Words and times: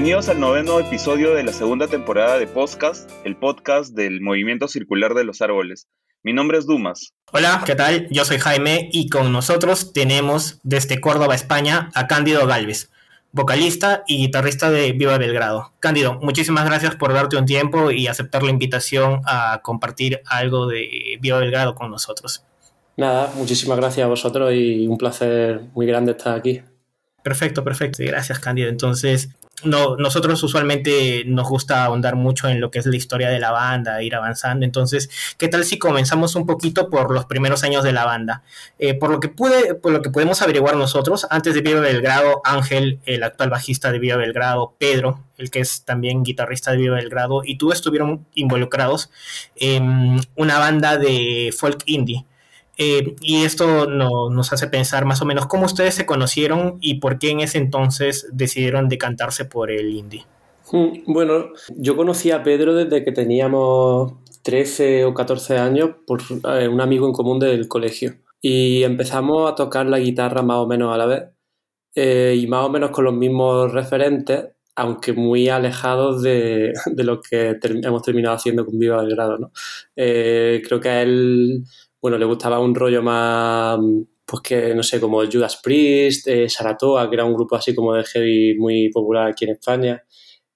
Bienvenidos 0.00 0.30
al 0.30 0.40
noveno 0.40 0.80
episodio 0.80 1.34
de 1.34 1.42
la 1.42 1.52
segunda 1.52 1.86
temporada 1.86 2.38
de 2.38 2.46
Podcast, 2.46 3.10
el 3.22 3.36
podcast 3.36 3.94
del 3.94 4.22
Movimiento 4.22 4.66
Circular 4.66 5.12
de 5.12 5.24
los 5.24 5.42
Árboles. 5.42 5.88
Mi 6.22 6.32
nombre 6.32 6.56
es 6.56 6.64
Dumas. 6.64 7.12
Hola, 7.32 7.62
¿qué 7.66 7.74
tal? 7.74 8.08
Yo 8.08 8.24
soy 8.24 8.38
Jaime 8.38 8.88
y 8.94 9.10
con 9.10 9.30
nosotros 9.30 9.92
tenemos 9.92 10.58
desde 10.62 11.02
Córdoba, 11.02 11.34
España, 11.34 11.90
a 11.94 12.06
Cándido 12.06 12.46
Galvez, 12.46 12.90
vocalista 13.32 14.02
y 14.06 14.16
guitarrista 14.16 14.70
de 14.70 14.92
Viva 14.92 15.18
Belgrado. 15.18 15.72
Cándido, 15.80 16.18
muchísimas 16.22 16.64
gracias 16.64 16.96
por 16.96 17.12
darte 17.12 17.36
un 17.36 17.44
tiempo 17.44 17.90
y 17.90 18.06
aceptar 18.06 18.42
la 18.42 18.52
invitación 18.52 19.20
a 19.26 19.60
compartir 19.62 20.22
algo 20.24 20.66
de 20.66 21.18
Viva 21.20 21.40
Belgrado 21.40 21.74
con 21.74 21.90
nosotros. 21.90 22.42
Nada, 22.96 23.30
muchísimas 23.36 23.76
gracias 23.76 24.06
a 24.06 24.08
vosotros 24.08 24.50
y 24.54 24.86
un 24.86 24.96
placer 24.96 25.60
muy 25.74 25.84
grande 25.84 26.12
estar 26.12 26.38
aquí. 26.38 26.62
Perfecto, 27.22 27.62
perfecto. 27.62 28.02
Gracias, 28.02 28.38
Cándido. 28.38 28.70
Entonces, 28.70 29.28
no, 29.64 29.96
nosotros 29.96 30.42
usualmente 30.42 31.24
nos 31.26 31.48
gusta 31.48 31.84
ahondar 31.84 32.16
mucho 32.16 32.48
en 32.48 32.60
lo 32.60 32.70
que 32.70 32.78
es 32.78 32.86
la 32.86 32.96
historia 32.96 33.28
de 33.28 33.38
la 33.38 33.50
banda, 33.50 34.02
ir 34.02 34.14
avanzando. 34.14 34.64
Entonces, 34.64 35.10
¿qué 35.38 35.48
tal 35.48 35.64
si 35.64 35.78
comenzamos 35.78 36.34
un 36.34 36.46
poquito 36.46 36.90
por 36.90 37.12
los 37.12 37.26
primeros 37.26 37.62
años 37.64 37.84
de 37.84 37.92
la 37.92 38.04
banda? 38.04 38.42
Eh, 38.78 38.94
por 38.94 39.10
lo 39.10 39.20
que 39.20 39.28
pude, 39.28 39.74
por 39.74 39.92
lo 39.92 40.02
que 40.02 40.10
podemos 40.10 40.42
averiguar 40.42 40.76
nosotros, 40.76 41.26
antes 41.30 41.54
de 41.54 41.60
Viva 41.60 41.80
Belgrado, 41.80 42.40
Ángel, 42.44 43.00
el 43.06 43.22
actual 43.22 43.50
bajista 43.50 43.92
de 43.92 43.98
Viva 43.98 44.16
Belgrado, 44.16 44.74
Pedro, 44.78 45.24
el 45.36 45.50
que 45.50 45.60
es 45.60 45.84
también 45.84 46.22
guitarrista 46.22 46.70
de 46.70 46.78
Viva 46.78 46.96
Belgrado, 46.96 47.42
y 47.44 47.56
tú 47.56 47.72
estuvieron 47.72 48.26
involucrados 48.34 49.10
en 49.56 50.20
una 50.36 50.58
banda 50.58 50.96
de 50.96 51.54
folk 51.56 51.82
indie. 51.86 52.24
Eh, 52.82 53.14
y 53.20 53.44
esto 53.44 53.86
nos 53.86 54.52
hace 54.54 54.66
pensar 54.66 55.04
más 55.04 55.20
o 55.20 55.26
menos 55.26 55.46
cómo 55.46 55.66
ustedes 55.66 55.94
se 55.94 56.06
conocieron 56.06 56.78
y 56.80 56.94
por 56.94 57.18
qué 57.18 57.28
en 57.28 57.40
ese 57.40 57.58
entonces 57.58 58.26
decidieron 58.32 58.88
decantarse 58.88 59.44
por 59.44 59.70
el 59.70 59.94
indie. 59.94 60.24
Mm, 60.72 61.12
bueno, 61.12 61.50
yo 61.76 61.94
conocí 61.94 62.30
a 62.30 62.42
Pedro 62.42 62.74
desde 62.74 63.04
que 63.04 63.12
teníamos 63.12 64.14
13 64.40 65.04
o 65.04 65.12
14 65.12 65.58
años 65.58 65.90
por 66.06 66.22
eh, 66.22 66.68
un 66.68 66.80
amigo 66.80 67.06
en 67.06 67.12
común 67.12 67.38
del 67.38 67.68
colegio. 67.68 68.14
Y 68.40 68.82
empezamos 68.82 69.52
a 69.52 69.54
tocar 69.54 69.84
la 69.84 69.98
guitarra 69.98 70.40
más 70.40 70.56
o 70.56 70.66
menos 70.66 70.94
a 70.94 70.96
la 70.96 71.04
vez. 71.04 71.24
Eh, 71.94 72.34
y 72.40 72.46
más 72.46 72.64
o 72.64 72.70
menos 72.70 72.92
con 72.92 73.04
los 73.04 73.12
mismos 73.12 73.72
referentes, 73.74 74.52
aunque 74.74 75.12
muy 75.12 75.50
alejados 75.50 76.22
de, 76.22 76.72
lo 76.96 77.20
que 77.20 77.58
hemos 77.62 78.02
terminado 78.02 78.36
haciendo 78.36 78.64
con 78.64 78.78
Viva 78.78 79.02
Belgrado. 79.02 79.36
¿no? 79.36 79.52
creo 79.94 80.80
que 80.80 80.88
a 80.88 81.02
él 81.02 81.62
bueno, 82.00 82.18
le 82.18 82.24
gustaba 82.24 82.58
un 82.60 82.74
rollo 82.74 83.02
más, 83.02 83.78
pues 84.24 84.42
que 84.42 84.74
no 84.74 84.82
sé, 84.82 85.00
como 85.00 85.24
Judas 85.30 85.60
Priest, 85.62 86.28
eh, 86.28 86.48
Saratoga, 86.48 87.08
que 87.08 87.16
era 87.16 87.24
un 87.24 87.34
grupo 87.34 87.56
así 87.56 87.74
como 87.74 87.94
de 87.94 88.04
heavy 88.04 88.56
muy 88.58 88.90
popular 88.90 89.28
aquí 89.28 89.44
en 89.44 89.52
España. 89.52 90.02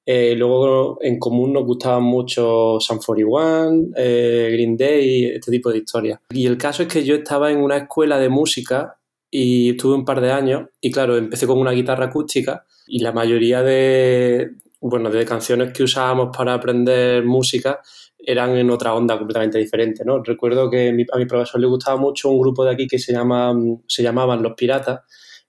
Eh, 0.06 0.34
luego 0.37 0.99
en 1.00 1.19
común 1.19 1.53
nos 1.53 1.65
gustaban 1.65 2.03
mucho 2.03 2.78
Sun 2.78 2.99
41, 2.99 3.93
eh, 3.97 4.50
Green 4.53 4.77
Day, 4.77 5.25
este 5.27 5.50
tipo 5.50 5.71
de 5.71 5.78
historias. 5.78 6.21
Y 6.31 6.47
el 6.47 6.59
caso 6.59 6.82
es 6.82 6.88
que 6.88 7.05
yo 7.05 7.15
estaba 7.15 7.50
en 7.50 7.59
una 7.59 7.78
escuela 7.78 8.19
de 8.19 8.28
música 8.28 8.99
y 9.31 9.71
estuve 9.71 9.94
un 9.94 10.05
par 10.05 10.21
de 10.21 10.31
años 10.31 10.69
y 10.81 10.91
claro, 10.91 11.16
empecé 11.16 11.47
con 11.47 11.59
una 11.59 11.72
guitarra 11.72 12.06
acústica 12.06 12.65
y 12.87 13.00
la 13.00 13.12
mayoría 13.12 13.62
de, 13.62 14.50
bueno, 14.81 15.11
de 15.11 15.25
canciones 15.25 15.72
que 15.72 15.82
usábamos 15.82 16.37
para 16.37 16.55
aprender 16.55 17.25
música 17.25 17.81
eran 18.27 18.57
en 18.57 18.71
otra 18.71 18.95
onda 18.95 19.19
completamente 19.19 19.59
diferente, 19.59 20.05
¿no? 20.05 20.23
Recuerdo 20.23 20.71
que 20.71 20.89
a 20.89 21.19
mi 21.19 21.27
profesor 21.27 21.61
le 21.61 21.67
gustaba 21.67 21.97
mucho 21.97 22.31
un 22.31 22.41
grupo 22.41 22.65
de 22.65 22.73
aquí 22.73 22.87
que 22.87 22.99
se, 22.99 23.12
llama, 23.12 23.55
se 23.87 24.03
llamaban 24.03 24.43
Los 24.43 24.55
Piratas 24.55 25.01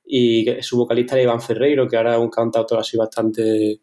y 0.06 0.46
su 0.62 0.78
vocalista 0.78 1.16
era 1.16 1.24
Iván 1.24 1.42
Ferreiro, 1.42 1.88
que 1.88 1.98
ahora 1.98 2.14
es 2.14 2.20
un 2.20 2.30
cantautor 2.30 2.80
así 2.80 2.96
bastante, 2.96 3.82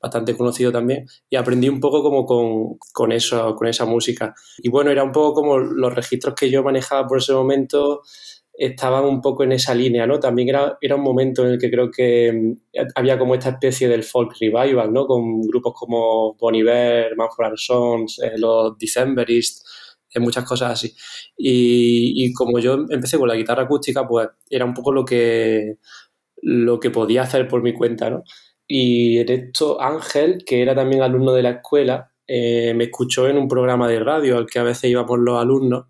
bastante 0.00 0.36
conocido 0.36 0.70
también, 0.70 1.06
y 1.30 1.36
aprendí 1.36 1.68
un 1.68 1.80
poco 1.80 2.02
como 2.02 2.26
con, 2.26 2.78
con, 2.92 3.12
eso, 3.12 3.54
con 3.54 3.68
esa 3.68 3.86
música. 3.86 4.34
Y 4.58 4.68
bueno, 4.68 4.90
era 4.90 5.02
un 5.02 5.12
poco 5.12 5.34
como 5.34 5.58
los 5.58 5.94
registros 5.94 6.34
que 6.34 6.50
yo 6.50 6.62
manejaba 6.62 7.06
por 7.06 7.18
ese 7.18 7.32
momento, 7.32 8.02
estaban 8.54 9.04
un 9.04 9.20
poco 9.20 9.44
en 9.44 9.52
esa 9.52 9.74
línea, 9.74 10.06
¿no? 10.06 10.20
También 10.20 10.48
era, 10.50 10.78
era 10.80 10.96
un 10.96 11.02
momento 11.02 11.44
en 11.44 11.52
el 11.52 11.58
que 11.58 11.70
creo 11.70 11.90
que 11.90 12.32
mm, 12.32 12.78
había 12.94 13.18
como 13.18 13.34
esta 13.34 13.50
especie 13.50 13.88
del 13.88 14.04
folk 14.04 14.34
revival, 14.40 14.92
¿no? 14.92 15.06
Con 15.06 15.42
grupos 15.42 15.72
como 15.74 16.34
Bon 16.34 16.54
Iver, 16.54 17.16
Manfred 17.16 17.52
Sons, 17.56 18.20
eh, 18.22 18.32
los 18.36 18.76
Decemberists, 18.78 19.96
eh, 20.14 20.20
muchas 20.20 20.44
cosas 20.44 20.72
así. 20.72 20.94
Y, 21.36 22.24
y, 22.26 22.32
como 22.34 22.58
yo 22.58 22.74
empecé 22.90 23.18
con 23.18 23.28
la 23.28 23.36
guitarra 23.36 23.64
acústica, 23.64 24.06
pues 24.06 24.28
era 24.50 24.64
un 24.64 24.74
poco 24.74 24.92
lo 24.92 25.04
que, 25.04 25.76
lo 26.42 26.80
que 26.80 26.90
podía 26.90 27.22
hacer 27.22 27.48
por 27.48 27.62
mi 27.62 27.72
cuenta, 27.74 28.10
¿no? 28.10 28.24
Y 28.66 29.18
en 29.18 29.30
esto 29.30 29.80
Ángel, 29.80 30.44
que 30.46 30.62
era 30.62 30.74
también 30.74 31.02
alumno 31.02 31.32
de 31.32 31.42
la 31.42 31.50
escuela, 31.50 32.12
eh, 32.26 32.72
me 32.74 32.84
escuchó 32.84 33.28
en 33.28 33.38
un 33.38 33.48
programa 33.48 33.88
de 33.88 34.00
radio 34.00 34.38
al 34.38 34.46
que 34.46 34.58
a 34.58 34.62
veces 34.62 34.90
íbamos 34.90 35.18
los 35.18 35.40
alumnos 35.40 35.86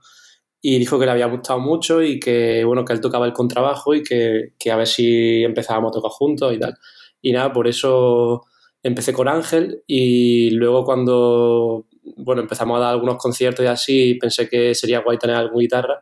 y 0.64 0.78
dijo 0.78 0.98
que 0.98 1.06
le 1.06 1.10
había 1.10 1.26
gustado 1.26 1.58
mucho 1.58 2.00
y 2.02 2.20
que, 2.20 2.64
bueno, 2.64 2.84
que 2.84 2.92
él 2.92 3.00
tocaba 3.00 3.26
el 3.26 3.32
contrabajo 3.32 3.94
y 3.94 4.04
que, 4.04 4.54
que, 4.58 4.70
a 4.70 4.76
ver 4.76 4.86
si 4.86 5.42
empezábamos 5.42 5.90
a 5.90 5.94
tocar 5.94 6.12
juntos 6.12 6.54
y 6.54 6.58
tal. 6.60 6.78
Y 7.20 7.32
nada, 7.32 7.52
por 7.52 7.66
eso 7.66 8.44
empecé 8.80 9.12
con 9.12 9.28
Ángel 9.28 9.82
y 9.88 10.50
luego 10.52 10.84
cuando, 10.84 11.86
bueno, 12.16 12.42
empezamos 12.42 12.76
a 12.78 12.80
dar 12.80 12.92
algunos 12.92 13.16
conciertos 13.16 13.64
y 13.64 13.68
así, 13.68 14.14
pensé 14.14 14.48
que 14.48 14.74
sería 14.74 15.00
guay 15.00 15.18
tener 15.18 15.36
alguna 15.36 15.62
guitarra 15.62 16.00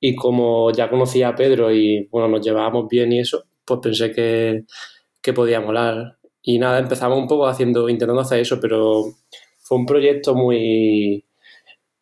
y 0.00 0.14
como 0.16 0.72
ya 0.72 0.88
conocía 0.88 1.28
a 1.28 1.34
Pedro 1.34 1.70
y, 1.70 2.08
bueno, 2.10 2.28
nos 2.28 2.44
llevábamos 2.44 2.88
bien 2.88 3.12
y 3.12 3.20
eso, 3.20 3.44
pues 3.66 3.80
pensé 3.82 4.12
que, 4.12 4.64
que 5.20 5.32
podía 5.34 5.60
molar. 5.60 6.16
Y 6.42 6.58
nada, 6.58 6.78
empezamos 6.78 7.18
un 7.18 7.28
poco 7.28 7.46
haciendo, 7.46 7.88
intentando 7.90 8.22
hacer 8.22 8.40
eso, 8.40 8.58
pero 8.60 9.04
fue 9.58 9.76
un 9.76 9.84
proyecto 9.84 10.34
muy 10.34 11.24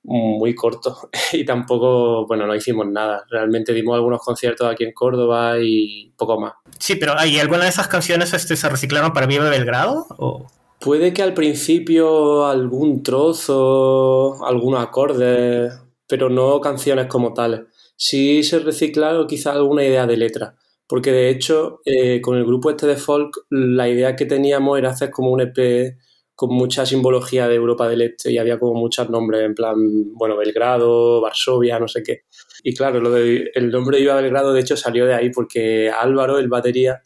muy 0.08 0.54
corto 0.54 1.10
y 1.32 1.44
tampoco, 1.44 2.26
bueno, 2.26 2.46
no 2.46 2.54
hicimos 2.54 2.86
nada. 2.86 3.24
Realmente 3.30 3.72
dimos 3.72 3.94
algunos 3.94 4.20
conciertos 4.20 4.70
aquí 4.70 4.84
en 4.84 4.92
Córdoba 4.92 5.56
y 5.60 6.12
poco 6.16 6.40
más. 6.40 6.54
Sí, 6.78 6.96
pero 6.96 7.18
¿hay 7.18 7.38
alguna 7.38 7.64
de 7.64 7.68
esas 7.68 7.88
canciones 7.88 8.32
este, 8.32 8.56
se 8.56 8.68
reciclaron 8.68 9.12
para 9.12 9.26
Viva 9.26 9.48
Belgrado? 9.50 10.06
O? 10.18 10.46
Puede 10.80 11.12
que 11.12 11.22
al 11.22 11.34
principio 11.34 12.46
algún 12.46 13.02
trozo, 13.02 14.44
algunos 14.44 14.80
acordes, 14.80 15.74
pero 16.06 16.30
no 16.30 16.60
canciones 16.60 17.06
como 17.06 17.34
tales. 17.34 17.62
Sí 17.96 18.42
se 18.44 18.60
reciclaron 18.60 19.26
quizás 19.26 19.56
alguna 19.56 19.84
idea 19.84 20.06
de 20.06 20.16
letra, 20.16 20.54
porque 20.86 21.10
de 21.10 21.30
hecho 21.30 21.80
eh, 21.84 22.20
con 22.20 22.36
el 22.36 22.44
grupo 22.44 22.70
este 22.70 22.86
de 22.86 22.96
folk 22.96 23.44
la 23.50 23.88
idea 23.88 24.14
que 24.14 24.24
teníamos 24.24 24.78
era 24.78 24.90
hacer 24.90 25.10
como 25.10 25.32
un 25.32 25.40
EP 25.40 25.96
con 26.38 26.50
mucha 26.54 26.86
simbología 26.86 27.48
de 27.48 27.56
Europa 27.56 27.88
del 27.88 28.00
Este 28.00 28.30
y 28.30 28.38
había 28.38 28.60
como 28.60 28.74
muchos 28.74 29.10
nombres, 29.10 29.42
en 29.42 29.56
plan, 29.56 29.74
bueno, 30.14 30.36
Belgrado, 30.36 31.20
Varsovia, 31.20 31.80
no 31.80 31.88
sé 31.88 32.04
qué. 32.04 32.26
Y 32.62 32.76
claro, 32.76 33.00
lo 33.00 33.10
de, 33.10 33.50
el 33.56 33.72
nombre 33.72 33.96
de 33.96 34.02
Viva 34.02 34.14
Belgrado 34.14 34.52
de 34.52 34.60
hecho 34.60 34.76
salió 34.76 35.04
de 35.04 35.14
ahí 35.14 35.30
porque 35.30 35.90
Álvaro, 35.90 36.38
el 36.38 36.46
batería, 36.46 37.02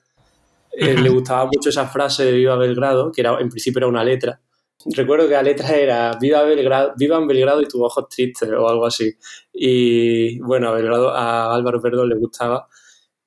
eh, 0.71 1.01
le 1.01 1.09
gustaba 1.09 1.47
mucho 1.47 1.71
esa 1.71 1.87
frase 1.87 2.27
de 2.27 2.33
Viva 2.33 2.57
Belgrado, 2.57 3.11
que 3.11 3.23
era, 3.23 3.41
en 3.41 3.49
principio 3.49 3.79
era 3.79 3.87
una 3.87 4.05
letra. 4.05 4.39
Recuerdo 4.85 5.27
que 5.27 5.33
la 5.33 5.43
letra 5.43 5.77
era 5.77 6.19
Viva 6.21 6.43
Belgrado, 6.43 6.93
Viva 6.99 7.17
en 7.17 7.27
Belgrado 7.27 7.63
y 7.63 7.65
tus 7.65 7.81
ojos 7.81 8.11
tristes 8.11 8.51
o 8.51 8.69
algo 8.69 8.85
así. 8.85 9.17
Y 9.55 10.41
bueno, 10.41 10.69
a, 10.69 10.73
Belgrado, 10.73 11.09
a 11.09 11.55
Álvaro 11.55 11.81
Perdón 11.81 12.11
le 12.11 12.17
gustaba 12.17 12.69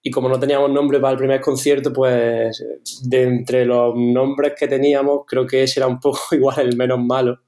y 0.08 0.12
como 0.12 0.30
no 0.30 0.40
teníamos 0.40 0.70
nombre 0.70 1.00
para 1.00 1.14
el 1.14 1.18
primer 1.18 1.42
concierto, 1.42 1.92
pues 1.92 2.64
de 3.06 3.24
entre 3.24 3.66
los 3.66 3.96
nombres 3.96 4.54
que 4.56 4.68
teníamos, 4.68 5.22
creo 5.26 5.48
que 5.48 5.64
ese 5.64 5.80
era 5.80 5.88
un 5.88 6.00
poco 6.00 6.20
igual 6.34 6.60
el 6.60 6.78
menos 6.78 7.00
malo. 7.00 7.40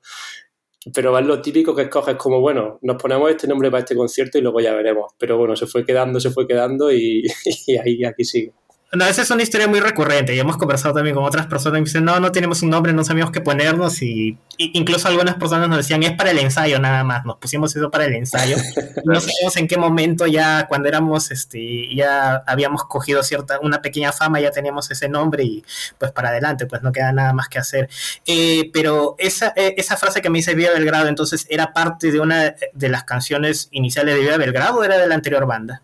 Pero 0.91 1.15
es 1.19 1.25
lo 1.27 1.39
típico 1.39 1.75
que 1.75 1.83
escoges 1.83 2.15
como, 2.15 2.41
bueno, 2.41 2.79
nos 2.81 2.99
ponemos 2.99 3.29
este 3.29 3.47
nombre 3.47 3.69
para 3.69 3.81
este 3.81 3.95
concierto 3.95 4.39
y 4.39 4.41
luego 4.41 4.59
ya 4.59 4.73
veremos. 4.73 5.13
Pero 5.19 5.37
bueno, 5.37 5.55
se 5.55 5.67
fue 5.67 5.85
quedando, 5.85 6.19
se 6.19 6.31
fue 6.31 6.47
quedando 6.47 6.91
y, 6.91 7.27
y 7.67 7.77
ahí 7.77 8.03
aquí 8.03 8.23
sigue. 8.23 8.53
No, 8.93 9.05
esa 9.05 9.21
es 9.21 9.29
una 9.31 9.43
historia 9.43 9.67
muy 9.67 9.81
recurrente 9.81 10.33
y 10.33 10.39
hemos 10.39 10.55
conversado 10.55 10.93
también 10.93 11.13
con 11.13 11.25
otras 11.25 11.45
personas 11.47 11.79
y 11.79 11.81
me 11.81 11.85
dicen, 11.85 12.05
no, 12.05 12.21
no 12.21 12.31
tenemos 12.31 12.61
un 12.61 12.69
nombre, 12.69 12.93
no 12.93 13.03
sabíamos 13.03 13.33
qué 13.33 13.41
ponernos 13.41 14.01
y, 14.01 14.37
incluso 14.57 15.09
algunas 15.09 15.35
personas 15.35 15.67
nos 15.67 15.79
decían, 15.79 16.03
es 16.03 16.13
para 16.13 16.31
el 16.31 16.39
ensayo 16.39 16.79
nada 16.79 17.03
más, 17.03 17.25
nos 17.25 17.37
pusimos 17.37 17.75
eso 17.75 17.91
para 17.91 18.05
el 18.05 18.13
ensayo. 18.13 18.55
no 19.03 19.19
sabemos 19.19 19.57
en 19.57 19.67
qué 19.67 19.77
momento 19.77 20.25
ya, 20.25 20.67
cuando 20.69 20.87
éramos, 20.87 21.31
este, 21.31 21.93
ya 21.93 22.43
habíamos 22.47 22.85
cogido 22.85 23.23
cierta, 23.23 23.59
una 23.59 23.81
pequeña 23.81 24.13
fama, 24.13 24.39
ya 24.39 24.51
teníamos 24.51 24.89
ese 24.89 25.09
nombre 25.09 25.43
y 25.43 25.65
pues 25.97 26.13
para 26.13 26.29
adelante, 26.29 26.65
pues 26.65 26.81
no 26.81 26.93
queda 26.93 27.11
nada 27.11 27.33
más 27.33 27.49
que 27.49 27.59
hacer. 27.59 27.89
Eh, 28.25 28.69
pero 28.71 29.15
esa, 29.17 29.51
eh, 29.57 29.75
esa 29.75 29.97
frase 29.97 30.21
que 30.21 30.29
me 30.29 30.39
dice 30.39 30.55
Viva 30.55 30.71
Belgrado, 30.71 31.09
entonces, 31.09 31.45
¿era 31.49 31.73
parte 31.73 32.09
de 32.09 32.21
una 32.21 32.55
de 32.73 32.89
las 32.89 33.03
canciones 33.03 33.67
iniciales 33.71 34.15
de 34.15 34.21
Viva 34.21 34.37
Belgrado 34.37 34.79
o 34.79 34.83
era 34.85 34.97
de 34.97 35.07
la 35.07 35.15
anterior 35.15 35.45
banda? 35.45 35.81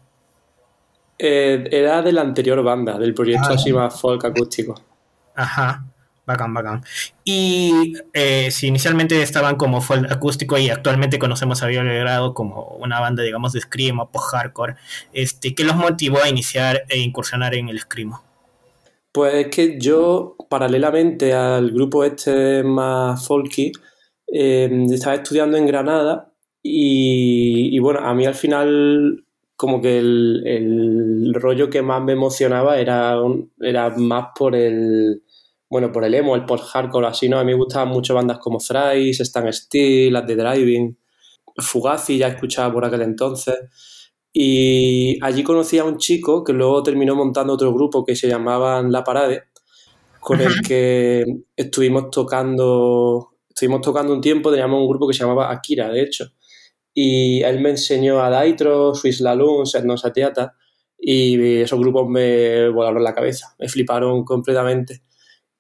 Eh, 1.18 1.68
era 1.71 2.01
de 2.01 2.12
la 2.12 2.21
anterior 2.21 2.62
banda, 2.63 2.98
del 2.98 3.13
proyecto 3.13 3.50
ah. 3.50 3.56
así 3.56 3.71
más 3.71 4.00
folk 4.00 4.25
acústico. 4.25 4.75
Ajá, 5.36 5.86
bacán, 6.25 6.54
bacán. 6.54 6.83
Y 7.24 7.94
eh, 8.13 8.51
si 8.51 8.68
inicialmente 8.68 9.21
estaban 9.21 9.56
como 9.56 9.81
folk 9.81 10.12
acústico 10.12 10.57
y 10.57 10.69
actualmente 10.69 11.19
conocemos 11.19 11.62
a 11.63 11.68
Viola 11.68 11.94
Grado 11.94 12.33
como 12.33 12.77
una 12.80 13.00
banda, 13.00 13.24
digamos, 13.24 13.54
de 13.54 13.62
screamo, 13.62 14.12
post-hardcore, 14.12 14.75
este, 15.13 15.56
¿qué 15.56 15.63
los 15.63 15.75
motivó 15.75 16.21
a 16.21 16.30
iniciar 16.30 16.83
e 16.89 17.00
incursionar 17.00 17.56
en 17.56 17.69
el 17.69 17.80
screamo? 17.80 18.24
Pues 19.12 19.36
es 19.36 19.48
que 19.56 19.80
yo, 19.80 20.36
paralelamente 20.50 21.33
al 21.33 21.69
grupo 21.69 22.04
este 22.04 22.63
más 22.63 23.27
folky, 23.27 23.71
eh, 24.27 24.88
estaba 24.89 25.15
estudiando 25.15 25.56
en 25.57 25.68
Granada 25.68 26.33
y, 26.63 27.77
bueno, 27.80 28.00
a 28.00 28.13
mí 28.15 28.25
al 28.25 28.33
final 28.33 29.23
como 29.63 29.80
que 29.80 29.98
el, 29.98 31.33
rollo 31.36 31.69
que 31.69 31.81
más 31.81 32.04
me 32.04 32.12
emocionaba 32.12 32.80
era, 32.80 33.15
era 33.62 33.92
más 33.92 34.27
por 34.38 34.57
el, 34.57 35.24
bueno, 35.69 35.89
por 35.89 36.04
el 36.04 36.13
emo, 36.13 36.36
el 36.36 36.44
post-hardcore, 36.44 37.07
así, 37.07 37.30
¿no? 37.30 37.39
A 37.39 37.45
mí 37.45 37.54
me 37.54 37.57
gustaban 37.57 37.88
mucho 37.88 38.13
bandas 38.13 38.39
como 38.39 38.57
Thrice, 38.57 39.24
Stan 39.24 39.54
Steel, 39.54 40.18
At 40.18 40.25
The 40.25 40.36
Driving, 40.36 40.98
Fugazi, 41.56 42.18
ya 42.18 42.27
escuchaba 42.27 42.74
por 42.74 42.83
aquel 42.83 43.04
entonces. 43.04 43.56
Y 44.33 45.18
allí 45.24 45.44
conocí 45.44 45.77
a 45.77 45.86
un 45.86 45.98
chico 45.98 46.44
que 46.44 46.51
luego 46.51 46.83
terminó 46.83 47.15
montando 47.15 47.54
otro 47.54 47.74
grupo 47.74 48.04
que 48.04 48.18
se 48.18 48.27
llamaban 48.27 48.92
La 48.92 49.06
Parade, 49.06 49.44
con 50.19 50.42
el 50.42 50.60
que 50.68 51.24
estuvimos 51.56 52.12
tocando, 52.12 53.30
estuvimos 53.48 53.80
tocando 53.80 54.13
un 54.13 54.19
tiempo, 54.19 54.51
teníamos 54.51 54.81
un 54.81 54.89
grupo 54.89 55.07
que 55.07 55.13
se 55.13 55.21
llamaba 55.21 55.50
Akira, 55.50 55.88
de 55.88 56.01
hecho. 56.01 56.25
Y 56.94 57.42
él 57.44 57.60
me 57.60 57.72
enseñó 57.72 58.22
a 58.22 58.30
Daitro, 58.30 58.94
Swiss 58.94 59.22
Laloon, 59.22 59.66
No 59.84 59.98
Satiata, 59.98 60.56
y 60.98 61.62
esos 61.62 61.80
grupos 61.80 62.07
me 62.07 62.69
volaron 62.69 63.04
la 63.04 63.13
cabeza, 63.13 63.56
me 63.60 63.68
fliparon 63.68 64.24
completamente. 64.24 65.01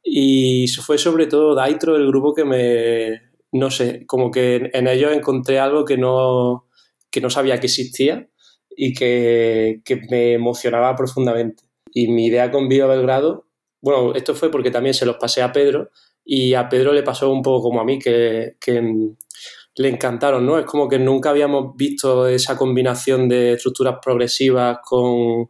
Y 0.03 0.67
fue 0.67 0.97
sobre 0.97 1.27
todo 1.27 1.55
Daitro 1.55 1.95
el 1.95 2.07
grupo 2.07 2.33
que 2.33 2.45
me, 2.45 3.33
no 3.53 3.71
sé, 3.71 4.05
como 4.05 4.31
que 4.31 4.69
en 4.73 4.87
ellos 4.87 5.13
encontré 5.13 5.59
algo 5.59 5.85
que 5.85 5.97
no, 5.97 6.67
que 7.09 7.21
no 7.21 7.29
sabía 7.29 7.59
que 7.59 7.67
existía 7.67 8.27
y 8.75 8.93
que, 8.93 9.81
me 10.09 10.33
emocionaba 10.33 10.95
profundamente. 10.95 11.63
Y 11.93 12.07
mi 12.07 12.25
idea 12.25 12.51
con 12.51 12.67
Viva 12.67 12.87
Belgrado, 12.87 13.45
bueno, 13.81 14.15
esto 14.15 14.33
fue 14.33 14.49
porque 14.49 14.71
también 14.71 14.95
se 14.95 15.05
los 15.05 15.17
pasé 15.17 15.41
a 15.41 15.51
Pedro 15.51 15.91
y 16.25 16.55
a 16.55 16.67
Pedro 16.69 16.93
le 16.93 17.03
pasó 17.03 17.31
un 17.31 17.43
poco 17.43 17.69
como 17.69 17.81
a 17.81 17.85
mí, 17.85 17.99
que, 17.99 18.55
le 19.75 19.89
encantaron, 19.89 20.45
¿no? 20.45 20.59
Es 20.59 20.65
como 20.65 20.87
que 20.87 20.99
nunca 20.99 21.31
habíamos 21.31 21.75
visto 21.75 22.27
esa 22.27 22.57
combinación 22.57 23.27
de 23.27 23.53
estructuras 23.53 23.97
progresivas 24.01 24.79
con, 24.83 25.47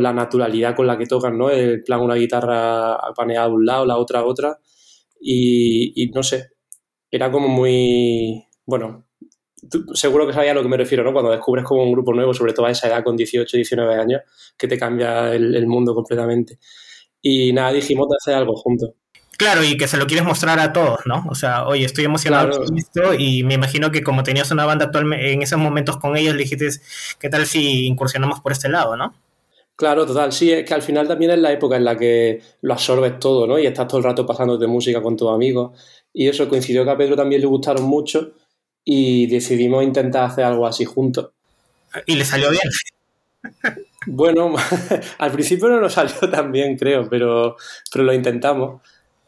la 0.00 0.12
naturalidad 0.12 0.74
con 0.74 0.86
la 0.86 0.96
que 0.98 1.06
tocan, 1.06 1.36
¿no? 1.38 1.50
El 1.50 1.82
plan, 1.84 2.00
una 2.00 2.14
guitarra 2.14 2.98
paneada 3.14 3.48
de 3.48 3.54
un 3.54 3.66
lado, 3.66 3.84
la 3.86 3.98
otra 3.98 4.20
a 4.20 4.24
otra. 4.24 4.58
Y, 5.20 6.10
no 6.14 6.22
sé, 6.22 6.50
era 7.10 7.30
como 7.30 7.48
muy, 7.48 8.44
bueno, 8.66 9.06
seguro 9.94 10.26
que 10.26 10.32
sabía 10.32 10.52
a 10.52 10.54
lo 10.54 10.62
que 10.62 10.68
me 10.68 10.76
refiero, 10.76 11.04
¿no? 11.04 11.12
Cuando 11.12 11.30
descubres 11.30 11.64
como 11.64 11.84
un 11.84 11.92
grupo 11.92 12.12
nuevo, 12.14 12.34
sobre 12.34 12.52
todo 12.54 12.66
a 12.66 12.70
esa 12.70 12.88
edad 12.88 13.04
con 13.04 13.16
18, 13.16 13.56
19 13.56 13.94
años, 13.94 14.22
que 14.58 14.66
te 14.68 14.78
cambia 14.78 15.32
el, 15.34 15.66
mundo 15.66 15.94
completamente. 15.94 16.58
Y 17.20 17.52
nada, 17.52 17.72
dijimos 17.72 18.08
de 18.08 18.16
hacer 18.20 18.34
algo 18.34 18.56
juntos. 18.56 18.90
Claro, 19.38 19.64
y 19.64 19.76
que 19.76 19.88
se 19.88 19.96
lo 19.96 20.06
quieres 20.06 20.24
mostrar 20.24 20.60
a 20.60 20.72
todos, 20.72 21.00
¿no? 21.06 21.24
O 21.28 21.34
sea, 21.34 21.66
oye, 21.66 21.84
estoy 21.84 22.04
emocionado 22.04 22.64
con 22.64 22.78
esto 22.78 23.14
y 23.14 23.42
me 23.44 23.54
imagino 23.54 23.90
que 23.90 24.02
como 24.02 24.22
tenías 24.22 24.50
una 24.50 24.66
banda 24.66 24.86
actualmente 24.86 25.32
en 25.32 25.42
esos 25.42 25.58
momentos 25.58 25.96
con 25.96 26.16
ellos, 26.16 26.34
le 26.34 26.42
dijiste, 26.42 26.68
¿qué 27.18 27.28
tal 27.28 27.46
si 27.46 27.86
incursionamos 27.86 28.40
por 28.40 28.52
este 28.52 28.68
lado, 28.68 28.96
no? 28.96 29.14
Claro, 29.74 30.06
total. 30.06 30.32
Sí, 30.32 30.52
es 30.52 30.64
que 30.64 30.74
al 30.74 30.82
final 30.82 31.08
también 31.08 31.32
es 31.32 31.38
la 31.38 31.50
época 31.50 31.76
en 31.76 31.84
la 31.84 31.96
que 31.96 32.40
lo 32.60 32.74
absorbes 32.74 33.18
todo, 33.18 33.46
¿no? 33.46 33.58
Y 33.58 33.66
estás 33.66 33.88
todo 33.88 33.98
el 33.98 34.04
rato 34.04 34.24
pasando 34.24 34.56
de 34.56 34.66
música 34.66 35.02
con 35.02 35.16
tus 35.16 35.30
amigos. 35.30 35.72
Y 36.12 36.28
eso 36.28 36.48
coincidió 36.48 36.84
que 36.84 36.90
a 36.90 36.96
Pedro 36.96 37.16
también 37.16 37.40
le 37.40 37.46
gustaron 37.46 37.84
mucho 37.84 38.32
y 38.84 39.26
decidimos 39.26 39.82
intentar 39.82 40.24
hacer 40.24 40.44
algo 40.44 40.66
así 40.66 40.84
juntos. 40.84 41.30
¿Y 42.06 42.14
le 42.14 42.24
salió 42.24 42.50
bien? 42.50 42.62
Bueno, 44.06 44.54
al 45.18 45.32
principio 45.32 45.68
no 45.68 45.80
nos 45.80 45.94
salió 45.94 46.14
tan 46.30 46.52
bien, 46.52 46.76
creo, 46.76 47.08
pero, 47.08 47.56
pero 47.90 48.04
lo 48.04 48.12
intentamos. 48.12 48.82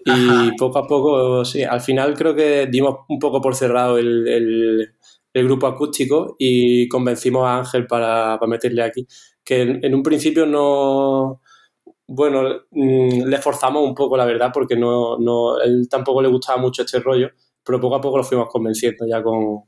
Y 0.04 0.56
poco 0.58 0.78
a 0.78 0.86
poco, 0.86 1.44
sí, 1.44 1.62
al 1.62 1.80
final 1.80 2.14
creo 2.14 2.34
que 2.34 2.66
dimos 2.66 3.00
un 3.08 3.18
poco 3.18 3.40
por 3.40 3.54
cerrado 3.54 3.98
el, 3.98 4.90
grupo 5.32 5.66
acústico 5.66 6.36
y 6.38 6.86
convencimos 6.88 7.44
a 7.46 7.58
Ángel 7.58 7.86
para, 7.86 8.38
meterle 8.46 8.82
aquí. 8.82 9.06
Que 9.44 9.62
en, 9.62 9.94
un 9.94 10.02
principio 10.02 10.46
no, 10.46 11.40
bueno, 12.06 12.62
mm, 12.70 13.24
le 13.24 13.38
forzamos 13.38 13.82
un 13.82 13.94
poco, 13.94 14.16
la 14.16 14.24
verdad, 14.26 14.50
porque 14.52 14.76
no, 14.76 15.18
no, 15.18 15.60
él 15.60 15.88
tampoco 15.88 16.22
le 16.22 16.28
gustaba 16.28 16.60
mucho 16.60 16.82
este 16.82 17.00
rollo 17.00 17.30
pero 17.64 17.80
poco 17.80 17.96
a 17.96 18.00
poco 18.00 18.18
lo 18.18 18.24
fuimos 18.24 18.48
convenciendo 18.48 19.06
ya 19.06 19.22
con, 19.22 19.64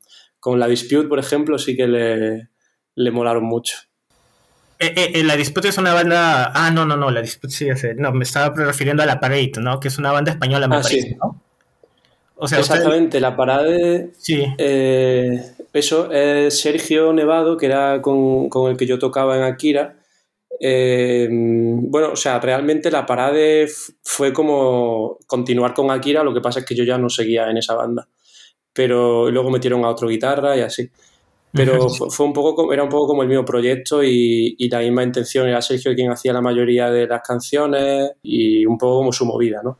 la 0.58 0.68
Dispute, 0.68 1.08
por 1.08 1.18
ejemplo, 1.18 1.58
sí 1.58 1.76
que 1.76 1.88
le, 1.88 2.50
le 2.94 3.10
molaron 3.10 3.44
mucho. 3.44 3.78
Eh, 4.78 4.92
eh, 4.94 5.10
eh, 5.14 5.24
la 5.24 5.36
Dispute 5.36 5.68
es 5.68 5.78
una 5.78 5.94
banda. 5.94 6.52
Ah, 6.54 6.70
no, 6.70 6.84
no, 6.84 6.96
no, 6.96 7.10
la 7.10 7.22
Dispute 7.22 7.52
sí, 7.52 7.68
no, 7.96 8.12
me 8.12 8.24
estaba 8.24 8.54
refiriendo 8.54 9.02
a 9.02 9.06
la 9.06 9.20
Parade, 9.20 9.52
¿no? 9.58 9.80
Que 9.80 9.88
es 9.88 9.98
una 9.98 10.12
banda 10.12 10.32
española, 10.32 10.68
me 10.68 10.76
ah, 10.76 10.80
parece, 10.82 11.16
¿no? 11.16 11.42
O 12.36 12.46
sea, 12.46 12.58
Exactamente, 12.58 13.18
la 13.20 13.34
Parade. 13.34 14.10
Sí. 14.18 14.44
eso 14.58 16.12
es 16.12 16.60
Sergio 16.60 17.12
Nevado, 17.12 17.56
que 17.56 17.66
era 17.66 18.02
con, 18.02 18.50
con, 18.50 18.70
el 18.70 18.76
que 18.76 18.86
yo 18.86 18.98
tocaba 18.98 19.36
en 19.36 19.42
Akira. 19.44 19.96
Eh, 20.60 21.28
bueno, 21.30 22.12
o 22.12 22.16
sea, 22.16 22.40
realmente 22.40 22.90
la 22.90 23.04
parade 23.04 23.68
fue 24.02 24.32
como 24.32 25.18
continuar 25.26 25.74
con 25.74 25.90
Akira, 25.90 26.22
lo 26.22 26.32
que 26.32 26.40
pasa 26.40 26.60
es 26.60 26.66
que 26.66 26.74
yo 26.74 26.84
ya 26.84 26.98
no 26.98 27.08
seguía 27.08 27.50
en 27.50 27.58
esa 27.58 27.74
banda. 27.74 28.08
Pero 28.72 29.30
luego 29.30 29.50
metieron 29.50 29.84
a 29.84 29.90
otro 29.90 30.08
guitarra 30.08 30.56
y 30.56 30.60
así. 30.60 30.90
Pero 31.56 31.88
fue, 31.88 32.26
un 32.26 32.32
poco, 32.32 32.72
era 32.72 32.82
un 32.82 32.88
poco 32.88 33.08
como 33.08 33.22
el 33.22 33.28
mismo 33.28 33.44
proyecto 33.44 34.02
y, 34.02 34.54
y, 34.58 34.68
la 34.68 34.80
misma 34.80 35.02
intención. 35.02 35.48
Era 35.48 35.62
Sergio 35.62 35.94
quien 35.94 36.10
hacía 36.12 36.32
la 36.32 36.40
mayoría 36.40 36.90
de 36.90 37.06
las 37.06 37.22
canciones 37.22 38.12
y 38.22 38.66
un 38.66 38.78
poco 38.78 38.98
como 38.98 39.12
su 39.12 39.24
movida, 39.24 39.60
¿no? 39.64 39.78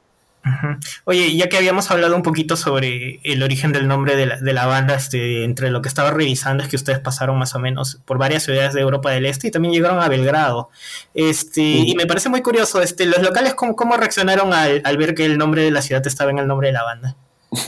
Oye, 1.05 1.37
ya 1.37 1.49
que 1.49 1.57
habíamos 1.57 1.91
hablado 1.91 2.15
un 2.15 2.23
poquito 2.23 2.57
sobre 2.57 3.21
el 3.25 3.43
origen 3.43 3.73
del 3.73 3.89
nombre 3.89 4.15
de 4.15 4.27
la, 4.27 4.37
de 4.37 4.53
la, 4.53 4.67
banda, 4.67 4.95
este, 4.95 5.45
entre 5.45 5.71
lo 5.71 5.83
que 5.83 5.89
estaba 5.89 6.11
revisando 6.13 6.63
es 6.63 6.69
que 6.69 6.77
ustedes 6.77 7.01
pasaron 7.01 7.37
más 7.37 7.55
o 7.57 7.59
menos 7.59 8.01
por 8.05 8.19
varias 8.19 8.45
ciudades 8.45 8.73
de 8.75 8.81
Europa 8.81 9.11
del 9.11 9.27
Este 9.27 9.49
y 9.49 9.51
también 9.51 9.75
llegaron 9.75 10.01
a 10.01 10.09
Belgrado. 10.09 10.71
Este, 11.15 11.63
Y 11.63 11.95
me 11.97 12.07
parece 12.07 12.29
muy 12.29 12.43
curioso, 12.43 12.81
este, 12.81 13.07
los 13.07 13.23
locales, 13.23 13.55
¿cómo, 13.55 13.75
cómo 13.75 13.97
reaccionaron 13.97 14.53
al, 14.53 14.83
al, 14.85 14.97
ver 14.97 15.15
que 15.15 15.25
el 15.25 15.37
nombre 15.37 15.63
de 15.63 15.73
la 15.73 15.83
ciudad 15.83 16.07
estaba 16.07 16.31
en 16.31 16.39
el 16.39 16.47
nombre 16.47 16.69
de 16.69 16.73
la 16.75 16.85
banda? 16.85 17.17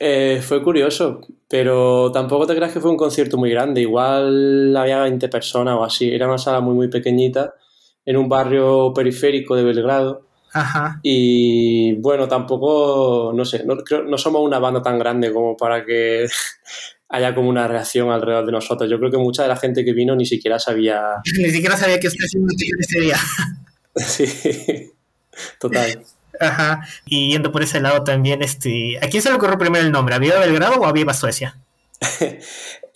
eh, 0.00 0.40
fue 0.42 0.62
curioso, 0.62 1.20
pero 1.48 2.10
tampoco 2.12 2.46
te 2.46 2.54
creas 2.54 2.72
que 2.72 2.80
fue 2.80 2.90
un 2.90 2.96
concierto 2.96 3.36
muy 3.36 3.50
grande. 3.50 3.80
Igual 3.80 4.76
había 4.76 5.02
20 5.02 5.28
personas 5.28 5.76
o 5.78 5.84
así. 5.84 6.12
Era 6.12 6.26
una 6.26 6.38
sala 6.38 6.60
muy, 6.60 6.74
muy 6.74 6.88
pequeñita 6.88 7.54
en 8.04 8.16
un 8.16 8.28
barrio 8.28 8.92
periférico 8.94 9.56
de 9.56 9.64
Belgrado 9.64 10.24
Ajá. 10.54 11.00
Y 11.02 11.94
bueno, 11.94 12.28
tampoco, 12.28 13.32
no 13.34 13.44
sé, 13.44 13.64
no, 13.64 13.76
no 14.06 14.16
somos 14.16 14.40
una 14.42 14.60
banda 14.60 14.80
tan 14.80 15.00
grande 15.00 15.32
como 15.32 15.56
para 15.56 15.84
que 15.84 16.26
haya 17.08 17.34
como 17.34 17.48
una 17.48 17.66
reacción 17.66 18.10
alrededor 18.10 18.46
de 18.46 18.52
nosotros. 18.52 18.88
Yo 18.88 18.98
creo 19.00 19.10
que 19.10 19.18
mucha 19.18 19.42
de 19.42 19.48
la 19.48 19.56
gente 19.56 19.84
que 19.84 19.92
vino 19.92 20.14
ni 20.14 20.24
siquiera 20.24 20.60
sabía. 20.60 21.02
Ni 21.38 21.50
siquiera 21.50 21.76
sabía 21.76 21.98
que 21.98 22.06
usted 22.06 22.24
haciendo 22.24 22.52
ese 22.78 23.00
día. 23.00 23.16
sí, 23.96 24.92
total. 25.58 26.04
Ajá. 26.40 26.86
Y 27.06 27.32
yendo 27.32 27.52
por 27.52 27.62
ese 27.62 27.80
lado 27.80 28.04
también, 28.04 28.42
este, 28.42 28.98
¿a 29.02 29.08
quién 29.08 29.22
se 29.22 29.30
le 29.30 29.36
ocurrió 29.36 29.58
primero 29.58 29.84
el 29.84 29.92
nombre? 29.92 30.14
¿A 30.14 30.18
Viva 30.18 30.38
Belgrado 30.38 30.80
o 30.80 30.86
a 30.86 30.92
Viva 30.92 31.14
Suecia? 31.14 31.58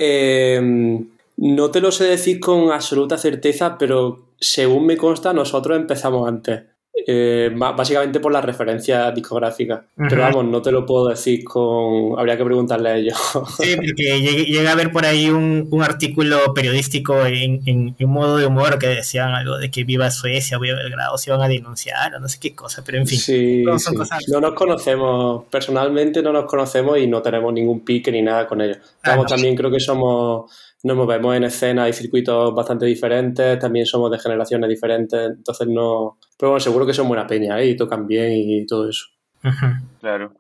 Em, 0.01 1.09
no 1.37 1.73
te 1.73 1.81
lo 1.81 1.91
sé 1.91 2.05
decir 2.05 2.39
con 2.39 2.71
absoluta 2.71 3.19
certeza, 3.19 3.77
pero 3.79 4.29
según 4.39 4.87
me 4.87 4.97
consta, 4.97 5.33
nosotros 5.33 5.77
empezamos 5.77 6.29
antes. 6.29 6.63
Eh, 7.07 7.51
básicamente 7.55 8.21
por 8.21 8.33
la 8.33 8.41
referencia 8.41 9.11
discográfica. 9.13 9.87
Pero 9.97 10.23
vamos, 10.23 10.45
no 10.45 10.61
te 10.61 10.73
lo 10.73 10.85
puedo 10.85 11.09
decir 11.09 11.45
con. 11.45 12.19
Habría 12.19 12.37
que 12.37 12.45
preguntarle 12.45 12.89
a 12.91 12.97
ellos. 12.97 13.17
Sí, 13.59 13.77
porque 13.77 14.45
llega 14.47 14.71
a 14.71 14.73
haber 14.73 14.93
por 14.93 15.05
ahí 15.05 15.31
un, 15.31 15.69
artículo 15.83 16.53
periodístico 16.55 17.25
en, 17.25 17.63
en, 17.67 18.09
modo 18.09 18.37
de 18.37 18.47
humor 18.47 18.79
que 18.79 18.89
decían 18.89 19.31
algo 19.31 19.59
de 19.59 19.71
que 19.71 19.85
viva 19.85 20.11
Suecia, 20.11 20.59
viva 20.59 20.77
Belgrado, 20.77 21.17
se 21.19 21.31
iban 21.31 21.41
a 21.41 21.49
denunciar 21.49 22.15
o 22.15 22.21
no 22.21 22.29
sé 22.29 22.39
qué 22.41 22.55
cosa, 22.55 22.83
pero 22.85 22.99
en 22.99 23.07
fin. 23.07 23.65
no, 23.65 23.77
no 24.29 24.41
nos 24.41 24.55
conocemos, 24.55 25.45
personalmente 25.51 26.23
no 26.23 26.33
nos 26.33 26.45
conocemos 26.47 26.99
y 26.99 27.07
no 27.07 27.23
tenemos 27.23 27.53
ningún 27.53 27.81
pique 27.85 28.11
ni 28.11 28.23
nada 28.23 28.47
con 28.47 28.61
ellos. 28.61 28.79
Ah, 29.03 29.11
vamos, 29.11 29.27
también 29.27 29.57
creo 29.57 29.71
que 29.71 29.81
somos 29.81 30.51
nos 30.85 30.97
movemos 30.97 31.37
en 31.37 31.45
escena 31.45 31.89
y 31.89 31.93
circuitos 31.93 32.55
bastante 32.55 32.87
diferentes, 32.87 33.59
también 33.59 33.87
somos 33.87 34.11
de 34.11 34.19
generaciones 34.19 34.69
diferentes, 34.69 35.31
entonces 35.37 35.67
no... 35.67 36.19
Pero 36.39 36.51
bueno, 36.51 36.61
seguro 36.61 36.87
que 36.87 36.95
son 36.95 37.09
buena 37.09 37.27
peña 37.27 37.61
¿eh? 37.61 37.71
y 37.71 37.77
tocan 37.77 38.07
bien 38.07 38.33
y 38.33 38.67
todo 38.67 38.89
eso. 38.89 39.07
Claro. 40.01 40.35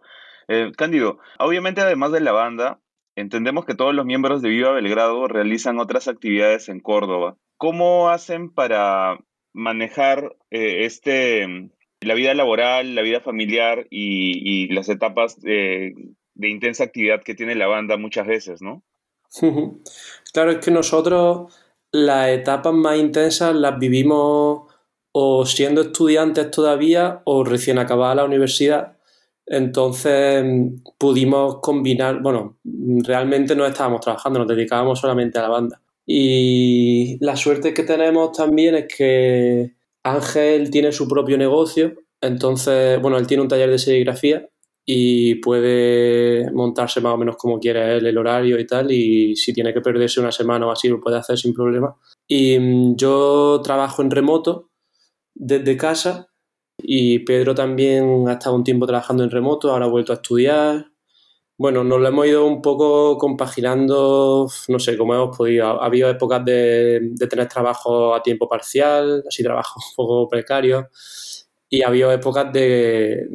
Eh, 0.46 0.72
Cándido, 0.76 1.18
obviamente 1.38 1.80
además 1.80 2.12
de 2.12 2.20
la 2.20 2.32
banda, 2.32 2.80
entendemos 3.16 3.64
que 3.64 3.74
todos 3.74 3.94
los 3.94 4.06
miembros 4.06 4.40
de 4.40 4.48
Viva 4.48 4.72
Belgrado 4.72 5.26
realizan 5.26 5.78
otras 5.78 6.08
actividades 6.08 6.68
en 6.68 6.80
Córdoba. 6.80 7.36
¿Cómo 7.56 8.08
hacen 8.08 8.50
para 8.50 9.18
manejar 9.52 10.36
eh, 10.50 10.84
este 10.84 11.70
la 12.00 12.14
vida 12.14 12.32
laboral, 12.32 12.94
la 12.94 13.02
vida 13.02 13.20
familiar 13.20 13.88
y, 13.90 14.72
las 14.72 14.88
etapas 14.88 15.40
de 15.40 15.92
intensa 16.36 16.84
actividad 16.84 17.24
que 17.24 17.34
tiene 17.34 17.56
la 17.56 17.66
banda 17.66 17.96
muchas 17.96 18.28
veces, 18.28 18.62
¿no? 18.62 18.84
Claro, 20.32 20.52
es 20.52 20.58
que 20.58 20.70
nosotros 20.70 21.52
las 21.92 22.28
etapas 22.28 22.74
más 22.74 22.98
intensas 22.98 23.54
las 23.54 23.78
vivimos 23.78 24.62
o 25.12 25.46
siendo 25.46 25.80
estudiantes 25.80 26.50
todavía 26.50 27.22
o 27.24 27.44
recién 27.44 27.78
acabada 27.78 28.16
la 28.16 28.24
universidad. 28.24 28.98
Entonces 29.46 30.44
pudimos 30.98 31.60
combinar, 31.60 32.20
bueno, 32.22 32.58
realmente 32.64 33.56
no 33.56 33.66
estábamos 33.66 34.00
trabajando, 34.02 34.40
nos 34.40 34.48
dedicábamos 34.48 35.00
solamente 35.00 35.38
a 35.38 35.42
la 35.42 35.48
banda. 35.48 35.80
Y 36.06 37.18
la 37.24 37.36
suerte 37.36 37.74
que 37.74 37.82
tenemos 37.82 38.32
también 38.32 38.74
es 38.74 38.86
que 38.94 39.74
Ángel 40.02 40.70
tiene 40.70 40.92
su 40.92 41.08
propio 41.08 41.38
negocio, 41.38 41.94
entonces, 42.20 43.00
bueno, 43.00 43.18
él 43.18 43.26
tiene 43.26 43.42
un 43.42 43.48
taller 43.48 43.70
de 43.70 43.78
serigrafía 43.78 44.48
y 44.90 45.34
puede 45.34 46.50
montarse 46.50 47.02
más 47.02 47.12
o 47.12 47.18
menos 47.18 47.36
como 47.36 47.60
quiere 47.60 47.98
él 47.98 48.06
el 48.06 48.16
horario 48.16 48.58
y 48.58 48.66
tal, 48.66 48.90
y 48.90 49.36
si 49.36 49.52
tiene 49.52 49.74
que 49.74 49.82
perderse 49.82 50.18
una 50.18 50.32
semana 50.32 50.66
o 50.66 50.70
así 50.70 50.88
lo 50.88 50.98
puede 50.98 51.18
hacer 51.18 51.36
sin 51.36 51.52
problema. 51.52 51.94
Y 52.26 52.58
mm, 52.58 52.96
yo 52.96 53.60
trabajo 53.62 54.00
en 54.00 54.10
remoto 54.10 54.70
desde 55.34 55.76
casa 55.76 56.28
y 56.78 57.18
Pedro 57.18 57.54
también 57.54 58.28
ha 58.28 58.32
estado 58.34 58.56
un 58.56 58.64
tiempo 58.64 58.86
trabajando 58.86 59.24
en 59.24 59.30
remoto, 59.30 59.70
ahora 59.70 59.84
ha 59.84 59.90
vuelto 59.90 60.12
a 60.12 60.16
estudiar. 60.16 60.86
Bueno, 61.58 61.84
nos 61.84 62.00
lo 62.00 62.08
hemos 62.08 62.26
ido 62.26 62.46
un 62.46 62.62
poco 62.62 63.18
compaginando, 63.18 64.48
no 64.68 64.78
sé, 64.78 64.96
como 64.96 65.14
hemos 65.14 65.36
podido. 65.36 65.66
Ha 65.82 65.84
habido 65.84 66.08
épocas 66.08 66.42
de, 66.46 67.12
tener 67.28 67.46
trabajo 67.46 68.14
a 68.14 68.22
tiempo 68.22 68.48
parcial, 68.48 69.22
así 69.28 69.42
trabajo 69.42 69.78
un 69.90 69.94
poco 69.96 70.28
precario, 70.30 70.88
y 71.68 71.82
ha 71.82 71.88
habido 71.88 72.10
épocas 72.10 72.50
de 72.54 73.26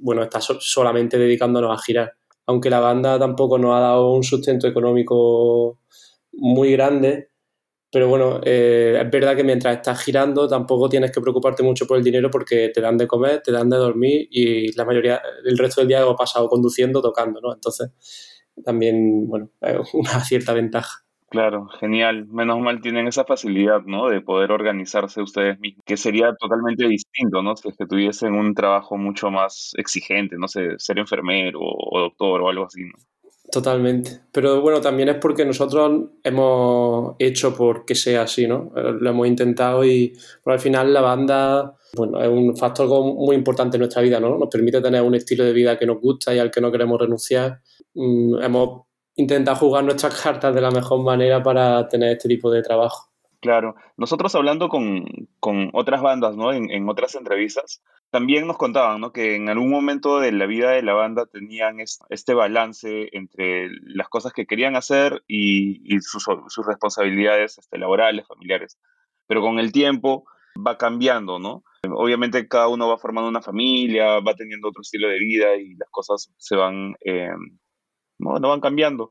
bueno, 0.00 0.22
está 0.22 0.40
solamente 0.40 1.18
dedicándonos 1.18 1.76
a 1.76 1.82
girar. 1.82 2.12
Aunque 2.46 2.70
la 2.70 2.80
banda 2.80 3.18
tampoco 3.18 3.58
nos 3.58 3.74
ha 3.74 3.80
dado 3.80 4.12
un 4.12 4.22
sustento 4.22 4.68
económico 4.68 5.80
muy 6.32 6.72
grande, 6.72 7.30
pero 7.90 8.08
bueno, 8.08 8.40
eh, 8.44 9.00
es 9.02 9.10
verdad 9.10 9.36
que 9.36 9.44
mientras 9.44 9.76
estás 9.76 10.02
girando 10.02 10.46
tampoco 10.48 10.88
tienes 10.88 11.10
que 11.12 11.20
preocuparte 11.20 11.62
mucho 11.62 11.86
por 11.86 11.96
el 11.96 12.04
dinero 12.04 12.30
porque 12.30 12.70
te 12.74 12.80
dan 12.80 12.98
de 12.98 13.06
comer, 13.06 13.42
te 13.42 13.52
dan 13.52 13.70
de 13.70 13.76
dormir 13.76 14.28
y 14.30 14.72
la 14.76 14.84
mayoría, 14.84 15.22
el 15.44 15.56
resto 15.56 15.80
del 15.80 15.88
día 15.88 16.00
lo 16.00 16.12
he 16.12 16.16
pasado 16.16 16.48
conduciendo, 16.48 17.00
tocando, 17.00 17.40
¿no? 17.40 17.54
Entonces, 17.54 17.90
también, 18.64 19.26
bueno, 19.28 19.50
una 19.94 20.20
cierta 20.24 20.52
ventaja. 20.52 21.05
Claro, 21.28 21.68
genial. 21.80 22.26
Menos 22.28 22.60
mal 22.60 22.80
tienen 22.80 23.08
esa 23.08 23.24
facilidad, 23.24 23.82
¿no? 23.84 24.08
De 24.08 24.20
poder 24.20 24.52
organizarse 24.52 25.20
ustedes 25.20 25.58
mismos, 25.58 25.82
que 25.84 25.96
sería 25.96 26.34
totalmente 26.38 26.86
distinto, 26.86 27.42
¿no? 27.42 27.56
Si 27.56 27.68
es 27.68 27.76
que 27.76 27.86
tuviesen 27.86 28.34
un 28.34 28.54
trabajo 28.54 28.96
mucho 28.96 29.30
más 29.30 29.72
exigente, 29.76 30.36
no 30.38 30.46
sé, 30.46 30.78
ser 30.78 30.98
enfermero 30.98 31.58
o, 31.60 32.00
doctor 32.00 32.42
o 32.42 32.48
algo 32.48 32.66
así, 32.66 32.84
¿no? 32.84 32.92
Totalmente. 33.50 34.22
Pero 34.32 34.60
bueno, 34.60 34.80
también 34.80 35.08
es 35.08 35.16
porque 35.16 35.44
nosotros 35.44 36.10
hemos 36.22 37.14
hecho 37.18 37.56
por 37.56 37.84
que 37.84 37.94
sea 37.94 38.22
así, 38.22 38.46
¿no? 38.46 38.72
Eh, 38.76 38.94
lo 39.00 39.10
hemos 39.10 39.26
intentado 39.26 39.84
y 39.84 40.16
al 40.44 40.60
final 40.60 40.92
la 40.92 41.00
banda, 41.00 41.76
bueno, 41.96 42.20
es 42.22 42.28
un 42.28 42.56
factor 42.56 42.88
muy 42.88 43.34
importante 43.36 43.76
en 43.76 43.80
nuestra 43.80 44.02
vida, 44.02 44.20
¿no? 44.20 44.36
Nos 44.38 44.48
permite 44.48 44.80
tener 44.80 45.02
un 45.02 45.14
estilo 45.14 45.44
de 45.44 45.52
vida 45.52 45.78
que 45.78 45.86
nos 45.86 46.00
gusta 46.00 46.34
y 46.34 46.38
al 46.38 46.50
que 46.50 46.60
no 46.60 46.70
queremos 46.72 47.00
renunciar. 47.00 47.60
Mm, 47.94 48.42
hemos 48.42 48.85
intentar 49.16 49.56
jugar 49.56 49.84
nuestras 49.84 50.20
cartas 50.20 50.54
de 50.54 50.60
la 50.60 50.70
mejor 50.70 51.02
manera 51.02 51.42
para 51.42 51.88
tener 51.88 52.12
este 52.12 52.28
tipo 52.28 52.50
de 52.50 52.62
trabajo. 52.62 53.10
Claro, 53.40 53.76
nosotros 53.96 54.34
hablando 54.34 54.68
con, 54.68 55.04
otras 55.72 56.02
bandas, 56.02 56.36
¿no? 56.36 56.52
En, 56.52 56.88
otras 56.88 57.14
entrevistas, 57.14 57.82
también 58.10 58.46
nos 58.46 58.56
contaban, 58.56 59.00
¿no? 59.00 59.12
Que 59.12 59.36
en 59.36 59.48
algún 59.48 59.70
momento 59.70 60.20
de 60.20 60.32
la 60.32 60.46
vida 60.46 60.70
de 60.70 60.82
la 60.82 60.94
banda 60.94 61.26
tenían 61.26 61.78
este 61.80 62.34
balance 62.34 63.08
entre 63.12 63.68
las 63.82 64.08
cosas 64.08 64.32
que 64.32 64.46
querían 64.46 64.74
hacer 64.74 65.22
y, 65.28 66.00
sus, 66.00 66.26
responsabilidades 66.66 67.58
este, 67.58 67.78
laborales, 67.78 68.26
familiares. 68.26 68.78
Pero 69.26 69.42
con 69.42 69.58
el 69.58 69.70
tiempo 69.70 70.24
va 70.66 70.78
cambiando, 70.78 71.38
¿no? 71.38 71.62
Obviamente 71.94 72.48
cada 72.48 72.68
uno 72.68 72.88
va 72.88 72.98
formando 72.98 73.28
una 73.28 73.42
familia, 73.42 74.18
va 74.20 74.34
teniendo 74.34 74.68
otro 74.68 74.80
estilo 74.82 75.08
de 75.08 75.18
vida 75.18 75.56
y 75.56 75.74
las 75.74 75.90
cosas 75.90 76.32
se 76.36 76.56
van 76.56 76.94
eh, 77.04 77.30
no, 78.18 78.38
no 78.38 78.48
van 78.48 78.60
cambiando. 78.60 79.10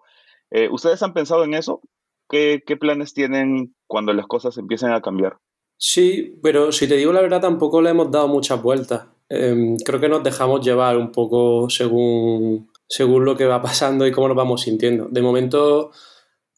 Eh, 0.51 0.69
¿Ustedes 0.69 1.01
han 1.03 1.13
pensado 1.13 1.43
en 1.43 1.53
eso? 1.53 1.81
¿Qué, 2.29 2.61
planes 2.79 3.13
tienen 3.13 3.75
cuando 3.87 4.13
las 4.13 4.27
cosas 4.27 4.57
empiecen 4.57 4.91
a 4.91 5.01
cambiar? 5.01 5.37
Sí, 5.77 6.39
pero 6.41 6.71
si 6.71 6.87
te 6.87 6.95
digo 6.95 7.13
la 7.13 7.21
verdad, 7.21 7.41
tampoco 7.41 7.81
le 7.81 7.91
hemos 7.91 8.11
dado 8.11 8.27
muchas 8.27 8.61
vueltas. 8.61 9.07
Em, 9.29 9.77
creo 9.77 9.99
que 9.99 10.09
nos 10.09 10.23
dejamos 10.23 10.65
llevar 10.65 10.97
un 10.97 11.11
poco 11.11 11.69
según, 11.69 12.69
según 12.87 13.25
lo 13.25 13.35
que 13.35 13.45
va 13.45 13.61
pasando 13.61 14.07
y 14.07 14.11
cómo 14.11 14.27
nos 14.27 14.37
vamos 14.37 14.61
sintiendo. 14.61 15.07
De 15.09 15.21
momento, 15.21 15.91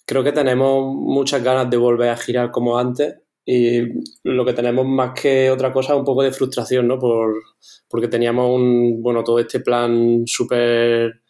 creo 0.06 0.24
que 0.24 0.32
tenemos 0.32 0.96
muchas 0.96 1.44
ganas 1.44 1.70
de 1.70 1.77
volver 1.77 2.10
a 2.10 2.18
girar 2.18 2.51
como 2.51 2.77
antes 2.77 3.16
y 3.46 3.82
lo 4.24 4.44
que 4.46 4.54
tenemos 4.54 4.86
más 4.86 5.20
que 5.20 5.50
otra 5.50 5.72
cosa 5.72 5.94
es 5.94 6.00
un 6.00 6.06
poco 6.06 6.22
de 6.22 6.34
frustración, 6.34 6.88
¿no? 6.88 7.00
Por, 7.00 7.34
porque 7.89 8.10
teníamos 8.10 8.50
un, 8.50 9.01
bueno, 9.01 9.24
todo 9.24 9.39
este 9.39 9.62
plan 9.62 10.24
súper 10.25 11.22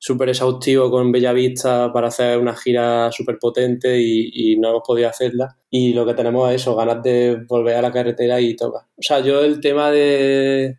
súper 0.00 0.30
exhaustivo 0.30 0.90
con 0.90 1.12
Bellavista 1.12 1.92
para 1.92 2.08
hacer 2.08 2.38
una 2.38 2.56
gira 2.56 3.12
súper 3.12 3.38
potente 3.38 4.00
y, 4.00 4.56
no 4.56 4.70
hemos 4.70 4.82
podido 4.84 5.08
hacerla. 5.08 5.56
Y 5.68 5.92
lo 5.92 6.06
que 6.06 6.14
tenemos 6.14 6.48
es 6.50 6.62
eso, 6.62 6.74
ganas 6.74 7.02
de 7.02 7.44
volver 7.46 7.76
a 7.76 7.82
la 7.82 7.92
carretera 7.92 8.40
y 8.40 8.56
tocar. 8.56 8.82
O 8.96 9.02
sea, 9.02 9.20
yo 9.20 9.42
el 9.42 9.60
tema 9.60 9.90
de, 9.90 10.76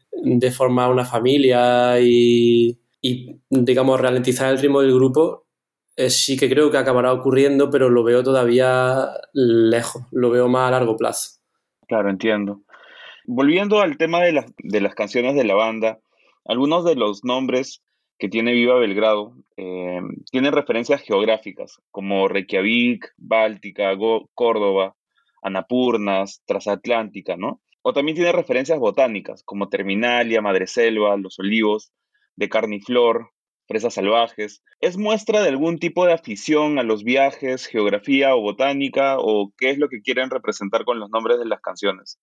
formar 0.51 0.91
una 0.91 1.05
familia 1.05 1.99
y, 2.01 2.77
digamos, 3.49 4.01
ralentizar 4.01 4.51
el 4.51 4.59
ritmo 4.59 4.81
del 4.81 4.95
grupo, 4.95 5.45
eh, 5.95 6.09
sí 6.09 6.35
que 6.35 6.49
creo 6.49 6.71
que 6.71 6.77
acabará 6.77 7.13
ocurriendo, 7.13 7.69
pero 7.69 7.89
lo 7.89 8.03
veo 8.03 8.23
todavía 8.23 9.07
lejos, 9.33 10.03
lo 10.11 10.31
veo 10.31 10.47
más 10.47 10.67
a 10.67 10.71
largo 10.71 10.97
plazo. 10.97 11.37
Claro, 11.87 12.09
entiendo. 12.09 12.61
Volviendo 13.25 13.81
al 13.81 13.97
tema 13.97 14.21
de, 14.21 14.45
de 14.57 14.81
las 14.81 14.95
canciones 14.95 15.35
de 15.35 15.43
la 15.43 15.53
banda, 15.53 15.99
algunos 16.43 16.83
de 16.85 16.95
los 16.95 17.23
nombres 17.23 17.83
que 18.21 18.29
tiene 18.29 18.53
Viva 18.53 18.77
Belgrado 18.77 19.33
eh, 19.57 19.99
tiene 20.29 20.51
referencias 20.51 21.01
geográficas 21.01 21.81
como 21.89 22.27
Reykjavik, 22.27 23.15
Báltica, 23.17 23.97
Córdoba, 24.35 24.95
Anapurnas, 25.41 26.43
Transatlántica, 26.45 27.35
¿no? 27.35 27.63
O 27.81 27.93
también 27.93 28.13
tiene 28.13 28.31
referencias 28.31 28.77
botánicas 28.77 29.41
como 29.43 29.69
Terminalia, 29.69 30.39
Madreselva, 30.39 31.17
Los 31.17 31.39
Olivos, 31.39 31.93
de 32.35 32.47
Carniflor, 32.47 33.31
Fresas 33.67 33.95
Salvajes. 33.95 34.61
¿Es 34.81 34.97
muestra 34.97 35.41
de 35.41 35.49
algún 35.49 35.79
tipo 35.79 36.05
de 36.05 36.13
afición 36.13 36.77
a 36.77 36.83
los 36.83 37.03
viajes, 37.03 37.65
geografía 37.65 38.35
o 38.35 38.41
botánica? 38.41 39.15
¿O 39.17 39.51
qué 39.57 39.71
es 39.71 39.79
lo 39.79 39.89
que 39.89 40.03
quieren 40.03 40.29
representar 40.29 40.85
con 40.85 40.99
los 40.99 41.09
nombres 41.09 41.39
de 41.39 41.47
las 41.47 41.59
canciones? 41.59 42.19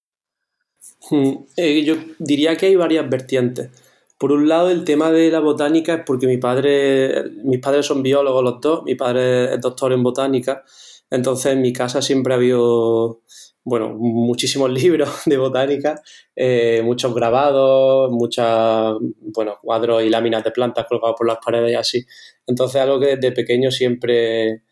Hmm, 1.10 1.38
eh, 1.56 1.82
yo 1.82 1.96
diría 2.20 2.56
que 2.56 2.66
hay 2.66 2.76
varias 2.76 3.10
vertientes. 3.10 3.87
Por 4.18 4.32
un 4.32 4.48
lado, 4.48 4.70
el 4.70 4.84
tema 4.84 5.12
de 5.12 5.30
la 5.30 5.38
botánica 5.38 5.94
es 5.94 6.02
porque 6.04 6.26
mi 6.26 6.38
padre, 6.38 7.24
mis 7.44 7.60
padres 7.60 7.86
son 7.86 8.02
biólogos 8.02 8.42
los 8.42 8.60
dos, 8.60 8.82
mi 8.84 8.96
padre 8.96 9.54
es 9.54 9.60
doctor 9.60 9.92
en 9.92 10.02
botánica, 10.02 10.64
entonces 11.08 11.52
en 11.52 11.62
mi 11.62 11.72
casa 11.72 12.02
siempre 12.02 12.34
ha 12.34 12.36
habido, 12.36 13.22
bueno, 13.62 13.94
muchísimos 13.96 14.70
libros 14.82 15.22
de 15.24 15.36
botánica, 15.36 16.02
eh, 16.34 16.82
muchos 16.84 17.14
grabados, 17.14 18.10
muchos, 18.10 18.98
bueno, 19.34 19.58
cuadros 19.62 20.02
y 20.02 20.10
láminas 20.10 20.42
de 20.42 20.50
plantas 20.50 20.86
colgados 20.88 21.14
por 21.16 21.28
las 21.28 21.38
paredes 21.44 21.72
y 21.72 21.74
así. 21.76 22.06
Entonces 22.44 22.80
algo 22.80 22.98
que 22.98 23.16
desde 23.16 23.32
pequeño 23.32 23.70
siempre... 23.70 24.64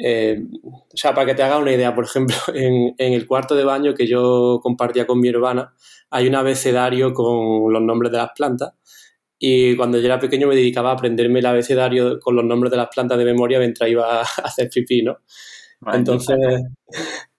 Eh, 0.00 0.42
o 0.62 0.96
sea, 0.96 1.14
para 1.14 1.26
que 1.26 1.34
te 1.34 1.42
haga 1.42 1.58
una 1.58 1.72
idea, 1.72 1.94
por 1.94 2.04
ejemplo, 2.04 2.36
en, 2.54 2.94
en 2.98 3.12
el 3.12 3.26
cuarto 3.26 3.54
de 3.54 3.64
baño 3.64 3.94
que 3.94 4.06
yo 4.06 4.60
compartía 4.62 5.06
con 5.06 5.20
mi 5.20 5.28
hermana, 5.28 5.74
hay 6.10 6.28
un 6.28 6.34
abecedario 6.34 7.14
con 7.14 7.72
los 7.72 7.82
nombres 7.82 8.12
de 8.12 8.18
las 8.18 8.30
plantas. 8.36 8.74
Y 9.38 9.74
cuando 9.76 9.98
yo 9.98 10.04
era 10.04 10.20
pequeño 10.20 10.46
me 10.46 10.54
dedicaba 10.54 10.90
a 10.90 10.94
aprenderme 10.94 11.40
el 11.40 11.46
abecedario 11.46 12.20
con 12.20 12.36
los 12.36 12.44
nombres 12.44 12.70
de 12.70 12.76
las 12.76 12.88
plantas 12.94 13.18
de 13.18 13.24
memoria 13.24 13.58
mientras 13.58 13.90
iba 13.90 14.20
a 14.22 14.22
hacer 14.22 14.70
pipí, 14.70 15.02
¿no? 15.02 15.18
Entonces 15.92 16.38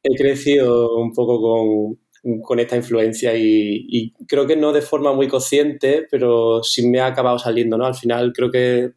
he 0.03 0.15
crecido 0.17 0.97
un 0.97 1.13
poco 1.13 1.97
con, 2.45 2.59
esta 2.59 2.75
influencia 2.75 3.33
y, 3.37 4.13
creo 4.27 4.45
que 4.45 4.57
no 4.57 4.73
de 4.73 4.81
forma 4.81 5.13
muy 5.13 5.29
consciente, 5.29 6.05
pero 6.11 6.61
sí 6.61 6.87
me 6.87 6.99
ha 6.99 7.05
acabado 7.05 7.39
saliendo, 7.39 7.77
¿no? 7.77 7.85
Al 7.85 7.95
final 7.95 8.33
creo 8.33 8.51
que 8.51 8.91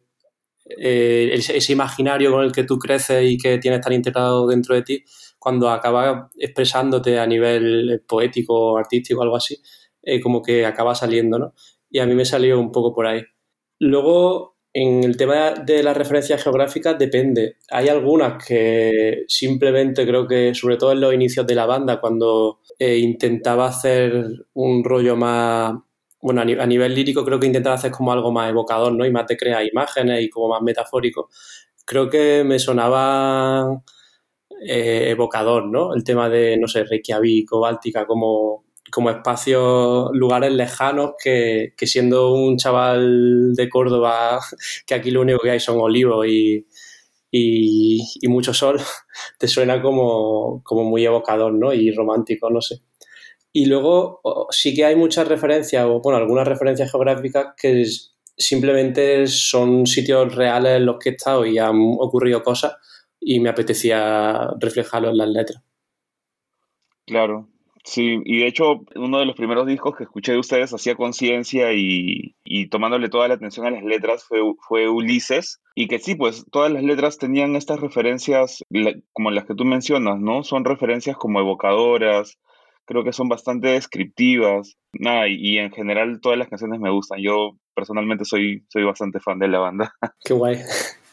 eh, 0.69 1.29
ese, 1.33 1.71
imaginario 1.71 2.31
con 2.31 2.43
el 2.43 2.51
que 2.51 2.63
tú 2.63 2.77
creces 2.77 3.23
y 3.29 3.37
que 3.37 3.57
tienes 3.57 3.81
tan 3.81 3.93
integrado 3.93 4.47
dentro 4.47 4.75
de 4.75 4.81
ti, 4.81 5.03
cuando 5.39 5.69
acaba 5.69 6.29
expresándote 6.37 7.19
a 7.19 7.27
nivel 7.27 8.03
poético, 8.07 8.77
artístico, 8.77 9.21
algo 9.21 9.37
así, 9.37 9.57
eh, 10.03 10.19
como 10.19 10.41
que 10.41 10.65
acaba 10.65 10.95
saliendo, 10.95 11.39
¿no? 11.39 11.53
Y 11.89 11.99
a 11.99 12.05
mí 12.05 12.15
me 12.15 12.25
salió 12.25 12.59
un 12.59 12.71
poco 12.71 12.93
por 12.93 13.07
ahí. 13.07 13.23
Luego, 13.79 14.57
en 14.73 15.03
el 15.03 15.17
tema 15.17 15.51
de 15.53 15.81
las 15.83 15.97
referencias 15.97 16.43
geográficas 16.43 16.99
depende. 16.99 17.57
Hay 17.71 17.87
algunas 17.87 18.43
que 18.45 19.23
simplemente 19.27 20.05
creo 20.05 20.27
que, 20.27 20.53
sobre 20.53 20.77
todo 20.77 20.91
en 20.91 21.01
los 21.01 21.13
inicios 21.13 21.47
de 21.47 21.55
la 21.55 21.65
banda, 21.65 21.99
cuando 21.99 22.59
eh, 22.77 22.97
intentaba 22.97 23.67
hacer 23.67 24.25
un 24.53 24.83
rollo 24.83 25.15
más, 25.15 25.73
bueno, 26.21 26.41
a, 26.41 26.65
nivel 26.65 26.95
lírico 26.95 27.23
creo 27.23 27.39
que 27.39 27.47
intentaba 27.47 27.75
hacer 27.75 27.91
como 27.91 28.11
algo 28.11 28.31
más 28.31 28.49
evocador, 28.49 28.93
¿no? 28.93 29.05
Y 29.05 29.11
más 29.11 29.27
de 29.27 29.37
crear 29.37 29.65
imágenes 29.65 30.23
y 30.23 30.29
como 30.29 30.49
más 30.49 30.61
metafórico. 30.61 31.29
Creo 31.85 32.09
que 32.09 32.43
me 32.43 32.59
sonaba 32.59 33.81
eh, 34.61 35.09
evocador, 35.11 35.65
¿no? 35.67 35.93
El 35.93 36.03
tema 36.03 36.29
de, 36.29 36.57
no 36.57 36.67
sé, 36.67 36.83
Reykjavik 36.83 37.51
o 37.53 37.59
Báltica 37.61 38.05
como, 38.05 38.65
como 38.91 39.09
espacios, 39.09 40.09
lugares 40.13 40.51
lejanos 40.51 41.11
que, 41.23 41.73
que, 41.77 41.87
siendo 41.87 42.33
un 42.33 42.57
chaval 42.57 43.53
de 43.55 43.69
Córdoba, 43.69 44.39
que 44.87 44.95
aquí 44.95 45.11
lo 45.11 45.21
único 45.21 45.39
que 45.39 45.51
hay 45.51 45.59
son 45.59 45.79
olivos 45.79 46.25
y, 46.27 46.65
y, 47.31 48.01
y 48.21 48.27
mucho 48.27 48.53
sol, 48.53 48.79
te 49.39 49.47
suena 49.47 49.81
como, 49.81 50.61
como, 50.63 50.83
muy 50.83 51.05
evocador, 51.05 51.53
¿no? 51.53 51.73
Y 51.73 51.91
romántico, 51.91 52.49
no 52.49 52.61
sé. 52.61 52.81
Y 53.59 53.65
luego 53.65 54.21
sí 54.51 54.75
que 54.75 54.85
hay 54.85 54.95
muchas 54.95 55.27
referencias, 55.27 55.83
o 55.83 55.99
bueno, 55.99 56.19
algunas 56.19 56.47
referencias 56.47 56.91
geográficas 56.91 57.55
que 57.59 57.85
simplemente 58.37 59.25
son 59.25 59.87
sitios 59.87 60.35
reales 60.35 60.73
en 60.73 60.85
los 60.85 60.99
que 60.99 61.09
he 61.09 61.13
estado 61.13 61.43
y 61.43 61.57
han 61.57 61.75
ocurrido 61.97 62.43
cosas 62.43 62.75
y 63.19 63.39
me 63.39 63.49
apetecía 63.49 64.51
reflejarlo 64.59 65.09
en 65.09 65.17
las 65.17 65.29
letras. 65.29 65.63
Claro, 67.07 67.49
sí, 67.83 68.19
y 68.25 68.41
de 68.41 68.47
hecho 68.47 68.85
uno 68.93 69.17
de 69.17 69.25
los 69.25 69.35
primeros 69.35 69.65
discos 69.65 69.95
que 69.97 70.03
escuché 70.03 70.33
de 70.33 70.39
ustedes 70.39 70.71
hacía 70.71 70.93
conciencia 70.93 71.73
y, 71.73 72.35
y, 72.45 72.69
tomándole 72.69 73.09
toda 73.09 73.27
la 73.27 73.33
atención 73.33 73.65
a 73.65 73.71
las 73.71 73.83
letras 73.83 74.23
fue, 74.23 74.39
fue, 74.67 74.87
Ulises, 74.87 75.63
y 75.73 75.87
que 75.87 75.97
sí, 75.97 76.13
pues 76.13 76.45
todas 76.51 76.71
las 76.71 76.83
letras 76.83 77.17
tenían 77.17 77.55
estas 77.55 77.79
referencias 77.79 78.63
como 79.13 79.31
las 79.31 79.45
que 79.45 79.55
tú 79.55 79.65
mencionas, 79.65 80.19
¿no? 80.19 80.43
Son 80.43 80.63
referencias 80.63 81.17
como 81.17 81.39
evocadoras, 81.39 82.37
creo 82.87 83.03
que 83.03 83.13
son 83.13 83.29
bastante 83.29 83.67
descriptivas, 83.67 84.77
nada, 84.93 85.27
y, 85.27 85.35
y 85.35 85.57
en 85.59 85.71
general 85.71 86.19
todas 86.21 86.39
las 86.39 86.47
canciones 86.47 86.79
me 86.79 86.89
gustan, 86.89 87.19
yo 87.21 87.57
personalmente 87.75 88.25
soy, 88.25 88.65
soy 88.69 88.83
bastante 88.83 89.19
fan 89.19 89.37
de 89.37 89.49
la 89.49 89.59
banda. 89.59 89.93
Qué 90.25 90.33
guay. 90.33 90.57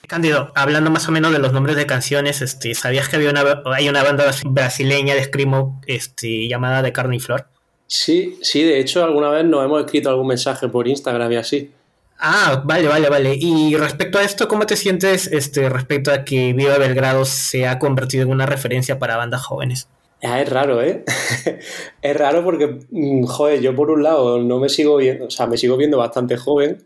Cándido, 0.06 0.52
hablando 0.54 0.90
más 0.90 1.08
o 1.08 1.12
menos 1.12 1.32
de 1.32 1.38
los 1.38 1.52
nombres 1.52 1.76
de 1.76 1.86
canciones, 1.86 2.42
este, 2.42 2.74
¿sabías 2.74 3.08
que 3.08 3.16
había 3.16 3.30
una, 3.30 3.62
hay 3.74 3.88
una 3.88 4.02
banda 4.02 4.30
brasileña 4.44 5.14
de 5.14 5.24
Screamo 5.24 5.80
este, 5.86 6.46
llamada 6.46 6.82
De 6.82 6.92
Carne 6.92 7.16
y 7.16 7.20
Flor? 7.20 7.48
Sí, 7.86 8.38
sí, 8.42 8.62
de 8.62 8.80
hecho 8.80 9.04
alguna 9.04 9.30
vez 9.30 9.44
nos 9.44 9.64
hemos 9.64 9.84
escrito 9.84 10.10
algún 10.10 10.28
mensaje 10.28 10.68
por 10.68 10.88
Instagram 10.88 11.32
y 11.32 11.36
así. 11.36 11.70
Ah, 12.18 12.62
vale, 12.64 12.88
vale, 12.88 13.08
vale. 13.08 13.36
Y 13.38 13.76
respecto 13.76 14.18
a 14.18 14.22
esto, 14.22 14.46
¿cómo 14.46 14.66
te 14.66 14.76
sientes 14.76 15.26
este, 15.26 15.68
respecto 15.68 16.12
a 16.12 16.24
que 16.24 16.52
Viva 16.52 16.78
Belgrado 16.78 17.24
se 17.24 17.66
ha 17.66 17.78
convertido 17.78 18.24
en 18.24 18.30
una 18.30 18.46
referencia 18.46 18.98
para 18.98 19.16
bandas 19.16 19.44
jóvenes? 19.44 19.88
Ah, 20.22 20.40
es 20.40 20.48
raro, 20.48 20.82
¿eh? 20.82 21.04
es 22.02 22.16
raro 22.16 22.42
porque, 22.44 22.78
mm, 22.90 23.24
joder, 23.24 23.60
yo 23.60 23.74
por 23.74 23.90
un 23.90 24.02
lado 24.02 24.38
no 24.42 24.58
me 24.58 24.68
sigo 24.68 24.96
viendo, 24.96 25.26
o 25.26 25.30
sea, 25.30 25.46
me 25.46 25.56
sigo 25.56 25.76
viendo 25.76 25.98
bastante 25.98 26.36
joven, 26.36 26.78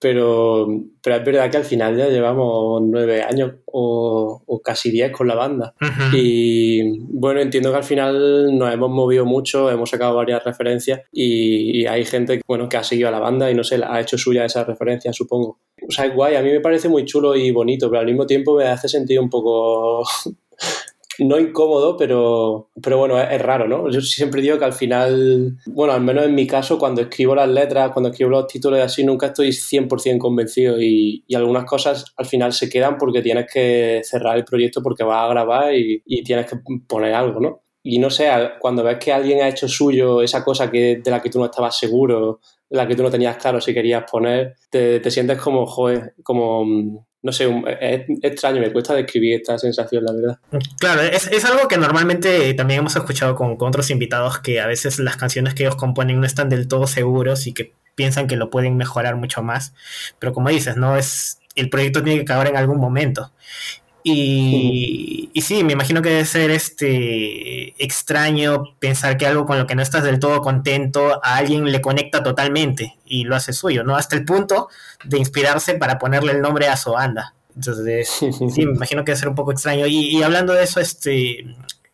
pero, 0.00 0.66
pero 1.02 1.16
es 1.16 1.24
verdad 1.26 1.50
que 1.50 1.58
al 1.58 1.64
final 1.64 1.94
ya 1.94 2.08
llevamos 2.08 2.80
nueve 2.82 3.22
años 3.22 3.52
o, 3.66 4.42
o 4.46 4.62
casi 4.62 4.90
diez 4.90 5.12
con 5.12 5.28
la 5.28 5.34
banda. 5.34 5.74
Uh 5.78 5.84
-huh. 5.84 6.10
Y 6.14 7.00
bueno, 7.00 7.40
entiendo 7.40 7.70
que 7.70 7.76
al 7.76 7.84
final 7.84 8.56
nos 8.56 8.72
hemos 8.72 8.90
movido 8.90 9.26
mucho, 9.26 9.70
hemos 9.70 9.90
sacado 9.90 10.14
varias 10.14 10.42
referencias 10.42 11.02
y, 11.12 11.82
y, 11.82 11.86
hay 11.86 12.06
gente 12.06 12.40
bueno, 12.48 12.66
que 12.66 12.78
ha 12.78 12.82
seguido 12.82 13.08
a 13.08 13.12
la 13.12 13.20
banda 13.20 13.50
y 13.50 13.54
no 13.54 13.62
sé, 13.62 13.78
ha 13.84 14.00
hecho 14.00 14.16
suya 14.16 14.46
esas 14.46 14.66
referencias, 14.66 15.14
supongo. 15.14 15.58
O 15.86 15.90
sea, 15.90 16.06
es 16.06 16.14
guay, 16.14 16.34
a 16.34 16.42
mí 16.42 16.50
me 16.50 16.60
parece 16.60 16.88
muy 16.88 17.04
chulo 17.04 17.36
y 17.36 17.50
bonito, 17.50 17.90
pero 17.90 18.00
al 18.00 18.06
mismo 18.06 18.26
tiempo 18.26 18.56
me 18.56 18.64
hace 18.64 18.88
sentir 18.88 19.20
un 19.20 19.28
poco 19.28 20.02
no 21.20 21.38
incómodo, 21.38 21.96
pero, 21.96 22.70
pero 22.82 22.98
bueno, 22.98 23.20
es, 23.20 23.40
raro, 23.42 23.68
¿no? 23.68 23.90
Yo 23.90 24.00
siempre 24.00 24.42
digo 24.42 24.58
que 24.58 24.64
al 24.64 24.72
final, 24.72 25.56
bueno, 25.66 25.92
al 25.92 26.00
menos 26.00 26.24
en 26.24 26.34
mi 26.34 26.46
caso, 26.46 26.78
cuando 26.78 27.02
escribo 27.02 27.34
las 27.34 27.48
letras, 27.48 27.92
cuando 27.92 28.10
escribo 28.10 28.30
los 28.30 28.46
títulos 28.46 28.78
y 28.78 28.82
así, 28.82 29.04
nunca 29.04 29.26
estoy 29.26 29.48
100% 29.48 30.18
convencido 30.18 30.80
y, 30.80 31.24
y, 31.26 31.34
algunas 31.34 31.64
cosas 31.64 32.04
al 32.16 32.26
final 32.26 32.52
se 32.52 32.68
quedan 32.68 32.96
porque 32.98 33.22
tienes 33.22 33.46
que 33.52 34.00
cerrar 34.04 34.36
el 34.36 34.44
proyecto 34.44 34.82
porque 34.82 35.04
vas 35.04 35.24
a 35.24 35.32
grabar 35.32 35.74
y, 35.74 36.02
y 36.06 36.22
tienes 36.22 36.46
que 36.46 36.56
poner 36.86 37.14
algo, 37.14 37.40
¿no? 37.40 37.62
Y 37.82 37.98
no 37.98 38.10
sé, 38.10 38.28
cuando 38.58 38.84
ves 38.84 38.98
que 38.98 39.12
alguien 39.12 39.40
ha 39.42 39.48
hecho 39.48 39.66
suyo 39.66 40.20
esa 40.22 40.44
cosa 40.44 40.70
que, 40.70 41.00
de 41.02 41.10
la 41.10 41.22
que 41.22 41.30
tú 41.30 41.38
no 41.38 41.46
estabas 41.46 41.78
seguro, 41.78 42.40
la 42.68 42.86
que 42.86 42.94
tú 42.94 43.02
no 43.02 43.10
tenías 43.10 43.36
claro 43.38 43.60
si 43.60 43.72
querías 43.72 44.04
poner, 44.10 44.56
te, 44.70 45.00
te 45.00 45.10
sientes 45.10 45.38
como, 45.40 45.66
joder, 45.66 46.14
como 46.22 47.06
no 47.22 47.32
sé, 47.32 47.48
es 47.80 48.06
extraño, 48.22 48.60
me 48.60 48.72
cuesta 48.72 48.94
describir 48.94 49.34
esta 49.36 49.58
sensación, 49.58 50.04
la 50.04 50.12
verdad. 50.12 50.38
Claro, 50.78 51.02
es, 51.02 51.26
es 51.26 51.44
algo 51.44 51.68
que 51.68 51.76
normalmente 51.76 52.54
también 52.54 52.80
hemos 52.80 52.96
escuchado 52.96 53.34
con, 53.34 53.56
con, 53.56 53.68
otros 53.68 53.90
invitados 53.90 54.38
que 54.38 54.60
a 54.60 54.66
veces 54.66 54.98
las 54.98 55.16
canciones 55.16 55.54
que 55.54 55.64
ellos 55.64 55.76
componen 55.76 56.20
no 56.20 56.26
están 56.26 56.48
del 56.48 56.66
todo 56.66 56.86
seguros 56.86 57.46
y 57.46 57.52
que 57.52 57.72
piensan 57.94 58.26
que 58.26 58.36
lo 58.36 58.48
pueden 58.48 58.76
mejorar 58.76 59.16
mucho 59.16 59.42
más. 59.42 59.74
Pero 60.18 60.32
como 60.32 60.48
dices, 60.48 60.76
no 60.76 60.96
es 60.96 61.40
el 61.56 61.68
proyecto 61.68 62.02
tiene 62.02 62.18
que 62.18 62.24
acabar 62.24 62.48
en 62.48 62.56
algún 62.56 62.78
momento. 62.78 63.32
Y, 64.02 65.30
y, 65.32 65.42
sí, 65.42 65.62
me 65.62 65.74
imagino 65.74 66.00
que 66.00 66.08
debe 66.08 66.24
ser 66.24 66.50
este 66.50 67.74
extraño 67.82 68.74
pensar 68.78 69.16
que 69.16 69.26
algo 69.26 69.44
con 69.46 69.58
lo 69.58 69.66
que 69.66 69.74
no 69.74 69.82
estás 69.82 70.04
del 70.04 70.18
todo 70.18 70.40
contento 70.40 71.20
a 71.22 71.36
alguien 71.36 71.64
le 71.70 71.80
conecta 71.80 72.22
totalmente 72.22 72.98
y 73.04 73.24
lo 73.24 73.36
hace 73.36 73.52
suyo, 73.52 73.84
¿no? 73.84 73.96
Hasta 73.96 74.16
el 74.16 74.24
punto 74.24 74.68
de 75.04 75.18
inspirarse 75.18 75.74
para 75.74 75.98
ponerle 75.98 76.32
el 76.32 76.40
nombre 76.40 76.68
a 76.68 76.76
su 76.76 76.92
banda. 76.92 77.34
Entonces, 77.54 78.08
sí, 78.08 78.30
me 78.66 78.74
imagino 78.74 79.04
que 79.04 79.10
debe 79.10 79.18
ser 79.20 79.28
un 79.28 79.34
poco 79.34 79.52
extraño. 79.52 79.86
Y, 79.86 80.16
y 80.16 80.22
hablando 80.22 80.54
de 80.54 80.64
eso, 80.64 80.80
este, 80.80 81.44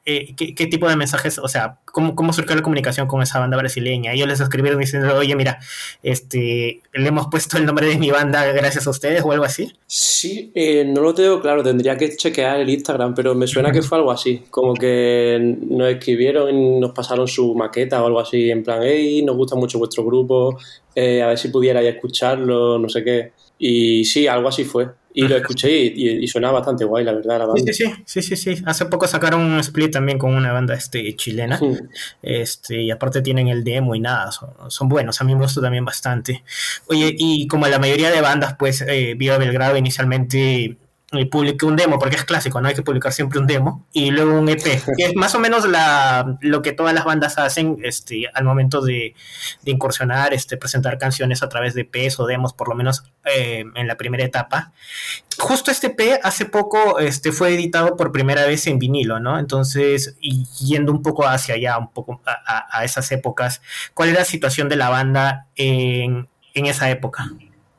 eh, 0.08 0.34
¿qué, 0.36 0.54
¿qué, 0.54 0.68
tipo 0.68 0.88
de 0.88 0.94
mensajes, 0.94 1.40
o 1.40 1.48
sea, 1.48 1.80
cómo, 1.84 2.14
cómo 2.14 2.32
surgió 2.32 2.54
la 2.54 2.62
comunicación 2.62 3.08
con 3.08 3.22
esa 3.22 3.40
banda 3.40 3.56
brasileña? 3.56 4.12
Ellos 4.12 4.28
les 4.28 4.38
escribieron 4.38 4.78
diciendo, 4.78 5.12
oye, 5.16 5.34
mira, 5.34 5.58
este, 6.04 6.80
le 6.92 7.08
hemos 7.08 7.26
puesto 7.26 7.58
el 7.58 7.66
nombre 7.66 7.88
de 7.88 7.98
mi 7.98 8.12
banda 8.12 8.44
gracias 8.52 8.86
a 8.86 8.90
ustedes 8.90 9.22
o 9.24 9.32
algo 9.32 9.44
así. 9.44 9.72
Sí, 9.88 10.52
eh, 10.54 10.84
no 10.84 11.00
lo 11.00 11.12
tengo 11.12 11.40
claro, 11.40 11.64
tendría 11.64 11.96
que 11.96 12.16
chequear 12.16 12.60
el 12.60 12.70
Instagram, 12.70 13.16
pero 13.16 13.34
me 13.34 13.48
suena 13.48 13.72
que 13.72 13.82
fue 13.82 13.98
algo 13.98 14.12
así, 14.12 14.44
como 14.48 14.74
que 14.74 15.56
nos 15.68 15.88
escribieron 15.88 16.54
y 16.54 16.78
nos 16.78 16.92
pasaron 16.92 17.26
su 17.26 17.56
maqueta 17.56 18.00
o 18.00 18.06
algo 18.06 18.20
así, 18.20 18.48
en 18.48 18.62
plan, 18.62 18.82
hey, 18.84 19.24
nos 19.24 19.36
gusta 19.36 19.56
mucho 19.56 19.80
vuestro 19.80 20.04
grupo, 20.04 20.56
eh, 20.94 21.20
a 21.20 21.26
ver 21.26 21.38
si 21.38 21.48
pudierais 21.48 21.92
escucharlo, 21.92 22.78
no 22.78 22.88
sé 22.88 23.02
qué. 23.02 23.32
Y 23.58 24.04
sí, 24.04 24.28
algo 24.28 24.48
así 24.48 24.64
fue. 24.64 24.86
Y 25.18 25.26
lo 25.26 25.36
escuché 25.38 25.70
y, 25.70 26.26
y, 26.26 26.40
bastante 26.40 26.84
guay, 26.84 27.02
la 27.02 27.14
verdad, 27.14 27.38
la 27.38 27.46
banda. 27.46 27.72
Sí, 27.72 27.84
sí, 27.86 27.90
sí, 28.04 28.20
sí, 28.20 28.36
sí. 28.36 28.62
Hace 28.66 28.84
poco 28.84 29.06
sacaron 29.06 29.40
un 29.40 29.58
split 29.60 29.90
también 29.90 30.18
con 30.18 30.34
una 30.34 30.52
banda 30.52 30.74
este, 30.74 31.16
chilena. 31.16 31.58
Sí. 31.58 31.66
Este, 32.20 32.82
y 32.82 32.90
aparte 32.90 33.22
tienen 33.22 33.48
el 33.48 33.64
demo 33.64 33.94
y 33.94 34.00
nada, 34.00 34.30
son, 34.30 34.50
son, 34.68 34.90
buenos. 34.90 35.18
A 35.22 35.24
mí 35.24 35.34
me 35.34 35.40
gustó 35.40 35.62
también 35.62 35.86
bastante. 35.86 36.44
Oye, 36.88 37.14
y 37.16 37.46
como 37.46 37.66
la 37.66 37.78
mayoría 37.78 38.10
de 38.10 38.20
bandas, 38.20 38.56
pues, 38.58 38.82
eh, 38.82 39.14
Viva 39.16 39.38
Belgrado 39.38 39.78
inicialmente 39.78 40.76
publiqué 41.24 41.64
un 41.64 41.76
demo, 41.76 41.98
porque 41.98 42.16
es 42.16 42.24
clásico, 42.24 42.60
no 42.60 42.68
hay 42.68 42.74
que 42.74 42.82
publicar 42.82 43.12
siempre 43.12 43.38
un 43.38 43.46
demo, 43.46 43.86
y 43.92 44.10
luego 44.10 44.38
un 44.38 44.48
EP, 44.48 44.62
que 44.62 45.04
es 45.04 45.16
más 45.16 45.34
o 45.34 45.38
menos 45.38 45.64
lo 46.40 46.62
que 46.62 46.72
todas 46.72 46.94
las 46.94 47.04
bandas 47.04 47.38
hacen 47.38 47.78
este, 47.82 48.28
al 48.34 48.44
momento 48.44 48.82
de, 48.82 49.14
incursionar, 49.64 50.34
este, 50.34 50.56
presentar 50.56 50.98
canciones 50.98 51.42
a 51.42 51.48
través 51.48 51.74
de 51.74 51.88
EPs 51.90 52.20
o 52.20 52.26
demos, 52.26 52.52
por 52.52 52.68
lo 52.68 52.74
menos 52.74 53.04
eh, 53.24 53.64
en 53.74 53.86
la 53.86 53.96
primera 53.96 54.24
etapa. 54.24 54.72
Justo 55.38 55.70
este 55.70 55.88
EP 55.88 56.20
hace 56.22 56.44
poco 56.44 56.98
este, 56.98 57.32
fue 57.32 57.54
editado 57.54 57.96
por 57.96 58.12
primera 58.12 58.46
vez 58.46 58.66
en 58.66 58.78
vinilo, 58.78 59.20
¿no? 59.20 59.38
Entonces, 59.38 60.16
y 60.20 60.44
yendo 60.64 60.92
un 60.92 61.02
poco 61.02 61.26
hacia 61.26 61.54
allá, 61.54 61.78
un 61.78 61.90
poco 61.90 62.20
a, 62.26 62.32
a, 62.32 62.80
a 62.80 62.84
esas 62.84 63.10
épocas, 63.12 63.62
¿cuál 63.94 64.10
era 64.10 64.20
la 64.20 64.24
situación 64.24 64.68
de 64.68 64.76
la 64.76 64.88
banda 64.88 65.46
en, 65.56 66.28
en 66.54 66.66
esa 66.66 66.90
época? 66.90 67.30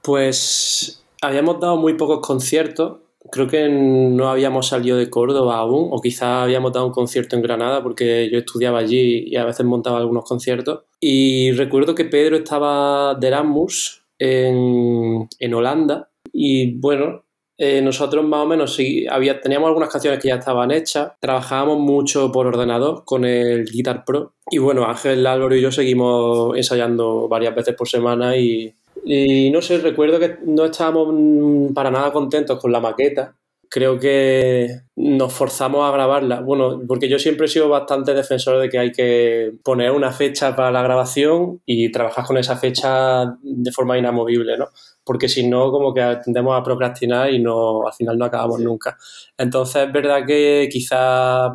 Pues 0.02 1.04
habíamos 1.22 1.60
dado 1.60 1.78
muy 1.78 1.96
pocos 1.96 2.26
conciertos 2.26 3.00
creo 3.32 3.48
que 3.48 3.70
no 3.70 4.30
habíamos 4.30 4.68
salido 4.68 4.98
de 4.98 5.10
Córdoba 5.10 5.58
aún, 5.58 5.90
o 5.92 6.02
quizás 6.02 6.44
habíamos 6.44 6.74
dado 6.74 6.88
un 6.88 6.92
concierto 6.92 7.36
en 7.36 7.42
Granada 7.42 7.84
porque 7.84 8.30
yo 8.32 8.40
estudiaba 8.40 8.80
allí 8.80 9.26
y 9.28 9.36
a 9.36 9.46
veces 9.46 9.66
montaba 9.66 9.98
algunos 9.98 10.26
conciertos. 10.26 10.82
Y 11.00 11.52
recuerdo 11.52 11.96
que 11.96 12.06
Pedro 12.06 12.38
estaba 12.38 13.16
de 13.16 13.28
Erasmus 13.28 14.04
en, 14.20 15.28
en 15.40 15.54
Holanda 15.54 16.10
y 16.32 16.80
bueno, 16.80 17.24
eh, 17.60 17.82
nosotros 17.82 18.24
más 18.24 18.42
o 18.42 18.46
menos 18.46 18.76
sí, 18.76 19.08
había, 19.10 19.42
teníamos 19.42 19.68
algunas 19.68 19.90
canciones 19.90 20.20
que 20.20 20.28
ya 20.28 20.36
estaban 20.36 20.70
hechas, 20.70 21.14
trabajábamos 21.20 21.80
mucho 21.80 22.32
por 22.32 22.46
ordenador 22.46 23.04
con 23.04 23.26
el 23.26 23.66
Guitar 23.66 24.06
Pro 24.06 24.34
y 24.52 24.60
bueno, 24.60 24.86
Ángel, 24.86 25.26
Álvaro 25.26 25.56
y 25.56 25.62
yo 25.62 25.72
seguimos 25.72 26.56
ensayando 26.56 27.28
varias 27.28 27.56
veces 27.56 27.74
por 27.76 27.88
semana 27.88 28.38
y 28.38 28.76
y 29.10 29.50
no 29.52 29.62
sé, 29.62 29.78
recuerdo 29.78 30.20
que 30.20 30.38
no 30.46 30.66
estábamos 30.66 31.72
para 31.74 31.90
nada 31.90 32.12
contentos 32.12 32.60
con 32.60 32.74
la 32.74 32.82
maqueta. 32.82 33.38
Creo 33.70 33.98
que 34.00 34.82
nos 34.98 35.34
forzamos 35.34 35.88
a 35.88 35.92
grabarla. 35.94 36.42
Bueno, 36.42 36.82
porque 36.86 37.08
yo 37.08 37.18
siempre 37.18 37.46
he 37.46 37.50
sido 37.50 37.70
bastante 37.70 38.14
defensor 38.14 38.60
de 38.60 38.70
que 38.70 38.80
hay 38.80 38.92
que 38.92 39.54
poner 39.64 39.92
una 39.92 40.12
fecha 40.12 40.56
para 40.58 40.72
la 40.72 40.82
grabación 40.82 41.62
y 41.66 41.90
trabajar 41.90 42.26
con 42.26 42.38
esa 42.38 42.58
fecha 42.58 43.38
de 43.42 43.72
forma 43.72 43.98
inamovible, 43.98 44.58
¿no? 44.58 44.68
Porque 45.06 45.30
si 45.30 45.48
no, 45.48 45.72
como 45.72 45.94
que 45.94 46.18
tendemos 46.26 46.60
a 46.60 46.64
procrastinar 46.64 47.32
y 47.32 47.40
no, 47.40 47.88
al 47.88 47.94
final 47.94 48.18
no 48.18 48.26
acabamos 48.26 48.60
nunca. 48.60 48.98
Entonces 49.38 49.88
es 49.88 49.94
verdad 49.94 50.26
que 50.26 50.68
quizás 50.70 51.52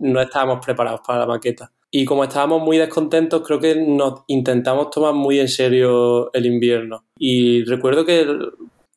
no 0.00 0.20
estábamos 0.20 0.64
preparados 0.64 1.00
para 1.06 1.20
la 1.20 1.26
maqueta. 1.26 1.72
Y 1.96 2.04
como 2.06 2.24
estábamos 2.24 2.60
muy 2.60 2.76
descontentos, 2.76 3.46
creo 3.46 3.60
que 3.60 3.76
nos 3.76 4.24
intentamos 4.26 4.90
tomar 4.90 5.14
muy 5.14 5.38
en 5.38 5.46
serio 5.46 6.28
el 6.32 6.44
invierno. 6.44 7.04
Y 7.16 7.62
recuerdo 7.66 8.04
que 8.04 8.26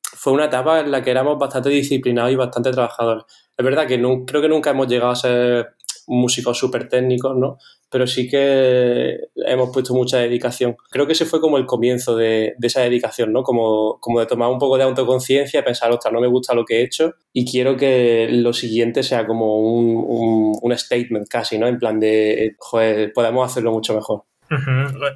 fue 0.01 0.33
una 0.33 0.45
etapa 0.45 0.79
en 0.79 0.89
la 0.89 1.03
que 1.03 1.11
éramos 1.11 1.37
bastante 1.37 1.69
disciplinados 1.69 2.31
y 2.31 2.35
bastante 2.35 2.71
trabajadores. 2.71 3.25
Es 3.55 3.63
verdad 3.63 3.85
que 3.85 4.01
creo 4.25 4.41
que 4.41 4.49
nunca 4.49 4.71
hemos 4.71 4.87
llegado 4.87 5.11
a 5.11 5.15
ser 5.15 5.75
músicos 6.07 6.57
súper 6.57 6.89
técnicos, 6.89 7.37
¿no? 7.37 7.59
Pero 7.89 8.05
sí 8.07 8.27
que 8.27 9.17
hemos 9.35 9.69
puesto 9.71 9.93
mucha 9.93 10.17
dedicación. 10.17 10.75
Creo 10.89 11.07
que 11.07 11.13
ese 11.13 11.25
fue 11.25 11.39
como 11.39 11.57
el 11.57 11.65
comienzo 11.65 12.15
de, 12.15 12.55
esa 12.61 12.81
dedicación, 12.81 13.31
¿no? 13.31 13.43
Como, 13.43 13.97
como 13.99 14.19
de 14.19 14.25
tomar 14.25 14.49
un 14.49 14.59
poco 14.59 14.77
de 14.77 14.83
autoconciencia 14.83 15.63
pensar, 15.63 15.91
ostras, 15.91 16.13
no 16.13 16.19
me 16.19 16.27
gusta 16.27 16.53
lo 16.53 16.65
que 16.65 16.79
he 16.79 16.83
hecho 16.83 17.13
y 17.31 17.49
quiero 17.49 17.77
que 17.77 18.27
lo 18.29 18.53
siguiente 18.53 19.03
sea 19.03 19.25
como 19.25 19.59
un, 19.59 20.57
un 20.61 20.77
statement 20.77 21.27
casi, 21.29 21.57
¿no? 21.57 21.67
En 21.67 21.79
plan 21.79 21.99
de, 21.99 22.55
joder, 22.59 23.13
podemos 23.13 23.49
hacerlo 23.49 23.71
mucho 23.71 23.93
mejor. 23.95 24.23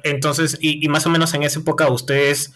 Entonces, 0.02 0.58
y, 0.60 0.86
más 0.88 1.06
o 1.06 1.10
menos 1.10 1.32
en 1.34 1.42
esa 1.42 1.60
época, 1.60 1.88
¿ustedes 1.88 2.52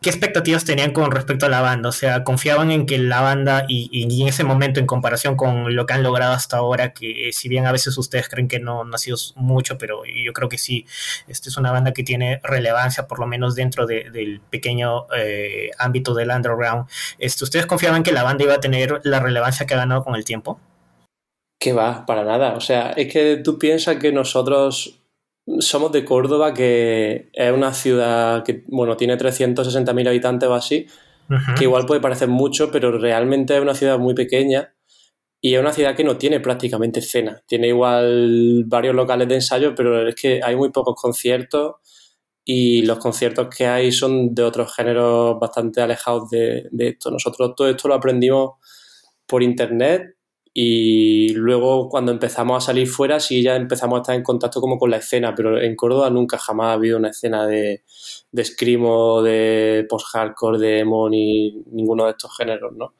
qué 0.00 0.10
expectativas 0.10 0.64
tenían 0.64 0.92
con 0.92 1.10
respecto 1.10 1.46
a 1.46 1.48
la 1.48 1.60
banda? 1.60 1.88
O 1.88 1.92
sea, 1.92 2.24
¿confiaban 2.24 2.70
en 2.70 2.86
que 2.86 2.98
la 2.98 3.20
banda 3.20 3.64
y, 3.68 4.02
en 4.02 4.28
ese 4.28 4.44
momento 4.44 4.80
en 4.80 4.86
comparación 4.86 5.36
con 5.36 5.74
lo 5.76 5.86
que 5.86 5.94
han 5.94 6.02
logrado 6.02 6.32
hasta 6.32 6.56
ahora, 6.56 6.92
que 6.92 7.30
si 7.32 7.48
bien 7.48 7.66
a 7.66 7.72
veces 7.72 7.96
ustedes 7.96 8.28
creen 8.28 8.48
que 8.48 8.58
no, 8.58 8.82
ha 8.92 8.98
sido 8.98 9.16
mucho, 9.36 9.78
pero 9.78 10.02
yo 10.04 10.32
creo 10.32 10.48
que 10.48 10.58
sí, 10.58 10.86
esta 11.28 11.48
es 11.48 11.56
una 11.56 11.70
banda 11.70 11.92
que 11.92 12.02
tiene 12.02 12.40
relevancia, 12.42 13.06
por 13.06 13.20
lo 13.20 13.26
menos 13.26 13.54
dentro 13.54 13.86
del 13.86 14.40
pequeño 14.50 15.06
eh, 15.16 15.70
ámbito 15.78 16.14
del 16.14 16.30
underground, 16.30 16.86
este, 17.18 17.44
¿ustedes 17.44 17.66
confiaban 17.66 18.02
que 18.02 18.12
la 18.12 18.22
banda 18.22 18.44
iba 18.44 18.54
a 18.54 18.60
tener 18.60 19.00
la 19.04 19.20
relevancia 19.20 19.66
que 19.66 19.74
ha 19.74 19.78
ganado 19.78 20.02
con 20.02 20.16
el 20.16 20.24
tiempo? 20.24 20.60
Que 21.58 21.72
va, 21.72 22.04
para 22.04 22.24
nada. 22.24 22.54
O 22.54 22.60
sea, 22.60 22.90
es 22.90 23.12
que 23.12 23.36
tú 23.36 23.58
piensas 23.58 23.96
que 23.96 24.12
nosotros 24.12 25.00
somos 25.60 25.92
de 25.92 26.04
Córdoba, 26.04 26.52
que 26.52 27.30
es 27.32 27.52
una 27.52 27.72
ciudad 27.72 28.42
que, 28.44 28.64
bueno, 28.66 28.96
tiene 28.96 29.16
360.000 29.16 30.08
habitantes 30.08 30.48
o 30.48 30.54
así, 30.54 30.86
que 31.56 31.64
igual 31.64 31.86
puede 31.86 32.00
parecer 32.00 32.28
mucho, 32.28 32.70
pero 32.70 32.96
realmente 32.98 33.56
es 33.56 33.60
una 33.60 33.74
ciudad 33.74 33.98
muy 33.98 34.14
pequeña 34.14 34.74
y 35.40 35.54
es 35.54 35.60
una 35.60 35.72
ciudad 35.72 35.96
que 35.96 36.04
no 36.04 36.16
tiene 36.16 36.40
prácticamente 36.40 37.00
escena. 37.00 37.42
Tiene 37.46 37.68
igual 37.68 38.64
varios 38.66 38.94
locales 38.94 39.28
de 39.28 39.36
ensayo, 39.36 39.74
pero 39.74 40.08
es 40.08 40.14
que 40.14 40.40
hay 40.42 40.56
muy 40.56 40.70
pocos 40.70 41.00
conciertos 41.00 41.76
y 42.44 42.82
los 42.82 42.98
conciertos 42.98 43.48
que 43.54 43.66
hay 43.66 43.90
son 43.90 44.34
de 44.34 44.42
otros 44.44 44.74
géneros 44.74 45.38
bastante 45.40 45.80
alejados 45.80 46.30
de, 46.30 46.68
de 46.70 46.88
esto. 46.88 47.10
Nosotros 47.10 47.54
todo 47.56 47.68
esto 47.68 47.88
lo 47.88 47.94
aprendimos 47.94 48.54
por 49.26 49.42
internet 49.42 50.15
y 50.58 51.34
luego 51.34 51.90
cuando 51.90 52.12
empezamos 52.12 52.64
a 52.64 52.66
salir 52.66 52.88
fuera 52.88 53.20
sí 53.20 53.42
ya 53.42 53.56
empezamos 53.56 53.98
a 53.98 54.00
estar 54.00 54.16
en 54.16 54.22
contacto 54.22 54.58
como 54.58 54.78
con 54.78 54.90
la 54.90 54.96
escena, 54.96 55.34
pero 55.34 55.60
en 55.60 55.76
Córdoba 55.76 56.08
nunca 56.08 56.38
jamás 56.38 56.68
ha 56.68 56.72
habido 56.72 56.96
una 56.96 57.10
escena 57.10 57.46
de, 57.46 57.82
de 58.32 58.44
screamo, 58.44 59.20
de 59.20 59.86
post-hardcore, 59.86 60.58
de 60.58 60.78
emo, 60.78 61.10
ni 61.10 61.50
ninguno 61.72 62.06
de 62.06 62.12
estos 62.12 62.34
géneros, 62.34 62.72
¿no? 62.74 62.94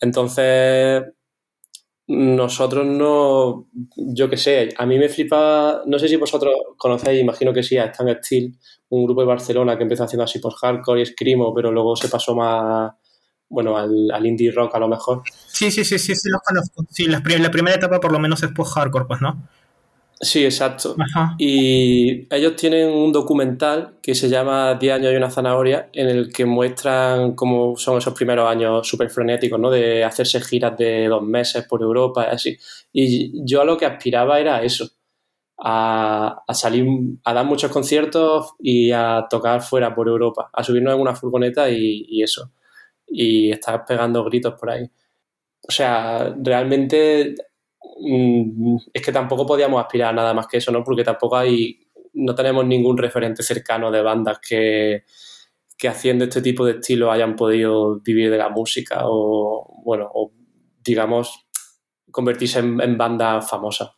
Entonces, 0.00 1.04
nosotros 2.08 2.84
no, 2.84 3.68
yo 3.96 4.28
qué 4.28 4.36
sé, 4.36 4.70
a 4.76 4.84
mí 4.84 4.98
me 4.98 5.08
flipa, 5.08 5.82
no 5.86 6.00
sé 6.00 6.08
si 6.08 6.16
vosotros 6.16 6.52
conocéis, 6.76 7.20
imagino 7.20 7.52
que 7.52 7.62
sí, 7.62 7.78
a 7.78 7.84
Stan 7.84 8.12
Steel, 8.24 8.56
un 8.88 9.04
grupo 9.04 9.20
de 9.20 9.28
Barcelona 9.28 9.76
que 9.76 9.84
empezó 9.84 10.02
haciendo 10.02 10.24
así 10.24 10.40
post-hardcore 10.40 11.02
y 11.02 11.06
screamo, 11.06 11.54
pero 11.54 11.70
luego 11.70 11.94
se 11.94 12.08
pasó 12.08 12.34
más 12.34 12.92
bueno, 13.48 13.76
al, 13.76 14.26
indie 14.26 14.50
rock 14.50 14.74
a 14.74 14.78
lo 14.78 14.88
mejor. 14.88 15.22
Sí, 15.46 15.70
sí, 15.70 15.84
sí, 15.84 15.98
sí, 15.98 16.14
sí, 16.14 16.28
los 16.28 16.42
conozco. 16.42 16.84
Sí, 16.90 17.06
la, 17.06 17.22
primera 17.22 17.76
etapa 17.76 18.00
por 18.00 18.12
lo 18.12 18.18
menos 18.18 18.42
es 18.42 18.50
post-hardcore, 18.50 19.06
pues, 19.06 19.20
¿no? 19.20 19.48
Sí, 20.20 20.44
exacto. 20.44 20.96
Y 21.38 22.26
ellos 22.34 22.56
tienen 22.56 22.90
un 22.90 23.12
documental 23.12 23.98
que 24.02 24.16
se 24.16 24.28
llama 24.28 24.74
10 24.74 24.94
años 24.94 25.12
y 25.12 25.16
una 25.16 25.30
zanahoria, 25.30 25.90
en 25.92 26.08
el 26.08 26.32
que 26.32 26.44
muestran 26.44 27.34
cómo 27.36 27.76
son 27.76 27.98
esos 27.98 28.14
primeros 28.14 28.48
años 28.50 28.86
súper 28.86 29.10
frenéticos, 29.10 29.60
¿no? 29.60 29.70
De 29.70 30.02
hacerse 30.02 30.40
giras 30.40 30.76
de 30.76 31.06
dos 31.06 31.22
meses 31.22 31.64
por 31.66 31.82
Europa 31.82 32.26
y 32.28 32.34
así. 32.34 32.58
Y 32.92 33.44
yo 33.44 33.60
a 33.62 33.64
lo 33.64 33.76
que 33.76 33.86
aspiraba 33.86 34.40
era 34.40 34.60
eso, 34.62 34.88
a, 35.56 36.42
salir, 36.52 36.84
a 37.24 37.32
dar 37.32 37.46
muchos 37.46 37.70
conciertos 37.70 38.54
y 38.58 38.90
a 38.90 39.26
tocar 39.30 39.62
fuera 39.62 39.94
por 39.94 40.08
Europa, 40.08 40.50
a 40.52 40.64
subirnos 40.64 40.94
en 40.94 41.00
una 41.00 41.14
furgoneta 41.14 41.70
y 41.70 42.22
eso 42.22 42.50
y 43.10 43.50
estás 43.50 43.82
pegando 43.86 44.24
gritos 44.24 44.54
por 44.54 44.70
ahí. 44.70 44.90
O 45.66 45.70
sea, 45.72 46.34
realmente 46.38 47.34
mm, 48.00 48.76
es 48.92 49.02
que 49.02 49.12
tampoco 49.12 49.46
podíamos 49.46 49.80
aspirar 49.80 50.10
a 50.10 50.12
nada 50.12 50.34
más 50.34 50.46
que 50.46 50.58
eso, 50.58 50.72
¿no? 50.72 50.84
Porque 50.84 51.04
tampoco 51.04 51.36
hay, 51.36 51.78
no 52.14 52.34
tenemos 52.34 52.66
ningún 52.66 52.96
referente 52.98 53.42
cercano 53.42 53.90
de 53.90 54.02
bandas 54.02 54.38
que, 54.40 55.04
que 55.76 55.88
haciendo 55.88 56.24
este 56.24 56.42
tipo 56.42 56.64
de 56.64 56.72
estilo 56.72 57.10
hayan 57.10 57.36
podido 57.36 58.00
vivir 58.00 58.30
de 58.30 58.38
la 58.38 58.48
música 58.48 59.00
o, 59.04 59.82
bueno, 59.84 60.10
digamos, 60.82 61.46
convertirse 62.10 62.60
en, 62.60 62.80
en 62.80 62.96
bandas 62.98 63.48
famosas. 63.48 63.97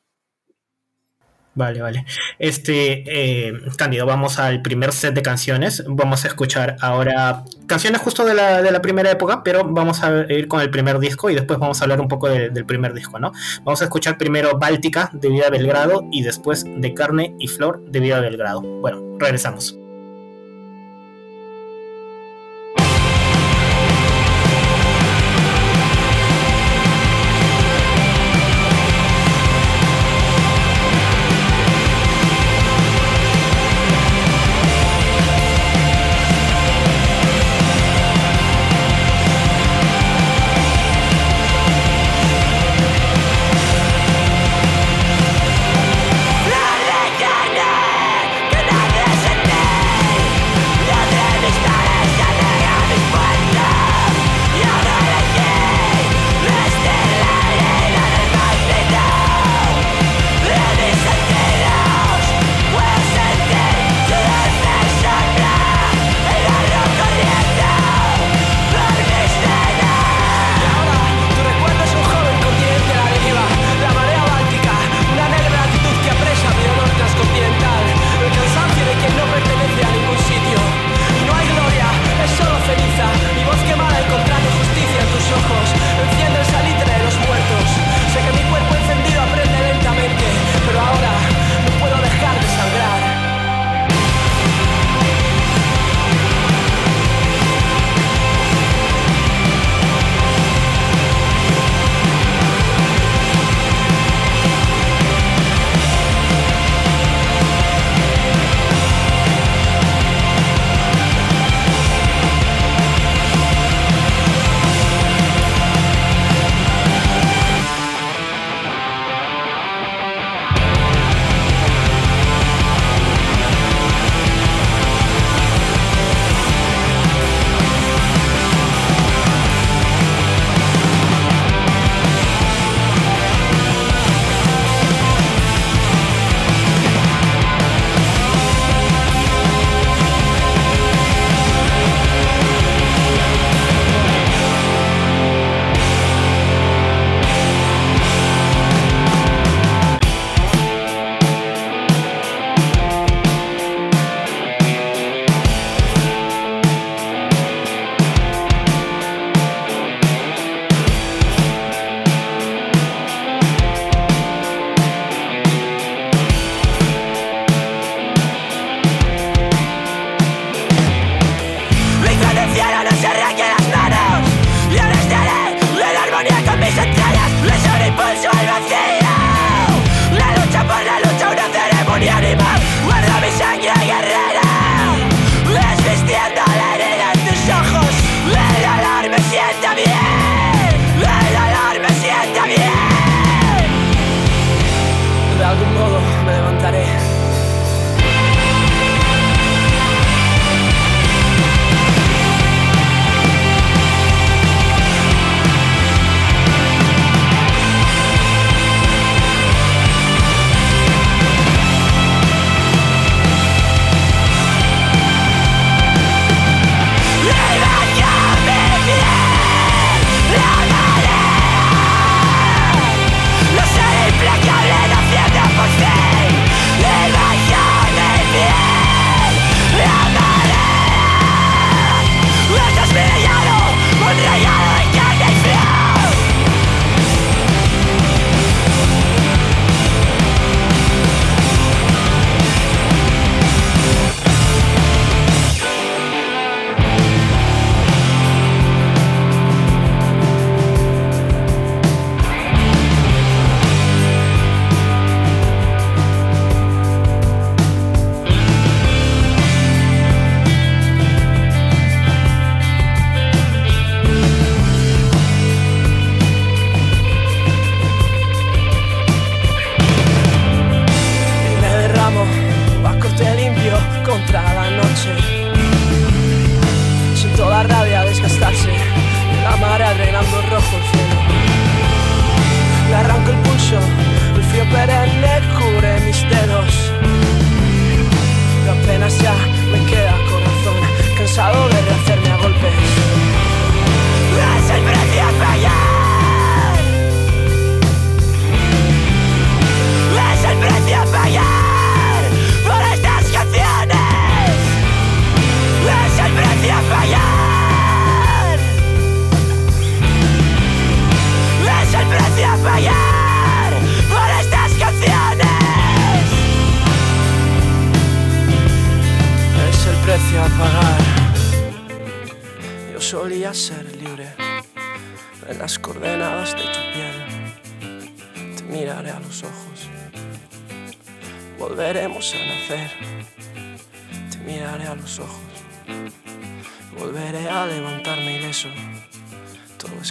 Vale, 1.55 1.83
vale. 1.83 2.05
Este, 2.39 3.03
eh, 3.07 3.53
Cándido, 3.77 4.07
vamos 4.07 4.39
al 4.39 4.63
primer 4.63 4.93
set 4.93 5.15
de 5.15 5.23
canciones. 5.23 5.85
Vamos 5.89 6.25
a 6.25 6.29
escuchar 6.29 6.77
ahora 6.81 7.45
canciones 7.67 8.01
justo 8.01 8.25
de 8.25 8.35
la, 8.35 8.63
de 8.63 8.71
la 8.71 8.81
primera 8.81 9.11
época, 9.11 9.43
pero 9.43 9.65
vamos 9.65 10.03
a 10.05 10.27
ir 10.33 10.47
con 10.47 10.61
el 10.61 10.71
primer 10.71 10.99
disco 11.01 11.29
y 11.29 11.35
después 11.35 11.59
vamos 11.59 11.81
a 11.81 11.85
hablar 11.85 12.01
un 12.01 12.09
poco 12.09 12.29
del 12.29 12.65
primer 12.67 12.95
disco, 12.95 13.19
¿no? 13.19 13.33
Vamos 13.65 13.81
a 13.83 13.85
escuchar 13.85 14.17
primero 14.17 14.59
Báltica 14.59 15.11
de 15.13 15.29
Vida 15.29 15.51
Belgrado 15.51 16.05
y 16.13 16.23
después 16.23 16.65
de 16.65 16.95
Carne 16.95 17.35
y 17.39 17.49
Flor 17.49 17.85
de 17.85 18.01
Vida 18.01 18.21
Belgrado. 18.21 18.63
Bueno, 18.63 19.19
regresamos. 19.19 19.80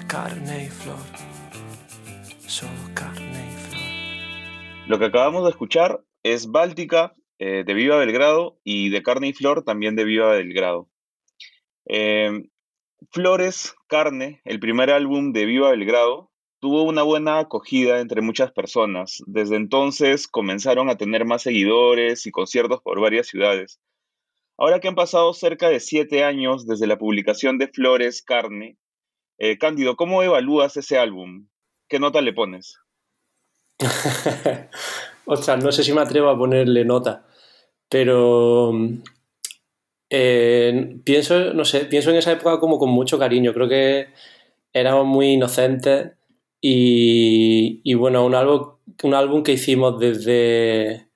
Carne 0.10 0.66
y 0.66 0.70
flor, 0.70 0.98
solo 2.48 2.72
carne 2.96 3.48
y 3.48 3.70
flor. 3.70 4.88
Lo 4.88 4.98
que 4.98 5.06
acabamos 5.06 5.44
de 5.44 5.52
escuchar 5.52 6.04
es 6.24 6.50
Báltica 6.50 7.16
eh, 7.38 7.64
de 7.64 7.74
Viva 7.76 7.98
Belgrado 7.98 8.60
y 8.64 8.90
de 8.90 9.04
Carne 9.04 9.28
y 9.28 9.34
Flor 9.34 9.64
también 9.64 9.96
de 9.96 10.06
Viva 10.06 10.32
Belgrado. 10.32 10.90
Eh, 11.86 12.50
Flores, 13.12 13.76
Carne, 13.88 14.42
el 14.46 14.60
primer 14.60 14.90
álbum 14.90 15.32
de 15.32 15.46
Viva 15.46 15.70
Belgrado, 15.70 16.32
tuvo 16.60 16.82
una 16.82 17.04
buena 17.04 17.38
acogida 17.38 18.00
entre 18.00 18.22
muchas 18.22 18.52
personas. 18.52 19.22
Desde 19.28 19.58
entonces 19.58 20.28
comenzaron 20.28 20.90
a 20.90 20.98
tener 20.98 21.24
más 21.26 21.44
seguidores 21.44 22.26
y 22.26 22.32
conciertos 22.32 22.82
por 22.82 23.00
varias 23.00 23.28
ciudades. 23.28 23.80
Ahora 24.58 24.80
que 24.80 24.88
han 24.88 24.96
pasado 24.96 25.36
cerca 25.36 25.70
de 25.70 25.80
siete 25.80 26.24
años 26.24 26.66
desde 26.66 26.88
la 26.88 26.98
publicación 26.98 27.60
de 27.60 27.68
Flores, 27.68 28.24
Carne, 28.24 28.80
eh, 29.40 29.58
Cándido, 29.58 29.96
¿cómo 29.96 30.22
evalúas 30.22 30.78
ese 30.78 31.00
álbum? 31.00 31.48
¿Qué 31.88 32.00
nota 32.00 32.22
le 32.22 32.34
pones? 32.34 32.78
Ostras, 35.26 35.64
no 35.64 35.72
sé 35.72 35.84
si 35.84 35.94
me 35.94 36.02
atrevo 36.02 36.30
a 36.30 36.38
ponerle 36.38 36.86
nota, 36.86 37.26
pero 37.88 38.74
eh, 40.10 40.98
pienso, 41.04 41.54
no 41.54 41.66
sé, 41.66 41.86
pienso 41.86 42.10
en 42.10 42.18
esa 42.18 42.32
época 42.34 42.60
como 42.60 42.78
con 42.80 42.90
mucho 42.90 43.18
cariño. 43.18 43.54
Creo 43.54 43.70
que 43.70 44.08
éramos 44.74 45.06
muy 45.06 45.32
inocentes 45.34 46.12
y, 46.62 47.94
bueno, 47.94 48.26
un 48.26 48.36
álbum, 48.36 48.74
un 49.04 49.14
álbum 49.14 49.44
que 49.44 49.54
hicimos 49.54 50.00
desde, 50.00 51.08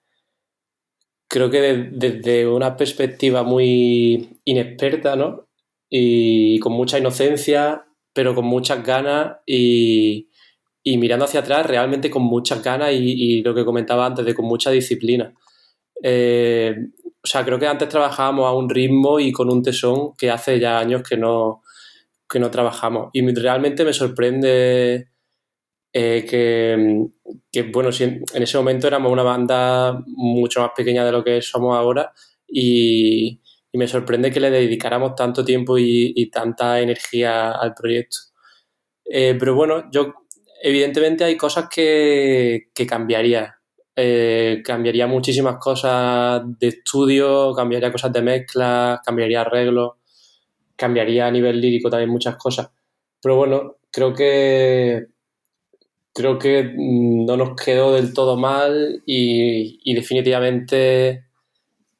creo 1.27 1.49
que 1.49 1.89
desde 1.91 2.47
una 2.47 2.77
perspectiva 2.77 3.43
muy 3.43 4.39
inexperta, 4.45 5.15
¿no? 5.15 5.47
Y 5.89 6.59
con 6.59 6.73
mucha 6.73 6.97
inocencia, 6.97 7.85
pero 8.13 8.35
con 8.35 8.45
muchas 8.45 8.83
ganas 8.83 9.37
y, 9.45 10.29
mirando 10.85 11.25
hacia 11.25 11.41
atrás 11.41 11.65
realmente 11.65 12.09
con 12.09 12.23
muchas 12.23 12.63
ganas 12.63 12.91
y, 12.93 13.41
lo 13.41 13.53
que 13.55 13.65
comentaba 13.65 14.05
antes, 14.05 14.25
de 14.25 14.35
con 14.35 14.45
mucha 14.45 14.71
disciplina. 14.71 15.33
Eh, 16.01 16.75
o 17.23 17.27
sea, 17.27 17.45
creo 17.45 17.57
que 17.57 17.67
antes 17.67 17.89
trabajábamos 17.89 18.45
a 18.45 18.53
un 18.53 18.69
ritmo 18.69 19.19
y 19.19 19.31
con 19.31 19.49
un 19.49 19.63
tesón 19.63 20.13
que 20.17 20.29
hace 20.29 20.59
ya 20.59 20.77
años 20.77 21.03
que 21.03 21.17
no, 21.17 21.63
que 22.29 22.39
no 22.39 22.51
trabajamos. 22.51 23.09
Y 23.13 23.25
realmente 23.33 23.85
me 23.85 23.93
sorprende 23.93 25.07
eh, 25.93 26.25
que, 26.27 27.61
bueno, 27.71 27.91
en, 27.99 28.23
ese 28.33 28.57
momento 28.57 28.87
éramos 28.87 29.11
una 29.11 29.23
banda 29.23 30.03
mucho 30.07 30.61
más 30.61 30.71
pequeña 30.75 31.05
de 31.05 31.11
lo 31.11 31.23
que 31.23 31.41
somos 31.41 31.77
ahora 31.77 32.11
y, 32.47 33.39
me 33.77 33.87
sorprende 33.87 34.31
que 34.31 34.39
le 34.39 34.51
dedicáramos 34.51 35.15
tanto 35.15 35.43
tiempo 35.43 35.77
y, 35.77 36.29
tanta 36.31 36.79
energía 36.79 37.51
al 37.51 37.73
proyecto. 37.73 38.17
Eh, 39.05 39.35
pero 39.39 39.55
bueno, 39.55 39.89
yo 39.91 40.13
evidentemente 40.61 41.23
hay 41.23 41.37
cosas 41.37 41.67
que, 41.69 42.69
cambiaría. 42.87 43.55
Eh, 43.95 44.61
cambiaría 44.65 45.05
muchísimas 45.07 45.57
cosas 45.57 46.41
de 46.59 46.67
estudio, 46.67 47.53
cambiaría 47.53 47.91
cosas 47.91 48.11
de 48.13 48.21
mezcla, 48.21 49.01
cambiaría 49.05 49.41
arreglos, 49.41 49.93
cambiaría 50.75 51.27
a 51.27 51.31
nivel 51.31 51.61
lírico 51.61 51.89
también 51.89 52.09
muchas 52.09 52.35
cosas. 52.37 52.71
Pero 53.21 53.35
bueno, 53.35 53.77
creo 53.91 54.13
que 54.13 55.07
creo 56.13 56.37
que 56.37 56.73
no 56.75 57.35
nos 57.37 57.55
quedó 57.55 57.93
del 57.93 58.13
todo 58.13 58.37
mal 58.37 59.01
y, 59.05 59.93
definitivamente 59.95 61.25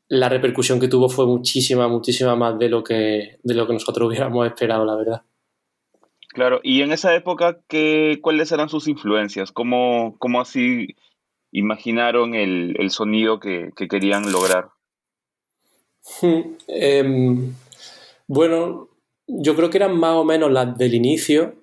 la 0.07 0.29
repercusión 0.29 0.79
que 0.79 0.87
tuvo 0.87 1.09
fue 1.09 1.25
muchísima, 1.25 1.87
muchísima 1.87 2.35
más 2.35 2.57
de 2.59 2.69
lo 2.69 2.83
que, 2.83 3.39
de 3.43 3.53
lo 3.53 3.67
que 3.67 3.73
nosotros 3.73 4.07
hubiéramos 4.09 4.45
esperado, 4.47 4.85
la 4.85 4.95
verdad. 4.95 5.23
Claro, 6.29 6.59
y 6.63 6.81
en 6.81 6.91
esa 6.91 7.13
época, 7.13 7.59
¿qué, 7.67 8.19
¿cuáles 8.21 8.51
eran 8.51 8.67
sus 8.67 8.87
influencias? 8.87 9.51
¿Cómo, 9.51 10.15
cómo 10.17 10.41
así 10.41 10.95
imaginaron 11.51 12.33
el, 12.33 12.89
sonido 12.89 13.39
que, 13.39 13.71
querían 13.87 14.31
lograr? 14.31 14.69
Em, 16.67 17.53
bueno, 18.27 18.89
yo 19.27 19.55
creo 19.55 19.69
que 19.69 19.77
eran 19.77 19.97
más 19.99 20.15
o 20.15 20.25
menos 20.25 20.51
las 20.51 20.75
del 20.75 20.95
inicio. 20.95 21.53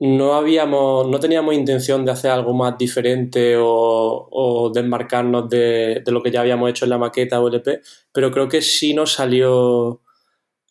No 0.00 0.34
habíamos, 0.34 1.08
no 1.08 1.20
teníamos 1.20 1.54
intención 1.54 2.04
de 2.04 2.12
hacer 2.12 2.30
algo 2.30 2.54
más 2.54 2.76
diferente 2.78 3.54
o, 3.58 4.70
desmarcarnos 4.74 5.48
de, 5.50 6.02
lo 6.06 6.22
que 6.22 6.30
ya 6.30 6.40
habíamos 6.40 6.70
hecho 6.70 6.86
en 6.86 6.90
la 6.90 6.98
maqueta 6.98 7.40
o 7.40 7.48
LP, 7.48 7.82
pero 8.12 8.30
creo 8.30 8.48
que 8.48 8.62
sí 8.62 8.94
nos 8.94 9.12
salió, 9.12 10.00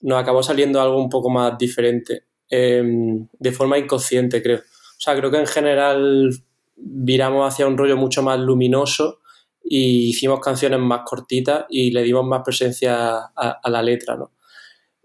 nos 0.01 0.19
acabó 0.19 0.41
saliendo 0.41 0.81
algo 0.81 0.97
un 0.99 1.09
poco 1.09 1.29
más 1.29 1.57
diferente, 1.57 2.23
em, 2.49 3.27
de 3.37 3.51
forma 3.51 3.77
inconsciente, 3.77 4.41
creo. 4.41 4.59
O 4.59 5.01
sea, 5.01 5.15
creo 5.15 5.29
que 5.31 5.37
en 5.37 5.47
general 5.47 6.31
viramos 6.75 7.47
hacia 7.47 7.67
un 7.67 7.77
rollo 7.77 7.97
mucho 7.97 8.23
más 8.23 8.39
luminoso 8.39 9.19
y 9.63 10.09
hicimos 10.09 10.39
canciones 10.39 10.79
más 10.79 11.01
cortitas 11.05 11.65
y 11.69 11.91
le 11.91 12.03
dimos 12.03 12.25
más 12.25 12.41
presencia 12.43 13.31
a, 13.35 13.69
la 13.69 13.81
letra, 13.83 14.15
¿no? 14.15 14.31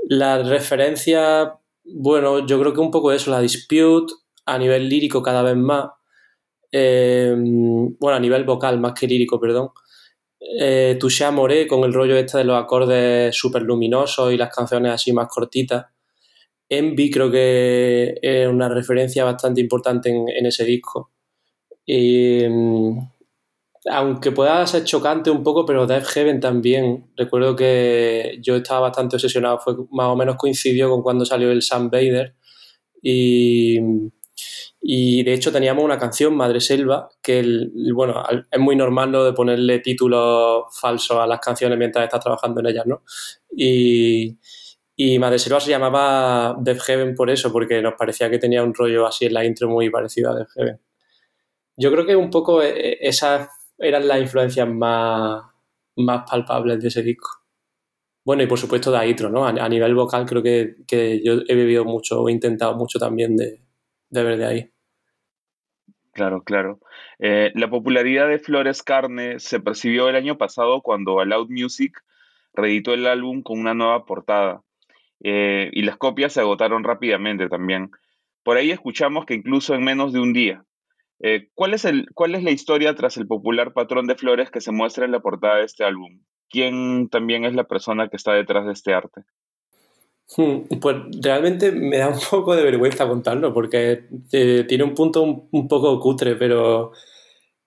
La 0.08 0.42
referencia, 0.42 1.58
bueno, 1.84 2.46
yo 2.46 2.58
creo 2.60 2.72
que 2.72 2.80
un 2.80 2.90
poco 2.90 3.12
eso, 3.12 3.30
la 3.30 3.40
dispute 3.40 4.12
a 4.46 4.58
nivel 4.58 4.88
lírico 4.88 5.22
cada 5.22 5.42
vez 5.42 5.56
más, 5.56 5.90
eh, 6.72 7.34
bueno, 7.36 8.16
a 8.16 8.20
nivel 8.20 8.44
vocal 8.44 8.80
más 8.80 8.92
que 8.94 9.06
lírico, 9.06 9.40
perdón. 9.40 9.70
Eh, 10.60 10.96
Touché 11.00 11.26
con 11.68 11.84
el 11.84 11.94
rollo 11.94 12.16
este 12.16 12.38
de 12.38 12.44
los 12.44 12.62
acordes 12.62 13.34
súper 13.36 13.62
luminosos 13.62 14.32
y 14.32 14.36
las 14.36 14.54
canciones 14.54 14.92
así 14.92 15.12
más 15.12 15.28
cortitas. 15.28 15.86
Envy 16.68 17.10
creo 17.10 17.30
que 17.30 18.14
es 18.20 18.48
una 18.48 18.68
referencia 18.68 19.24
bastante 19.24 19.60
importante 19.60 20.10
en 20.10 20.46
ese 20.46 20.64
disco. 20.64 21.10
Y, 21.86 22.48
mm, 22.48 22.98
aunque 23.90 24.32
pueda 24.32 24.66
ser 24.66 24.84
chocante 24.84 25.30
un 25.30 25.42
poco, 25.42 25.66
pero 25.66 25.86
Death 25.86 26.06
Heaven 26.06 26.40
también. 26.40 27.10
Recuerdo 27.16 27.54
que 27.54 28.38
yo 28.40 28.56
estaba 28.56 28.80
bastante 28.80 29.16
obsesionado, 29.16 29.58
fue 29.58 29.74
más 29.90 30.06
o 30.06 30.16
menos 30.16 30.36
coincidió 30.36 30.88
con 30.90 31.02
cuando 31.02 31.24
salió 31.24 31.50
el 31.50 31.62
Sam 31.62 31.90
Vader. 31.90 32.34
Y, 33.02 33.78
de 35.22 35.32
hecho 35.32 35.52
teníamos 35.52 35.84
una 35.84 35.98
canción, 35.98 36.36
Madre 36.36 36.60
Selva, 36.60 37.08
que 37.22 37.68
bueno, 37.94 38.22
es 38.50 38.60
muy 38.60 38.76
normal 38.76 39.10
¿no? 39.10 39.24
de 39.24 39.32
ponerle 39.32 39.80
títulos 39.80 40.64
falsos 40.78 41.18
a 41.18 41.26
las 41.26 41.40
canciones 41.40 41.78
mientras 41.78 42.04
estás 42.04 42.20
trabajando 42.20 42.60
en 42.60 42.66
ellas, 42.66 42.86
¿no? 42.86 43.02
Y, 43.56 44.38
y 44.96 45.18
Madre 45.18 45.38
Selva 45.38 45.60
se 45.60 45.70
llamaba 45.70 46.56
Death 46.60 46.80
Heaven 46.80 47.14
por 47.14 47.30
eso, 47.30 47.52
porque 47.52 47.82
nos 47.82 47.94
parecía 47.94 48.30
que 48.30 48.38
tenía 48.38 48.62
un 48.62 48.74
rollo 48.74 49.06
así 49.06 49.26
en 49.26 49.34
la 49.34 49.44
intro 49.44 49.68
muy 49.68 49.90
parecido 49.90 50.30
a 50.30 50.36
Death 50.36 50.50
Heaven. 50.54 50.80
Yo 51.76 51.90
creo 51.90 52.06
que 52.06 52.16
un 52.16 52.30
poco 52.30 52.62
eh, 52.62 52.92
eh, 52.92 52.98
esas 53.00 53.48
eran 53.78 54.06
las 54.08 54.20
influencias 54.20 54.68
más, 54.68 55.44
más 55.96 56.28
palpables 56.28 56.80
de 56.80 56.88
ese 56.88 57.02
disco. 57.02 57.28
Bueno, 58.24 58.42
y 58.42 58.46
por 58.46 58.58
supuesto 58.58 58.90
de 58.90 58.98
Aitro, 58.98 59.28
¿no? 59.28 59.46
A, 59.46 59.68
nivel 59.68 59.94
vocal 59.94 60.24
creo 60.24 60.42
que, 60.42 61.20
yo 61.22 61.34
he 61.46 61.54
vivido 61.54 61.84
mucho, 61.84 62.28
he 62.28 62.32
intentado 62.32 62.74
mucho 62.76 62.98
también 62.98 63.36
de, 63.36 63.60
ver 64.10 64.38
de 64.38 64.46
ahí. 64.46 64.70
Claro, 66.12 66.42
claro. 66.42 66.78
Eh, 67.18 67.52
la 67.54 67.68
popularidad 67.68 68.28
de 68.28 68.38
Flores 68.38 68.82
Carne 68.82 69.40
se 69.40 69.60
percibió 69.60 70.08
el 70.08 70.16
año 70.16 70.38
pasado 70.38 70.80
cuando 70.80 71.22
Loud 71.24 71.50
Music 71.50 72.02
reeditó 72.54 72.94
el 72.94 73.06
álbum 73.06 73.42
con 73.42 73.58
una 73.58 73.74
nueva 73.74 74.06
portada 74.06 74.62
y 75.20 75.82
las 75.82 75.96
copias 75.96 76.34
se 76.34 76.40
agotaron 76.40 76.84
rápidamente 76.84 77.48
también. 77.48 77.90
Por 78.42 78.58
ahí 78.58 78.70
escuchamos 78.70 79.24
que 79.24 79.34
incluso 79.34 79.74
en 79.74 79.82
menos 79.82 80.12
de 80.12 80.20
un 80.20 80.34
día. 80.34 80.64
Eh, 81.26 81.48
¿cuál, 81.54 81.72
es 81.72 81.86
el, 81.86 82.08
¿Cuál 82.12 82.34
es 82.34 82.42
la 82.42 82.50
historia 82.50 82.94
tras 82.94 83.16
el 83.16 83.26
popular 83.26 83.72
patrón 83.72 84.06
de 84.06 84.14
flores 84.14 84.50
que 84.50 84.60
se 84.60 84.72
muestra 84.72 85.06
en 85.06 85.12
la 85.12 85.20
portada 85.20 85.56
de 85.56 85.64
este 85.64 85.82
álbum? 85.82 86.20
¿Quién 86.50 87.08
también 87.08 87.46
es 87.46 87.54
la 87.54 87.64
persona 87.64 88.08
que 88.08 88.18
está 88.18 88.34
detrás 88.34 88.66
de 88.66 88.72
este 88.72 88.92
arte? 88.92 89.22
Hmm, 90.36 90.78
pues 90.82 90.96
realmente 91.22 91.72
me 91.72 91.96
da 91.96 92.08
un 92.10 92.20
poco 92.30 92.54
de 92.54 92.62
vergüenza 92.62 93.08
contarlo 93.08 93.54
porque 93.54 94.04
eh, 94.32 94.66
tiene 94.68 94.84
un 94.84 94.94
punto 94.94 95.22
un, 95.22 95.66
poco 95.66 95.98
cutre, 95.98 96.36
pero 96.36 96.92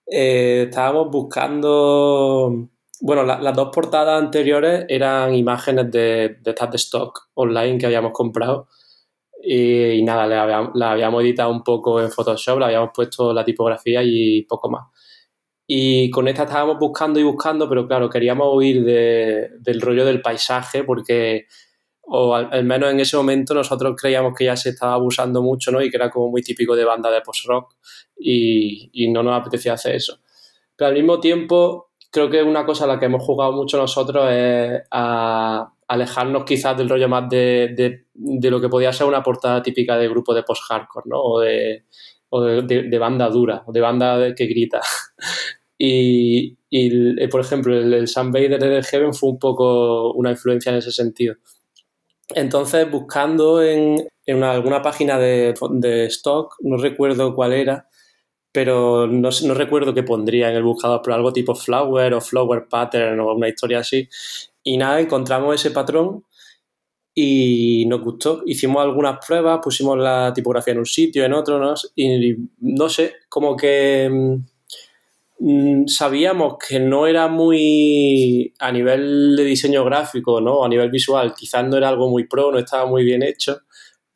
eh, 0.05 0.67
estábamos 0.69 1.09
buscando. 1.09 2.69
Bueno, 3.01 3.23
las 3.23 3.55
dos 3.55 3.69
portadas 3.73 4.21
anteriores 4.21 4.85
eran 4.87 5.33
imágenes 5.33 5.89
de, 5.89 6.37
de 6.41 6.51
estas 6.51 6.69
de 6.69 6.77
stock 6.77 7.29
online 7.33 7.79
que 7.79 7.87
habíamos 7.87 8.11
comprado 8.11 8.67
y, 9.43 10.01
nada, 10.03 10.27
la 10.27 10.91
habíamos, 10.91 11.23
editado 11.23 11.51
un 11.51 11.63
poco 11.63 12.01
en 12.01 12.11
Photoshop, 12.11 12.59
le 12.59 12.65
habíamos 12.65 12.89
puesto 12.93 13.33
la 13.33 13.45
tipografía 13.45 14.01
y 14.03 14.43
poco 14.43 14.69
más. 14.69 14.85
Y 15.65 16.09
con 16.09 16.27
esta 16.27 16.43
estábamos 16.43 16.77
buscando 16.79 17.19
y 17.19 17.23
buscando, 17.23 17.67
pero 17.67 17.87
claro, 17.87 18.09
queríamos 18.09 18.47
huir 18.53 18.83
del 18.83 19.81
rollo 19.81 20.05
del 20.05 20.21
paisaje 20.21 20.83
porque 20.83 21.45
o 22.09 22.33
al, 22.33 22.63
menos 22.63 22.91
en 22.91 23.01
ese 23.01 23.17
momento 23.17 23.53
nosotros 23.53 23.93
creíamos 23.99 24.33
que 24.33 24.45
ya 24.45 24.55
se 24.55 24.69
estaba 24.69 24.93
abusando 24.93 25.41
mucho, 25.41 25.71
¿no? 25.71 25.81
Y 25.81 25.89
que 25.89 25.97
era 25.97 26.09
como 26.09 26.29
muy 26.29 26.41
típico 26.41 26.73
de 26.73 26.85
banda 26.85 27.11
de 27.11 27.19
post-rock 27.19 27.75
y, 28.17 28.89
y 28.93 29.11
no 29.11 29.23
nos 29.23 29.37
apetecía 29.41 29.73
hacer 29.73 29.95
eso. 29.95 30.19
Pero 30.77 30.87
al 30.87 30.93
mismo 30.93 31.19
tiempo, 31.19 31.91
creo 32.09 32.29
que 32.29 32.41
una 32.43 32.65
cosa 32.65 32.85
a 32.85 32.87
la 32.87 32.99
que 32.99 33.07
hemos 33.07 33.23
jugado 33.23 33.51
mucho 33.51 33.77
nosotros 33.77 34.29
es 34.31 34.83
a 34.89 35.73
alejarnos 35.87 36.43
quizás 36.43 36.77
del 36.77 36.89
rollo 36.89 37.07
más 37.07 37.29
de, 37.29 37.73
de, 37.75 38.05
de 38.13 38.51
lo 38.51 38.59
que 38.59 38.69
podía 38.69 38.91
ser 38.93 39.07
una 39.07 39.23
portada 39.23 39.61
típica 39.61 39.97
de 39.97 40.09
grupo 40.09 40.33
de 40.33 40.43
post-hardcore, 40.43 41.05
¿no? 41.07 41.21
O 41.21 41.39
de, 41.39 41.85
o 42.29 42.41
de, 42.41 42.99
banda 42.99 43.29
dura, 43.29 43.63
o 43.65 43.71
de 43.71 43.81
banda 43.81 44.35
que 44.35 44.45
grita. 44.45 44.81
y, 45.77 46.57
y, 46.69 47.27
por 47.27 47.41
ejemplo, 47.41 47.77
el, 47.77 47.93
el 47.93 48.07
Vader 48.15 48.59
de 48.59 48.83
Heaven 48.83 49.13
fue 49.13 49.29
un 49.29 49.39
poco 49.39 50.13
una 50.13 50.31
influencia 50.31 50.71
en 50.71 50.77
ese 50.77 50.91
sentido. 50.91 51.35
Entonces, 52.35 52.89
buscando 52.91 53.63
en, 53.63 54.05
en 54.25 54.43
alguna 54.43 54.81
página 54.81 55.17
de, 55.17 55.53
de, 55.71 56.05
stock, 56.07 56.55
no 56.59 56.77
recuerdo 56.77 57.33
cuál 57.33 57.53
era, 57.53 57.87
pero 58.51 59.07
no, 59.07 59.29
no, 59.45 59.53
recuerdo 59.53 59.93
qué 59.93 60.03
pondría 60.03 60.49
en 60.49 60.57
el 60.57 60.63
buscador, 60.63 61.01
pero 61.01 61.15
algo 61.15 61.31
tipo 61.31 61.55
Flower 61.55 62.13
o 62.13 62.21
Flower 62.21 62.67
Pattern 62.67 63.19
o 63.21 63.33
una 63.33 63.47
historia 63.47 63.79
así. 63.79 64.09
Y 64.67 64.75
nada, 64.75 64.99
encontramos 64.99 65.55
ese 65.55 65.71
patrón 65.71 66.25
y 67.15 67.85
nos 67.85 68.01
gustó. 68.01 68.43
Hicimos 68.45 68.83
algunas 68.83 69.25
pruebas, 69.25 69.61
pusimos 69.63 69.97
la 69.97 70.33
tipografía 70.35 70.73
en 70.73 70.79
un 70.79 70.85
sitio, 70.85 71.23
en 71.23 71.31
otro, 71.31 71.57
¿no? 71.57 71.73
y 71.95 72.35
no 72.59 72.89
sé, 72.89 73.13
como 73.29 73.55
que 73.55 74.09
mm, 75.39 75.87
sabíamos 75.87 76.57
que 76.57 76.81
no 76.81 77.07
era 77.07 77.29
muy 77.29 78.53
a 78.59 78.69
nivel 78.73 79.37
de 79.37 79.45
diseño 79.45 79.85
gráfico, 79.85 80.41
¿no? 80.41 80.65
A 80.65 80.67
nivel 80.67 80.91
visual, 80.91 81.33
quizás 81.33 81.65
no 81.65 81.77
era 81.77 81.87
algo 81.87 82.09
muy 82.09 82.27
pro, 82.27 82.51
no 82.51 82.59
estaba 82.59 82.85
muy 82.87 83.05
bien 83.05 83.23
hecho, 83.23 83.61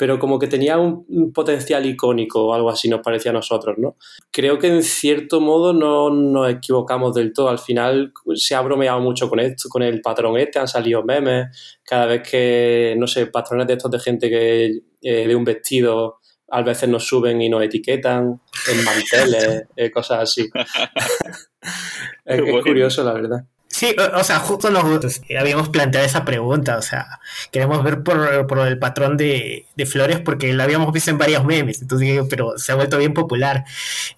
pero 0.02 0.18
como 0.18 0.39
que 0.39 0.47
tenía 0.47 0.80
un, 0.80 1.32
potencial 1.32 1.86
icónico 1.86 2.43
o 2.43 2.56
algo 2.56 2.72
así 2.72 2.89
nos 2.89 3.02
parecía 3.02 3.30
a 3.30 3.36
nosotros, 3.36 3.78
¿no? 3.78 3.97
Creo 4.32 4.58
que 4.58 4.66
en 4.66 4.82
cierto 4.82 5.39
modo 5.39 5.74
no 5.74 6.10
nos 6.10 6.49
equivocamos 6.49 7.14
del 7.14 7.32
todo. 7.32 7.49
Al 7.49 7.60
final 7.60 8.12
se 8.34 8.56
ha 8.56 8.62
bromeado 8.62 8.99
mucho 8.99 9.30
con 9.30 9.39
esto, 9.39 9.70
con 9.70 9.84
el 9.84 10.02
patrón 10.02 10.39
este, 10.39 10.58
han 10.58 10.68
salido 10.68 11.04
memes, 11.04 11.78
cada 11.84 12.08
vez 12.08 12.28
que, 12.28 12.95
no 12.97 13.06
sé, 13.06 13.28
patrones 13.28 13.68
de 13.68 13.74
estos 13.74 13.91
de 13.91 13.99
gente 13.99 14.28
que 14.28 14.80
eh, 15.04 15.28
de 15.28 15.36
un 15.36 15.45
vestido 15.45 16.18
a 16.49 16.64
veces 16.64 16.89
nos 16.89 17.06
suben 17.06 17.39
y 17.39 17.47
nos 17.47 17.62
etiquetan 17.62 18.41
en 18.72 18.84
manteles, 18.84 19.66
eh, 19.76 19.91
cosas 19.91 20.22
así. 20.22 20.49
es, 22.26 22.39
es 22.39 22.64
curioso, 22.64 23.04
la 23.04 23.14
verdad. 23.14 23.45
Sí, 23.82 23.95
o, 24.13 24.23
sea, 24.23 24.38
justo 24.38 24.69
nosotros 24.69 25.23
habíamos 25.39 25.69
planteado 25.69 26.05
esa 26.05 26.23
pregunta, 26.23 26.77
o 26.77 26.84
sea, 26.84 27.19
queremos 27.51 27.84
ver 27.84 28.03
por, 28.03 28.45
por 28.45 28.59
el 28.59 28.77
patrón 28.77 29.17
de, 29.17 29.65
de, 29.75 29.86
flores 29.88 30.19
porque 30.19 30.53
lo 30.53 30.61
habíamos 30.61 30.93
visto 30.93 31.09
en 31.09 31.17
varios 31.17 31.43
memes, 31.45 31.82
entonces 31.82 32.23
pero 32.29 32.59
se 32.59 32.71
ha 32.71 32.75
vuelto 32.75 32.99
bien 32.99 33.15
popular, 33.15 33.63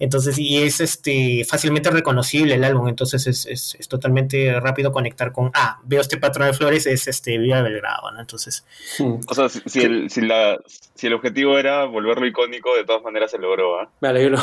entonces, 0.00 0.38
y 0.38 0.58
es 0.58 0.82
este 0.82 1.46
fácilmente 1.48 1.88
reconocible 1.90 2.56
el 2.56 2.64
álbum, 2.64 2.88
entonces 2.88 3.26
es, 3.26 3.46
es, 3.46 3.74
es 3.80 3.88
totalmente 3.88 4.60
rápido 4.60 4.92
conectar 4.92 5.32
con, 5.32 5.50
ah, 5.54 5.80
veo 5.84 6.02
este 6.02 6.18
patrón 6.18 6.48
de 6.48 6.52
flores, 6.52 6.84
es 6.84 7.08
este 7.08 7.38
Viva 7.38 7.62
Belgrado, 7.62 8.10
¿no? 8.12 8.20
Entonces... 8.20 8.66
Hmm. 8.98 9.14
O 9.26 9.34
sea, 9.34 9.48
si, 9.48 9.62
si, 9.64 9.80
el, 9.80 10.10
si, 10.10 10.20
la, 10.20 10.58
si 10.94 11.06
el 11.06 11.14
objetivo 11.14 11.56
era 11.56 11.86
volverlo 11.86 12.26
icónico, 12.26 12.76
de 12.76 12.84
todas 12.84 13.02
maneras 13.02 13.30
se 13.30 13.38
logró, 13.38 13.82
¿eh? 13.82 13.86
Me 14.02 14.08
alegro. 14.08 14.38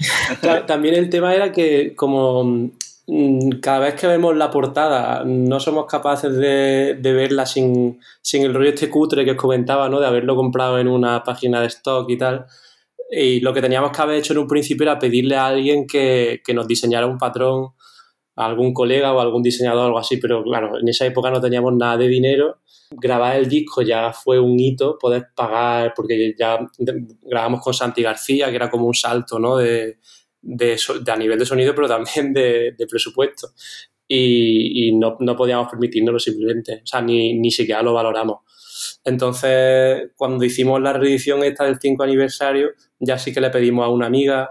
También 0.66 0.94
el 0.94 1.10
tema 1.10 1.34
era 1.34 1.52
que 1.52 1.94
como 1.94 2.72
cada 3.60 3.80
vez 3.80 3.94
que 3.94 4.06
vemos 4.06 4.34
la 4.34 4.50
portada 4.50 5.24
no 5.24 5.60
somos 5.60 5.84
capaces 5.86 6.34
de, 6.34 6.96
de 6.98 7.12
verla 7.12 7.44
sin, 7.44 8.00
sin, 8.22 8.44
el 8.44 8.54
rollo 8.54 8.70
este 8.70 8.88
cutre 8.88 9.24
que 9.24 9.32
os 9.32 9.36
comentaba, 9.36 9.88
¿no? 9.88 10.00
De 10.00 10.06
haberlo 10.06 10.34
comprado 10.36 10.78
en 10.78 10.88
una 10.88 11.22
página 11.22 11.60
de 11.60 11.66
stock 11.66 12.08
y 12.08 12.16
tal. 12.16 12.46
Y 13.10 13.40
lo 13.40 13.52
que 13.52 13.60
teníamos 13.60 13.92
que 13.92 14.02
haber 14.02 14.16
hecho 14.16 14.32
en 14.32 14.38
un 14.40 14.48
principio 14.48 14.84
era 14.84 14.98
pedirle 14.98 15.36
a 15.36 15.46
alguien 15.48 15.86
que, 15.86 16.40
que 16.44 16.54
nos 16.54 16.66
diseñara 16.66 17.06
un 17.06 17.18
patrón, 17.18 17.74
a 18.36 18.46
algún 18.46 18.72
colega 18.72 19.12
o 19.12 19.20
algún 19.20 19.42
diseñador 19.42 19.82
o 19.82 19.86
algo 19.86 19.98
así, 19.98 20.16
pero 20.16 20.42
claro, 20.42 20.78
en 20.78 20.88
esa 20.88 21.06
época 21.06 21.30
no 21.30 21.40
teníamos 21.40 21.74
nada 21.74 21.96
de 21.96 22.08
dinero. 22.08 22.60
Grabar 22.90 23.36
el 23.36 23.48
disco 23.48 23.82
ya 23.82 24.12
fue 24.12 24.40
un 24.40 24.58
hito, 24.58 24.98
poder 24.98 25.28
pagar, 25.34 25.92
porque 25.94 26.34
ya 26.38 26.58
grabamos 27.22 27.60
con 27.60 27.74
Santi 27.74 28.02
García, 28.02 28.50
que 28.50 28.56
era 28.56 28.70
como 28.70 28.86
un 28.86 28.94
salto, 28.94 29.38
¿no? 29.38 29.56
De, 29.56 29.98
de, 30.44 30.78
de, 31.02 31.12
a 31.12 31.16
nivel 31.16 31.38
de 31.38 31.46
sonido, 31.46 31.74
pero 31.74 31.88
también 31.88 32.32
de, 32.32 32.74
de 32.76 32.86
presupuesto. 32.86 33.48
Y, 34.06 34.88
y 34.88 34.94
no, 34.94 35.16
no, 35.20 35.34
podíamos 35.34 35.68
permitirnoslo 35.70 36.18
simplemente, 36.18 36.82
o 36.82 36.86
sea, 36.86 37.00
ni, 37.00 37.38
ni 37.38 37.50
siquiera 37.50 37.82
lo 37.82 37.94
valoramos. 37.94 38.40
Entonces, 39.02 40.10
cuando 40.14 40.44
hicimos 40.44 40.80
la 40.80 40.92
reedición 40.92 41.42
esta 41.42 41.64
del 41.64 41.78
5 41.80 42.02
aniversario, 42.02 42.70
ya 42.98 43.18
sí 43.18 43.32
que 43.32 43.40
le 43.40 43.50
pedimos 43.50 43.86
a 43.86 43.88
una 43.88 44.06
amiga 44.06 44.50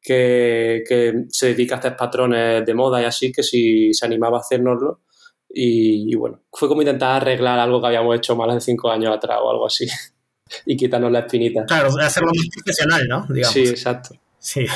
que, 0.00 0.82
que, 0.88 1.24
se 1.28 1.48
dedica 1.48 1.76
a 1.76 1.78
hacer 1.78 1.96
patrones 1.96 2.64
de 2.64 2.74
moda 2.74 3.02
y 3.02 3.04
así, 3.04 3.30
que 3.30 3.42
si 3.42 3.92
se 3.92 4.06
animaba 4.06 4.38
a 4.38 4.40
hacérnoslo. 4.40 5.02
Y, 5.50 6.10
y, 6.12 6.14
bueno, 6.16 6.42
fue 6.50 6.68
como 6.68 6.82
intentar 6.82 7.22
arreglar 7.22 7.58
algo 7.58 7.80
que 7.80 7.88
habíamos 7.88 8.16
hecho 8.16 8.34
más 8.36 8.52
de 8.54 8.60
cinco 8.60 8.90
años 8.90 9.14
atrás 9.14 9.38
o 9.42 9.50
algo 9.50 9.66
así. 9.66 9.86
y 10.66 10.76
quitarnos 10.76 11.12
la 11.12 11.20
espinita. 11.20 11.64
Claro, 11.66 11.90
hacerlo 12.00 12.30
más 12.34 12.48
profesional, 12.54 13.06
¿no? 13.08 13.26
Digamos. 13.28 13.52
Sí, 13.52 13.66
exacto. 13.66 14.16
Sí, 14.44 14.66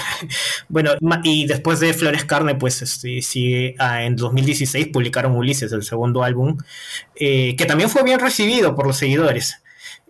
bueno, 0.71 0.93
y 1.25 1.47
después 1.47 1.79
de 1.79 1.93
Flores 1.93 2.25
Carne, 2.25 2.55
pues 2.55 2.81
este, 2.81 3.21
sí, 3.21 3.75
ah, 3.79 4.03
en 4.03 4.17
2016 4.17 4.89
publicaron 4.89 5.37
Ulises, 5.37 5.71
el 5.73 5.83
segundo 5.83 6.25
álbum, 6.25 6.57
eh, 7.17 7.55
que 7.55 7.67
también 7.67 7.91
fue 7.91 8.03
bien 8.03 8.19
recibido 8.19 8.75
por 8.75 8.87
los 8.87 8.97
seguidores, 8.97 9.63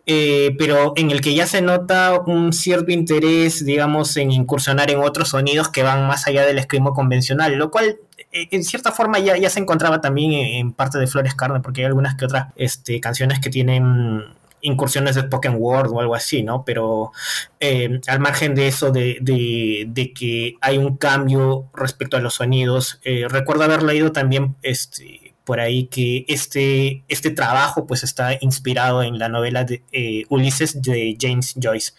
eh, 0.07 0.55
pero 0.61 0.93
en 0.95 1.11
el 1.11 1.21
que 1.21 1.35
ya 1.35 1.49
se 1.49 1.61
nota 1.61 2.21
un 2.25 2.53
cierto 2.53 2.93
interés, 2.93 3.65
digamos, 3.65 4.17
en 4.17 4.31
incursionar 4.31 4.93
en 4.93 5.01
otros 5.01 5.31
sonidos 5.31 5.71
que 5.71 5.83
van 5.83 6.07
más 6.07 6.29
allá 6.29 6.47
del 6.47 6.59
escrimo 6.59 6.95
convencional, 6.95 7.57
lo 7.57 7.73
cual 7.73 7.99
eh, 8.31 8.47
en 8.53 8.63
cierta 8.63 8.93
forma 8.93 9.19
ya, 9.19 9.37
ya 9.37 9.51
se 9.51 9.59
encontraba 9.59 10.01
también 10.01 10.35
en, 10.35 10.47
en, 10.55 10.73
parte 10.73 10.99
de 10.99 11.09
Flores 11.09 11.35
Carne, 11.35 11.59
porque 11.61 11.81
hay 11.81 11.87
algunas 11.87 12.15
que 12.15 12.27
otras 12.27 12.53
este, 12.55 13.01
canciones 13.01 13.41
que 13.41 13.51
tienen 13.51 14.23
incursiones 14.61 15.15
de 15.15 15.23
spoken 15.23 15.57
word 15.59 15.91
o 15.93 16.01
algo 16.01 16.15
así, 16.15 16.43
¿no? 16.43 16.65
Pero 16.65 17.13
eh, 17.61 18.01
al 18.07 18.21
margen 18.21 18.55
de 18.55 18.69
eso, 18.69 18.91
de, 18.91 20.13
que 20.15 20.57
hay 20.61 20.79
un 20.79 20.97
cambio 20.97 21.67
respecto 21.75 22.17
a 22.17 22.21
los 22.21 22.35
sonidos, 22.35 23.01
eh, 23.05 23.27
recuerdo 23.29 23.65
haber 23.65 23.83
leído 23.83 24.13
también 24.13 24.57
este, 24.63 25.35
por 25.45 25.61
ahí 25.61 25.87
que 25.87 26.25
este, 26.29 27.03
este 27.09 27.31
trabajo 27.31 27.87
pues 27.87 28.03
está 28.03 28.37
inspirado 28.41 29.03
en 29.03 29.19
la 29.19 29.29
novela 29.29 29.65
de 29.65 29.83
eh, 29.93 30.25
Ulises 30.29 30.83
de 30.83 31.17
James 31.21 31.55
Joyce. 31.61 31.93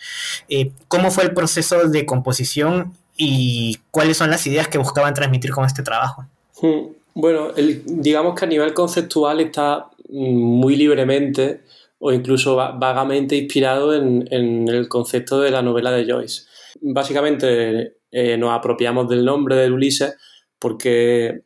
¿Cómo 0.88 1.12
fue 1.12 1.24
el 1.24 1.34
proceso 1.34 1.88
de 1.88 2.06
composición 2.06 2.94
y 3.18 3.80
cuáles 3.92 4.18
son 4.18 4.30
las 4.30 4.46
ideas 4.48 4.68
que 4.68 4.78
buscaban 4.78 5.14
transmitir 5.14 5.52
con 5.52 5.66
este 5.66 5.84
trabajo? 5.84 6.26
Hmm. 6.62 6.94
Bueno, 7.14 7.50
digamos 7.56 8.40
que 8.40 8.46
a 8.46 8.48
nivel 8.48 8.74
conceptual 8.74 9.42
está 9.42 9.88
muy 10.10 10.76
libremente 10.76 11.62
o 12.00 12.12
incluso 12.12 12.56
vagamente 12.56 13.36
inspirado 13.36 13.94
en, 13.94 14.68
el 14.68 14.88
concepto 14.88 15.42
de 15.42 15.52
la 15.52 15.62
novela 15.62 15.92
de 15.92 16.10
Joyce. 16.10 16.44
Básicamente 16.82 17.98
eh, 18.12 18.38
nos 18.38 18.52
apropiamos 18.52 19.10
del 19.10 19.26
nombre 19.26 19.56
de 19.56 19.72
Ulises 19.72 20.16
porque 20.58 21.44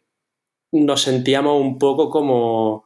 nos 0.72 1.02
sentíamos 1.02 1.60
un 1.60 1.78
poco 1.78 2.10
como, 2.10 2.84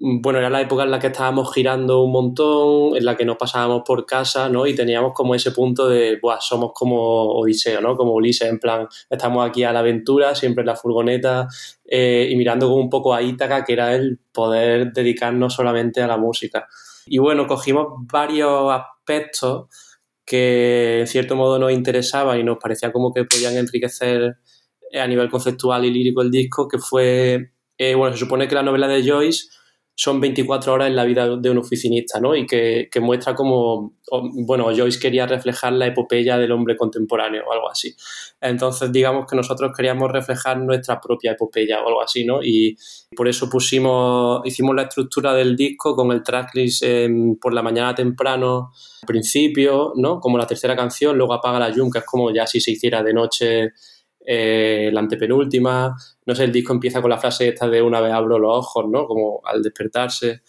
bueno, 0.00 0.38
era 0.38 0.50
la 0.50 0.60
época 0.60 0.82
en 0.84 0.90
la 0.90 0.98
que 0.98 1.08
estábamos 1.08 1.52
girando 1.52 2.02
un 2.02 2.12
montón, 2.12 2.96
en 2.96 3.04
la 3.04 3.16
que 3.16 3.24
nos 3.24 3.36
pasábamos 3.36 3.82
por 3.84 4.06
casa, 4.06 4.48
¿no? 4.48 4.66
Y 4.66 4.74
teníamos 4.74 5.12
como 5.12 5.34
ese 5.34 5.52
punto 5.52 5.88
de, 5.88 6.18
Buah, 6.20 6.40
somos 6.40 6.72
como 6.74 7.32
Odiseo, 7.32 7.80
¿no? 7.80 7.96
Como 7.96 8.12
Ulises, 8.12 8.48
en 8.48 8.58
plan, 8.58 8.88
estamos 9.08 9.48
aquí 9.48 9.62
a 9.64 9.72
la 9.72 9.80
aventura, 9.80 10.34
siempre 10.34 10.62
en 10.62 10.66
la 10.66 10.76
furgoneta, 10.76 11.48
eh, 11.84 12.28
y 12.30 12.36
mirando 12.36 12.68
como 12.68 12.80
un 12.80 12.90
poco 12.90 13.14
a 13.14 13.22
Ítaca, 13.22 13.64
que 13.64 13.72
era 13.72 13.94
el 13.94 14.18
poder 14.32 14.92
dedicarnos 14.92 15.54
solamente 15.54 16.02
a 16.02 16.08
la 16.08 16.16
música. 16.16 16.68
Y 17.06 17.18
bueno, 17.18 17.46
cogimos 17.46 17.86
varios 18.10 18.72
aspectos 18.72 19.68
que 20.24 21.00
en 21.00 21.06
cierto 21.06 21.36
modo 21.36 21.58
nos 21.58 21.72
interesaban 21.72 22.38
y 22.38 22.44
nos 22.44 22.58
parecía 22.58 22.92
como 22.92 23.12
que 23.12 23.24
podían 23.24 23.56
enriquecer 23.56 24.36
a 24.92 25.06
nivel 25.06 25.30
conceptual 25.30 25.84
y 25.84 25.90
lírico 25.90 26.22
el 26.22 26.30
disco, 26.30 26.68
que 26.68 26.78
fue, 26.78 27.52
eh, 27.78 27.94
bueno, 27.94 28.14
se 28.14 28.20
supone 28.20 28.46
que 28.46 28.54
la 28.54 28.62
novela 28.62 28.88
de 28.88 29.08
Joyce 29.08 29.48
son 29.94 30.20
24 30.20 30.72
horas 30.72 30.88
en 30.88 30.96
la 30.96 31.04
vida 31.04 31.36
de 31.36 31.50
un 31.50 31.58
oficinista, 31.58 32.18
¿no? 32.18 32.34
Y 32.34 32.46
que, 32.46 32.88
que 32.90 33.00
muestra 33.00 33.34
como, 33.34 33.94
bueno, 34.46 34.64
Joyce 34.74 34.98
quería 34.98 35.26
reflejar 35.26 35.74
la 35.74 35.86
epopeya 35.86 36.38
del 36.38 36.52
hombre 36.52 36.76
contemporáneo 36.76 37.44
o 37.46 37.52
algo 37.52 37.70
así. 37.70 37.94
Entonces, 38.40 38.90
digamos 38.90 39.26
que 39.28 39.36
nosotros 39.36 39.70
queríamos 39.76 40.10
reflejar 40.10 40.58
nuestra 40.58 40.98
propia 40.98 41.32
epopeya 41.32 41.82
o 41.82 41.88
algo 41.88 42.02
así, 42.02 42.24
¿no? 42.24 42.42
Y 42.42 42.76
por 43.14 43.28
eso 43.28 43.50
pusimos, 43.50 44.40
hicimos 44.46 44.74
la 44.74 44.82
estructura 44.82 45.34
del 45.34 45.56
disco 45.56 45.94
con 45.94 46.10
el 46.10 46.22
tracklist 46.22 46.82
eh, 46.84 47.08
por 47.40 47.52
la 47.52 47.62
mañana 47.62 47.94
temprano, 47.94 48.72
al 49.02 49.06
principio, 49.06 49.92
¿no? 49.96 50.20
Como 50.20 50.38
la 50.38 50.46
tercera 50.46 50.74
canción, 50.74 51.18
luego 51.18 51.34
apaga 51.34 51.58
la 51.58 51.70
yunca, 51.70 51.98
es 51.98 52.06
como 52.06 52.32
ya 52.32 52.46
si 52.46 52.60
se 52.60 52.72
hiciera 52.72 53.02
de 53.02 53.12
noche 53.12 53.72
eh, 54.24 54.90
la 54.92 55.00
antepenúltima, 55.00 55.96
no 56.26 56.34
sé, 56.34 56.44
el 56.44 56.52
disco 56.52 56.72
empieza 56.72 57.00
con 57.00 57.10
la 57.10 57.18
frase 57.18 57.48
esta 57.48 57.68
de 57.68 57.82
una 57.82 58.00
vez 58.00 58.12
abro 58.12 58.38
los 58.38 58.58
ojos, 58.58 58.86
¿no? 58.88 59.06
Como 59.06 59.40
al 59.44 59.62
despertarse. 59.62 60.42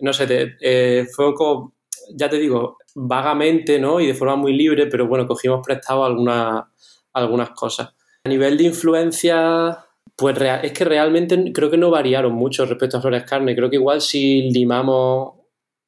no 0.00 0.12
sé, 0.12 0.56
eh, 0.60 1.06
fue 1.14 1.34
como, 1.34 1.74
ya 2.14 2.28
te 2.28 2.38
digo, 2.38 2.78
vagamente, 2.94 3.78
¿no? 3.78 4.00
Y 4.00 4.06
de 4.06 4.14
forma 4.14 4.36
muy 4.36 4.52
libre, 4.54 4.86
pero 4.86 5.06
bueno, 5.06 5.26
cogimos 5.26 5.60
prestado 5.64 6.04
algunas, 6.04 6.64
algunas 7.12 7.50
cosas. 7.50 7.94
A 8.24 8.28
nivel 8.28 8.56
de 8.56 8.64
influencia, 8.64 9.78
pues 10.16 10.36
es 10.62 10.72
que 10.72 10.84
realmente 10.84 11.52
creo 11.52 11.70
que 11.70 11.76
no 11.76 11.90
variaron 11.90 12.32
mucho 12.34 12.66
respecto 12.66 12.98
a 12.98 13.00
Flores 13.00 13.24
Carne. 13.24 13.54
Creo 13.56 13.70
que 13.70 13.76
igual 13.76 14.00
si 14.00 14.50
limamos 14.50 15.34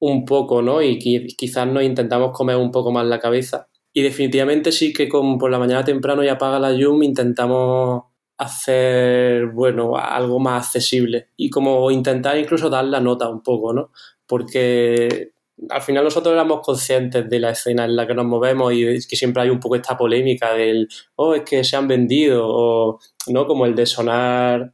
un 0.01 0.25
poco, 0.25 0.63
¿no? 0.63 0.83
Y 0.83 0.99
quizás 0.99 1.67
nos 1.67 1.83
intentamos 1.83 2.33
comer 2.33 2.57
un 2.57 2.71
poco 2.71 2.93
más 2.93 3.07
la 3.07 3.19
cabeza. 3.21 3.69
Y 3.95 4.03
definitivamente 4.03 4.73
sí 4.73 4.93
que 4.93 5.09
con, 5.09 5.39
por 5.39 5.51
la 5.51 5.59
mañana 5.59 5.85
temprano 5.85 6.25
y 6.25 6.29
apaga 6.29 6.59
la 6.59 6.73
Yum 6.73 7.03
intentamos 7.05 8.03
hacer, 8.37 9.47
bueno, 9.47 9.97
algo 9.97 10.41
más 10.41 10.67
accesible 10.67 11.29
y 11.37 11.49
como 11.49 11.91
intentar 11.93 12.37
incluso 12.37 12.69
dar 12.69 12.85
la 12.85 13.01
nota 13.01 13.29
un 13.29 13.43
poco, 13.43 13.73
¿no? 13.73 13.93
Porque 14.27 15.33
al 15.71 15.83
final 15.83 16.03
nosotros 16.03 16.33
éramos 16.33 16.61
conscientes 16.61 17.31
de 17.31 17.39
la 17.39 17.51
escena 17.51 17.85
en 17.85 17.95
la 17.95 18.07
que 18.07 18.15
nos 18.15 18.27
movemos 18.27 18.73
y 18.73 18.85
que 19.07 19.17
siempre 19.17 19.43
hay 19.43 19.51
un 19.51 19.61
poco 19.61 19.77
esta 19.77 19.97
polémica 19.97 20.53
del, 20.55 20.89
oh, 21.15 21.35
es 21.35 21.43
que 21.43 21.63
se 21.63 21.77
han 21.77 21.87
vendido, 21.87 22.45
o, 22.49 22.99
¿no? 23.29 23.47
Como 23.47 23.65
el 23.67 23.77
de 23.77 23.87
sonar, 23.87 24.73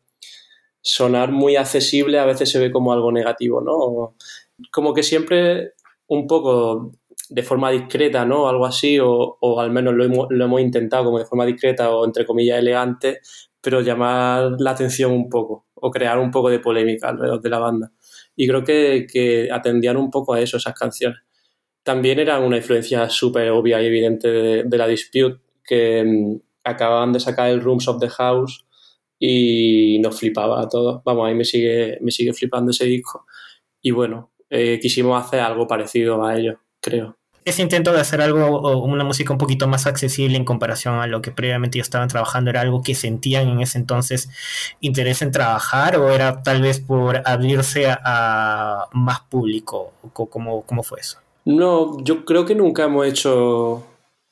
sonar 0.81 1.31
muy 1.31 1.57
accesible 1.57 2.19
a 2.19 2.25
veces 2.25 2.51
se 2.51 2.59
ve 2.59 2.71
como 2.71 2.93
algo 2.93 3.13
negativo, 3.13 3.61
¿no? 3.61 4.17
Como 4.73 4.95
que 4.95 5.03
siempre 5.03 5.75
un 6.07 6.27
poco 6.27 6.93
de 7.31 7.43
forma 7.45 7.71
discreta, 7.71 8.25
¿no? 8.25 8.49
Algo 8.49 8.67
así, 8.67 8.99
o, 8.99 9.39
o 9.41 9.61
al 9.61 9.71
menos 9.71 9.95
lo 9.95 10.05
hemos, 10.05 10.27
lo 10.31 10.45
hemos, 10.45 10.61
intentado 10.61 11.05
como 11.05 11.19
de 11.19 11.25
forma 11.25 11.47
discreta 11.47 11.91
o 11.91 12.05
entre 12.05 12.27
comillas 12.27 12.59
elegante, 12.59 13.21
pero 13.61 13.81
llamar 13.81 14.53
la 14.59 14.73
atención 14.73 15.13
un 15.13 15.29
poco 15.29 15.67
o 15.75 15.91
crear 15.91 16.19
un 16.19 16.31
poco 16.31 16.51
de 16.51 16.59
polémica 16.59 17.09
alrededor 17.09 17.41
de 17.41 17.49
la 17.49 17.59
banda. 17.59 17.93
Y 18.37 18.49
creo 18.49 18.65
que, 18.65 19.07
que 19.11 19.49
atendían 19.53 19.97
un 19.97 20.11
poco 20.11 20.35
a 20.35 20.41
eso 20.41 20.57
esas 20.57 20.75
canciones. 20.75 21.21
También 21.85 22.19
eran 22.19 22.43
una 22.43 22.57
influencia 22.59 23.09
súper 23.09 23.51
obvia 23.51 23.81
y 23.81 23.87
evidente 23.87 24.29
de, 24.29 24.79
la 24.79 24.87
Dispute, 24.89 25.41
que 25.65 26.05
mm, 26.05 26.37
acababan 26.65 27.13
de 27.13 27.21
sacar 27.21 27.51
el 27.51 27.61
Rooms 27.61 27.89
of 27.89 28.01
the 28.01 28.09
House 28.09 28.67
y 29.19 29.99
nos 30.01 30.19
flipaba 30.19 30.61
a 30.63 30.69
todos. 30.69 31.03
Vamos, 31.05 31.29
ahí 31.29 31.35
me 31.35 31.45
sigue, 31.45 31.99
me 32.01 32.11
sigue 32.11 32.33
flipando 32.33 32.73
ese 32.73 32.87
disco. 32.87 33.27
Y 33.81 33.93
bueno, 33.93 34.33
eh, 34.51 34.79
quisimos 34.81 35.23
hacer 35.23 35.41
algo 35.41 35.67
parecido 35.67 36.25
a 36.25 36.37
ello, 36.37 36.61
creo 36.81 37.20
ese 37.45 37.63
intento 37.63 37.93
de 37.93 38.01
hacer 38.01 38.21
algo, 38.21 38.83
una 38.83 39.05
música 39.05 39.33
un 39.33 39.39
poquito 39.39 39.67
más 39.67 39.87
accesible 39.87 40.37
en 40.37 40.45
comparación 40.45 40.97
a 40.97 41.07
lo 41.07 41.23
que 41.23 41.31
previamente 41.31 41.79
ya 41.79 41.83
estaban 41.83 42.09
trabajando, 42.09 42.51
era 42.51 42.61
algo 42.61 42.83
que 42.83 42.95
sentían 42.95 43.49
en 43.49 43.61
ese 43.61 43.79
entonces 43.79 44.29
interés 44.81 45.23
en 45.23 45.33
trabajar 45.33 45.97
o 45.97 46.11
era 46.11 46.43
tal 46.43 46.63
vez 46.63 46.81
por 46.81 47.23
abrirse 47.25 47.87
a, 47.89 48.89
más 48.93 49.21
público? 49.21 49.93
¿Cómo, 50.13 50.63
¿Cómo 50.63 50.83
fue 50.83 51.01
eso? 51.01 51.19
No, 51.45 52.03
yo 52.03 52.25
creo 52.25 52.45
que 52.45 52.55
nunca 52.55 52.85
hemos 52.85 53.07
hecho 53.07 53.87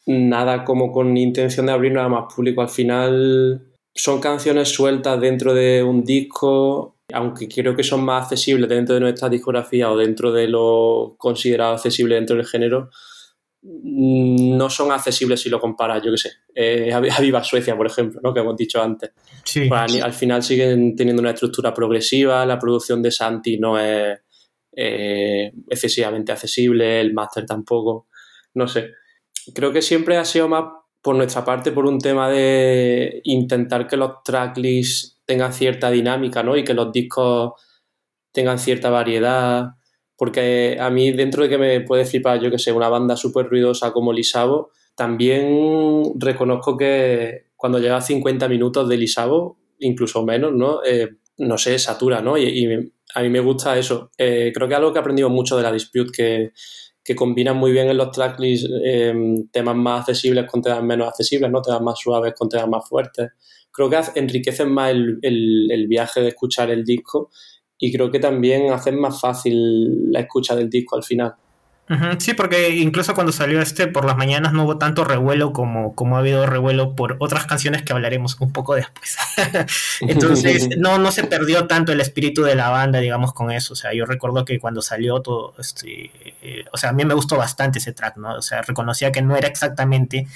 nada 0.06 0.64
como 0.64 0.92
con 0.92 1.16
intención 1.16 1.66
de 1.66 1.72
abrirnos 1.72 2.04
a 2.04 2.08
más 2.08 2.34
público. 2.34 2.62
Al 2.62 2.68
final 2.68 3.62
son 3.94 4.20
canciones 4.20 4.68
sueltas 4.68 5.20
dentro 5.20 5.54
de 5.54 5.82
un 5.82 6.04
disco, 6.04 6.94
aunque 7.12 7.48
creo 7.48 7.74
que 7.74 7.82
son 7.82 8.04
más 8.04 8.24
accesibles 8.24 8.68
dentro 8.68 8.94
de 8.94 9.00
nuestra 9.00 9.28
discografía 9.28 9.90
o 9.90 9.96
dentro 9.96 10.32
de 10.32 10.48
lo 10.48 11.14
considerado 11.16 11.74
accesible 11.74 12.16
dentro 12.16 12.36
del 12.36 12.46
género, 12.46 12.90
mm, 13.62 14.56
no 14.56 14.68
son 14.68 14.92
accesibles 14.92 15.40
si 15.40 15.48
lo 15.48 15.60
comparas, 15.60 16.02
yo 16.04 16.10
qué 16.10 16.18
sé, 16.18 16.32
eh, 16.54 16.92
a 16.92 17.20
Viva 17.20 17.42
Suecia, 17.42 17.76
por 17.76 17.86
ejemplo, 17.86 18.20
¿no? 18.22 18.34
que 18.34 18.40
hemos 18.40 18.56
dicho 18.56 18.82
antes. 18.82 19.12
Sí. 19.44 19.68
Pues 19.68 20.02
al, 20.02 20.12
final 20.12 20.42
siguen 20.42 20.94
teniendo 20.96 21.22
una 21.22 21.30
estructura 21.30 21.72
progresiva, 21.72 22.44
la 22.44 22.58
producción 22.58 23.02
de 23.02 23.10
Santi 23.10 23.58
no 23.58 23.78
es 23.78 24.18
eh, 24.76 25.52
excesivamente 25.68 26.32
accesible, 26.32 27.00
el 27.00 27.14
máster 27.14 27.46
tampoco, 27.46 28.08
no 28.54 28.68
sé. 28.68 28.92
Creo 29.54 29.72
que 29.72 29.80
siempre 29.80 30.18
ha 30.18 30.26
sido 30.26 30.46
más 30.48 30.64
por 31.00 31.16
nuestra 31.16 31.42
parte 31.42 31.72
por 31.72 31.86
un 31.86 31.98
tema 31.98 32.28
de 32.28 33.22
intentar 33.24 33.86
que 33.86 33.96
los 33.96 34.22
tracklists 34.22 35.17
tengan 35.28 35.52
cierta 35.52 35.90
dinámica, 35.90 36.42
¿no? 36.42 36.56
Y 36.56 36.64
que 36.64 36.72
los 36.72 36.90
discos 36.90 37.52
tengan 38.32 38.58
cierta 38.58 38.88
variedad. 38.88 39.72
Porque 40.16 40.78
a 40.80 40.88
mí, 40.88 41.12
dentro 41.12 41.42
de 41.42 41.50
que 41.50 41.58
me 41.58 41.80
puede 41.82 42.06
flipar, 42.06 42.40
yo 42.40 42.50
que 42.50 42.58
sé, 42.58 42.72
una 42.72 42.88
banda 42.88 43.14
súper 43.14 43.46
ruidosa 43.46 43.92
como 43.92 44.14
Lisabo, 44.14 44.70
también 44.96 46.14
reconozco 46.16 46.78
que 46.78 47.48
cuando 47.56 47.78
llega 47.78 47.98
a 47.98 48.00
50 48.00 48.48
minutos 48.48 48.88
de 48.88 48.96
Lisabo, 48.96 49.58
incluso 49.80 50.24
menos, 50.24 50.54
¿no? 50.54 50.82
Eh, 50.82 51.10
no 51.36 51.58
sé, 51.58 51.78
satura, 51.78 52.22
¿no? 52.22 52.38
Y, 52.38 52.90
a 53.14 53.22
mí 53.22 53.28
me 53.28 53.40
gusta 53.40 53.78
eso. 53.78 54.10
Eh, 54.16 54.50
creo 54.54 54.66
que 54.66 54.74
algo 54.74 54.92
que 54.92 54.98
he 54.98 55.00
aprendido 55.00 55.28
mucho 55.28 55.56
de 55.58 55.62
la 55.62 55.72
Dispute, 55.72 56.10
que 56.10 56.52
que 57.08 57.16
combinan 57.16 57.56
muy 57.56 57.72
bien 57.72 57.88
en 57.88 57.96
los 57.96 58.10
tracklists 58.10 58.68
em, 58.84 59.48
temas 59.48 59.74
más 59.74 60.00
accesibles 60.00 60.44
con 60.44 60.60
temas 60.60 60.82
menos 60.82 61.08
accesibles, 61.08 61.50
¿no? 61.50 61.62
temas 61.62 61.80
más 61.80 61.98
suaves 61.98 62.34
con 62.34 62.50
temas 62.50 62.68
más 62.68 62.86
fuertes. 62.86 63.30
Creo 63.78 63.90
que 63.90 64.18
enriquecen 64.18 64.72
más 64.72 64.90
el, 64.90 65.20
el 65.22 65.86
viaje 65.86 66.20
de 66.20 66.28
escuchar 66.30 66.68
el 66.70 66.82
disco 66.82 67.30
y 67.78 67.92
creo 67.92 68.10
que 68.10 68.18
también 68.18 68.72
hacen 68.72 68.98
más 68.98 69.20
fácil 69.20 70.10
la 70.10 70.18
escucha 70.18 70.56
del 70.56 70.68
disco 70.68 70.96
al 70.96 71.04
final. 71.04 71.34
Sí, 72.18 72.34
porque 72.34 72.70
incluso 72.70 73.14
cuando 73.14 73.32
salió 73.32 73.62
este 73.62 73.86
por 73.86 74.04
las 74.04 74.16
mañanas 74.16 74.52
no 74.52 74.64
hubo 74.64 74.76
tanto 74.76 75.04
revuelo 75.04 75.52
como, 75.52 75.94
como 75.94 76.16
ha 76.16 76.18
habido 76.20 76.44
revuelo 76.44 76.94
por 76.94 77.16
otras 77.18 77.46
canciones 77.46 77.82
que 77.82 77.92
hablaremos 77.92 78.38
un 78.40 78.52
poco 78.52 78.74
después. 78.74 79.16
Entonces, 80.00 80.68
no, 80.78 80.98
no 80.98 81.10
se 81.12 81.24
perdió 81.24 81.66
tanto 81.66 81.92
el 81.92 82.00
espíritu 82.00 82.42
de 82.42 82.54
la 82.54 82.68
banda, 82.68 82.98
digamos, 82.98 83.32
con 83.32 83.50
eso. 83.50 83.72
O 83.72 83.76
sea, 83.76 83.94
yo 83.94 84.04
recuerdo 84.04 84.44
que 84.44 84.58
cuando 84.58 84.82
salió 84.82 85.22
todo, 85.22 85.54
este, 85.58 86.10
eh, 86.42 86.64
o 86.72 86.76
sea, 86.76 86.90
a 86.90 86.92
mí 86.92 87.04
me 87.06 87.14
gustó 87.14 87.36
bastante 87.36 87.78
ese 87.78 87.92
track, 87.92 88.18
¿no? 88.18 88.34
O 88.34 88.42
sea, 88.42 88.60
reconocía 88.62 89.10
que 89.10 89.22
no 89.22 89.36
era 89.36 89.48
exactamente 89.48 90.26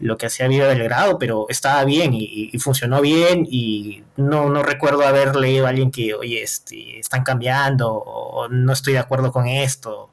lo 0.00 0.18
que 0.18 0.26
hacía 0.26 0.46
Vida 0.46 0.68
del 0.68 0.82
Grado, 0.82 1.18
pero 1.18 1.46
estaba 1.48 1.84
bien 1.84 2.12
y, 2.14 2.50
funcionó 2.58 3.00
bien 3.00 3.46
y 3.48 4.02
no, 4.16 4.50
no 4.50 4.62
recuerdo 4.62 5.06
haber 5.06 5.36
leído 5.36 5.66
a 5.66 5.70
alguien 5.70 5.90
que, 5.90 6.14
oye, 6.14 6.42
este, 6.42 6.98
están 6.98 7.22
cambiando 7.22 7.92
o 7.92 8.48
no 8.48 8.72
estoy 8.72 8.94
de 8.94 8.98
acuerdo 8.98 9.32
con 9.32 9.46
esto, 9.46 10.10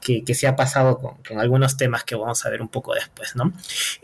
que, 0.00 0.24
que 0.24 0.34
se 0.34 0.46
ha 0.46 0.56
pasado 0.56 0.98
con, 0.98 1.38
algunos 1.38 1.76
temas 1.76 2.04
que 2.04 2.14
vamos 2.14 2.44
a 2.46 2.50
ver 2.50 2.62
un 2.62 2.68
poco 2.68 2.94
después, 2.94 3.34
¿no? 3.36 3.52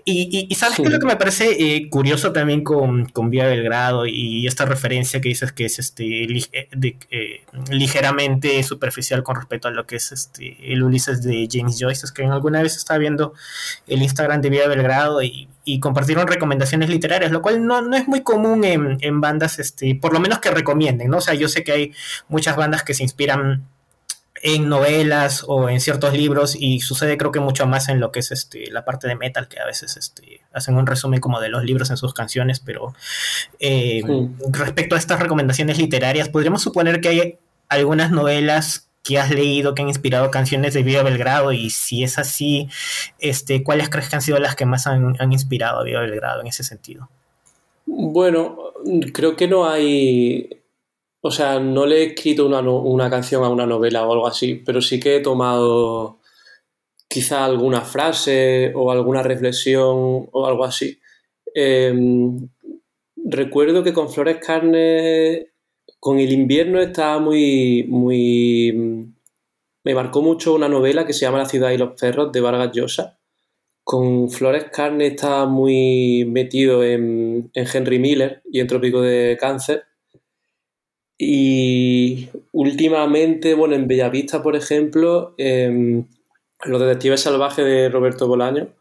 Y, 0.05 0.47
y, 0.49 0.55
¿sabes 0.55 0.77
qué 0.77 0.83
es 0.83 0.91
lo 0.91 0.99
que 0.99 1.07
me 1.07 1.17
parece 1.17 1.77
eh, 1.77 1.89
curioso 1.89 2.33
también 2.33 2.65
con, 2.65 3.07
con 3.07 3.31
Vía 3.31 3.47
Belgrado 3.47 4.07
y 4.07 4.47
esta 4.47 4.65
referencia 4.65 5.21
que 5.21 5.29
dices 5.29 5.53
que 5.53 5.67
es 5.67 5.79
este 5.79 6.25
eh, 6.25 6.97
eh, 7.11 7.43
ligeramente 7.71 8.63
superficial 8.63 9.23
con 9.23 9.37
respecto 9.37 9.69
a 9.69 9.71
lo 9.71 9.87
que 9.87 9.97
es 9.97 10.13
este 10.13 10.57
el 10.73 10.83
Ulises 10.83 11.23
de 11.23 11.49
James 11.51 11.77
Joyce? 11.79 12.07
Es 12.07 12.13
que 12.13 12.25
alguna 12.25 12.63
vez 12.63 12.77
estaba 12.77 12.99
viendo 12.99 13.35
el 13.87 14.03
Instagram 14.03 14.41
de 14.41 14.51
Vía 14.51 14.69
Belgrado 14.69 15.23
y, 15.23 15.49
y 15.65 15.81
compartieron 15.81 16.27
recomendaciones 16.27 16.89
literarias, 16.89 17.31
lo 17.31 17.43
cual 17.43 17.65
no, 17.65 17.83
no 17.83 17.97
es 17.97 18.09
muy 18.09 18.23
común 18.23 18.65
en, 18.65 18.99
en, 19.01 19.21
bandas, 19.21 19.59
este, 19.59 19.95
por 19.95 20.13
lo 20.13 20.21
menos 20.21 20.41
que 20.41 20.51
recomienden, 20.51 21.11
¿no? 21.11 21.19
O 21.19 21.21
sea, 21.21 21.35
yo 21.35 21.49
sé 21.49 21.65
que 21.65 21.73
hay 21.73 21.93
muchas 22.29 22.57
bandas 22.57 22.83
que 22.83 22.95
se 22.95 23.03
inspiran 23.03 23.67
en 24.43 24.69
novelas 24.69 25.45
o 25.47 25.69
en 25.69 25.81
ciertos 25.81 26.15
libros 26.15 26.57
y 26.59 26.81
sucede 26.81 27.19
creo 27.19 27.31
que 27.31 27.41
mucho 27.41 27.67
más 27.67 27.89
en 27.89 28.01
lo 28.01 28.11
que 28.11 28.21
es 28.21 28.31
este 28.31 28.71
la 28.71 28.85
parte 28.85 29.07
de 29.07 29.15
metal 29.15 29.49
que 29.49 29.61
a 29.61 29.67
veces 29.67 29.97
este, 29.97 30.41
hacen 30.53 30.77
un 30.77 30.87
resumen 30.87 31.21
como 31.21 31.41
de 31.41 31.51
los 31.51 31.65
libros 31.65 31.91
en 31.91 31.97
sus 31.97 32.15
canciones 32.15 32.61
pero 32.61 32.95
eh, 33.59 34.03
respecto 34.51 34.95
a 34.95 34.99
estas 34.99 35.21
recomendaciones 35.21 35.79
literarias 35.79 36.31
podríamos 36.31 36.63
suponer 36.63 37.01
que 37.01 37.09
hay 37.09 37.39
algunas 37.69 38.11
novelas 38.11 38.89
que 39.03 39.19
has 39.19 39.31
leído 39.31 39.75
que 39.75 39.83
han 39.83 39.89
inspirado 39.89 40.31
canciones 40.31 40.73
de 40.73 40.83
Viva 40.83 41.03
Belgrado 41.03 41.53
y 41.53 41.69
si 41.69 42.03
es 42.03 42.19
así 42.19 42.69
este 43.19 43.63
cuáles 43.63 43.91
crees 43.91 44.09
que 44.09 44.17
han 44.17 44.23
sido 44.23 44.39
las 44.39 44.57
que 44.57 44.65
más 44.65 44.87
han, 44.87 45.17
han 45.19 45.33
inspirado 45.33 45.81
a 45.81 45.85
Viva 45.85 46.01
Belgrado 46.01 46.41
en 46.41 46.47
ese 46.47 46.65
sentido 46.65 47.11
bueno 47.85 48.57
creo 49.13 49.37
que 49.37 49.49
no 49.49 49.69
hay 49.69 50.60
o 51.23 51.31
sea, 51.31 51.61
no 51.61 51.87
le 51.87 51.99
he 51.99 52.05
escrito 52.07 52.47
una, 52.47 53.11
canción 53.11 53.45
a 53.45 53.51
una 53.51 53.67
novela 53.67 54.07
o 54.07 54.13
algo 54.13 54.27
así, 54.27 54.55
pero 54.65 54.81
sí 54.81 54.99
que 54.99 55.17
he 55.17 55.21
tomado 55.21 56.19
quizá 57.09 57.45
alguna 57.45 57.83
frase 57.83 58.73
o 58.75 58.91
alguna 58.91 59.23
reflexión 59.23 60.29
o 60.33 60.47
algo 60.47 60.65
así. 60.65 60.99
Em, 61.55 62.49
recuerdo 63.17 63.83
que 63.83 63.93
con 63.93 64.11
Flores 64.11 64.39
Carne, 64.39 65.49
con 65.99 66.19
el 66.19 66.33
invierno 66.33 66.81
estaba 66.81 67.19
muy, 67.19 67.85
muy... 67.89 69.13
Me 69.85 69.95
marcó 69.95 70.23
mucho 70.23 70.55
una 70.55 70.69
novela 70.69 71.07
que 71.07 71.13
se 71.13 71.21
llama 71.23 71.39
La 71.39 71.47
ciudad 71.47 71.71
y 71.71 71.79
los 71.79 72.01
perros 72.01 72.33
de 72.33 72.41
Vargas 72.41 72.73
Llosa. 72.73 73.19
Con 73.85 74.31
Flores 74.31 74.67
Carne 74.73 75.09
estaba 75.09 75.47
muy 75.47 76.25
metido 76.27 76.85
en, 76.85 77.51
en 77.55 77.67
Henry 77.73 77.99
Miller 77.99 78.43
y 78.51 78.61
en 78.61 78.67
Trópico 78.69 79.03
de 79.03 79.37
Cáncer 79.41 79.90
y 81.23 82.31
últimamente, 82.53 83.53
bueno, 83.53 83.75
en 83.75 83.87
Bellavista, 83.87 84.43
por 84.43 84.57
ejemplo, 84.57 85.35
eh, 85.37 86.03
Los 86.65 86.81
Detectives 86.81 87.21
Salvajes 87.21 87.63
de 87.63 87.91
Roberto 87.91 88.27
Bolaño, 88.27 88.75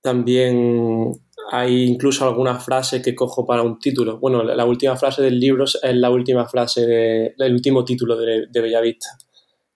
también 0.00 1.12
hay 1.50 1.82
incluso 1.82 2.28
algunas 2.28 2.64
frases 2.64 3.02
que 3.02 3.16
cojo 3.16 3.44
para 3.44 3.62
un 3.62 3.80
título. 3.80 4.20
Bueno, 4.20 4.44
la, 4.44 4.64
última 4.64 4.96
frase 4.96 5.22
del 5.22 5.40
libro 5.40 5.64
es 5.64 5.78
la 5.82 6.10
última 6.10 6.46
frase 6.46 6.86
del 7.36 7.52
último 7.52 7.84
título 7.84 8.16
de, 8.16 8.46
de 8.48 8.60
Bellavista. 8.60 9.08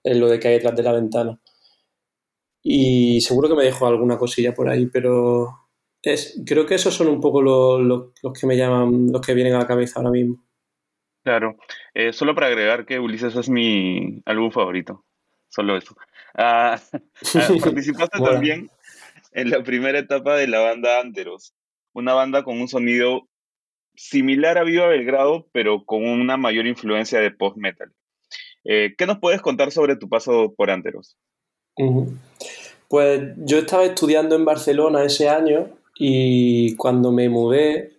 en 0.01 0.21
lo 0.21 0.29
de 0.29 0.39
que 0.39 0.47
hay 0.47 0.53
detrás 0.53 0.77
de 0.77 0.83
la 0.83 0.93
ventana. 0.93 1.41
Y 2.63 3.19
seguro 3.19 3.49
que 3.49 3.55
me 3.55 3.65
dejo 3.65 3.87
alguna 3.87 4.17
cosilla 4.17 4.53
por 4.53 4.69
ahí, 4.69 4.85
pero 4.85 5.49
es, 6.01 6.41
creo 6.45 6.65
que 6.65 6.75
esos 6.75 6.93
son 6.93 7.07
un 7.09 7.19
poco 7.19 7.41
los, 7.41 8.13
que 8.39 8.47
me 8.47 8.55
llaman, 8.55 9.11
los 9.11 9.21
que 9.21 9.33
vienen 9.33 9.55
a 9.55 9.59
la 9.59 9.67
cabeza 9.67 9.99
ahora 9.99 10.11
mismo. 10.11 10.48
Claro, 11.23 11.57
eh, 11.93 12.13
solo 12.13 12.33
para 12.33 12.47
agregar 12.47 12.85
que 12.85 12.99
Ulises 12.99 13.35
es 13.35 13.49
mi 13.49 14.21
álbum 14.25 14.51
favorito, 14.51 15.05
solo 15.49 15.77
eso. 15.77 15.95
Ah, 16.35 16.79
ah, 17.35 17.47
participaste 17.63 18.19
también 18.19 18.69
en 19.33 19.49
la 19.49 19.63
primera 19.63 19.99
etapa 19.99 20.35
de 20.35 20.47
la 20.47 20.59
banda 20.59 20.99
Anteros, 20.99 21.53
una 21.93 22.13
banda 22.13 22.43
con 22.43 22.59
un 22.59 22.67
sonido 22.67 23.27
similar 23.95 24.57
a 24.57 24.63
Viva 24.63 24.87
Belgrado, 24.87 25.47
pero 25.51 25.83
con 25.83 26.05
una 26.05 26.37
mayor 26.37 26.65
influencia 26.67 27.19
de 27.19 27.31
post-metal. 27.31 27.91
Eh, 28.63 28.95
¿Qué 28.97 29.05
nos 29.05 29.19
puedes 29.19 29.41
contar 29.41 29.71
sobre 29.71 29.97
tu 29.97 30.07
paso 30.07 30.53
por 30.55 30.71
Anteros? 30.71 31.17
Pues 32.87 33.33
yo 33.37 33.59
estaba 33.59 33.85
estudiando 33.85 34.35
en 34.35 34.45
Barcelona 34.45 35.03
ese 35.03 35.29
año 35.29 35.67
y 35.97 36.75
cuando 36.75 37.11
me 37.11 37.29
mudé, 37.29 37.98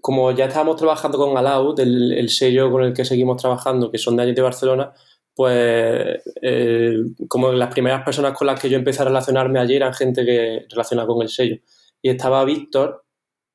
como 0.00 0.30
ya 0.32 0.46
estábamos 0.46 0.76
trabajando 0.76 1.18
con 1.18 1.36
Alaud, 1.36 1.78
el, 1.80 2.28
sello 2.28 2.70
con 2.70 2.84
el 2.84 2.92
que 2.92 3.04
seguimos 3.04 3.40
trabajando, 3.40 3.90
que 3.90 3.98
son 3.98 4.16
de 4.16 4.24
allí 4.24 4.34
de 4.34 4.42
Barcelona, 4.42 4.92
pues 5.34 6.22
eh, 6.42 6.96
como 7.28 7.52
las 7.52 7.72
primeras 7.72 8.02
personas 8.04 8.36
con 8.36 8.46
las 8.46 8.60
que 8.60 8.70
yo 8.70 8.76
empecé 8.76 9.02
a 9.02 9.06
relacionarme 9.06 9.58
allí 9.58 9.74
eran 9.76 9.94
gente 9.94 10.24
que 10.24 10.66
relaciona 10.70 11.06
con 11.06 11.22
el 11.22 11.28
sello. 11.28 11.56
Y 12.02 12.10
estaba 12.10 12.44
Víctor, 12.44 13.04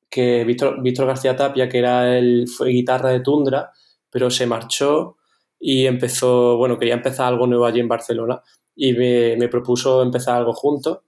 que 0.08 0.44
Víctor, 0.44 0.82
Víctor 0.82 1.06
García 1.06 1.36
Tapia, 1.36 1.68
que 1.68 1.78
era 1.78 2.16
el 2.16 2.46
fue 2.48 2.68
guitarra 2.68 3.10
de 3.10 3.20
Tundra, 3.20 3.72
pero 4.10 4.30
se 4.30 4.46
marchó 4.46 5.16
y 5.58 5.86
empezó, 5.86 6.56
bueno, 6.56 6.78
quería 6.78 6.94
empezar 6.94 7.26
algo 7.28 7.46
nuevo 7.46 7.64
allí 7.64 7.80
en 7.80 7.88
Barcelona 7.88 8.42
y 8.74 8.92
me, 8.92 9.48
propuso 9.48 10.02
empezar 10.02 10.36
algo 10.36 10.52
juntos. 10.52 10.98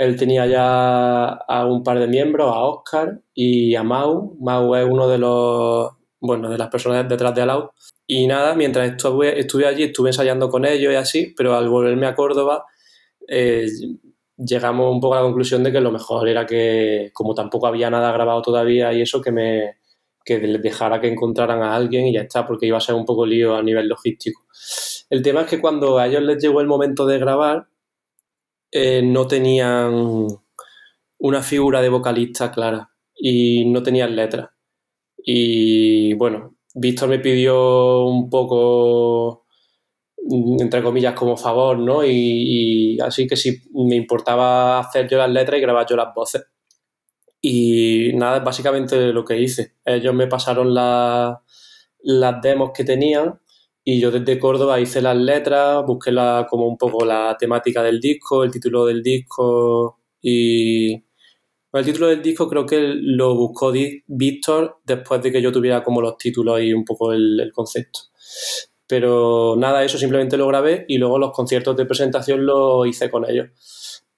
Él 0.00 0.16
tenía 0.16 0.46
ya 0.46 1.28
a 1.28 1.66
un 1.66 1.84
par 1.84 1.98
de 1.98 2.06
miembros, 2.06 2.48
a 2.48 2.60
Oscar 2.60 3.20
y 3.34 3.74
a 3.74 3.82
Mau. 3.82 4.34
Mau 4.40 4.74
es 4.74 4.88
uno 4.88 5.06
de 5.06 5.18
los, 5.18 5.90
bueno, 6.18 6.48
de 6.48 6.56
las 6.56 6.70
personas 6.70 7.06
detrás 7.06 7.34
de 7.34 7.42
Alau. 7.42 7.72
Y 8.06 8.26
nada, 8.26 8.54
mientras 8.54 8.92
estuve, 8.92 9.38
estuve 9.38 9.66
allí, 9.66 9.82
estuve 9.82 10.08
ensayando 10.08 10.48
con 10.48 10.64
ellos 10.64 10.90
y 10.90 10.96
así, 10.96 11.34
pero 11.36 11.54
al 11.54 11.68
volverme 11.68 12.06
a 12.06 12.14
Córdoba, 12.14 12.64
eh, 13.28 13.66
llegamos 14.38 14.90
un 14.90 15.02
poco 15.02 15.16
a 15.16 15.18
la 15.18 15.24
conclusión 15.24 15.62
de 15.62 15.70
que 15.70 15.82
lo 15.82 15.92
mejor 15.92 16.26
era 16.26 16.46
que, 16.46 17.10
como 17.12 17.34
tampoco 17.34 17.66
había 17.66 17.90
nada 17.90 18.10
grabado 18.10 18.40
todavía 18.40 18.94
y 18.94 19.02
eso, 19.02 19.20
que 19.20 19.32
me 19.32 19.80
que 20.24 20.38
les 20.38 20.62
dejara 20.62 21.00
que 21.00 21.08
encontraran 21.08 21.62
a 21.62 21.74
alguien 21.74 22.06
y 22.06 22.14
ya 22.14 22.22
está, 22.22 22.46
porque 22.46 22.64
iba 22.64 22.78
a 22.78 22.80
ser 22.80 22.94
un 22.94 23.04
poco 23.04 23.26
lío 23.26 23.54
a 23.54 23.62
nivel 23.62 23.86
logístico. 23.86 24.46
El 25.10 25.20
tema 25.20 25.42
es 25.42 25.46
que 25.46 25.60
cuando 25.60 25.98
a 25.98 26.06
ellos 26.06 26.22
les 26.22 26.42
llegó 26.42 26.62
el 26.62 26.66
momento 26.66 27.04
de 27.06 27.18
grabar, 27.18 27.66
eh, 28.72 29.02
no 29.02 29.26
tenían 29.26 30.26
una 31.18 31.42
figura 31.42 31.82
de 31.82 31.88
vocalista 31.88 32.50
clara 32.50 32.90
y 33.14 33.64
no 33.66 33.82
tenían 33.82 34.16
letras. 34.16 34.50
Y 35.16 36.14
bueno, 36.14 36.56
Víctor 36.74 37.08
me 37.08 37.18
pidió 37.18 38.04
un 38.04 38.30
poco, 38.30 39.46
entre 40.60 40.82
comillas, 40.82 41.14
como 41.14 41.36
favor, 41.36 41.78
¿no? 41.78 42.04
Y, 42.04 42.98
así 43.00 43.26
que 43.26 43.36
si 43.36 43.60
me 43.74 43.96
importaba 43.96 44.78
hacer 44.78 45.08
yo 45.08 45.18
las 45.18 45.30
letras 45.30 45.58
y 45.58 45.62
grabar 45.62 45.86
yo 45.88 45.96
las 45.96 46.14
voces. 46.14 46.44
Y 47.42 48.12
nada, 48.14 48.38
es 48.38 48.44
básicamente 48.44 49.12
lo 49.12 49.24
que 49.24 49.38
hice. 49.40 49.76
Ellos 49.84 50.14
me 50.14 50.26
pasaron 50.26 50.74
las 50.74 52.42
demos 52.42 52.70
que 52.74 52.84
tenían 52.84 53.40
y 53.92 54.00
yo 54.00 54.12
desde 54.12 54.38
Córdoba 54.38 54.80
hice 54.80 55.02
las 55.02 55.16
letras, 55.16 55.84
busqué 55.84 56.12
la, 56.12 56.46
como 56.48 56.66
un 56.68 56.78
poco 56.78 57.04
la 57.04 57.36
temática 57.36 57.82
del 57.82 57.98
disco, 57.98 58.44
el 58.44 58.50
título 58.52 58.86
del 58.86 59.02
disco 59.02 59.98
y... 60.22 60.92
el 60.94 61.84
título 61.84 62.06
del 62.06 62.22
disco 62.22 62.48
creo 62.48 62.64
que 62.64 62.80
lo 62.80 63.34
buscó 63.34 63.72
Víctor 64.06 64.78
después 64.84 65.20
de 65.22 65.32
que 65.32 65.42
yo 65.42 65.50
tuviera 65.50 65.82
como 65.82 66.00
los 66.00 66.16
títulos 66.18 66.60
y 66.62 66.72
un 66.72 66.84
poco 66.84 67.12
el, 67.12 67.50
concepto. 67.52 67.98
Pero 68.86 69.56
nada, 69.58 69.82
eso 69.82 69.98
simplemente 69.98 70.36
lo 70.36 70.46
grabé 70.46 70.84
y 70.86 70.98
luego 70.98 71.18
los 71.18 71.32
conciertos 71.32 71.76
de 71.76 71.86
presentación 71.86 72.46
los 72.46 72.86
hice 72.86 73.10
con 73.10 73.28
ellos. 73.28 73.48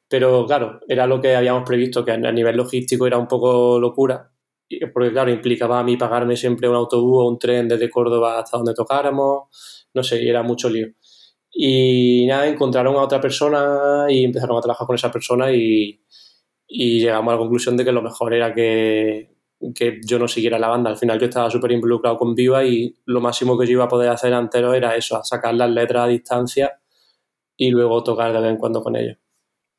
Pero 0.07 0.45
claro, 0.47 0.81
era 0.87 1.07
lo 1.07 1.21
que 1.23 1.35
habíamos 1.35 1.65
previsto, 1.65 2.05
que 2.05 2.13
a 2.13 2.33
nivel 2.33 2.59
logístico 2.59 3.07
era 3.07 3.17
un 3.17 3.27
poco 3.27 3.81
locura, 3.81 4.33
porque 4.93 5.13
claro, 5.13 5.31
implicaba 5.31 5.79
a 5.79 5.85
mí 5.85 5.97
pagarme 5.97 6.37
siempre 6.37 6.69
un 6.69 6.77
autobús 6.77 7.19
o 7.21 7.29
un 7.29 7.39
tren 7.39 7.69
desde 7.69 7.91
Córdoba 7.91 8.39
hasta 8.39 8.57
donde 8.57 8.75
tocáramos, 8.75 9.89
no 9.95 10.03
sé, 10.03 10.23
y 10.23 10.29
era 10.29 10.43
mucho 10.43 10.69
lío. 10.71 10.89
Y 11.51 12.27
nada, 12.27 12.49
encontraron 12.49 12.97
a 12.97 13.03
otra 13.03 13.21
persona 13.21 14.07
y 14.09 14.25
empezaron 14.25 14.57
a 14.57 14.61
trabajar 14.61 14.87
con 14.87 14.97
esa 14.97 15.13
persona 15.13 15.53
y, 15.53 16.01
llegamos 16.69 17.33
a 17.33 17.37
la 17.37 17.41
conclusión 17.41 17.77
de 17.77 17.85
que 17.85 17.93
lo 17.93 18.01
mejor 18.01 18.33
era 18.33 18.55
que, 18.55 19.37
que 19.75 20.01
yo 20.07 20.19
no 20.19 20.27
siguiera 20.27 20.59
la 20.59 20.69
banda. 20.69 20.91
Al 20.91 20.97
final 20.97 21.19
yo 21.19 21.27
estaba 21.27 21.51
súper 21.51 21.73
involucrado 21.73 22.17
con 22.17 22.35
Viva 22.35 22.65
y 22.65 22.97
lo 23.05 23.21
máximo 23.21 23.59
que 23.59 23.67
yo 23.67 23.73
iba 23.73 23.85
a 23.85 23.89
poder 23.89 24.09
hacer 24.09 24.33
entero 24.33 24.73
era 24.73 24.97
eso, 24.97 25.23
sacar 25.23 25.55
las 25.55 25.71
letras 25.71 26.05
a 26.05 26.09
distancia 26.09 26.81
y 27.57 27.71
luego 27.71 28.03
tocar 28.03 28.33
de 28.33 28.41
vez 28.41 28.51
en 28.51 28.57
cuando 28.57 28.83
con 28.83 28.97
ellos. 28.97 29.19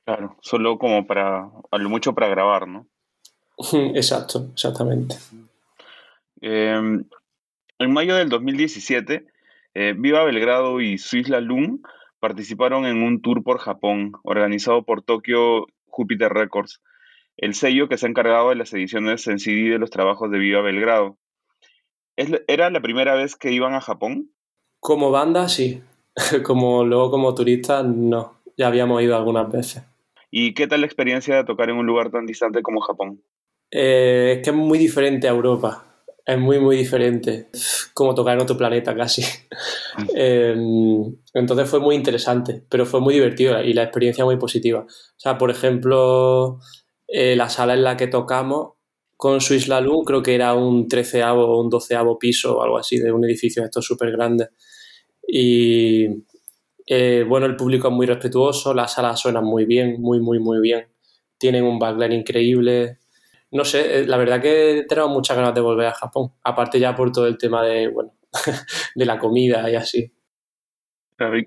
Claro, 0.06 0.38
solo 0.42 0.78
como 0.78 1.08
para, 1.08 1.50
a 1.72 1.78
lo 1.78 1.90
mucho 1.90 2.14
para 2.14 2.28
grabar, 2.28 2.68
¿no? 2.68 2.88
Exacto, 3.96 4.50
exactamente. 4.54 5.16
Em, 6.42 7.06
en 7.80 7.94
mayo 7.94 8.16
del 8.16 8.30
2017, 8.30 9.26
eh, 9.76 9.94
Viva 9.98 10.24
Belgrado 10.24 10.82
y 10.82 10.98
Suisla 10.98 11.40
Lung 11.40 11.80
participaron 12.20 12.86
en 12.86 13.02
un 13.04 13.22
tour 13.22 13.44
por 13.44 13.60
Japón 13.60 14.14
organizado 14.24 14.84
por 14.84 15.02
Tokyo 15.02 15.68
Jupiter 15.88 16.32
Records, 16.32 16.82
el 17.38 17.54
sello 17.54 17.90
que 17.90 17.98
se 17.98 18.06
ha 18.06 18.10
encargado 18.10 18.50
de 18.50 18.56
las 18.56 18.74
ediciones 18.74 19.28
en 19.28 19.40
CD 19.40 19.72
de 19.72 19.80
los 19.80 19.90
trabajos 19.90 20.32
de 20.32 20.40
Viva 20.40 20.62
Belgrado. 20.62 21.18
¿Era 22.16 22.70
la 22.70 22.82
primera 22.82 23.16
vez 23.16 23.36
que 23.36 23.52
iban 23.52 23.74
a 23.74 23.82
Japón? 23.82 24.30
Como 24.80 25.12
banda, 25.12 25.50
sí. 25.50 25.82
como 26.44 26.84
luego 26.84 27.10
como 27.10 27.34
turista, 27.34 27.84
no. 27.84 28.40
Ya 28.56 28.68
habíamos 28.68 29.02
ido 29.02 29.16
algunas 29.16 29.52
veces. 29.52 29.84
¿Y 30.30 30.54
qué 30.54 30.68
tal 30.68 30.82
la 30.82 30.88
experiencia 30.88 31.36
de 31.36 31.44
tocar 31.44 31.70
en 31.70 31.78
un 31.78 31.86
lugar 31.86 32.12
tan 32.12 32.26
distante 32.26 32.62
como 32.62 32.82
Japón? 32.82 33.22
Eh, 33.76 34.36
es 34.36 34.44
que 34.44 34.52
es 34.52 34.56
muy 34.56 34.78
diferente 34.78 35.28
a 35.28 35.32
Europa. 35.32 35.84
Es 36.26 36.38
muy, 36.38 36.60
muy 36.60 36.78
diferente. 36.78 37.50
Como 37.94 38.14
tocar 38.14 38.36
en 38.36 38.44
otro 38.44 38.56
planeta 38.56 38.96
casi. 38.96 39.24
Em, 40.16 41.16
entonces 41.34 41.70
fue 41.70 41.80
muy 41.80 41.96
interesante, 41.96 42.64
pero 42.70 42.86
fue 42.86 43.00
muy 43.00 43.16
divertido 43.16 43.62
y 43.62 43.74
la 43.74 43.84
experiencia 43.84 44.26
muy 44.26 44.38
positiva. 44.38 44.82
O 44.82 45.20
sea, 45.20 45.38
por 45.38 45.52
ejemplo, 45.52 46.60
eh, 47.08 47.36
la 47.36 47.50
sala 47.50 47.74
en 47.74 47.84
la 47.84 47.98
que 47.98 48.08
tocamos 48.08 48.74
con 49.18 49.42
Swiss 49.42 49.68
Lalu 49.68 50.04
creo 50.04 50.24
que 50.24 50.36
era 50.36 50.54
un 50.54 50.88
treceavo 50.88 51.46
o 51.46 51.62
un 51.62 51.70
doceavo 51.70 52.18
piso 52.20 52.58
o 52.58 52.64
algo 52.64 52.78
así 52.78 52.98
de 52.98 53.12
un 53.12 53.24
edificio 53.26 53.62
de 53.62 53.68
estos 53.68 53.86
súper 53.86 54.12
grandes. 54.12 54.50
Y 55.28 56.08
eh, 56.88 57.26
bueno, 57.28 57.46
el 57.46 57.56
público 57.56 57.88
es 57.88 57.94
muy 57.94 58.06
respetuoso, 58.06 58.74
las 58.74 58.94
salas 58.94 59.20
suenan 59.20 59.46
muy 59.46 59.66
bien, 59.66 60.02
muy, 60.02 60.20
muy, 60.20 60.40
muy 60.40 60.60
bien. 60.62 60.88
Tienen 61.38 61.64
un 61.64 61.80
backline 61.80 62.14
increíble, 62.14 63.00
no 63.54 63.64
sé, 63.66 64.00
eh, 64.00 64.08
la 64.08 64.18
verdad 64.18 64.42
que 64.42 64.86
tenemos 64.88 65.12
muchas 65.12 65.38
ganas 65.38 65.54
de 65.54 65.62
volver 65.62 65.88
a 65.88 65.94
Japón, 65.94 66.34
aparte 66.44 66.80
ya 66.80 66.96
por 66.96 67.12
todo 67.12 67.28
el 67.28 67.38
tema 67.38 67.64
de, 67.64 67.88
bueno, 67.88 68.14
de 68.96 69.06
la 69.06 69.20
comida 69.20 69.70
y 69.70 69.76
así. 69.76 70.12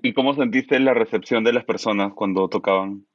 ¿Y 0.01 0.13
cómo 0.13 0.33
sentiste 0.33 0.79
la 0.79 0.93
recepción 0.93 1.43
de 1.43 1.53
las 1.53 1.65
personas 1.65 2.13
cuando 2.13 2.47
tocaban? 2.47 3.05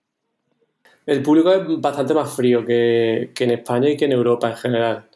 El 1.06 1.22
público 1.22 1.52
es 1.52 1.80
bastante 1.80 2.14
más 2.14 2.34
frío 2.34 2.64
que, 2.64 3.32
en 3.36 3.50
España 3.50 3.90
y 3.90 3.96
que 3.96 4.04
en 4.04 4.12
Europa 4.12 4.50
en 4.50 4.56
general. 4.56 5.08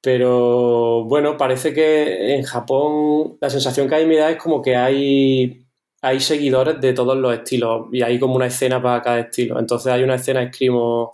Pero 0.00 1.04
bueno, 1.04 1.36
parece 1.36 1.74
que 1.74 2.34
en 2.34 2.42
Japón 2.44 3.36
la 3.40 3.50
sensación 3.50 3.88
que 3.88 3.96
hay 3.96 4.06
me 4.06 4.16
da 4.16 4.30
es 4.30 4.36
como 4.36 4.62
que 4.62 4.76
hay, 4.76 5.66
hay 6.00 6.20
seguidores 6.20 6.80
de 6.80 6.92
todos 6.92 7.16
los 7.18 7.34
estilos 7.34 7.88
y 7.92 8.02
hay 8.02 8.18
como 8.18 8.36
una 8.36 8.46
escena 8.46 8.80
para 8.80 9.02
cada 9.02 9.20
estilo. 9.20 9.58
Entonces 9.58 9.92
hay 9.92 10.02
una 10.04 10.14
escena 10.14 10.42
escrimo 10.42 11.10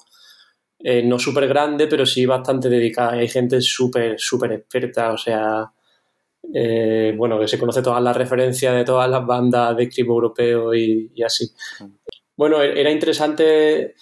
eh, 0.78 1.02
no 1.02 1.18
súper 1.18 1.48
grande, 1.48 1.86
pero 1.86 2.04
sí 2.06 2.26
bastante 2.26 2.68
dedicada. 2.68 3.12
Hay 3.12 3.28
gente 3.28 3.60
súper, 3.60 4.18
súper 4.18 4.52
experta, 4.52 5.12
o 5.12 5.18
sea, 5.18 5.72
eh, 6.54 7.14
bueno, 7.16 7.38
que 7.40 7.48
se 7.48 7.58
conoce 7.58 7.82
todas 7.82 8.02
las 8.02 8.16
referencias 8.16 8.74
de 8.74 8.84
todas 8.84 9.08
las 9.10 9.24
bandas 9.26 9.76
de 9.76 9.90
script 9.90 10.08
europeo 10.08 10.74
y, 10.74 11.10
así. 11.24 11.50
Bueno, 12.36 12.62
e-, 12.62 12.80
era 12.80 12.90
interesante 12.90 13.94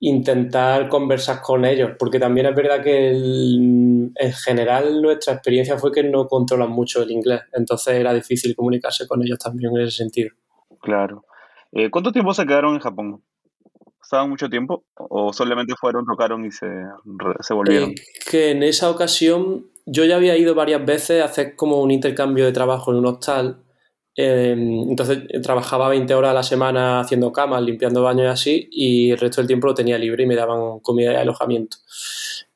intentar 0.00 0.88
conversar 0.88 1.40
con 1.40 1.64
ellos, 1.64 1.92
porque 1.98 2.18
también 2.18 2.46
es 2.46 2.54
verdad 2.54 2.82
que 2.82 3.10
en 3.10 4.32
general 4.44 5.00
nuestra 5.00 5.34
experiencia 5.34 5.78
fue 5.78 5.92
que 5.92 6.02
no 6.02 6.26
controlan 6.26 6.70
mucho 6.70 7.02
el 7.02 7.10
inglés, 7.10 7.40
entonces 7.52 7.94
era 7.94 8.12
difícil 8.12 8.54
comunicarse 8.54 9.06
con 9.08 9.22
ellos 9.22 9.38
también 9.38 9.74
en 9.74 9.82
ese 9.82 9.96
sentido. 9.96 10.30
Claro. 10.80 11.24
Eh, 11.72 11.90
¿Cuánto 11.90 12.12
tiempo 12.12 12.34
se 12.34 12.46
quedaron 12.46 12.74
en 12.74 12.80
Japón? 12.80 13.22
¿Estaban 14.04 14.30
mucho 14.30 14.48
tiempo? 14.48 14.84
¿O 14.94 15.32
solamente 15.32 15.74
fueron, 15.80 16.04
tocaron 16.04 16.44
y 16.44 16.50
se, 16.50 16.66
se 17.40 17.54
volvieron? 17.54 17.90
Eh, 17.90 17.94
que 18.30 18.50
en 18.50 18.62
esa 18.62 18.90
ocasión 18.90 19.66
yo 19.86 20.04
ya 20.04 20.16
había 20.16 20.36
ido 20.36 20.54
varias 20.54 20.84
veces 20.84 21.22
a 21.22 21.26
hacer 21.26 21.56
como 21.56 21.80
un 21.80 21.90
intercambio 21.90 22.44
de 22.44 22.52
trabajo 22.52 22.92
en 22.92 22.98
un 22.98 23.06
hostal 23.06 23.64
Em, 24.16 24.90
entonces 24.90 25.24
trabajaba 25.42 25.88
20 25.88 26.14
horas 26.14 26.30
a 26.30 26.34
la 26.34 26.42
semana 26.44 27.00
haciendo 27.00 27.32
camas, 27.32 27.62
limpiando 27.62 28.02
baños 28.02 28.26
y 28.26 28.28
así, 28.28 28.68
y 28.70 29.10
el 29.10 29.18
resto 29.18 29.40
del 29.40 29.48
tiempo 29.48 29.66
lo 29.66 29.74
tenía 29.74 29.98
libre 29.98 30.22
y 30.22 30.26
me 30.26 30.36
daban 30.36 30.78
comida 30.80 31.12
y 31.12 31.16
alojamiento. 31.16 31.78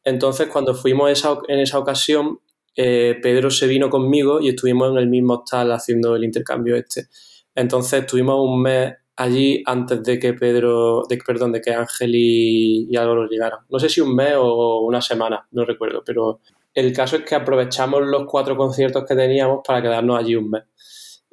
Entonces, 0.05 0.49
cuando 0.49 0.75
fuimos 0.75 1.11
en 1.49 1.59
esa 1.59 1.79
ocasión, 1.79 2.41
eh, 2.77 3.19
Pedro 3.21 3.51
se 3.51 3.67
vino 3.67 3.91
conmigo 3.91 4.41
y 4.41 4.51
estuvimos 4.51 4.93
en 4.93 4.99
el 4.99 5.09
mismo 5.09 5.35
hostal 5.35 5.73
haciendo 5.73 6.15
el 6.15 6.25
intercambio 6.25 6.77
este. 6.77 7.09
Entonces, 7.55 8.01
estuvimos 8.01 8.39
un 8.41 8.63
mes 8.63 8.95
allí 9.19 9.63
antes 9.67 10.03
de 10.03 10.19
que 10.19 10.33
Pedro, 10.35 11.05
de, 11.09 11.19
perdón, 11.19 11.53
de 11.53 11.61
que 11.61 11.73
Ángel 11.73 12.15
y, 12.15 12.87
y 12.91 12.97
Álvaro 12.97 13.27
llegaran. 13.27 13.61
No 13.69 13.79
sé 13.79 13.89
si 13.89 14.01
un 14.01 14.15
mes 14.15 14.35
o 14.37 14.81
una 14.81 15.03
semana, 15.03 15.47
no 15.51 15.65
recuerdo, 15.65 16.03
pero 16.05 16.41
el 16.75 16.93
caso 16.93 17.17
es 17.17 17.25
que 17.25 17.35
aprovechamos 17.35 18.07
los 18.07 18.25
cuatro 18.27 18.57
conciertos 18.57 19.05
que 19.05 19.17
teníamos 19.17 19.61
para 19.67 19.83
quedarnos 19.83 20.19
allí 20.19 20.37
un 20.37 20.51
mes. 20.51 20.63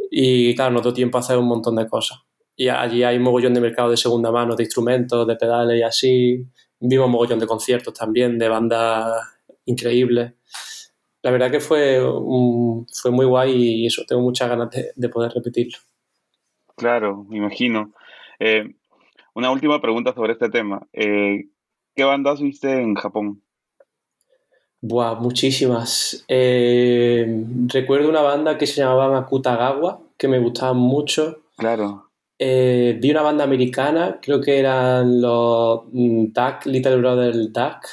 Y 0.09 0.55
claro, 0.55 0.71
nos 0.71 0.83
dio 0.83 0.93
tiempo 0.93 1.17
a 1.17 1.21
hacer 1.21 1.37
un 1.37 1.47
montón 1.47 1.75
de 1.75 1.87
cosas. 1.87 2.19
Y 2.55 2.69
allí 2.69 3.03
hay 3.03 3.17
un 3.17 3.23
mogollón 3.23 3.53
de 3.53 3.61
mercado 3.61 3.91
de 3.91 3.97
segunda 3.97 4.31
mano, 4.31 4.55
de 4.55 4.63
instrumentos, 4.63 5.27
de 5.27 5.35
pedales 5.35 5.79
y 5.79 5.83
así. 5.83 6.45
Vimos 6.79 7.05
un 7.05 7.11
mogollón 7.11 7.39
de 7.39 7.47
conciertos 7.47 7.93
también, 7.93 8.39
de 8.39 8.47
bandas 8.47 9.21
increíbles. 9.65 10.33
La 11.21 11.31
verdad 11.31 11.51
que 11.51 11.59
fue, 11.59 11.99
fue 12.93 13.11
muy 13.11 13.25
guay 13.25 13.51
y 13.51 13.87
eso, 13.87 14.03
tengo 14.07 14.21
muchas 14.21 14.47
ganas 14.49 14.69
de, 14.95 15.09
poder 15.09 15.31
repetirlo. 15.31 15.77
Claro, 16.75 17.25
me 17.29 17.37
imagino. 17.37 17.93
Eh, 18.39 18.75
una 19.33 19.51
última 19.51 19.81
pregunta 19.81 20.13
sobre 20.13 20.33
este 20.33 20.49
tema. 20.49 20.87
Eh, 20.93 21.45
¿Qué 21.95 22.03
bandas 22.03 22.41
viste 22.41 22.81
en 22.81 22.95
Japón? 22.95 23.41
Buah, 24.81 25.15
muchísimas. 25.15 26.23
Eh, 26.27 27.43
recuerdo 27.67 28.09
una 28.09 28.21
banda 28.21 28.57
que 28.57 28.67
se 28.67 28.81
llamaba 28.81 29.17
Akutagawa, 29.17 29.99
que 30.17 30.27
me 30.27 30.39
gustaba 30.39 30.73
mucho. 30.73 31.43
Claro. 31.57 32.11
Eh, 32.37 32.97
vi 33.01 33.11
una 33.11 33.21
banda 33.21 33.45
americana, 33.45 34.19
creo 34.21 34.41
que 34.41 34.59
eran 34.59 35.21
los 35.21 35.85
mm, 35.91 36.25
Duck, 36.33 36.65
Little 36.65 36.97
Brother 36.97 37.33
Duck, 37.51 37.87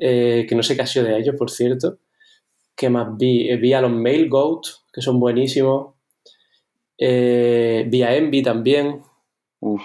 eh, 0.00 0.44
que 0.48 0.54
no 0.54 0.62
sé 0.62 0.76
qué 0.76 0.82
ha 0.82 0.86
sido 0.86 1.06
de 1.06 1.18
ellos, 1.18 1.36
por 1.38 1.50
cierto. 1.50 1.98
¿Qué 2.76 2.90
más 2.90 3.16
vi? 3.16 3.56
vi 3.56 3.72
a 3.72 3.80
los 3.80 3.92
Male 3.92 4.28
Goat, 4.28 4.66
que 4.92 5.00
son 5.00 5.18
buenísimos. 5.20 5.94
Vi 7.08 8.02
a 8.02 8.14
Envy 8.14 8.42
también. 8.42 9.00
Uf. 9.60 9.82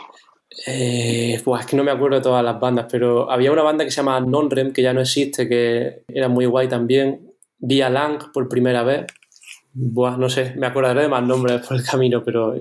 Eh, 0.67 1.39
pues 1.43 1.61
es 1.61 1.67
que 1.67 1.75
no 1.75 1.83
me 1.83 1.91
acuerdo 1.91 2.17
de 2.17 2.23
todas 2.23 2.43
las 2.43 2.59
bandas, 2.59 2.87
pero 2.89 3.29
había 3.29 3.51
una 3.51 3.63
banda 3.63 3.83
que 3.83 3.91
se 3.91 3.97
llama 3.97 4.19
Non-Rem, 4.21 4.71
que 4.71 4.81
ya 4.81 4.93
no 4.93 5.01
existe, 5.01 5.49
que 5.49 6.03
era 6.07 6.29
muy 6.29 6.45
guay 6.45 6.67
también. 6.67 7.33
Vi 7.57 7.81
a 7.81 7.89
Lang 7.89 8.31
por 8.33 8.47
primera 8.47 8.83
vez. 8.83 9.05
Buah, 9.73 10.15
no 10.17 10.29
sé, 10.29 10.53
me 10.55 10.67
acordaré 10.67 11.01
de 11.01 11.07
más 11.09 11.23
nombres 11.23 11.67
por 11.67 11.75
el 11.75 11.83
camino, 11.83 12.23
pero 12.23 12.55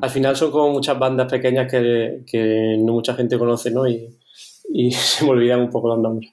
al 0.00 0.10
final 0.10 0.36
son 0.36 0.52
como 0.52 0.70
muchas 0.70 0.96
bandas 0.96 1.28
pequeñas 1.28 1.68
que, 1.68 2.20
que 2.24 2.76
no 2.78 2.92
mucha 2.92 3.14
gente 3.14 3.36
conoce, 3.36 3.72
¿no? 3.72 3.86
Y, 3.88 4.16
y, 4.72 4.92
se 4.92 5.24
me 5.24 5.32
olvidan 5.32 5.60
un 5.60 5.70
poco 5.70 5.88
los 5.88 5.98
nombres. 5.98 6.32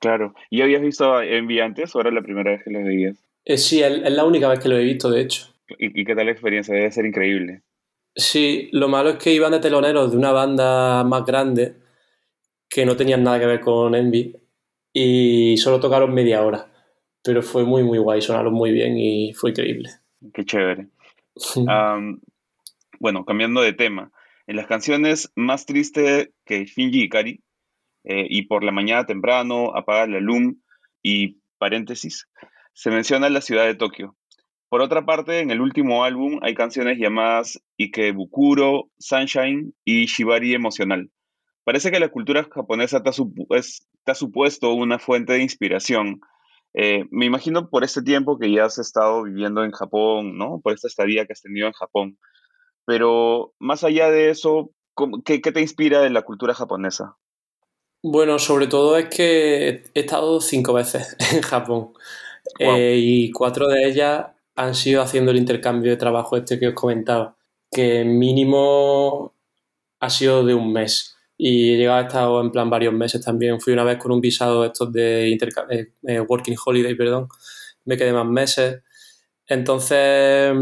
Claro. 0.00 0.34
¿Y 0.48 0.62
habías 0.62 0.80
visto 0.80 1.20
Envy 1.20 1.60
antes 1.60 1.94
o 1.94 2.00
era 2.00 2.10
la 2.10 2.22
primera 2.22 2.52
vez 2.52 2.62
que 2.64 2.70
los 2.70 2.82
veías? 2.82 3.16
Eh, 3.44 3.58
sí, 3.58 3.82
es, 3.82 4.10
la 4.10 4.24
única 4.24 4.48
vez 4.48 4.58
que 4.58 4.70
lo 4.70 4.78
he 4.78 4.84
visto, 4.84 5.10
de 5.10 5.20
hecho. 5.20 5.51
¿Y, 5.78 6.00
¿Y, 6.00 6.04
qué 6.04 6.14
tal 6.14 6.26
la 6.26 6.32
experiencia? 6.32 6.74
Debe 6.74 6.90
ser 6.90 7.06
increíble. 7.06 7.62
Sí, 8.14 8.68
lo 8.72 8.88
malo 8.88 9.10
es 9.10 9.16
que 9.16 9.32
iban 9.32 9.52
de 9.52 9.60
teloneros 9.60 10.10
de 10.10 10.16
una 10.16 10.32
banda 10.32 11.02
más 11.04 11.24
grande 11.24 11.76
que 12.68 12.86
no 12.86 12.96
tenían 12.96 13.22
nada 13.22 13.38
que 13.38 13.46
ver 13.46 13.60
con 13.60 13.94
Envy 13.94 14.36
y 14.92 15.56
solo 15.58 15.80
tocaron 15.80 16.12
media 16.12 16.42
hora. 16.42 16.70
Pero 17.22 17.42
fue 17.42 17.64
muy, 17.64 17.82
muy 17.82 17.98
guay, 17.98 18.20
sonaron 18.20 18.52
muy 18.52 18.72
bien 18.72 18.98
y 18.98 19.32
fue 19.34 19.50
increíble. 19.50 19.90
Qué 20.34 20.44
chévere. 20.44 20.88
bueno, 23.00 23.24
cambiando 23.24 23.60
de 23.60 23.72
tema. 23.72 24.10
En 24.46 24.56
las 24.56 24.66
canciones 24.66 25.32
Más 25.36 25.66
triste 25.66 26.32
que 26.44 26.64
Shinji 26.64 27.04
Ikari 27.04 27.42
eh, 28.04 28.26
y 28.28 28.42
Por 28.42 28.64
la 28.64 28.72
mañana 28.72 29.06
temprano, 29.06 29.74
Apaga 29.76 30.06
la 30.06 30.20
luz 30.20 30.54
y 31.02 31.40
paréntesis, 31.58 32.28
se 32.72 32.90
menciona 32.90 33.28
la 33.28 33.40
ciudad 33.40 33.64
de 33.66 33.74
Tokio. 33.74 34.16
Por 34.72 34.80
otra 34.80 35.04
parte, 35.04 35.40
en 35.40 35.50
el 35.50 35.60
último 35.60 36.02
álbum 36.02 36.38
hay 36.40 36.54
canciones 36.54 36.96
llamadas 36.96 37.60
Ikebukuro, 37.78 38.88
Sunshine 38.98 39.74
y 39.84 40.06
Shibari 40.06 40.54
Emocional. 40.54 41.10
Parece 41.62 41.90
que 41.90 42.00
la 42.00 42.08
cultura 42.08 42.48
japonesa 42.50 43.02
te 43.02 43.10
ha, 43.10 44.14
supuesto 44.14 44.72
una 44.72 44.98
fuente 44.98 45.34
de 45.34 45.42
inspiración. 45.42 46.22
Eh, 46.72 47.04
me 47.10 47.26
imagino 47.26 47.68
por 47.68 47.84
este 47.84 48.00
tiempo 48.00 48.38
que 48.38 48.50
ya 48.50 48.64
has 48.64 48.78
estado 48.78 49.24
viviendo 49.24 49.62
en 49.62 49.72
Japón, 49.72 50.38
¿no? 50.38 50.62
Por 50.64 50.72
esta 50.72 50.88
estadía 50.88 51.26
que 51.26 51.34
has 51.34 51.42
tenido 51.42 51.66
en 51.66 51.74
Japón. 51.74 52.16
Pero 52.86 53.52
más 53.58 53.84
allá 53.84 54.10
de 54.10 54.30
eso, 54.30 54.70
¿qué, 55.26 55.38
te 55.38 55.60
inspira 55.60 56.00
de 56.00 56.08
la 56.08 56.22
cultura 56.22 56.54
japonesa? 56.54 57.18
Bueno, 58.02 58.38
sobre 58.38 58.68
todo 58.68 58.96
es 58.96 59.10
que 59.14 59.68
he 59.92 60.00
estado 60.00 60.40
cinco 60.40 60.72
veces 60.72 61.14
en 61.30 61.42
Japón 61.42 61.92
eh, 62.58 62.96
y 62.98 63.30
cuatro 63.32 63.68
de 63.68 63.86
ellas 63.86 64.31
han 64.54 64.74
sido 64.74 65.02
haciendo 65.02 65.30
el 65.30 65.38
intercambio 65.38 65.90
de 65.90 65.96
trabajo 65.96 66.36
este 66.36 66.58
que 66.58 66.68
os 66.68 66.74
comentaba, 66.74 67.36
que 67.70 68.04
mínimo 68.04 69.34
ha 70.00 70.10
sido 70.10 70.44
de 70.44 70.54
un 70.54 70.72
mes. 70.72 71.16
Y 71.38 71.74
he 71.74 71.76
llegado 71.76 71.98
a 71.98 72.02
estar 72.02 72.44
en 72.44 72.52
plan 72.52 72.70
varios 72.70 72.94
meses 72.94 73.24
también. 73.24 73.60
Fui 73.60 73.72
una 73.72 73.84
vez 73.84 73.98
con 73.98 74.12
un 74.12 74.20
visado 74.20 74.64
estos 74.64 74.92
de 74.92 75.32
eh, 75.32 75.92
eh, 76.06 76.20
Working 76.20 76.56
Holiday, 76.64 76.94
perdón. 76.94 77.28
Me 77.84 77.96
quedé 77.96 78.12
más 78.12 78.26
meses. 78.26 78.82
Entonces, 79.46 80.52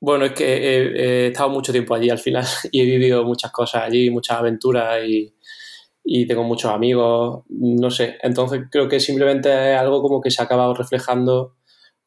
bueno, 0.00 0.26
es 0.26 0.32
que 0.32 0.44
he, 0.44 1.26
estado 1.28 1.48
mucho 1.50 1.72
tiempo 1.72 1.94
allí 1.94 2.10
al 2.10 2.18
final 2.18 2.44
y 2.70 2.80
he 2.82 2.84
vivido 2.84 3.24
muchas 3.24 3.50
cosas 3.52 3.84
allí, 3.84 4.10
muchas 4.10 4.38
aventuras 4.38 5.04
y, 5.06 5.34
y 6.04 6.26
tengo 6.26 6.44
muchos 6.44 6.70
amigos, 6.70 7.44
no 7.48 7.90
sé. 7.90 8.16
Entonces 8.22 8.62
creo 8.70 8.88
que 8.88 9.00
simplemente 9.00 9.48
es 9.72 9.78
algo 9.78 10.02
como 10.02 10.20
que 10.20 10.30
se 10.30 10.42
ha 10.42 10.44
acabado 10.44 10.74
reflejando 10.74 11.56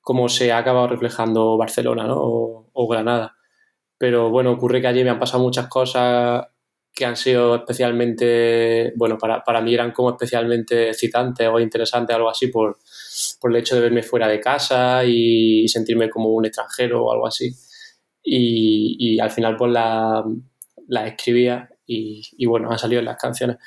como 0.09 0.27
se 0.27 0.51
ha 0.51 0.57
acabado 0.57 0.87
reflejando 0.87 1.55
Barcelona 1.55 2.07
¿no? 2.07 2.15
o, 2.17 2.87
Granada. 2.87 3.37
Pero 3.95 4.31
bueno, 4.31 4.53
ocurre 4.53 4.81
que 4.81 4.87
allí 4.87 5.03
me 5.03 5.11
han 5.11 5.19
pasado 5.19 5.43
muchas 5.43 5.67
cosas 5.67 6.47
que 6.95 7.05
han 7.05 7.15
sido 7.15 7.57
especialmente, 7.57 8.91
bueno, 8.95 9.19
para, 9.19 9.43
para 9.43 9.61
mí 9.61 9.71
eran 9.71 9.91
como 9.91 10.09
especialmente 10.09 10.89
excitantes 10.89 11.47
o 11.47 11.59
interesantes, 11.59 12.15
algo 12.15 12.27
así, 12.27 12.47
por, 12.47 12.79
por 13.39 13.51
el 13.51 13.57
hecho 13.57 13.75
de 13.75 13.81
verme 13.81 14.01
fuera 14.01 14.27
de 14.27 14.39
casa 14.39 15.05
y, 15.05 15.67
sentirme 15.67 16.09
como 16.09 16.29
un 16.29 16.47
extranjero 16.47 17.05
o 17.05 17.13
algo 17.13 17.27
así. 17.27 17.51
Y, 18.23 19.19
al 19.19 19.29
final 19.29 19.57
pues 19.57 19.71
las 19.71 20.23
la 20.87 21.05
escribía 21.05 21.69
y, 21.85 22.23
y, 22.35 22.47
bueno, 22.47 22.71
han 22.71 22.79
salido 22.79 22.97
en 22.97 23.05
las 23.05 23.17
canciones. 23.17 23.57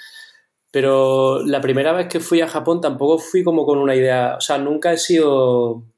Pero 0.72 1.47
la 1.47 1.61
primera 1.61 1.93
vez 1.93 2.09
que 2.09 2.18
fui 2.18 2.40
a 2.40 2.49
Japón 2.49 2.80
tampoco 2.80 3.18
fui 3.18 3.45
como 3.45 3.64
con 3.64 3.78
una 3.78 3.95
idea, 3.95 4.34
o 4.38 4.40
sea, 4.40 4.59
nunca 4.59 4.93
he 4.93 4.99
sido 4.99 5.91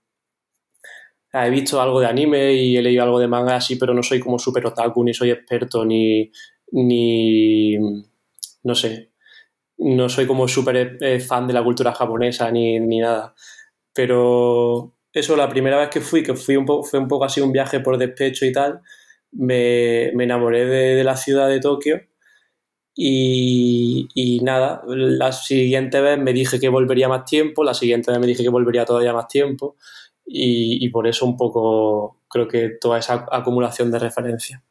he 1.43 1.51
visto 1.51 1.80
algo 1.80 2.01
de 2.01 2.07
anime 2.07 2.53
y 2.53 2.76
he 2.76 2.82
leído 2.82 3.03
algo 3.03 3.18
de 3.18 3.26
manga 3.26 3.57
así, 3.57 3.76
pero 3.76 3.93
no 3.93 4.03
soy 4.03 4.20
como 4.20 4.39
súper 4.39 4.66
otaku, 4.66 5.03
ni 5.03 5.12
soy 5.12 5.30
experto, 5.30 5.85
ni, 5.85 6.30
ni, 6.70 7.76
no 8.62 8.74
sé, 8.74 9.11
no 9.78 10.09
soy 10.09 10.26
como 10.26 10.47
súper 10.47 10.97
eh, 11.01 11.18
fan 11.18 11.49
de 11.49 11.55
la 11.55 11.64
cultura 11.64 11.93
japonesa 11.93 12.51
ni, 12.53 12.78
nada. 12.78 13.35
Pero 13.93 14.95
eso, 15.12 15.37
la 15.37 15.49
primera 15.49 15.78
vez 15.78 15.89
que 15.89 16.01
fui, 16.01 16.22
que 16.22 16.35
fui 16.35 16.57
un 16.57 16.66
fue 16.66 16.99
un 17.01 17.09
poco 17.09 17.24
así 17.24 17.41
un 17.41 17.53
viaje 17.53 17.80
por 17.80 17.99
despecho 17.99 18.47
y 18.47 18.53
tal, 18.53 18.80
me, 19.32 20.11
enamoré 20.11 20.66
de, 20.66 21.05
la 21.05 21.16
ciudad 21.16 21.49
de 21.49 21.61
Tokio 21.61 22.01
y, 22.95 24.07
y, 24.14 24.41
nada, 24.41 24.82
la 24.87 25.32
siguiente 25.32 26.01
vez 26.01 26.18
me 26.18 26.32
dije 26.32 26.61
que 26.61 26.68
volvería 26.68 27.09
más 27.09 27.24
tiempo, 27.24 27.64
la 27.64 27.74
siguiente 27.74 28.12
vez 28.12 28.20
me 28.20 28.26
dije 28.28 28.45
que 28.45 28.49
volvería 28.51 28.85
todavía 28.85 29.12
más 29.12 29.26
tiempo 29.26 29.76
y, 30.27 30.89
por 30.89 31.07
eso 31.07 31.27
un 31.27 31.37
poco 31.37 32.18
creo 32.29 32.49
que 32.49 32.70
toda 32.81 32.99
esa 32.99 33.27
acumulación 33.31 33.91
de 33.91 33.99
referencias. 33.99 34.62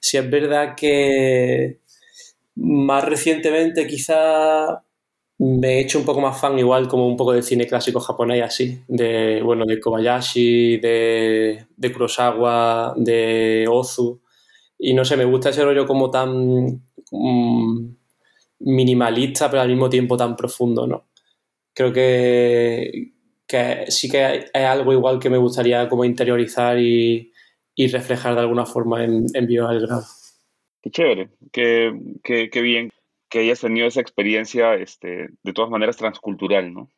Si 0.00 0.16
es 0.16 0.30
verdad 0.30 0.74
que 0.76 1.80
más 2.56 3.04
recientemente 3.04 3.86
quizá 3.86 4.82
me 5.38 5.74
he 5.74 5.80
hecho 5.80 5.98
un 5.98 6.04
poco 6.06 6.20
más 6.20 6.40
fan 6.40 6.58
igual 6.58 6.88
como 6.88 7.06
un 7.06 7.16
poco 7.16 7.32
del 7.32 7.42
cine 7.42 7.66
clásico 7.66 8.00
japonés 8.00 8.42
así, 8.42 8.80
de 8.88 9.42
bueno, 9.42 9.64
de 9.66 9.78
Kobayashi, 9.80 10.78
de, 10.78 11.66
de 11.76 11.92
Kurosawa, 11.92 12.94
de 12.96 13.66
Ozu 13.70 14.20
y 14.78 14.94
no 14.94 15.04
sé, 15.04 15.16
me 15.16 15.24
gusta 15.24 15.50
ese 15.50 15.64
rollo 15.64 15.86
como 15.86 16.10
tan 16.10 16.82
mm, 17.10 17.96
minimalista 18.60 19.50
pero 19.50 19.62
al 19.62 19.68
mismo 19.68 19.88
tiempo 19.90 20.16
tan 20.16 20.36
profundo, 20.36 20.86
¿no? 20.86 21.06
Creo 21.74 21.92
que, 21.92 23.12
que 23.46 23.86
sí 23.88 24.08
que 24.08 24.46
es 24.52 24.64
algo 24.64 24.92
igual 24.92 25.18
que 25.18 25.30
me 25.30 25.38
gustaría 25.38 25.88
como 25.88 26.04
interiorizar 26.04 26.78
y, 26.78 27.32
reflejar 27.92 28.34
de 28.34 28.40
alguna 28.40 28.64
forma 28.64 29.04
en, 29.04 29.26
en 29.34 29.46
del 29.46 29.86
Grado. 29.86 30.04
Qué 30.82 30.90
chévere, 30.90 31.30
qué, 31.52 31.92
qué, 32.22 32.62
bien 32.62 32.90
que 33.28 33.40
hayas 33.40 33.60
tenido 33.60 33.86
esa 33.86 34.00
experiencia, 34.00 34.74
este, 34.74 35.28
de 35.42 35.52
todas 35.52 35.70
maneras 35.70 35.96
transcultural, 35.96 36.72
¿no? 36.72 36.90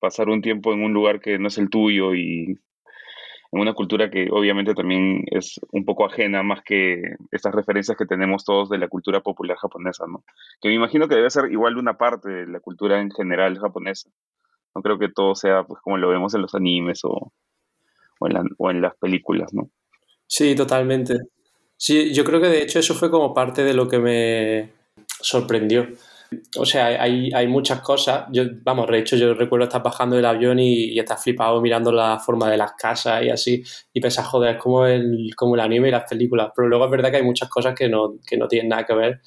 Pasar 0.00 0.28
un 0.28 0.42
tiempo 0.42 0.72
en 0.72 0.82
un 0.82 0.92
lugar 0.92 1.20
que 1.20 1.38
no 1.38 1.48
es 1.48 1.58
el 1.58 1.70
tuyo 1.70 2.14
y 2.14 2.58
una 3.60 3.74
cultura 3.74 4.10
que 4.10 4.28
obviamente 4.32 4.74
también 4.74 5.22
es 5.26 5.60
un 5.70 5.84
poco 5.84 6.06
ajena 6.06 6.42
más 6.42 6.62
que 6.62 7.00
estas 7.30 7.54
referencias 7.54 7.96
que 7.96 8.06
tenemos 8.06 8.44
todos 8.44 8.68
de 8.68 8.78
la 8.78 8.88
cultura 8.88 9.20
popular 9.20 9.56
japonesa, 9.56 10.06
¿no? 10.08 10.24
Que 10.60 10.68
me 10.68 10.74
imagino 10.74 11.06
que 11.06 11.14
debe 11.14 11.30
ser 11.30 11.52
igual 11.52 11.76
una 11.76 11.96
parte 11.96 12.28
de 12.28 12.46
la 12.48 12.60
cultura 12.60 13.00
en 13.00 13.10
general 13.10 13.58
japonesa. 13.58 14.10
No 14.74 14.82
creo 14.82 14.98
que 14.98 15.08
todo 15.08 15.34
sea 15.34 15.64
pues 15.64 15.80
como 15.82 15.96
lo 15.96 16.08
vemos 16.08 16.34
en 16.34 16.42
los 16.42 16.54
animes 16.54 17.04
o, 17.04 17.32
o, 18.18 18.70
en, 18.70 18.80
las 18.80 18.96
películas, 18.96 19.52
¿no? 19.54 19.70
Sí, 20.26 20.54
totalmente. 20.54 21.18
Sí, 21.76 22.12
yo 22.12 22.24
creo 22.24 22.40
que 22.40 22.48
de 22.48 22.62
hecho 22.62 22.78
eso 22.78 22.94
fue 22.94 23.10
como 23.10 23.34
parte 23.34 23.62
de 23.62 23.74
lo 23.74 23.88
que 23.88 23.98
me 23.98 24.72
sorprendió 25.20 25.86
o 26.56 26.64
sea, 26.64 26.86
hay, 27.02 27.30
hay 27.32 27.46
muchas 27.46 27.80
cosas. 27.80 28.26
Yo, 28.32 28.44
vamos, 28.62 28.88
de 28.88 28.98
hecho, 28.98 29.16
yo 29.16 29.34
recuerdo 29.34 29.64
estar 29.64 29.82
bajando 29.82 30.16
del 30.16 30.24
avión 30.24 30.58
y, 30.58 30.86
y 30.86 30.98
estar 30.98 31.18
flipado 31.18 31.60
mirando 31.60 31.92
la 31.92 32.18
forma 32.18 32.50
de 32.50 32.56
las 32.56 32.72
casas 32.72 33.22
y 33.24 33.30
así, 33.30 33.62
y 33.92 34.00
pensar, 34.00 34.24
joder, 34.24 34.56
es 34.56 34.62
como 34.62 34.86
el, 34.86 35.30
como 35.36 35.54
el 35.54 35.60
anime 35.60 35.88
y 35.88 35.92
las 35.92 36.08
películas. 36.08 36.50
Pero 36.54 36.68
luego 36.68 36.84
es 36.86 36.90
verdad 36.90 37.10
que 37.10 37.18
hay 37.18 37.22
muchas 37.22 37.48
cosas 37.48 37.74
que 37.74 37.88
no, 37.88 38.16
que 38.26 38.36
no 38.36 38.48
tienen 38.48 38.68
nada 38.70 38.84
que 38.84 38.94
ver 38.94 39.20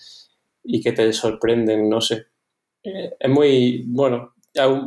y 0.64 0.82
que 0.82 0.92
te 0.92 1.12
sorprenden, 1.14 1.90
no 1.90 2.02
sé. 2.02 2.28
Eh, 2.84 3.14
es 3.20 3.30
muy, 3.30 3.84
bueno, 3.88 4.34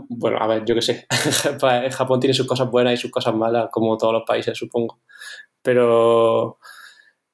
bueno, 0.09 0.39
a 0.41 0.47
ver, 0.47 0.65
yo 0.65 0.75
qué 0.75 0.83
sé. 0.83 1.07
Japón 1.91 2.21
tiene 2.21 2.35
sus 2.35 2.47
cosas 2.47 2.71
buenas 2.71 2.95
y 2.95 2.97
sus 2.97 3.11
cosas 3.11 3.35
malas, 3.35 3.69
como 3.71 3.97
todos 3.97 4.13
los 4.13 4.25
países, 4.27 4.57
supongo. 4.57 5.01
Pero 5.63 6.59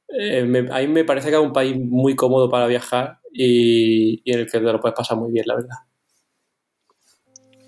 eh, 0.09 0.69
a 0.71 0.79
mí 0.81 0.87
me 0.89 1.05
parece 1.05 1.31
que 1.31 1.37
es 1.37 1.41
un 1.41 1.53
país 1.53 1.77
muy 1.77 2.15
cómodo 2.15 2.49
para 2.49 2.67
viajar 2.67 3.19
y, 3.33 4.23
en 4.31 4.41
el 4.41 4.47
que 4.47 4.59
te 4.59 4.61
lo 4.61 4.81
puedes 4.81 4.97
pasar 4.97 5.19
muy 5.19 5.33
bien, 5.33 5.45
la 5.47 5.57
verdad. 5.57 5.77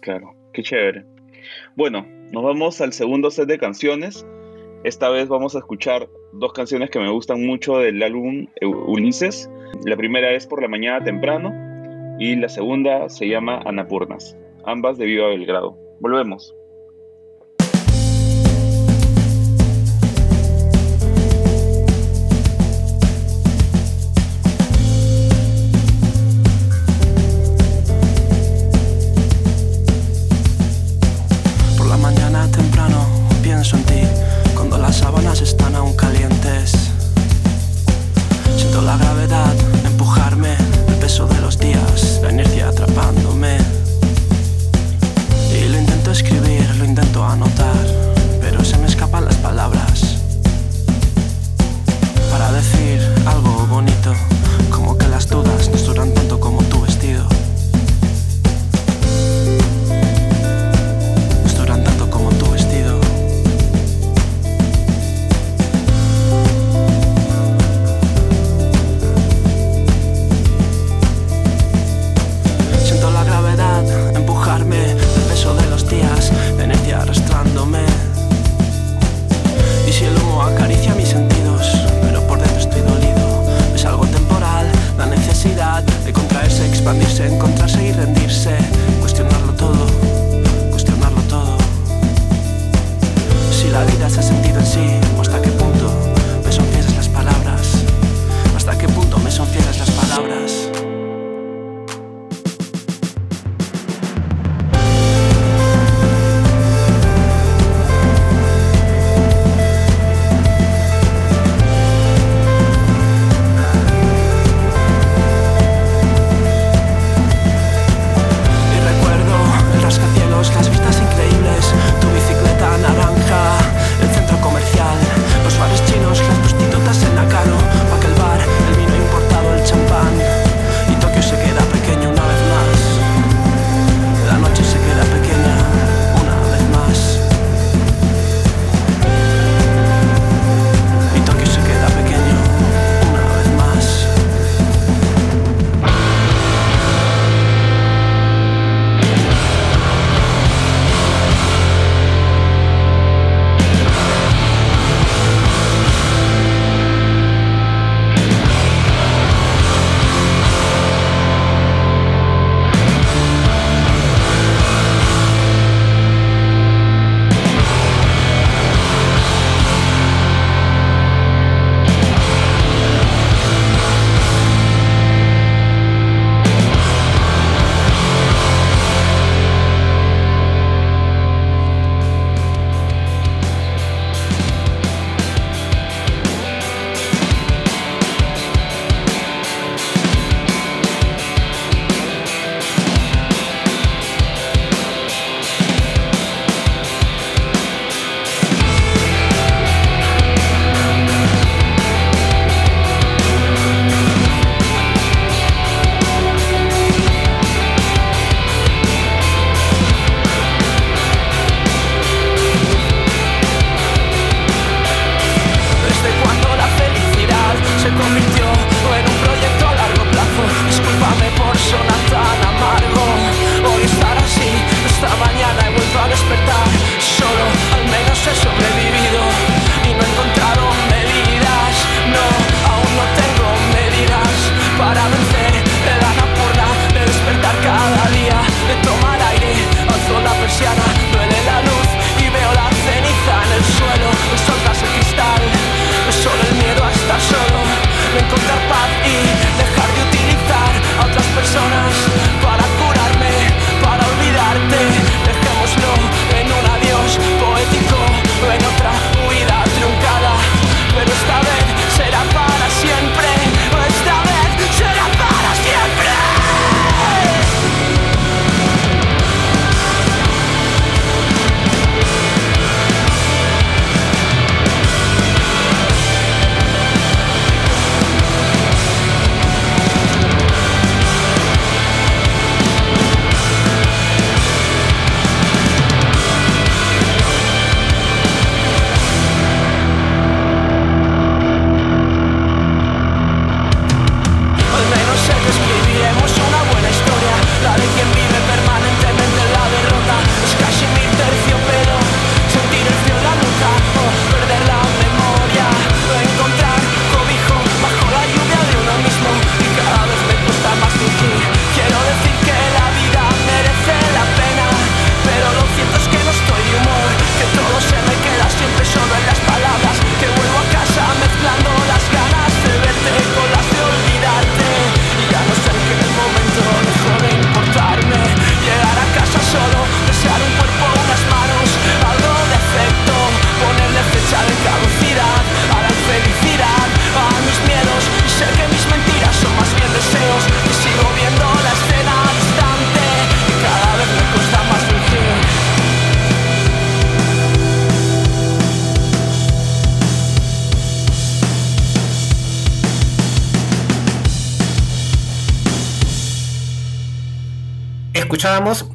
Claro, 0.01 0.35
qué 0.53 0.63
chévere. 0.63 1.05
Bueno, 1.77 2.07
nos 2.33 2.43
vamos 2.43 2.81
al 2.81 2.93
segundo 2.93 3.31
set 3.31 3.49
de 3.49 3.59
canciones. 3.59 4.27
Esta 4.85 5.09
vez 5.09 5.29
vamos 5.29 5.57
a 5.57 5.59
escuchar 5.59 6.09
dos 6.33 6.53
canciones 6.53 6.91
que 6.91 6.99
me 6.99 7.11
gustan 7.11 7.45
mucho 7.45 7.79
del 7.79 8.03
álbum 8.03 8.47
Ulises. 8.63 9.51
La 9.85 9.97
primera 9.97 10.33
es 10.33 10.47
Por 10.47 10.63
la 10.63 10.69
mañana 10.69 11.05
temprano 11.05 11.53
y 12.19 12.37
la 12.37 12.49
segunda 12.49 13.09
se 13.09 13.29
llama 13.29 13.63
Anapurnas, 13.65 14.37
ambas 14.69 14.99
de 14.99 15.07
Viva 15.07 15.29
Belgrado. 15.29 15.77
Volvemos. 16.01 16.55
todas, 55.27 55.27
todas. 55.27 55.58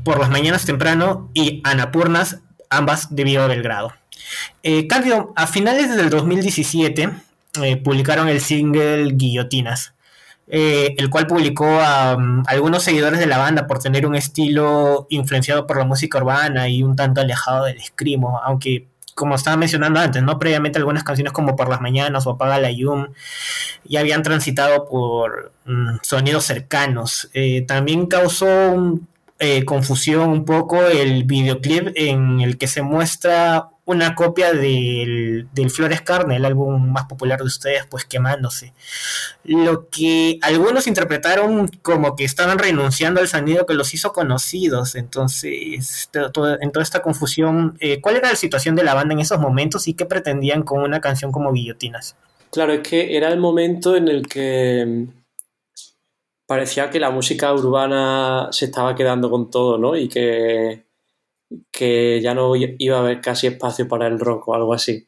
Por 0.03 0.20
las 0.20 0.30
mañanas 0.30 0.66
temprano 0.66 1.30
y 1.34 1.61
Anapurnas, 1.64 2.39
ambas 2.70 3.16
de 3.16 3.24
Viva 3.24 3.47
Belgrado. 3.47 3.93
Eh, 4.61 4.88
a 5.36 5.47
finales 5.47 5.95
del 5.95 6.09
2017 6.09 7.09
eh, 7.61 7.78
publicaron 7.78 8.28
el 8.28 8.41
single 8.41 9.14
Guillotinas, 9.14 9.93
eh, 10.47 10.95
el 10.97 11.09
cual 11.09 11.28
publicó 11.28 11.66
a 11.80 12.16
um, 12.16 12.43
algunos 12.47 12.84
seguidores 12.84 13.20
de 13.20 13.26
la 13.26 13.38
banda 13.38 13.66
por 13.66 13.80
tener 13.80 14.05
un 14.05 14.16
estilo 14.16 15.07
influenciado 15.09 15.66
por 15.66 15.78
la 15.78 15.86
música 15.86 16.18
urbana 16.18 16.68
y 16.68 16.84
un 16.84 16.97
tanto 16.97 17.22
alejado 17.22 17.64
del 17.64 17.78
escrimo, 17.78 18.41
aunque 18.43 18.88
como 19.16 19.36
estaba 19.36 19.55
mencionando 19.55 19.99
antes, 19.99 20.24
¿no? 20.24 20.39
Previamente 20.39 20.80
algunas 20.80 21.03
canciones 21.03 21.32
como 21.32 21.55
Por 21.55 21.70
las 21.70 21.80
Mañanas 21.80 22.26
o 22.26 22.32
Apaga 22.32 22.59
la 22.59 22.72
Yum 22.72 23.07
ya 23.86 23.99
habían 23.99 24.24
transitado 24.24 24.89
por 24.89 25.53
mm, 25.66 25.97
sonidos 26.01 26.45
cercanos. 26.45 27.30
Eh, 27.34 27.64
también 27.68 28.07
causó 28.07 28.99
eh, 29.46 29.66
confusión 29.66 30.30
un 30.30 30.46
poco 30.46 30.82
el 30.88 31.26
videoclip 31.26 31.89
en 31.96 32.39
el 32.39 32.58
que 32.58 32.68
se 32.68 32.82
muestra 32.82 33.68
una 33.84 34.16
copia 34.16 34.54
del, 34.54 35.50
del, 35.54 35.70
Flores 35.70 36.00
Carne, 36.00 36.38
el 36.38 36.46
álbum 36.46 36.89
más 36.94 37.08
popular 37.08 37.39
de 37.39 37.48
ustedes, 37.48 37.86
pues 37.89 38.06
quemándose. 38.06 38.72
Lo 39.44 39.89
que 39.89 40.39
algunos 40.41 40.88
interpretaron 40.88 41.68
como 41.82 42.16
que 42.16 42.24
estaban 42.24 42.58
renunciando 42.58 43.20
al 43.20 43.28
sonido 43.28 43.66
que 43.66 43.74
los 43.74 43.94
hizo 43.94 44.14
conocidos. 44.14 44.96
Entonces, 44.96 46.10
en 46.14 46.72
toda 46.72 46.84
esta 46.84 47.02
confusión, 47.02 47.76
eh, 47.82 48.00
¿cuál 48.00 48.16
era 48.16 48.30
la 48.30 48.38
situación 48.38 48.78
de 48.78 48.86
la 48.86 48.94
banda 48.94 49.14
en 49.14 49.20
esos 49.20 49.41
momentos 49.41 49.89
y 49.89 49.94
qué 49.94 50.06
pretendían 50.06 50.64
con 50.64 50.82
una 50.82 51.02
canción 51.02 51.34
como 51.34 51.52
Guillotinas? 51.52 52.16
Claro, 52.50 52.72
es 52.72 52.88
que 52.88 53.18
era 53.18 53.28
el 53.28 53.41
momento 53.41 53.98
en 53.98 54.08
el 54.08 54.26
que 54.26 55.08
parecía 56.54 56.91
que 56.91 56.99
la 56.99 57.10
música 57.10 57.51
urbana 57.51 58.49
se 58.51 58.66
estaba 58.66 58.95
quedando 58.95 59.30
con 59.32 59.49
todo, 59.49 59.80
¿no? 59.80 59.95
Y 59.95 60.08
que 60.08 60.86
que 61.72 62.22
ya 62.22 62.34
no 62.34 62.54
iba 62.56 62.97
a 62.97 62.99
haber 63.01 63.22
casi 63.22 63.47
espacio 63.47 63.88
para 63.88 64.08
el 64.08 64.20
rock 64.20 64.47
o 64.47 64.56
algo 64.56 64.74
así. 64.74 65.08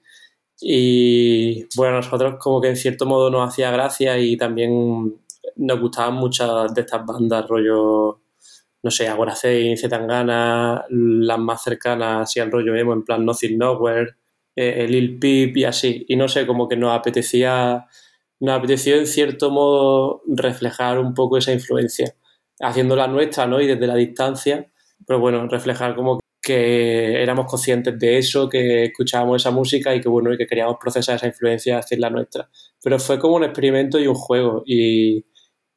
Y 0.62 1.66
bueno, 1.76 1.98
nosotros 1.98 2.36
como 2.40 2.62
que 2.62 2.70
en 2.70 2.78
cierto 2.78 3.06
modo 3.06 3.30
nos 3.30 3.50
hacía 3.50 3.72
gracia 3.72 4.18
y 4.18 4.38
también 4.38 5.16
nos 5.58 5.80
gustaban 5.80 6.16
muchas 6.16 6.74
de 6.74 6.82
estas 6.82 7.06
bandas, 7.06 7.48
rollo, 7.48 8.22
no 8.84 8.92
sé, 8.92 9.08
Agoracein, 9.08 9.78
Zetangana, 9.78 10.86
las 10.90 11.40
más 11.40 11.64
cercanas 11.64 12.24
así 12.24 12.40
al 12.40 12.52
rollo 12.52 12.76
emo, 12.76 12.94
en 12.94 13.04
plan 13.04 13.26
Nothing 13.26 13.58
Nowhere, 13.58 14.16
eh, 14.56 14.88
Lil 14.88 15.20
Peep 15.20 15.58
y 15.58 15.66
así. 15.66 16.06
Y 16.08 16.16
no 16.16 16.28
sé, 16.28 16.48
como 16.48 16.68
que 16.68 16.78
nos 16.78 16.92
apetecía, 16.98 17.86
nos 18.40 18.58
apeteció 18.58 18.96
en 18.98 19.08
cierto 19.08 19.50
modo 19.50 20.22
reflejar 20.28 21.00
un 21.00 21.14
poco 21.14 21.38
esa 21.38 21.52
influencia, 21.54 22.16
haciéndola 22.60 23.08
nuestra, 23.08 23.48
¿no? 23.48 23.62
Y 23.62 23.68
desde 23.68 23.88
la 23.88 23.96
distancia, 23.96 24.70
pero 25.06 25.20
bueno, 25.20 25.48
reflejar 25.48 25.96
como 25.96 26.20
que 26.46 27.24
éramos 27.24 27.48
conscientes 27.48 27.98
de 27.98 28.20
eso, 28.20 28.48
que 28.48 28.86
escuchábamos 28.86 29.42
esa 29.42 29.50
música 29.50 29.96
y 29.96 30.00
que 30.00 30.10
bueno, 30.10 30.32
y 30.32 30.38
que 30.38 30.46
queríamos 30.46 30.78
procesar 30.80 31.16
esa 31.16 31.26
influencia 31.28 31.82
y 31.90 31.96
la 31.96 32.12
nuestra. 32.12 32.50
Pero 32.84 33.00
fue 33.00 33.18
como 33.20 33.36
un 33.36 33.44
experimento 33.44 34.00
y 34.00 34.08
un 34.08 34.16
juego 34.16 34.64
y, 34.66 35.26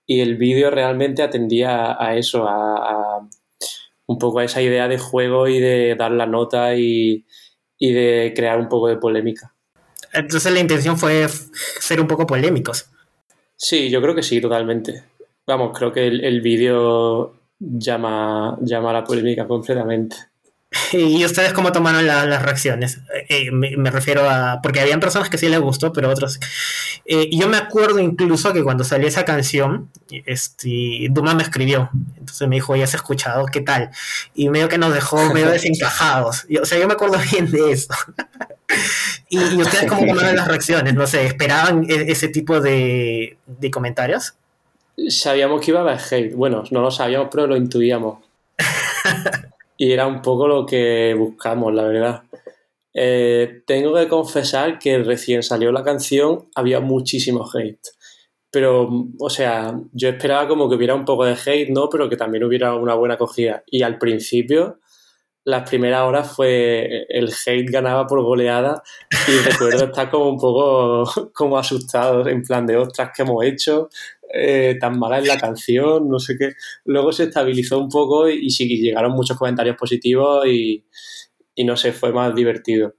el 0.06 0.36
vídeo 0.36 0.70
realmente 0.70 1.22
atendía 1.22 1.96
a, 2.02 2.16
eso, 2.16 2.46
a, 2.48 3.28
un 4.06 4.18
poco 4.18 4.38
a 4.38 4.44
esa 4.44 4.62
idea 4.62 4.88
de 4.88 4.98
juego 4.98 5.48
y 5.48 5.60
de 5.60 5.96
dar 5.96 6.12
la 6.12 6.26
nota 6.26 6.74
y, 6.76 7.26
y 7.78 7.92
de 7.92 8.32
crear 8.34 8.58
un 8.58 8.68
poco 8.68 8.88
de 8.88 8.96
polémica. 8.96 9.54
Entonces 10.18 10.52
la 10.52 10.60
intención 10.60 10.98
fue 10.98 11.26
ser 11.80 12.00
un 12.00 12.06
poco 12.06 12.26
polémicos. 12.26 12.86
Sí, 13.56 13.90
yo 13.90 14.00
creo 14.00 14.14
que 14.14 14.22
sí, 14.22 14.40
totalmente. 14.40 15.04
Vamos, 15.46 15.76
creo 15.76 15.92
que 15.92 16.06
el, 16.06 16.24
el 16.24 16.40
vídeo 16.40 17.34
llama, 17.58 18.56
llama 18.60 18.90
a 18.90 18.94
la 18.94 19.04
polémica 19.04 19.46
completamente. 19.46 20.16
¿Y 20.92 21.24
ustedes 21.24 21.52
cómo 21.52 21.72
tomaron 21.72 22.06
las 22.06 22.42
reacciones? 22.42 23.00
Eh, 23.28 23.50
me, 23.50 23.90
refiero 23.90 24.28
a... 24.28 24.60
Porque 24.62 24.80
habían 24.80 25.00
personas 25.00 25.30
que 25.30 25.38
sí 25.38 25.48
les 25.48 25.60
gustó, 25.60 25.92
pero 25.92 26.10
otros... 26.10 26.38
Eh, 27.04 27.30
yo 27.32 27.48
me 27.48 27.56
acuerdo 27.56 28.00
incluso 28.00 28.52
que 28.52 28.62
cuando 28.62 28.84
salió 28.84 29.08
esa 29.08 29.24
canción, 29.24 29.90
este, 30.10 31.08
Duma 31.10 31.34
me 31.34 31.42
escribió. 31.42 31.90
Entonces 32.18 32.46
me 32.48 32.56
dijo, 32.56 32.76
ya 32.76 32.84
has 32.84 32.94
escuchado, 32.94 33.46
¿qué 33.46 33.62
tal? 33.62 33.90
Y 34.34 34.50
medio 34.50 34.68
que 34.68 34.78
nos 34.78 34.92
dejó 34.92 35.32
medio 35.32 35.48
desencajados. 35.50 36.46
o 36.60 36.66
sea, 36.66 36.78
yo 36.78 36.86
me 36.86 36.94
acuerdo 36.94 37.18
bien 37.32 37.50
de 37.50 37.72
eso. 37.72 37.94
¿Y, 39.28 39.38
ustedes 39.60 39.86
cómo 39.86 40.06
tomaron 40.06 40.36
las 40.36 40.48
reacciones? 40.48 40.94
No 40.94 41.06
sé, 41.06 41.26
¿esperaban 41.26 41.84
e, 41.88 42.10
ese 42.10 42.28
tipo 42.28 42.60
de, 42.60 43.38
de 43.46 43.70
comentarios? 43.70 44.34
Sabíamos 45.08 45.60
que 45.60 45.70
iba 45.70 45.80
a 45.80 45.82
haber 45.82 45.98
hate. 45.98 46.34
Bueno, 46.34 46.64
no 46.70 46.80
lo 46.80 46.90
sabíamos, 46.90 47.28
pero 47.30 47.46
lo 47.46 47.56
intuíamos. 47.56 48.24
y 49.76 49.92
era 49.92 50.06
un 50.06 50.22
poco 50.22 50.48
lo 50.48 50.66
que 50.66 51.14
buscamos, 51.16 51.72
la 51.72 51.84
verdad. 51.84 52.22
Eh, 52.94 53.62
tengo 53.64 53.94
que 53.94 54.08
confesar 54.08 54.78
que 54.78 54.98
recién 54.98 55.44
salió 55.44 55.70
la 55.70 55.84
canción 55.84 56.48
había 56.54 56.80
muchísimo 56.80 57.48
hate. 57.52 57.86
Pero, 58.50 59.08
o 59.18 59.30
sea, 59.30 59.78
yo 59.92 60.08
esperaba 60.08 60.48
como 60.48 60.68
que 60.68 60.74
hubiera 60.74 60.94
un 60.94 61.04
poco 61.04 61.24
de 61.24 61.34
hate, 61.34 61.70
¿no? 61.70 61.88
Pero 61.88 62.08
que 62.08 62.16
también 62.16 62.44
hubiera 62.44 62.74
una 62.74 62.94
buena 62.94 63.14
acogida. 63.14 63.62
Y 63.66 63.82
al 63.82 63.98
principio, 63.98 64.80
las 65.48 65.66
primeras 65.66 66.02
horas 66.02 66.30
fue 66.30 67.06
el 67.08 67.32
hate 67.32 67.70
ganaba 67.70 68.06
por 68.06 68.22
goleada 68.22 68.82
y 69.26 69.48
recuerdo 69.48 69.86
estar 69.86 70.10
como 70.10 70.28
un 70.28 70.38
poco 70.38 71.30
como 71.34 71.56
asustado, 71.56 72.28
en 72.28 72.42
plan 72.42 72.66
de, 72.66 72.76
ostras, 72.76 73.12
¿qué 73.16 73.22
hemos 73.22 73.42
hecho? 73.42 73.88
Eh, 74.30 74.76
tan 74.78 74.98
mala 74.98 75.20
es 75.20 75.26
la 75.26 75.38
canción, 75.38 76.06
no 76.06 76.18
sé 76.18 76.36
qué. 76.38 76.52
Luego 76.84 77.12
se 77.12 77.24
estabilizó 77.24 77.78
un 77.78 77.88
poco 77.88 78.28
y, 78.28 78.50
sí 78.50 78.68
llegaron 78.68 79.12
muchos 79.12 79.38
comentarios 79.38 79.74
positivos 79.74 80.46
y, 80.46 80.84
no 81.64 81.78
sé, 81.78 81.92
fue 81.92 82.12
más 82.12 82.34
divertido. 82.34 82.94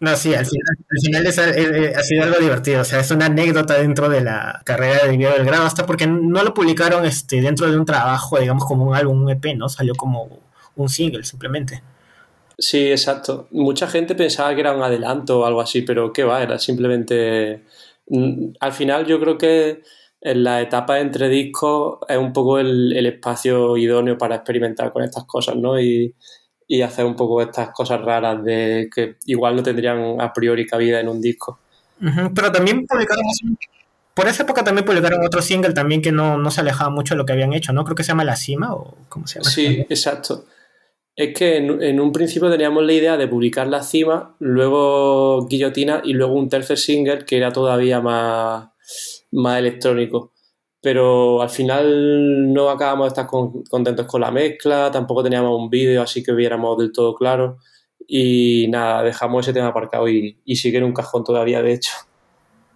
No, 0.00 0.16
sí, 0.16 0.34
al 0.34 0.46
final, 0.46 1.26
ha 1.26 2.02
sido 2.02 2.22
algo 2.22 2.38
divertido, 2.38 2.80
o 2.80 2.84
sea, 2.84 3.00
es 3.00 3.10
una 3.10 3.26
anécdota 3.26 3.74
dentro 3.74 4.08
de 4.08 4.22
la 4.22 4.62
carrera 4.64 5.04
de 5.04 5.14
Video 5.14 5.34
del 5.34 5.44
Grado, 5.44 5.66
hasta 5.66 5.84
porque 5.84 6.06
no 6.06 6.42
lo 6.42 6.54
publicaron 6.54 7.04
este, 7.04 7.42
dentro 7.42 7.70
de 7.70 7.76
un 7.76 7.84
trabajo, 7.84 8.38
digamos, 8.38 8.64
como 8.64 8.86
un 8.86 8.94
álbum, 8.94 9.24
un 9.24 9.30
EP, 9.30 9.54
¿no? 9.54 9.68
Salió 9.68 9.94
como 9.94 10.40
un 10.76 10.88
single, 10.88 11.24
simplemente. 11.24 11.82
Sí, 12.60 12.90
exacto. 12.90 13.48
Mucha 13.52 13.88
gente 13.88 14.14
pensaba 14.14 14.54
que 14.54 14.60
era 14.60 14.76
un 14.76 14.82
adelanto 14.82 15.40
o 15.40 15.46
algo 15.46 15.62
así, 15.62 15.80
pero 15.80 16.12
qué 16.12 16.24
va, 16.24 16.42
era 16.42 16.58
simplemente... 16.58 17.64
Mm, 18.08 18.52
al 18.60 18.72
final 18.72 19.06
yo 19.06 19.18
creo 19.18 19.38
que 19.38 19.82
en 20.20 20.44
la 20.44 20.60
etapa 20.60 21.00
entre 21.00 21.30
discos 21.30 22.00
es 22.06 22.18
un 22.18 22.34
poco 22.34 22.58
el, 22.58 23.06
espacio 23.06 23.78
idóneo 23.78 24.18
para 24.18 24.36
experimentar 24.36 24.92
con 24.92 25.02
estas 25.02 25.24
cosas, 25.24 25.56
¿no? 25.56 25.80
Y, 25.80 26.14
hacer 26.84 27.04
un 27.04 27.16
poco 27.16 27.42
estas 27.42 27.70
cosas 27.70 28.00
raras 28.00 28.44
de 28.44 28.88
que 28.94 29.16
igual 29.26 29.56
no 29.56 29.62
tendrían 29.62 30.20
a 30.20 30.32
priori 30.32 30.64
cabida 30.66 31.00
en 31.00 31.08
un 31.08 31.20
disco. 31.20 31.58
pero 32.32 32.52
también 32.52 32.86
publicaron 32.86 33.24
por 34.14 34.28
esa 34.28 34.44
época 34.44 34.62
también 34.62 34.84
publicaron 34.84 35.24
otro 35.24 35.42
single 35.42 35.72
también 35.72 36.00
que 36.00 36.12
no, 36.12 36.48
se 36.50 36.60
alejaba 36.60 36.90
mucho 36.90 37.14
de 37.14 37.18
lo 37.18 37.26
que 37.26 37.32
habían 37.32 37.54
hecho, 37.54 37.72
¿no? 37.72 37.84
Creo 37.84 37.96
que 37.96 38.04
se 38.04 38.08
llama 38.08 38.22
La 38.22 38.36
Cima 38.36 38.72
o 38.72 38.96
¿cómo 39.08 39.26
se 39.26 39.40
llama? 39.40 39.50
Sí, 39.50 39.84
exacto. 39.88 40.44
Es 41.20 41.34
que 41.34 41.58
en, 41.58 42.00
un 42.00 42.12
principio 42.12 42.50
teníamos 42.50 42.82
la 42.82 42.94
idea 42.94 43.18
de 43.18 43.28
publicar 43.28 43.66
La 43.66 43.82
Cima, 43.82 44.36
luego 44.38 45.46
Guillotina 45.46 46.00
y 46.02 46.14
luego 46.14 46.32
un 46.32 46.48
tercer 46.48 46.78
single 46.78 47.26
que 47.26 47.36
era 47.36 47.52
todavía 47.52 48.00
más 48.00 48.70
más 49.30 49.58
electrónico. 49.58 50.32
Pero 50.80 51.42
al 51.42 51.50
final 51.50 52.54
no 52.54 52.70
acabamos 52.70 53.04
de 53.04 53.08
estar 53.08 53.26
contentos 53.26 54.06
con 54.06 54.22
la 54.22 54.30
mezcla, 54.30 54.90
tampoco 54.90 55.22
teníamos 55.22 55.60
un 55.60 55.68
vídeo 55.68 56.00
así 56.00 56.22
que 56.22 56.32
viéramos 56.32 56.78
del 56.78 56.90
todo 56.90 57.14
claro. 57.14 57.58
Y 58.06 58.68
nada, 58.70 59.02
dejamos 59.02 59.46
ese 59.46 59.52
tema 59.52 59.68
aparcado 59.68 60.08
y, 60.08 60.38
sigue 60.56 60.78
en 60.78 60.84
un 60.84 60.94
cajón 60.94 61.22
todavía, 61.22 61.60
de 61.60 61.74
hecho. 61.74 61.92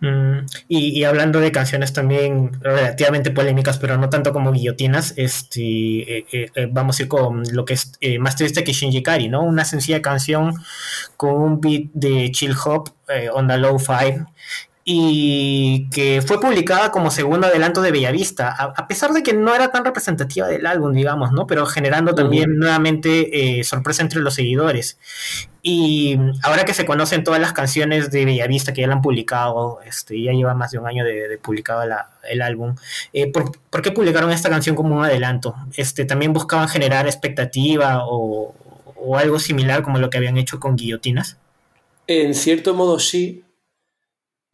Mm, 0.04 0.46
y, 0.68 1.02
hablando 1.04 1.40
de 1.40 1.50
canciones 1.50 1.94
también 1.94 2.60
relativamente 2.60 3.30
polémicas, 3.30 3.78
pero 3.78 3.96
no 3.96 4.10
tanto 4.10 4.34
como 4.34 4.52
guillotinas, 4.52 5.14
este, 5.16 6.18
eh, 6.18 6.26
eh, 6.30 6.50
eh, 6.54 6.68
vamos 6.70 6.98
a 6.98 7.04
ir 7.04 7.08
con 7.08 7.42
lo 7.54 7.64
que 7.64 7.72
es 7.72 7.92
más 8.20 8.36
triste 8.36 8.64
que 8.64 8.74
Shinji 8.74 9.02
Kari, 9.02 9.28
¿no? 9.28 9.42
Una 9.42 9.64
sencilla 9.64 10.02
canción 10.02 10.52
con 11.16 11.36
un 11.36 11.60
beat 11.60 11.84
de 11.94 12.30
chill 12.32 12.54
hop, 12.64 12.90
onda 13.32 13.56
low 13.56 13.78
five, 13.78 14.26
y 14.86 15.88
que 15.88 16.20
fue 16.20 16.38
publicada 16.38 16.90
como 16.90 17.10
segundo 17.10 17.46
adelanto 17.46 17.80
de 17.80 17.90
Bellavista, 17.90 18.50
a, 18.50 18.86
pesar 18.86 19.12
de 19.12 19.22
que 19.22 19.32
no 19.32 19.54
era 19.54 19.70
tan 19.70 19.82
representativa 19.82 20.46
del 20.46 20.66
álbum, 20.66 20.92
digamos, 20.92 21.32
¿no? 21.32 21.46
Pero 21.46 21.64
generando 21.64 22.14
también 22.14 22.58
nuevamente 22.58 23.60
eh, 23.60 23.64
sorpresa 23.64 24.02
entre 24.02 24.20
los 24.20 24.34
seguidores. 24.34 24.98
Y 25.62 26.18
ahora 26.42 26.66
que 26.66 26.74
se 26.74 26.84
conocen 26.84 27.24
todas 27.24 27.40
las 27.40 27.54
canciones 27.54 28.10
de 28.10 28.26
Bellavista 28.26 28.74
que 28.74 28.82
ya 28.82 28.86
la 28.86 28.92
han 28.92 29.00
publicado, 29.00 29.80
este, 29.86 30.20
ya 30.20 30.32
lleva 30.32 30.52
más 30.52 30.72
de 30.72 30.78
un 30.78 30.86
año 30.86 31.02
de, 31.02 31.38
publicado 31.38 31.82
el 32.28 32.42
álbum, 32.42 32.74
eh, 33.14 33.32
¿por, 33.32 33.82
qué 33.82 33.90
publicaron 33.90 34.32
esta 34.32 34.50
canción 34.50 34.76
como 34.76 34.96
un 34.96 35.04
adelanto? 35.04 35.54
Este, 35.78 36.04
¿También 36.04 36.34
buscaban 36.34 36.68
generar 36.68 37.06
expectativa 37.06 38.02
o, 38.04 38.54
o 38.96 39.16
algo 39.16 39.38
similar 39.38 39.82
como 39.82 39.98
lo 39.98 40.10
que 40.10 40.18
habían 40.18 40.36
hecho 40.36 40.60
con 40.60 40.76
Guillotinas? 40.76 41.38
En 42.06 42.34
cierto 42.34 42.74
modo 42.74 42.98
sí, 42.98 43.43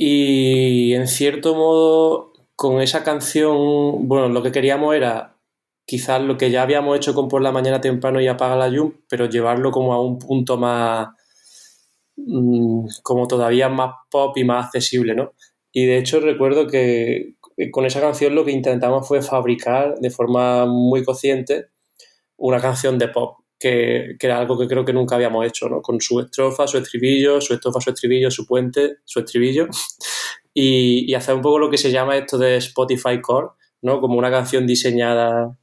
y 0.03 0.94
en 0.94 1.07
cierto 1.07 1.55
modo, 1.55 2.32
con 2.57 2.80
esa 2.80 3.05
canción, 3.05 4.09
bueno, 4.09 4.30
lo 4.30 4.42
que 4.42 4.51
queríamos 4.51 4.94
era 4.94 5.36
quizás 5.84 6.22
lo 6.22 6.38
que 6.38 6.51
ya 6.51 6.62
habíamos 6.62 6.96
hecho 6.96 7.12
con 7.12 7.28
por 7.28 7.42
la 7.42 7.53
mañana 7.53 7.82
temprano 7.82 8.18
y 8.18 8.26
apaga 8.26 8.57
la 8.57 8.68
Yum, 8.70 8.94
pero 9.11 9.26
llevarlo 9.26 9.70
como 9.70 9.92
a 9.92 10.01
un 10.03 10.18
punto 10.18 10.57
más, 10.57 11.09
mm, 12.16 12.86
como 13.03 13.28
todavía 13.28 13.68
más 13.68 13.92
pop 14.11 14.34
y 14.38 14.44
más 14.44 14.66
accesible, 14.66 15.14
¿no? 15.14 15.34
Y 15.70 15.84
de 15.84 15.98
hecho 15.98 16.20
recuerdo 16.20 16.66
que 16.66 17.34
con 17.70 17.84
esa 17.84 18.01
canción 18.01 18.34
lo 18.34 18.46
que 18.46 18.53
intentamos 18.53 19.07
fue 19.07 19.20
fabricar 19.20 19.96
de 20.01 20.11
forma 20.11 20.64
muy 20.64 21.05
consciente 21.05 21.66
una 22.38 22.59
canción 22.59 22.98
de 22.98 23.09
pop, 23.09 23.36
que, 23.61 24.16
era 24.18 24.38
algo 24.38 24.58
que 24.58 24.66
creo 24.66 24.84
que 24.84 24.92
nunca 24.92 25.14
habíamos 25.14 25.46
hecho, 25.46 25.68
¿no? 25.68 25.82
Con 25.82 26.00
su 26.00 26.18
estrofa, 26.18 26.66
su 26.66 26.78
estribillo, 26.78 27.40
su 27.40 27.54
estrofa, 27.54 27.80
su 27.80 27.90
estribillo, 27.90 28.30
su 28.30 28.46
puente, 28.46 28.96
su 29.04 29.20
estribillo, 29.20 29.68
y, 30.54 31.11
y 31.11 31.14
hacer 31.14 31.34
un 31.34 31.42
poco 31.42 31.58
lo 31.58 31.70
que 31.70 31.78
se 31.78 31.92
llama 31.92 32.16
esto 32.16 32.38
de 32.38 32.56
Spotify 32.56 33.20
Core, 33.20 33.48
¿no? 33.82 34.00
Como 34.00 34.18
una 34.18 34.30
canción 34.30 34.66
diseñada 34.66 35.56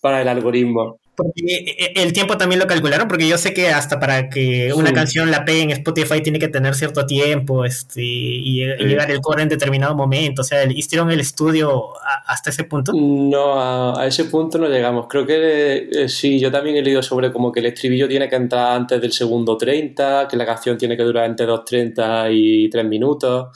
para 0.00 0.22
el 0.22 0.28
algoritmo. 0.28 0.98
Porque 1.14 1.42
eh, 1.44 1.76
eh, 1.78 1.92
el 1.96 2.12
tiempo 2.14 2.38
también 2.38 2.58
lo 2.58 2.66
calcularon, 2.66 3.06
porque 3.06 3.28
yo 3.28 3.36
sé 3.36 3.52
que 3.52 3.68
hasta 3.68 4.00
para 4.00 4.30
que 4.30 4.72
una 4.72 4.94
canción 4.94 5.30
la 5.30 5.44
pegue 5.44 5.60
en 5.60 5.70
Spotify 5.70 6.22
tiene 6.22 6.38
que 6.38 6.48
tener 6.48 6.74
cierto 6.74 7.04
tiempo 7.04 7.66
este, 7.66 8.02
y, 8.02 8.64
llegar 8.64 9.10
el 9.10 9.20
core 9.20 9.42
en 9.42 9.50
determinado 9.50 9.94
momento. 9.94 10.40
O 10.40 10.44
sea, 10.44 10.64
¿hicieron 10.64 11.10
el 11.10 11.20
estudio 11.20 11.92
hasta 12.26 12.48
ese 12.48 12.64
punto? 12.64 12.92
No, 12.94 13.60
a, 13.60 14.06
ese 14.06 14.24
punto 14.24 14.56
no 14.56 14.68
llegamos. 14.68 15.06
Creo 15.06 15.26
que 15.26 15.88
eh, 15.92 16.08
sí, 16.08 16.40
yo 16.40 16.50
también 16.50 16.76
he 16.76 16.82
leído 16.82 17.02
sobre 17.02 17.30
como 17.30 17.52
que 17.52 17.60
el 17.60 17.66
estribillo 17.66 18.08
tiene 18.08 18.28
que 18.28 18.36
entrar 18.36 18.74
antes 18.74 19.00
del 19.00 19.12
segundo 19.12 19.58
30, 19.58 20.28
que 20.28 20.36
la 20.38 20.46
canción 20.46 20.78
tiene 20.78 20.96
que 20.96 21.02
durar 21.02 21.28
entre 21.28 21.46
2.30 21.46 22.28
y 22.32 22.70
3 22.70 22.86
minutos. 22.86 23.48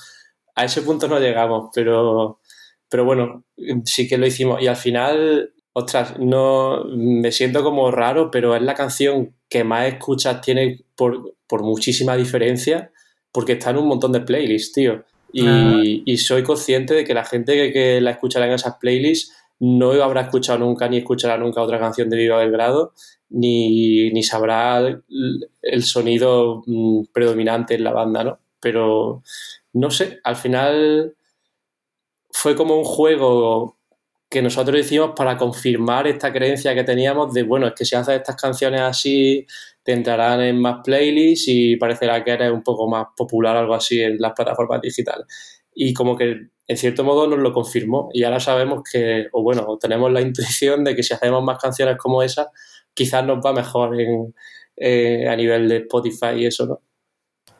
A 0.54 0.64
ese 0.64 0.82
punto 0.82 1.08
no 1.08 1.18
llegamos, 1.18 1.70
pero, 1.74 2.40
pero 2.88 3.04
bueno, 3.06 3.44
sí 3.84 4.06
que 4.06 4.18
lo 4.18 4.26
hicimos. 4.26 4.60
Y 4.60 4.66
al 4.66 4.76
final 4.76 5.52
ostras, 5.78 6.18
no 6.18 6.84
me 6.84 7.30
siento 7.32 7.62
como 7.62 7.90
raro, 7.90 8.30
pero 8.30 8.56
es 8.56 8.62
la 8.62 8.72
canción 8.72 9.34
que 9.50 9.62
más 9.62 9.86
escuchas 9.86 10.40
tiene 10.40 10.80
por, 10.94 11.34
muchísima 11.50 12.16
diferencia, 12.16 12.92
porque 13.30 13.52
está 13.52 13.70
en 13.70 13.76
un 13.76 13.88
montón 13.88 14.10
de 14.12 14.22
playlists, 14.22 14.72
tío. 14.72 15.04
Y, 15.34 16.16
soy 16.16 16.42
consciente 16.44 16.94
de 16.94 17.04
que 17.04 17.12
la 17.12 17.26
gente 17.26 17.74
que, 17.74 18.00
la 18.00 18.12
escuchará 18.12 18.46
en 18.46 18.52
esas 18.52 18.76
playlists 18.78 19.34
no 19.60 19.90
habrá 20.02 20.22
escuchado 20.22 20.60
nunca 20.60 20.88
ni 20.88 20.96
escuchará 20.96 21.36
nunca 21.36 21.60
otra 21.60 21.78
canción 21.78 22.08
de 22.08 22.16
Viva 22.16 22.38
Belgrado, 22.38 22.94
ni, 23.28 24.10
ni 24.12 24.22
sabrá 24.22 24.78
el, 24.78 25.02
el, 25.60 25.82
sonido 25.82 26.62
mm, 26.64 27.08
predominante 27.12 27.74
en 27.74 27.84
la 27.84 27.92
banda, 27.92 28.24
¿no? 28.24 28.38
Pero 28.60 29.22
no 29.74 29.90
sé, 29.90 30.20
al 30.24 30.36
final 30.36 31.14
fue 32.30 32.56
como 32.56 32.78
un 32.78 32.84
juego 32.84 33.75
que 34.28 34.42
nosotros 34.42 34.80
hicimos 34.80 35.12
para 35.16 35.36
confirmar 35.36 36.06
esta 36.06 36.32
creencia 36.32 36.74
que 36.74 36.84
teníamos 36.84 37.32
de, 37.32 37.44
bueno, 37.44 37.68
es 37.68 37.74
que 37.74 37.84
si 37.84 37.94
haces 37.94 38.16
estas 38.16 38.36
canciones 38.36 38.80
así, 38.80 39.46
te 39.82 39.92
entrarán 39.92 40.40
en 40.40 40.60
más 40.60 40.80
playlists 40.84 41.46
y 41.48 41.76
parecerá 41.76 42.24
que 42.24 42.32
eres 42.32 42.50
un 42.50 42.62
poco 42.62 42.88
más 42.88 43.06
popular 43.16 43.56
algo 43.56 43.74
así 43.74 44.00
en 44.02 44.18
las 44.18 44.32
plataformas 44.32 44.80
digitales. 44.80 45.26
Y 45.74 45.94
como 45.94 46.16
que 46.16 46.48
en 46.68 46.76
cierto 46.76 47.04
modo 47.04 47.28
nos 47.28 47.38
lo 47.38 47.52
confirmó 47.52 48.08
y 48.12 48.24
ahora 48.24 48.40
sabemos 48.40 48.82
que, 48.90 49.28
o 49.32 49.42
bueno, 49.42 49.78
tenemos 49.80 50.10
la 50.12 50.20
intuición 50.20 50.84
de 50.84 50.96
que 50.96 51.02
si 51.02 51.14
hacemos 51.14 51.44
más 51.44 51.58
canciones 51.58 51.96
como 51.96 52.22
esa, 52.22 52.50
quizás 52.94 53.24
nos 53.24 53.38
va 53.44 53.52
mejor 53.52 54.00
en, 54.00 54.34
eh, 54.76 55.28
a 55.28 55.36
nivel 55.36 55.68
de 55.68 55.76
Spotify 55.78 56.34
y 56.38 56.46
eso, 56.46 56.66
¿no? 56.66 56.82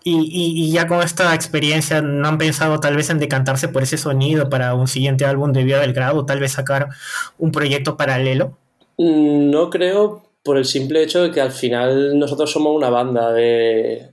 Y, 0.08 0.70
ya 0.70 0.86
con 0.86 1.02
esta 1.02 1.34
experiencia, 1.34 2.00
¿no 2.00 2.28
han 2.28 2.38
pensado 2.38 2.78
tal 2.78 2.94
vez 2.94 3.10
en 3.10 3.18
decantarse 3.18 3.66
por 3.66 3.82
ese 3.82 3.98
sonido 3.98 4.48
para 4.48 4.72
un 4.74 4.86
siguiente 4.86 5.24
álbum 5.24 5.52
de 5.52 5.64
Vía 5.64 5.80
del 5.80 5.92
Grado, 5.92 6.24
tal 6.24 6.38
vez 6.38 6.52
sacar 6.52 6.90
un 7.38 7.50
proyecto 7.50 7.96
paralelo? 7.96 8.56
Mm, 8.98 9.50
no 9.50 9.68
creo, 9.68 10.22
por 10.44 10.58
el 10.58 10.64
simple 10.64 11.02
hecho 11.02 11.24
de 11.24 11.32
que 11.32 11.40
al 11.40 11.50
final 11.50 12.16
nosotros 12.16 12.52
somos 12.52 12.76
una 12.76 12.88
banda 12.88 13.32
de, 13.32 14.12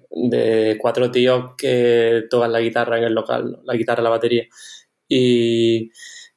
cuatro 0.81 1.11
tíos 1.11 1.51
que 1.55 2.23
tocan 2.27 2.51
la 2.51 2.59
guitarra 2.59 2.97
en 2.97 3.03
el 3.03 3.13
local, 3.13 3.59
la 3.63 3.75
guitarra, 3.75 4.01
la 4.01 4.09
batería. 4.09 4.45
Y 5.07 5.91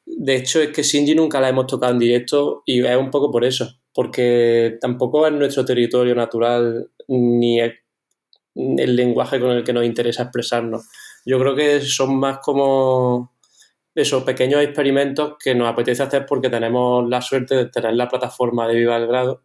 de 0.04 0.36
hecho 0.36 0.60
es 0.60 0.68
que 0.68 0.82
Shinji 0.82 1.14
nunca 1.14 1.40
la 1.40 1.48
hemos 1.48 1.66
tocado 1.66 1.94
en 1.94 1.98
directo 1.98 2.62
y 2.66 2.84
es 2.84 2.96
un 2.96 3.10
poco 3.10 3.32
por 3.32 3.42
eso, 3.42 3.70
porque 3.94 4.76
tampoco 4.82 5.26
es 5.26 5.32
nuestro 5.32 5.64
territorio 5.64 6.14
natural 6.14 6.90
ni 7.08 7.62
es 7.62 7.72
el 8.56 8.96
lenguaje 8.96 9.38
con 9.40 9.50
el 9.50 9.64
que 9.64 9.72
nos 9.72 9.84
interesa 9.84 10.24
expresarnos. 10.24 10.88
Yo 11.24 11.38
creo 11.38 11.54
que 11.54 11.80
son 11.80 12.18
más 12.18 12.38
como 12.38 13.34
esos 13.94 14.24
pequeños 14.24 14.62
experimentos 14.62 15.34
que 15.42 15.54
nos 15.54 15.68
apetece 15.68 16.02
hacer 16.02 16.26
porque 16.26 16.50
tenemos 16.50 17.08
la 17.08 17.22
suerte 17.22 17.54
de 17.54 17.66
tener 17.66 17.94
la 17.94 18.08
plataforma 18.08 18.68
de 18.68 18.74
Viva 18.74 18.96
el 18.96 19.06
Grado 19.06 19.42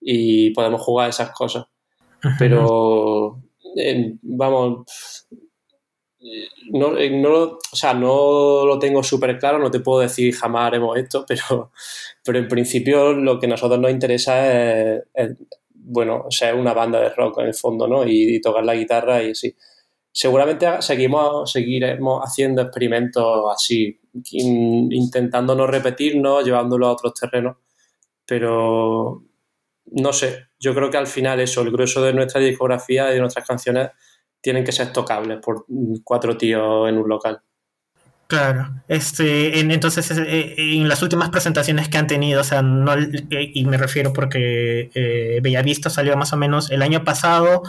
y 0.00 0.50
podemos 0.50 0.80
jugar 0.80 1.08
esas 1.08 1.30
cosas. 1.30 1.66
Pero, 2.38 3.40
vamos, 4.22 4.86
no, 6.70 6.92
no, 6.92 7.42
o 7.44 7.76
sea, 7.76 7.94
no 7.94 8.64
lo 8.64 8.78
tengo 8.78 9.02
súper 9.02 9.38
claro, 9.38 9.58
no 9.58 9.70
te 9.70 9.80
puedo 9.80 10.00
decir 10.00 10.34
jamás 10.34 10.68
haremos 10.68 10.96
esto, 10.96 11.24
pero, 11.28 11.72
pero 12.24 12.38
en 12.38 12.48
principio 12.48 13.12
lo 13.12 13.38
que 13.38 13.46
a 13.46 13.50
nosotros 13.50 13.80
nos 13.80 13.90
interesa 13.90 15.02
es 15.14 15.36
bueno, 15.84 16.24
o 16.26 16.30
sea, 16.30 16.54
una 16.54 16.72
banda 16.72 17.00
de 17.00 17.10
rock 17.10 17.40
en 17.40 17.46
el 17.48 17.54
fondo, 17.54 17.88
¿no? 17.88 18.06
Y, 18.06 18.40
tocar 18.40 18.64
la 18.64 18.74
guitarra 18.74 19.22
y 19.22 19.32
así. 19.32 19.54
Seguramente 20.12 20.66
seguimos, 20.82 21.50
seguiremos 21.50 22.22
haciendo 22.22 22.62
experimentos 22.62 23.44
así, 23.52 23.98
intentando 24.32 25.54
no 25.54 25.66
repetirnos, 25.66 26.44
llevándolo 26.44 26.86
a 26.86 26.92
otros 26.92 27.14
terrenos, 27.14 27.56
pero 28.26 29.24
no 29.86 30.12
sé, 30.12 30.48
yo 30.60 30.74
creo 30.74 30.90
que 30.90 30.98
al 30.98 31.06
final 31.06 31.40
eso, 31.40 31.62
el 31.62 31.72
grueso 31.72 32.02
de 32.02 32.12
nuestra 32.12 32.40
discografía 32.40 33.10
y 33.10 33.14
de 33.14 33.20
nuestras 33.20 33.46
canciones 33.46 33.90
tienen 34.40 34.64
que 34.64 34.72
ser 34.72 34.92
tocables 34.92 35.38
por 35.40 35.64
cuatro 36.04 36.36
tíos 36.36 36.88
en 36.88 36.98
un 36.98 37.08
local. 37.08 37.42
Claro, 38.32 38.70
este, 38.88 39.60
entonces 39.60 40.10
eh, 40.10 40.24
eh, 40.26 40.54
en 40.56 40.88
las 40.88 41.02
últimas 41.02 41.28
presentaciones 41.28 41.90
que 41.90 41.98
han 41.98 42.06
tenido, 42.06 42.40
o 42.40 42.44
sea, 42.44 42.62
no, 42.62 42.94
eh, 42.94 43.50
y 43.52 43.66
me 43.66 43.76
refiero 43.76 44.14
porque 44.14 44.90
eh, 44.94 45.40
Bellavista 45.42 45.90
salió 45.90 46.16
más 46.16 46.32
o 46.32 46.38
menos 46.38 46.70
el 46.70 46.80
año 46.80 47.04
pasado, 47.04 47.62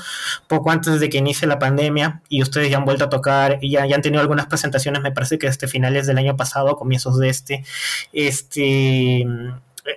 poco 0.47 0.71
antes 0.71 1.01
de 1.01 1.09
que 1.09 1.17
inicie 1.17 1.49
la 1.49 1.59
pandemia, 1.59 2.21
y 2.29 2.41
ustedes 2.41 2.69
ya 2.69 2.77
han 2.77 2.85
vuelto 2.85 3.03
a 3.03 3.09
tocar, 3.09 3.57
y 3.59 3.71
ya, 3.71 3.85
ya 3.85 3.97
han 3.97 4.01
tenido 4.01 4.21
algunas 4.21 4.45
presentaciones, 4.45 5.01
me 5.01 5.11
parece 5.11 5.37
que 5.37 5.47
este 5.47 5.67
finales 5.67 6.07
del 6.07 6.17
año 6.17 6.37
pasado, 6.37 6.77
comienzos 6.77 7.19
de 7.19 7.27
este, 7.27 7.65
este, 8.13 9.23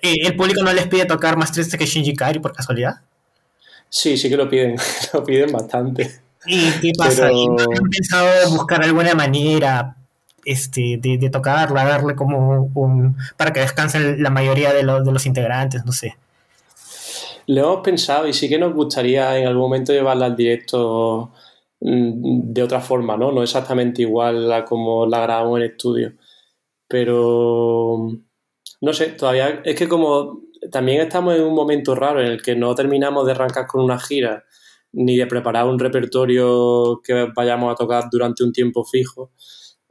¿el 0.02 0.36
público 0.36 0.64
no 0.64 0.72
les 0.72 0.88
pide 0.88 1.04
tocar 1.04 1.36
más 1.36 1.52
triste 1.52 1.78
que 1.78 1.86
Shinji 1.86 2.16
Kari 2.16 2.40
por 2.40 2.52
casualidad? 2.52 3.02
Sí, 3.88 4.16
sí 4.16 4.28
que 4.28 4.36
lo 4.36 4.50
piden, 4.50 4.74
lo 5.12 5.22
piden 5.22 5.52
bastante. 5.52 6.22
¿Y 6.44 6.72
qué 6.80 6.90
pasa? 6.98 7.28
¿Han 7.28 7.88
pensado 7.88 8.50
buscar 8.50 8.82
alguna 8.82 9.14
manera 9.14 9.96
este, 10.46 10.98
de, 11.00 11.28
tocarla, 11.28 11.84
darle 11.84 12.14
como 12.14 12.70
un, 12.72 13.16
para 13.36 13.52
que 13.52 13.60
descansen 13.60 14.22
la 14.22 14.30
mayoría 14.30 14.72
de, 14.72 14.84
los, 14.84 15.04
de 15.04 15.12
los 15.12 15.26
integrantes, 15.26 15.84
no 15.84 15.92
sé. 15.92 16.16
Lo 17.48 17.60
hemos 17.60 17.80
pensado 17.80 18.28
y 18.28 18.32
sí 18.32 18.48
que 18.48 18.58
nos 18.58 18.72
gustaría 18.72 19.36
en 19.38 19.46
algún 19.48 19.62
momento 19.62 19.92
llevarla 19.92 20.26
al 20.26 20.36
directo 20.36 21.32
mm, 21.80 22.52
de 22.52 22.62
otra 22.62 22.80
forma, 22.80 23.16
¿no? 23.16 23.32
No 23.32 23.42
exactamente 23.42 24.02
igual 24.02 24.50
a 24.52 24.64
como 24.64 25.04
la 25.06 25.20
grabamos 25.20 25.58
en 25.58 25.66
estudio. 25.66 26.12
Pero 26.88 28.08
no 28.80 28.92
sé, 28.92 29.06
todavía 29.10 29.62
es 29.64 29.74
que 29.74 29.88
como 29.88 30.42
también 30.70 31.00
estamos 31.00 31.34
en 31.34 31.42
un 31.42 31.54
momento 31.54 31.94
raro 31.94 32.20
en 32.20 32.28
el 32.28 32.42
que 32.42 32.54
no 32.54 32.74
terminamos 32.74 33.26
de 33.26 33.32
arrancar 33.32 33.66
con 33.66 33.82
una 33.82 33.98
gira 33.98 34.44
ni 34.92 35.16
de 35.16 35.26
preparar 35.26 35.66
un 35.66 35.78
repertorio 35.78 37.00
que 37.04 37.28
vayamos 37.34 37.72
a 37.72 37.76
tocar 37.76 38.04
durante 38.10 38.44
un 38.44 38.52
tiempo 38.52 38.84
fijo 38.84 39.32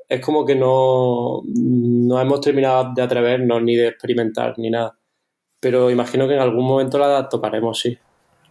es 0.07 0.21
como 0.21 0.45
que 0.45 0.55
no, 0.55 1.41
no 1.45 2.21
hemos 2.21 2.41
terminado 2.41 2.93
de 2.95 3.01
atrevernos 3.01 3.61
ni 3.63 3.75
de 3.75 3.87
experimentar 3.87 4.53
ni 4.57 4.69
nada. 4.69 4.97
Pero 5.59 5.89
imagino 5.89 6.27
que 6.27 6.35
en 6.35 6.41
algún 6.41 6.65
momento 6.65 6.97
la 6.99 7.27
tocaremos, 7.27 7.79
sí. 7.79 7.97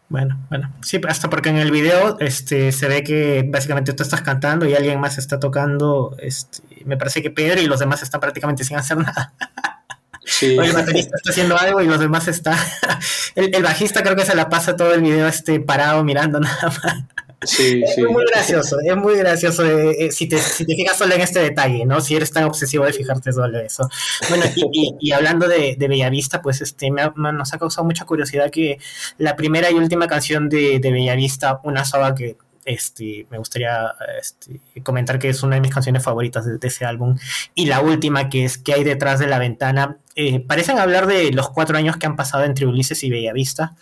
Bueno, 0.09 0.39
bueno, 0.49 0.73
sí, 0.83 1.01
hasta 1.09 1.31
porque 1.31 1.49
en 1.49 1.57
el 1.57 1.71
video 1.71 2.19
este, 2.21 2.73
se 2.73 2.89
ve 2.89 3.03
que 3.03 3.45
básicamente 3.49 3.95
tú 3.95 4.03
estás 4.03 4.21
cantando 4.23 4.67
y 4.67 4.75
alguien 4.75 5.01
más 5.01 5.17
está 5.19 5.41
tocando, 5.41 6.15
este, 6.19 6.63
me 6.85 6.97
parece 6.97 7.23
que 7.23 7.31
Pedro 7.31 7.61
y 7.61 7.67
los 7.67 7.81
demás 7.81 8.03
están 8.03 8.21
prácticamente 8.21 8.65
sin 8.65 8.77
hacer 8.77 8.99
nada. 8.99 9.33
Sí. 10.25 10.57
el 10.63 10.73
baterista 10.73 11.17
está 11.17 11.31
haciendo 11.31 11.59
algo 11.59 11.81
y 11.81 11.87
los 11.87 11.99
demás 11.99 12.29
están... 12.29 12.59
el, 13.35 13.55
el, 13.55 13.63
bajista 13.63 14.03
creo 14.03 14.15
que 14.15 14.27
se 14.27 14.35
la 14.35 14.49
pasa 14.49 14.77
todo 14.77 14.93
el 14.95 15.01
video 15.01 15.27
este 15.27 15.59
parado 15.61 16.05
mirando 16.05 16.39
nada 16.41 16.67
más. 16.69 17.05
Es 17.45 17.99
muy 17.99 18.25
gracioso, 18.27 18.77
es 18.85 18.97
muy 18.97 19.17
gracioso 19.17 19.65
eh, 19.65 20.07
eh, 20.07 20.13
si, 20.13 20.29
te, 20.29 20.39
si, 20.39 20.65
te, 20.65 20.75
fijas 20.75 20.99
solo 20.99 21.15
en 21.15 21.21
este 21.21 21.41
detalle, 21.41 21.85
¿no? 21.85 22.01
Si 22.01 22.15
eres 22.15 22.31
tan 22.31 22.45
obsesivo 22.45 22.85
de 22.85 22.93
fijarte 22.93 23.33
solo 23.33 23.59
en 23.59 23.67
eso. 23.67 23.89
Bueno, 24.29 24.45
y, 24.57 24.95
y, 25.01 25.13
hablando 25.13 25.49
de, 25.49 25.77
de, 25.79 25.89
Bellavista, 25.89 26.43
pues 26.43 26.61
este 26.61 26.91
me 26.91 27.03
nos 27.33 27.53
ha 27.55 27.59
causado 27.59 27.85
mucha 27.85 28.05
curiosidad 28.05 28.51
que 28.51 28.79
la 29.19 29.37
primera 29.37 29.71
y 29.71 29.75
última 29.75 30.07
canción 30.07 30.49
de, 30.49 30.79
de 30.79 30.93
Bellavista, 30.93 31.61
una 31.65 31.85
sola 31.85 32.15
que 32.15 32.37
este, 32.65 33.27
me 33.31 33.39
gustaría 33.39 33.95
este, 34.21 34.61
comentar 34.83 35.19
que 35.19 35.29
es 35.29 35.43
una 35.43 35.57
de 35.57 35.61
mis 35.61 35.73
canciones 35.73 36.03
favoritas 36.03 36.47
de, 36.47 36.67
ese 36.67 36.85
álbum. 36.85 37.19
Y 37.55 37.67
la 37.67 37.81
última, 37.81 38.29
que 38.29 38.45
es 38.45 38.59
¿Qué 38.59 38.73
hay 38.75 38.85
detrás 38.85 39.19
de 39.19 39.27
la 39.27 39.39
ventana? 39.39 39.99
eh, 40.17 40.41
parecen 40.41 40.79
hablar 40.79 41.07
de 41.07 41.33
los 41.33 41.51
cuatro 41.51 41.77
años 41.77 41.97
que 41.97 42.07
han 42.07 42.17
pasado 42.17 42.45
entre 42.45 42.67
Ulises 42.67 43.03
y 43.03 43.11
Bellavista. 43.11 43.75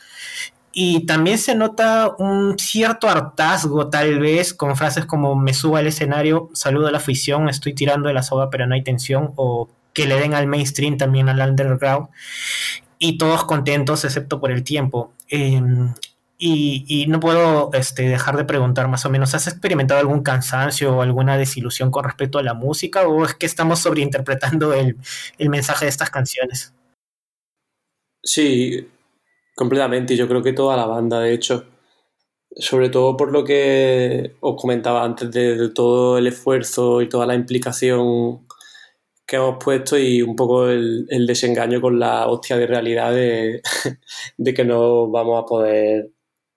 Y 0.73 1.05
también 1.05 1.39
se 1.39 1.55
nota 1.55 2.15
un 2.19 2.59
cierto 2.59 3.09
hartazgo, 3.09 3.90
tal 3.90 4.19
vez, 4.19 4.55
con 4.55 4.74
frases 4.77 5.05
como 5.05 5.36
me 5.36 5.53
subo 5.53 5.77
al 5.77 5.86
escenario, 5.86 6.49
saludo 6.55 6.86
a 6.89 6.93
la 6.93 6.99
afición, 6.99 7.49
estoy 7.51 7.74
tirando 7.74 8.09
de 8.09 8.15
la 8.15 8.23
soga 8.23 8.49
pero 8.49 8.66
no 8.66 8.74
hay 8.74 8.82
tensión, 8.82 9.32
o 9.36 9.69
que 9.93 10.07
le 10.07 10.19
den 10.19 10.35
al 10.35 10.47
mainstream, 10.47 10.97
también 10.97 11.28
al 11.28 11.47
underground, 11.47 12.09
y 12.99 13.19
todos 13.19 13.44
contentos 13.44 14.05
excepto 14.05 14.40
por 14.40 14.51
el 14.51 14.65
tiempo. 14.65 15.12
Em, 15.28 15.93
y, 16.44 17.07
no 17.09 17.20
puedo 17.20 17.70
este, 17.73 18.09
dejar 18.09 18.36
de 18.36 18.44
preguntar 18.44 18.89
más 18.89 19.05
o 19.07 19.11
menos, 19.11 19.35
¿has 19.35 19.47
experimentado 19.47 20.01
algún 20.01 20.23
cansancio 20.23 20.97
o 20.97 21.03
alguna 21.03 21.36
desilusión 21.36 21.90
con 21.93 22.05
respecto 22.05 22.39
a 22.39 22.43
la 22.43 22.55
música 22.55 23.07
o 23.07 23.24
es 23.24 23.35
que 23.35 23.47
estamos 23.47 23.78
sobreinterpretando 23.81 24.73
el, 24.74 24.97
el 25.39 25.49
mensaje 25.51 25.85
de 25.85 25.90
estas 25.90 26.11
canciones? 26.11 26.74
Sí, 28.24 28.89
completamente. 29.55 30.16
Yo 30.16 30.29
creo 30.29 30.43
que 30.43 30.53
toda 30.53 30.77
la 30.77 30.87
banda, 30.87 31.20
de 31.20 31.35
hecho. 31.35 31.66
Sobre 32.57 32.91
todo 32.91 33.16
por 33.16 33.33
lo 33.33 33.45
que 33.45 34.37
os 34.41 34.61
comentaba 34.61 35.05
antes 35.05 35.31
de, 35.31 35.70
todo 35.70 36.19
el 36.19 36.27
esfuerzo 36.27 37.01
y 37.01 37.09
toda 37.09 37.27
la 37.27 37.35
implicación 37.35 38.47
que 39.27 39.37
hemos 39.37 39.57
puesto 39.62 39.97
y 39.99 40.20
un 40.23 40.37
poco 40.37 40.69
el, 40.69 41.07
desengaño 41.27 41.81
con 41.81 41.99
la 41.99 42.27
hostia 42.29 42.59
de 42.59 42.66
realidad 42.66 43.12
de, 43.12 43.62
de 44.37 44.55
que 44.55 44.65
no 44.65 45.09
vamos 45.11 45.43
a 45.43 45.47
poder 45.47 46.11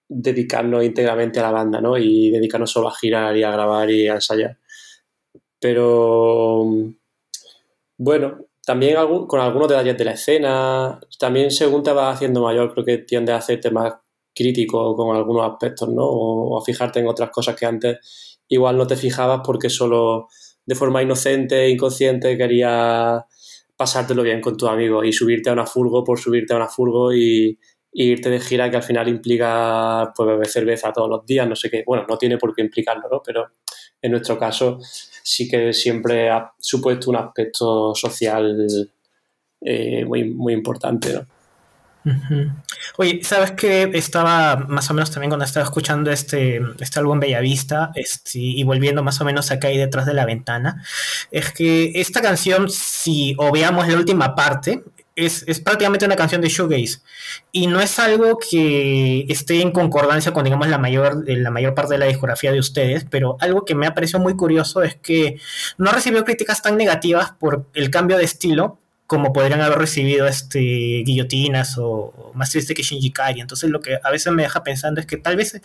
dedicarnos 0.07 0.83
íntegramente 0.83 1.39
a 1.39 1.43
la 1.43 1.51
banda, 1.51 1.81
¿no? 1.81 1.97
Y 1.97 2.31
dedicarnos 2.31 2.71
solo 2.71 2.89
a 2.89 2.95
girar 2.95 3.35
y 3.37 3.43
a 3.43 3.51
grabar 3.51 3.89
y 3.89 4.07
a 4.07 4.15
ensayar. 4.15 4.57
Pero 5.59 6.65
bueno, 7.97 8.45
también 8.65 8.97
con 9.27 9.39
algunos 9.39 9.67
detalles 9.67 9.97
de 9.97 10.05
la 10.05 10.11
escena, 10.11 10.99
también 11.19 11.51
según 11.51 11.83
te 11.83 11.91
vas 11.91 12.15
haciendo 12.15 12.41
mayor, 12.41 12.73
creo 12.73 12.85
que 12.85 12.97
tiende 12.99 13.31
a 13.31 13.37
hacerte 13.37 13.69
más 13.71 13.93
crítico 14.33 14.95
con 14.95 15.15
algunos 15.15 15.49
aspectos, 15.49 15.89
¿no? 15.89 16.03
O, 16.03 16.59
a 16.59 16.63
fijarte 16.65 16.99
en 16.99 17.07
otras 17.07 17.29
cosas 17.29 17.55
que 17.55 17.65
antes 17.65 18.39
igual 18.47 18.77
no 18.77 18.87
te 18.87 18.95
fijabas 18.95 19.41
porque 19.45 19.69
solo 19.69 20.27
de 20.65 20.75
forma 20.75 21.01
inocente, 21.01 21.69
inconsciente, 21.69 22.37
querías 22.37 23.23
pasártelo 23.77 24.23
bien 24.23 24.41
con 24.41 24.57
tu 24.57 24.67
amigo 24.67 25.03
y 25.03 25.13
subirte 25.13 25.49
a 25.49 25.53
una 25.53 25.65
furgo 25.65 26.03
por 26.03 26.19
subirte 26.19 26.53
a 26.53 26.57
una 26.57 26.67
furgo 26.67 27.13
y, 27.13 27.59
irte 27.97 28.29
de 28.29 28.41
gira 28.41 28.69
que 28.69 28.75
al 28.75 28.83
final 28.83 29.07
implica 29.07 30.11
pues, 30.15 30.27
beber 30.27 30.47
cerveza 30.47 30.91
todos 30.91 31.09
los 31.09 31.25
días, 31.25 31.47
no 31.47 31.55
sé 31.55 31.69
qué. 31.69 31.83
Bueno, 31.85 32.05
no 32.09 32.17
tiene 32.17 32.37
por 32.37 32.53
qué 32.53 32.61
implicarlo, 32.61 33.03
¿no? 33.09 33.21
Pero 33.23 33.51
en 34.01 34.11
nuestro 34.11 34.37
caso 34.37 34.79
sí 35.25 35.47
que 35.47 35.73
siempre 35.73 36.29
ha 36.29 36.53
supuesto 36.59 37.09
un 37.09 37.15
aspecto 37.15 37.95
social 37.95 38.55
eh, 39.59 40.05
muy, 40.05 40.29
muy 40.29 40.53
importante, 40.53 41.13
¿no? 41.13 41.25
Oye, 42.97 43.21
¿sabes 43.23 43.53
qué? 43.53 43.89
Estaba 43.95 44.57
más 44.57 44.91
o 44.91 44.93
menos 44.93 45.09
también 45.09 45.31
cuando 45.31 45.43
estaba 45.45 45.63
escuchando 45.63 46.11
este, 46.11 46.61
este 46.79 46.99
álbum 46.99 47.19
Bellavista 47.19 47.91
este, 47.95 48.37
y 48.37 48.63
volviendo 48.63 49.01
más 49.01 49.19
o 49.21 49.25
menos 49.25 49.49
acá 49.49 49.71
y 49.71 49.77
detrás 49.79 50.05
de 50.05 50.13
la 50.13 50.25
ventana, 50.25 50.85
es 51.31 51.51
que 51.51 51.93
esta 51.95 52.21
canción, 52.21 52.69
si 52.69 53.33
o 53.39 53.51
veamos 53.51 53.87
la 53.87 53.95
última 53.95 54.35
parte, 54.35 54.83
es, 55.15 55.43
prácticamente 55.61 56.05
una 56.05 56.15
canción 56.15 56.41
de 56.41 56.49
shoegaze 56.49 56.99
y 57.51 57.67
no 57.67 57.79
es 57.79 57.99
algo 57.99 58.37
que 58.37 59.25
esté 59.29 59.61
en 59.61 59.71
concordancia 59.71 60.33
con 60.33 60.43
digamos 60.43 60.67
la 60.67 60.77
mayor 60.77 61.23
la 61.25 61.51
mayor 61.51 61.73
parte 61.73 61.93
de 61.93 61.99
la 61.99 62.05
discografía 62.05 62.51
de 62.51 62.59
ustedes 62.59 63.05
pero 63.09 63.37
algo 63.39 63.63
que 63.63 63.75
me 63.75 63.87
ha 63.87 63.93
parecido 63.93 64.19
muy 64.19 64.35
curioso 64.35 64.83
es 64.83 64.95
que 64.95 65.39
no 65.77 65.91
recibió 65.91 66.25
críticas 66.25 66.61
tan 66.61 66.77
negativas 66.77 67.31
por 67.39 67.65
el 67.73 67.89
cambio 67.89 68.17
de 68.17 68.25
estilo 68.25 68.79
como 69.07 69.33
podrían 69.33 69.61
haber 69.61 69.77
recibido 69.77 70.27
este 70.27 70.59
guillotinas 70.59 71.77
o, 71.77 72.31
más 72.33 72.49
triste 72.49 72.73
que 72.73 72.81
Shinji 72.81 73.11
Kari. 73.11 73.39
Entonces 73.39 73.69
lo 73.69 73.79
que 73.79 73.99
a 74.03 74.09
veces 74.09 74.33
me 74.33 74.43
deja 74.43 74.63
pensando 74.63 74.99
es 74.99 75.05
que 75.05 75.17
tal 75.17 75.35
vez 75.35 75.61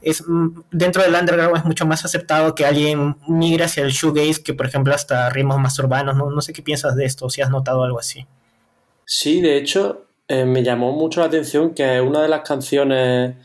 es 0.00 0.22
mm, 0.26 0.60
dentro 0.70 1.02
del 1.02 1.14
underground 1.14 1.56
es 1.56 1.64
mucho 1.64 1.86
más 1.86 2.04
aceptado 2.04 2.54
que 2.54 2.64
alguien 2.64 3.16
migre 3.26 3.64
hacia 3.64 3.82
el 3.82 3.90
shoegaze 3.90 4.42
que 4.44 4.54
por 4.54 4.66
ejemplo 4.66 4.94
hasta 4.94 5.28
ritmos 5.30 5.58
más 5.58 5.78
urbanos. 5.78 6.16
No, 6.16 6.30
no 6.30 6.40
sé 6.40 6.52
qué 6.52 6.62
piensas 6.62 6.94
de 6.94 7.04
esto, 7.04 7.28
si 7.30 7.42
has 7.42 7.50
notado 7.50 7.82
algo 7.82 7.98
así. 7.98 8.26
Sí, 9.06 9.40
de 9.40 9.56
hecho, 9.56 10.06
eh, 10.28 10.44
me 10.44 10.62
llamó 10.62 10.92
mucho 10.92 11.20
la 11.20 11.26
atención 11.26 11.74
que 11.74 12.00
una 12.00 12.22
de 12.22 12.28
las 12.28 12.40
canciones 12.40 13.36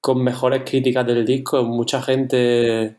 con 0.00 0.22
mejores 0.22 0.62
críticas 0.64 1.06
del 1.06 1.26
disco, 1.26 1.62
mucha 1.64 2.00
gente, 2.00 2.96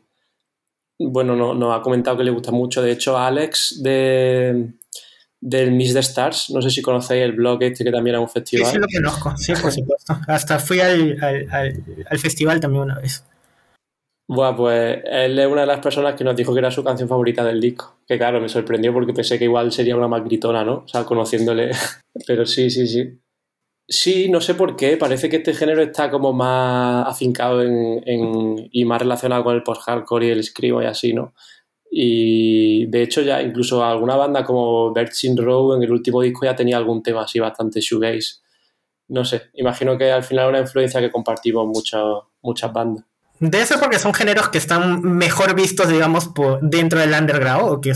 bueno, 1.00 1.36
nos 1.36 1.58
no 1.58 1.74
ha 1.74 1.82
comentado 1.82 2.18
que 2.18 2.24
le 2.24 2.32
gusta 2.32 2.52
mucho. 2.52 2.82
De 2.82 2.92
hecho, 2.92 3.18
Alex 3.18 3.82
de, 3.82 4.74
del 5.40 5.72
Miss 5.72 5.94
the 5.94 6.00
Stars, 6.00 6.50
no 6.52 6.62
sé 6.62 6.70
si 6.70 6.82
conocéis 6.82 7.24
el 7.24 7.32
blog 7.32 7.64
este 7.64 7.84
que 7.84 7.92
también 7.92 8.16
era 8.16 8.22
un 8.22 8.30
festival. 8.30 8.68
Sí, 8.68 8.74
sí 8.74 8.80
lo 8.80 8.88
conozco, 8.88 9.38
sí, 9.38 9.54
por 9.60 9.72
supuesto. 9.72 10.20
Hasta 10.28 10.60
fui 10.60 10.80
al, 10.80 11.18
al 11.22 12.20
festival 12.20 12.60
también 12.60 12.84
una 12.84 13.00
vez. 13.00 13.24
Bueno, 14.34 14.56
pues 14.56 15.00
él 15.04 15.38
es 15.38 15.46
una 15.46 15.62
de 15.62 15.68
las 15.68 15.82
personas 15.82 16.16
que 16.16 16.24
nos 16.24 16.38
dijo 16.38 16.54
que 16.54 16.60
era 16.60 16.72
su 16.72 16.86
canción 16.86 17.10
favorita 17.10 17.44
del 17.44 17.60
disco. 17.60 17.98
Que 18.08 18.18
claro, 18.18 18.40
me 18.40 18.48
sorprendió 18.48 18.94
porque 18.94 19.12
pensé 19.12 19.38
que 19.38 19.44
igual 19.44 19.74
sería 19.74 19.98
una 19.98 20.08
más 20.08 20.24
gritona, 20.24 20.64
¿no? 20.64 20.84
O 20.86 20.88
sea, 20.88 21.04
conociéndole. 21.04 21.72
Pero 22.28 22.46
sí, 22.46 22.70
sí, 22.70 22.88
sí. 22.88 23.20
Sí, 23.90 24.30
no 24.30 24.40
sé 24.40 24.56
por 24.56 24.78
qué. 24.78 24.96
Parece 24.96 25.28
que 25.28 25.36
este 25.36 25.54
género 25.54 25.82
está 25.82 26.10
como 26.10 26.32
más 26.32 27.06
afincado 27.10 27.62
en, 27.62 28.70
y 28.72 28.86
más 28.86 29.02
relacionado 29.02 29.44
con 29.44 29.54
el 29.54 29.64
post-hardcore 29.64 30.28
y 30.28 30.30
el 30.30 30.40
escribo 30.40 30.82
y 30.82 30.86
así, 30.86 31.12
¿no? 31.12 31.34
Y 31.92 32.86
de 32.86 33.02
hecho 33.04 33.22
ya 33.24 33.42
incluso 33.42 33.84
alguna 33.84 34.16
banda 34.16 34.46
como 34.46 34.94
Virgin 34.94 35.36
Row 35.36 35.74
en 35.74 35.84
el 35.84 35.92
último 35.92 36.22
disco 36.22 36.46
ya 36.46 36.56
tenía 36.56 36.78
algún 36.78 37.04
tema 37.04 37.24
así 37.24 37.38
bastante 37.40 37.82
shoegaze. 37.82 38.36
No 39.10 39.26
sé, 39.26 39.42
imagino 39.56 39.98
que 39.98 40.10
al 40.10 40.24
final 40.24 40.46
es 40.46 40.50
una 40.52 40.60
influencia 40.62 41.02
que 41.02 41.12
compartimos 41.12 41.68
muchas 41.68 42.06
muchas 42.42 42.72
bandas. 42.72 43.11
Debe 43.42 43.66
ser 43.66 43.80
porque 43.80 43.98
son 43.98 44.14
géneros 44.14 44.50
que 44.50 44.60
están 44.60 45.02
mejor 45.02 45.56
vistos, 45.56 45.90
digamos, 45.90 46.28
por 46.28 46.62
dentro 46.62 47.00
del 47.00 47.12
underground, 47.12 47.72
o 47.72 47.82
que 47.82 47.92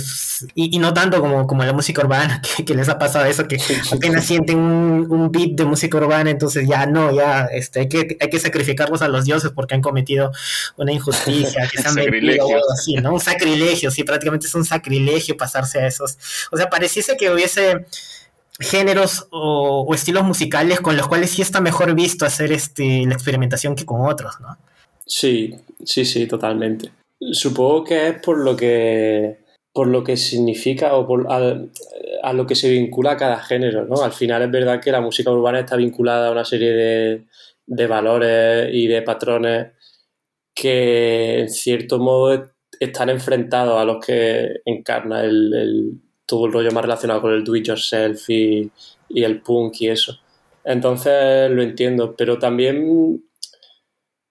y, 0.56 0.80
no 0.80 0.92
tanto 0.92 1.22
como, 1.22 1.46
como 1.46 1.64
la 1.64 1.72
música 1.72 2.02
urbana, 2.02 2.42
que, 2.66 2.74
les 2.74 2.90
ha 2.90 2.98
pasado 2.98 3.26
eso, 3.26 3.48
que 3.48 3.60
apenas 3.92 4.26
sienten 4.26 4.58
un, 4.58 5.32
beat 5.32 5.52
de 5.52 5.66
música 5.66 5.98
urbana, 5.98 6.32
entonces 6.32 6.68
ya 6.68 6.88
no, 6.88 7.14
ya 7.14 7.46
este, 7.46 7.82
hay, 7.82 7.90
que, 7.90 8.18
hay 8.20 8.30
que 8.32 8.40
sacrificarlos 8.40 9.04
a 9.04 9.08
los 9.08 9.26
dioses 9.26 9.52
porque 9.54 9.76
han 9.76 9.82
cometido 9.82 10.32
una 10.78 10.92
injusticia, 10.92 11.68
que 11.72 11.80
se 11.80 11.88
han 11.90 12.00
o 12.00 12.02
algo 12.02 12.72
así, 12.74 12.96
¿no? 12.96 13.14
Un 13.14 13.20
sacrilegio, 13.20 13.92
sí, 13.92 14.04
prácticamente 14.04 14.48
es 14.48 14.56
un 14.56 14.66
sacrilegio 14.66 15.38
pasarse 15.38 15.78
a 15.78 15.86
esos. 15.86 16.18
O 16.52 16.58
sea, 16.58 16.72
pareciese 16.72 17.18
que 17.18 17.30
hubiese 17.30 17.86
géneros 18.60 19.28
o, 19.30 19.86
o 19.88 19.94
estilos 19.94 20.24
musicales 20.24 20.82
con 20.82 20.98
los 20.98 21.08
cuales 21.08 21.30
sí 21.30 21.44
está 21.44 21.62
mejor 21.62 21.94
visto 21.94 22.26
hacer 22.26 22.52
este, 22.52 23.06
la 23.06 23.14
experimentación 23.14 23.76
que 23.76 23.86
con 23.86 24.10
otros, 24.10 24.40
¿no? 24.40 24.58
Sí, 25.06 25.54
sí, 25.84 26.06
sí, 26.06 26.28
totalmente. 26.28 26.92
Supongo 27.32 27.84
que 27.84 28.08
es 28.08 28.22
por 28.22 28.40
lo 28.40 28.56
que 28.56 29.46
por 29.76 29.88
lo 29.88 30.06
que 30.06 30.16
significa 30.16 30.96
o 30.96 31.06
por, 31.06 31.28
a, 31.30 32.34
lo 32.34 32.46
que 32.48 32.56
se 32.56 32.70
vincula 32.70 33.18
cada 33.18 33.40
género, 33.42 33.86
¿no? 33.86 34.02
Al 34.04 34.14
final 34.14 34.42
es 34.44 34.50
verdad 34.50 34.82
que 34.82 34.90
la 34.90 35.02
música 35.02 35.32
urbana 35.32 35.60
está 35.60 35.76
vinculada 35.76 36.30
a 36.30 36.32
una 36.32 36.46
serie 36.46 36.72
de, 36.72 37.26
de 37.68 37.88
valores 37.88 38.70
y 38.74 38.88
de 38.88 39.02
patrones 39.02 39.74
que 40.56 41.42
en 41.42 41.50
cierto 41.50 42.00
modo 42.00 42.54
están 42.80 43.10
enfrentados 43.10 43.78
a 43.78 43.84
los 43.84 44.06
que 44.06 44.62
encarna 44.64 45.26
el, 45.26 46.00
todo 46.26 46.46
el 46.46 46.54
rollo 46.54 46.72
más 46.72 46.84
relacionado 46.84 47.22
con 47.22 47.34
el 47.34 47.44
do 47.44 47.58
it 47.58 47.66
yourself 47.66 48.30
y, 48.30 48.72
y 49.10 49.24
el 49.24 49.42
punk 49.42 49.82
y 49.82 49.90
eso. 49.90 50.18
Entonces 50.64 51.52
lo 51.52 51.62
entiendo, 51.62 52.16
pero 52.16 52.40
también 52.40 53.22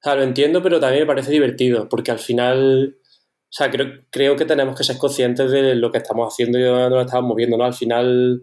sea, 0.04 0.14
lo 0.16 0.22
entiendo, 0.22 0.62
pero 0.62 0.80
también 0.80 1.02
me 1.02 1.06
parece 1.06 1.32
divertido, 1.32 1.88
porque 1.88 2.10
al 2.10 2.18
final, 2.18 2.96
o 3.00 3.46
sea, 3.50 3.70
creo, 3.70 4.04
creo 4.10 4.36
que 4.36 4.44
tenemos 4.44 4.76
que 4.76 4.84
ser 4.84 4.98
conscientes 4.98 5.50
de 5.50 5.74
lo 5.74 5.90
que 5.90 5.98
estamos 5.98 6.32
haciendo 6.32 6.58
y 6.58 6.62
de 6.62 6.68
dónde 6.68 6.90
nos 6.90 7.06
estamos 7.06 7.28
moviendo, 7.28 7.56
¿no? 7.56 7.64
Al 7.64 7.74
final, 7.74 8.42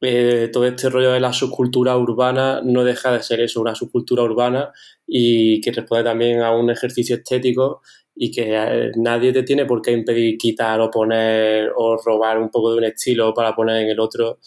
eh, 0.00 0.50
todo 0.52 0.66
este 0.66 0.90
rollo 0.90 1.12
de 1.12 1.20
la 1.20 1.32
subcultura 1.32 1.96
urbana 1.96 2.60
no 2.62 2.84
deja 2.84 3.12
de 3.12 3.22
ser 3.22 3.40
eso, 3.40 3.60
una 3.60 3.74
subcultura 3.74 4.22
urbana 4.22 4.70
y 5.06 5.60
que 5.62 5.72
responde 5.72 6.04
también 6.04 6.42
a 6.42 6.52
un 6.52 6.70
ejercicio 6.70 7.16
estético 7.16 7.80
y 8.14 8.30
que 8.30 8.54
eh, 8.54 8.92
nadie 8.96 9.32
te 9.32 9.42
tiene 9.44 9.64
por 9.66 9.80
qué 9.82 9.92
impedir 9.92 10.36
quitar 10.38 10.80
o 10.80 10.90
poner 10.90 11.72
o 11.76 11.96
robar 11.96 12.38
un 12.38 12.50
poco 12.50 12.72
de 12.72 12.78
un 12.78 12.84
estilo 12.84 13.32
para 13.34 13.54
poner 13.56 13.82
en 13.82 13.88
el 13.88 14.00
otro. 14.00 14.40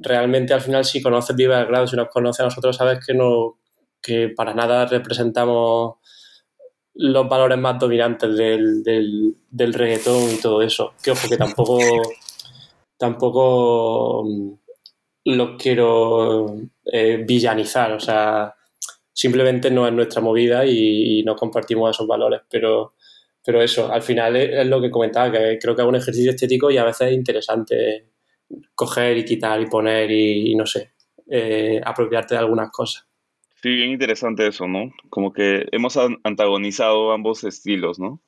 Realmente 0.00 0.54
al 0.54 0.60
final 0.60 0.84
si 0.84 1.02
conoces 1.02 1.36
Viva 1.36 1.60
el 1.60 1.66
Grado, 1.66 1.86
si 1.86 1.96
nos 1.96 2.08
conoces 2.08 2.40
a 2.40 2.44
nosotros, 2.44 2.76
sabes 2.76 3.04
que 3.04 3.14
no, 3.14 3.58
que 4.04 4.28
para 4.28 4.52
nada 4.52 4.84
representamos 4.84 5.94
los 6.96 7.28
valores 7.28 7.58
más 7.58 7.78
dominantes 7.78 8.36
del, 8.36 8.82
del, 9.50 9.74
reggaetón 9.74 10.30
y 10.30 10.36
todo 10.40 10.62
eso. 10.62 10.92
Que 11.02 11.10
ojo, 11.10 11.28
que 11.28 11.36
tampoco, 11.36 11.78
tampoco 12.98 14.24
mm, 14.24 14.52
los 15.24 15.60
quiero 15.60 16.54
eh, 16.84 17.24
villanizar, 17.26 17.92
o 17.92 18.00
sea, 18.00 18.54
simplemente 19.12 19.70
no 19.70 19.86
es 19.86 19.92
nuestra 19.92 20.20
movida 20.20 20.66
y, 20.66 21.22
no 21.24 21.34
compartimos 21.34 21.90
esos 21.90 22.06
valores, 22.06 22.42
pero, 22.50 22.92
pero 23.42 23.62
eso, 23.62 23.90
al 23.90 24.02
final 24.02 24.36
es, 24.36 24.66
lo 24.66 24.80
que 24.82 24.90
comentaba, 24.90 25.32
que 25.32 25.58
creo 25.58 25.74
que 25.74 25.82
es 25.82 25.88
un 25.88 25.96
ejercicio 25.96 26.30
estético 26.30 26.70
y 26.70 26.76
a 26.76 26.84
veces 26.84 27.08
es 27.08 27.14
interesante 27.14 28.10
coger 28.74 29.16
y 29.16 29.24
quitar 29.24 29.60
y 29.60 29.66
poner 29.66 30.10
y, 30.10 30.54
no 30.54 30.66
sé, 30.66 30.92
eh, 31.30 31.80
apropiarte 31.82 32.34
de 32.34 32.40
algunas 32.40 32.70
cosas. 32.70 33.06
Sí, 33.64 33.70
bien 33.76 33.92
interesante 33.92 34.46
eso, 34.46 34.68
¿no? 34.68 34.92
Como 35.08 35.32
que 35.32 35.66
hemos 35.72 35.96
antagonizado 35.96 37.12
ambos 37.12 37.44
estilos, 37.44 37.98
¿no? 37.98 38.20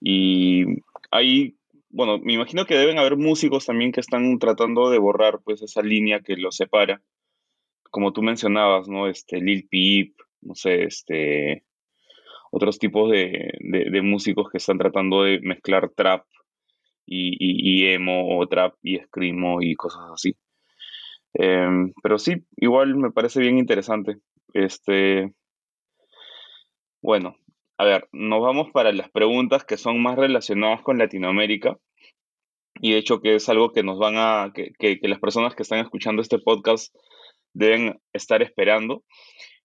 Y 0.00 0.64
ahí, 1.10 1.56
bueno, 1.90 2.18
me 2.18 2.32
imagino 2.32 2.64
que 2.64 2.76
deben 2.78 2.98
haber 2.98 3.18
músicos 3.18 3.66
también 3.66 3.92
que 3.92 4.00
están 4.00 4.38
tratando 4.38 4.88
de 4.88 4.96
borrar 4.96 5.40
pues 5.44 5.60
esa 5.60 5.82
línea 5.82 6.20
que 6.20 6.38
los 6.38 6.56
separa. 6.56 7.02
Como 7.90 8.14
tú 8.14 8.22
mencionabas, 8.22 8.88
¿no? 8.88 9.08
Este, 9.08 9.42
Lil 9.42 9.68
Peep, 9.68 10.14
no 10.40 10.54
sé, 10.54 10.84
este, 10.84 11.64
otros 12.50 12.78
tipos 12.78 13.10
de, 13.10 14.00
músicos 14.02 14.50
que 14.50 14.56
están 14.56 14.78
tratando 14.78 15.24
de 15.24 15.40
mezclar 15.40 15.90
trap 15.90 16.24
y, 17.04 17.36
y, 17.38 17.92
emo 17.92 18.38
o 18.38 18.46
trap 18.48 18.74
y 18.82 18.98
screamo 19.00 19.60
y 19.60 19.74
cosas 19.74 20.04
así. 20.14 20.34
Em, 21.34 21.92
pero 22.02 22.18
sí, 22.18 22.46
igual 22.56 22.96
me 22.96 23.10
parece 23.10 23.40
bien 23.40 23.58
interesante. 23.58 24.16
Este, 24.54 25.32
bueno, 27.00 27.36
a 27.78 27.84
ver, 27.84 28.08
nos 28.12 28.40
vamos 28.40 28.70
para 28.72 28.92
las 28.92 29.10
preguntas 29.10 29.64
que 29.64 29.76
son 29.76 30.00
más 30.02 30.16
relacionadas 30.16 30.82
con 30.82 30.98
Latinoamérica. 30.98 31.78
Y 32.80 32.92
de 32.92 32.98
hecho 32.98 33.20
que 33.20 33.34
es 33.34 33.48
algo 33.48 33.72
que 33.72 33.82
nos 33.82 33.98
van 33.98 34.14
a, 34.16 34.52
que, 34.54 34.72
que, 34.78 34.98
las 35.08 35.18
personas 35.18 35.54
que 35.54 35.62
están 35.62 35.80
escuchando 35.80 36.22
este 36.22 36.38
podcast 36.38 36.94
deben 37.52 38.00
estar 38.12 38.42
esperando. 38.42 39.04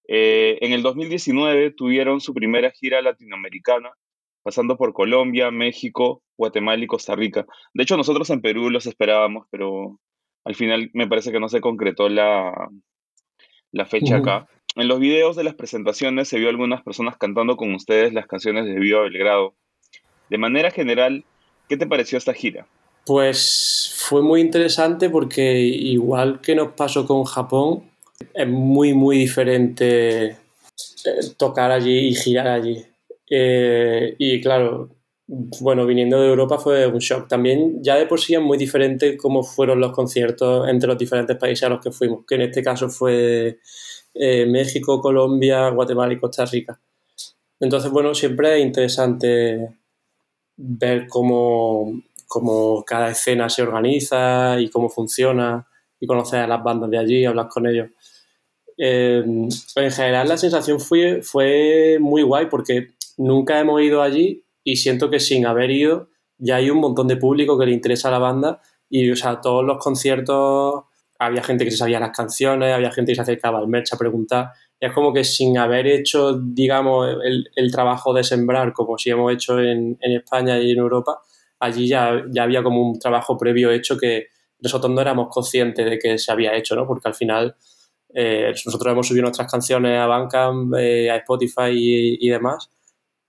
Eh, 0.07 0.57
en 0.61 0.73
el 0.73 0.81
2019 0.83 1.71
tuvieron 1.71 2.21
su 2.21 2.33
primera 2.33 2.71
gira 2.71 3.01
latinoamericana, 3.01 3.91
pasando 4.43 4.77
por 4.77 4.93
Colombia, 4.93 5.51
México, 5.51 6.23
Guatemala 6.37 6.83
y 6.83 6.87
Costa 6.87 7.15
Rica. 7.15 7.45
De 7.73 7.83
hecho, 7.83 7.97
nosotros 7.97 8.29
en 8.29 8.41
Perú 8.41 8.69
los 8.69 8.87
esperábamos, 8.87 9.47
pero 9.51 9.99
al 10.43 10.55
final 10.55 10.89
me 10.93 11.07
parece 11.07 11.31
que 11.31 11.39
no 11.39 11.49
se 11.49 11.61
concretó 11.61 12.09
la, 12.09 12.69
la 13.71 13.85
fecha 13.85 14.17
acá. 14.17 14.47
En 14.77 14.87
los 14.87 14.99
videos 14.99 15.35
de 15.35 15.43
las 15.43 15.55
presentaciones 15.55 16.29
se 16.29 16.37
vio 16.37 16.49
algunas 16.49 16.83
personas 16.83 17.17
cantando 17.17 17.57
con 17.57 17.73
ustedes 17.73 18.13
las 18.13 18.27
canciones 18.27 18.65
de 18.65 18.75
Viva 18.75 19.01
Belgrado. 19.01 19.55
De 20.29 20.37
manera 20.37 20.69
general, 20.69 21.25
¿qué 21.67 21.77
te 21.77 21.87
pareció 21.87 22.19
esta 22.19 22.31
gira? 22.31 22.67
Pues 23.03 23.91
fue 23.95 24.21
muy 24.21 24.39
interesante 24.39 25.09
porque 25.09 25.57
igual 25.57 26.41
que 26.41 26.53
nos 26.53 26.73
pasó 26.73 27.07
con 27.07 27.23
Japón, 27.23 27.89
es 28.35 28.47
muy 28.47 28.93
muy 28.93 29.17
diferente 29.17 30.25
eh, 30.27 30.37
tocar 31.37 31.71
allí 31.71 32.09
y 32.09 32.13
girar 32.13 32.47
allí. 32.47 32.85
Eh, 33.31 34.13
y 34.19 34.39
claro, 34.41 34.89
bueno, 35.25 35.87
viniendo 35.87 36.21
de 36.21 36.29
Europa 36.29 36.59
fue 36.59 36.85
un 36.85 36.99
shock. 36.99 37.27
También 37.27 37.83
ya 37.83 37.95
de 37.95 38.05
por 38.05 38.19
sí 38.19 38.35
es 38.35 38.41
muy 38.41 38.59
diferente 38.59 39.17
cómo 39.17 39.41
fueron 39.41 39.79
los 39.79 39.91
conciertos 39.91 40.69
entre 40.69 40.87
los 40.87 40.99
diferentes 40.99 41.35
países 41.35 41.63
a 41.63 41.69
los 41.69 41.81
que 41.81 41.89
fuimos, 41.89 42.25
que 42.27 42.35
en 42.35 42.41
este 42.41 42.61
caso 42.61 42.89
fue 42.89 43.57
eh, 44.19 44.45
México, 44.45 45.01
Colombia, 45.01 45.69
Guatemala 45.69 46.13
y 46.13 46.19
Costa 46.19 46.45
Rica. 46.45 46.79
Entonces, 47.59 47.91
bueno, 47.91 48.13
siempre 48.13 48.59
es 48.59 48.65
interesante 48.65 49.75
ver 50.57 51.07
cómo, 51.07 52.01
cada 52.85 53.11
escena 53.11 53.49
se 53.49 53.63
organiza 53.63 54.59
y 54.59 54.69
cómo 54.69 54.89
funciona 54.89 55.67
y 55.99 56.07
conocer 56.07 56.39
a 56.39 56.47
las 56.47 56.63
bandas 56.63 56.89
de 56.89 56.97
allí, 56.97 57.25
hablar 57.25 57.47
con 57.47 57.67
ellos. 57.67 57.89
Eh, 58.77 59.23
en 59.25 59.91
general 59.91 60.27
la 60.27 60.37
sensación 60.37 60.79
fue, 60.79 61.23
fue 61.23 61.97
muy 61.99 62.21
guay 62.21 62.45
porque 62.45 62.89
nunca 63.17 63.59
hemos 63.59 63.81
ido 63.81 64.03
allí 64.03 64.43
y 64.63 64.75
siento 64.75 65.09
que 65.09 65.19
sin 65.19 65.47
haber 65.47 65.71
ido 65.71 66.09
ya 66.37 66.57
hay 66.57 66.69
un 66.69 66.77
montón 66.77 67.07
de 67.07 67.17
público 67.17 67.57
que 67.57 67.65
le 67.65 67.71
interesa 67.71 68.09
a 68.09 68.11
la 68.11 68.19
banda 68.19 68.61
y 68.89 69.09
o 69.09 69.15
sea, 69.15 69.41
todos 69.41 69.65
los 69.65 69.83
conciertos 69.83 70.83
había 71.19 71.43
gente 71.43 71.65
que 71.65 71.71
se 71.71 71.77
sabía 71.77 71.99
las 71.99 72.15
canciones, 72.15 72.73
había 72.73 72.91
gente 72.91 73.11
que 73.11 73.15
se 73.15 73.21
acercaba 73.21 73.59
al 73.59 73.67
merch 73.67 73.93
a 73.93 73.97
preguntar. 73.97 74.51
es 74.79 74.93
como 74.93 75.13
que 75.13 75.23
sin 75.23 75.57
haber 75.57 75.87
hecho, 75.87 76.39
digamos, 76.39 77.07
el, 77.23 77.71
trabajo 77.71 78.13
de 78.13 78.23
sembrar, 78.23 78.73
como 78.73 78.97
si 78.97 79.09
hemos 79.09 79.33
hecho 79.33 79.59
en, 79.59 79.97
España 80.01 80.59
y 80.59 80.71
en 80.71 80.77
Europa, 80.79 81.19
allí 81.59 81.87
ya, 81.87 82.23
ya 82.29 82.43
había 82.43 82.63
como 82.63 82.81
un 82.81 82.99
trabajo 82.99 83.37
previo 83.37 83.71
hecho 83.71 83.97
que 83.97 84.27
nosotros 84.59 84.91
no 84.91 85.01
éramos 85.01 85.29
conscientes 85.29 85.85
de 85.89 85.99
que 85.99 86.17
se 86.17 86.31
había 86.31 86.55
hecho, 86.55 86.75
¿no? 86.75 86.85
Porque 86.87 87.07
al 87.07 87.15
final 87.15 87.55
eh, 88.13 88.53
nosotros 88.65 88.91
hemos 88.91 89.07
subido 89.07 89.23
nuestras 89.23 89.51
canciones 89.51 89.99
a 89.99 90.07
Bandcamp, 90.07 90.73
eh, 90.77 91.09
a 91.11 91.17
Spotify 91.17 91.71
y, 92.19 92.29
demás, 92.29 92.69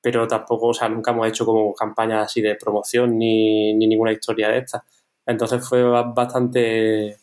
pero 0.00 0.26
tampoco, 0.28 0.68
o 0.68 0.74
sea, 0.74 0.88
nunca 0.88 1.12
hemos 1.12 1.28
hecho 1.28 1.44
como 1.46 1.74
campañas 1.74 2.26
así 2.26 2.40
de 2.40 2.56
promoción 2.56 3.18
ni, 3.18 3.74
ni 3.74 3.86
ninguna 3.86 4.12
historia 4.12 4.48
de 4.48 4.58
esta. 4.58 4.84
Entonces 5.26 5.66
fue 5.68 5.82
bastante 5.82 7.18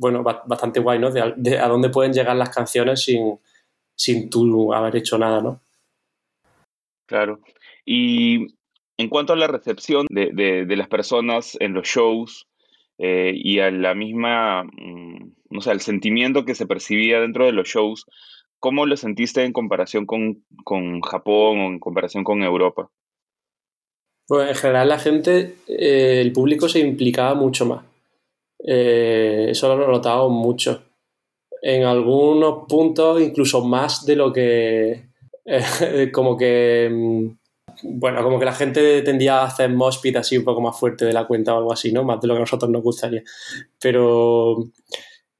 bueno, 0.00 0.22
bastante 0.22 0.80
guay, 0.80 0.98
¿no? 0.98 1.10
De, 1.10 1.58
a 1.58 1.68
dónde 1.68 1.90
pueden 1.90 2.14
llegar 2.14 2.34
las 2.34 2.48
canciones 2.48 3.04
sin, 3.04 3.38
sin 3.94 4.30
tú 4.30 4.72
haber 4.72 4.96
hecho 4.96 5.18
nada, 5.18 5.42
¿no? 5.42 5.60
Claro. 7.06 7.40
Y 7.84 8.54
en 8.96 9.08
cuanto 9.10 9.34
a 9.34 9.36
la 9.36 9.46
recepción 9.46 10.06
de, 10.08 10.64
las 10.74 10.88
personas 10.88 11.58
en 11.60 11.74
los 11.74 11.86
shows 11.86 12.46
eh, 12.96 13.32
y 13.34 13.58
a 13.58 13.70
la 13.70 13.94
misma, 13.94 14.64
mm, 14.64 15.32
no 15.50 15.60
sé, 15.60 15.72
el 15.72 15.80
sentimiento 15.80 16.46
que 16.46 16.54
se 16.54 16.66
percibía 16.66 17.20
dentro 17.20 17.44
de 17.44 17.52
los 17.52 17.68
shows, 17.68 18.06
¿cómo 18.58 18.86
lo 18.86 18.96
sentiste 18.96 19.44
en 19.44 19.52
comparación 19.52 20.06
con, 20.06 20.42
Japón 21.02 21.60
o 21.60 21.66
en 21.66 21.78
comparación 21.78 22.24
con 22.24 22.42
Europa? 22.42 22.88
Pues 24.26 24.48
en 24.48 24.54
general 24.54 24.88
la 24.88 24.98
gente, 24.98 25.56
eh, 25.68 26.22
el 26.22 26.32
público 26.32 26.70
se 26.70 26.78
implicaba 26.78 27.34
mucho 27.34 27.66
más. 27.66 27.89
Eh, 28.64 29.48
eso 29.50 29.74
lo 29.76 29.96
he 29.96 30.28
mucho. 30.28 30.82
En 31.62 31.84
algunos 31.84 32.66
puntos, 32.68 33.20
incluso 33.20 33.64
más 33.64 34.04
de 34.06 34.16
lo 34.16 34.32
que. 34.32 35.10
Eh, 35.44 36.10
como 36.12 36.36
que. 36.36 36.88
Mm, 36.90 37.28
bueno, 37.82 38.22
como 38.22 38.38
que 38.38 38.44
la 38.44 38.52
gente 38.52 39.02
tendía 39.02 39.38
a 39.40 39.44
hacer 39.46 39.70
mospit 39.70 40.16
así 40.16 40.36
un 40.36 40.44
poco 40.44 40.60
más 40.60 40.78
fuerte 40.78 41.04
de 41.06 41.12
la 41.12 41.26
cuenta 41.26 41.54
o 41.54 41.58
algo 41.58 41.72
así, 41.72 41.92
¿no? 41.92 42.04
Más 42.04 42.20
de 42.20 42.28
lo 42.28 42.34
que 42.34 42.38
a 42.38 42.40
nosotros 42.40 42.70
nos 42.70 42.82
gustaría. 42.82 43.22
Pero 43.80 44.70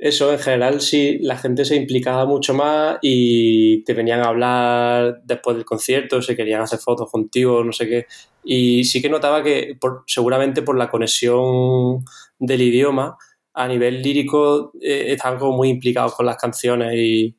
eso, 0.00 0.32
en 0.32 0.38
general, 0.38 0.80
sí, 0.80 1.18
la 1.20 1.36
gente 1.36 1.66
se 1.66 1.76
implicaba 1.76 2.24
mucho 2.24 2.54
más 2.54 2.98
y 3.02 3.84
te 3.84 3.92
venían 3.92 4.20
a 4.20 4.28
hablar 4.28 5.20
después 5.24 5.56
del 5.56 5.66
concierto, 5.66 6.22
se 6.22 6.34
querían 6.34 6.62
hacer 6.62 6.78
fotos 6.78 7.10
contigo, 7.10 7.62
no 7.62 7.72
sé 7.72 7.86
qué. 7.86 8.06
Y 8.42 8.84
sí 8.84 9.02
que 9.02 9.10
notaba 9.10 9.42
que, 9.42 9.76
seguramente 10.06 10.62
por 10.62 10.78
la 10.78 10.90
conexión 10.90 12.02
del 12.40 12.62
idioma, 12.62 13.16
a 13.54 13.68
nivel 13.68 14.02
lírico 14.02 14.72
eh, 14.80 15.12
estaban 15.12 15.38
como 15.38 15.56
muy 15.56 15.68
implicados 15.68 16.14
con 16.14 16.26
las 16.26 16.36
canciones 16.36 16.94
y, 16.96 17.36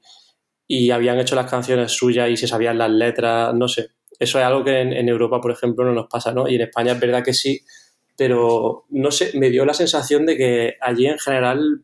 habían 0.89 1.19
hecho 1.19 1.35
las 1.35 1.51
canciones 1.51 1.91
suyas 1.91 2.29
y 2.29 2.37
se 2.37 2.47
sabían 2.47 2.77
las 2.77 2.89
letras, 2.89 3.53
no 3.53 3.67
sé. 3.67 3.89
Eso 4.17 4.39
es 4.39 4.45
algo 4.45 4.63
que 4.63 4.79
en, 4.79 5.09
Europa, 5.09 5.41
por 5.41 5.51
ejemplo, 5.51 5.83
no 5.83 5.91
nos 5.91 6.07
pasa, 6.07 6.31
¿no? 6.31 6.47
Y 6.47 6.55
en 6.55 6.61
España 6.61 6.93
es 6.93 6.99
verdad 6.99 7.25
que 7.25 7.33
sí, 7.33 7.59
pero 8.15 8.85
no 8.89 9.11
sé, 9.11 9.37
me 9.37 9.49
dio 9.49 9.65
la 9.65 9.73
sensación 9.73 10.25
de 10.25 10.37
que 10.37 10.75
allí 10.79 11.07
en 11.07 11.19
general 11.19 11.83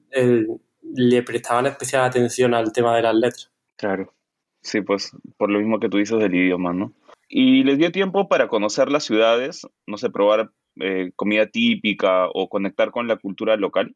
le 0.93 1.23
prestaban 1.23 1.65
especial 1.65 2.05
atención 2.05 2.53
al 2.53 2.71
tema 2.71 2.95
de 2.95 3.01
las 3.01 3.15
letras. 3.15 3.51
Claro, 3.75 4.13
sí, 4.61 4.79
pues 4.79 5.11
por 5.35 5.49
lo 5.49 5.59
mismo 5.59 5.81
que 5.81 5.89
tú 5.89 5.97
dices 5.97 6.17
del 6.19 6.35
idioma, 6.35 6.71
¿no? 6.71 6.93
Y 7.27 7.65
les 7.65 7.77
dio 7.77 7.91
tiempo 7.91 8.29
para 8.29 8.47
conocer 8.47 8.89
las 8.89 9.03
ciudades, 9.03 9.67
no 9.85 9.97
sé, 9.97 10.09
probar 10.09 10.51
eh, 10.79 11.11
comida 11.15 11.47
típica 11.47 12.27
o 12.33 12.49
conectar 12.49 12.91
con 12.91 13.07
la 13.07 13.17
cultura 13.17 13.55
local. 13.57 13.95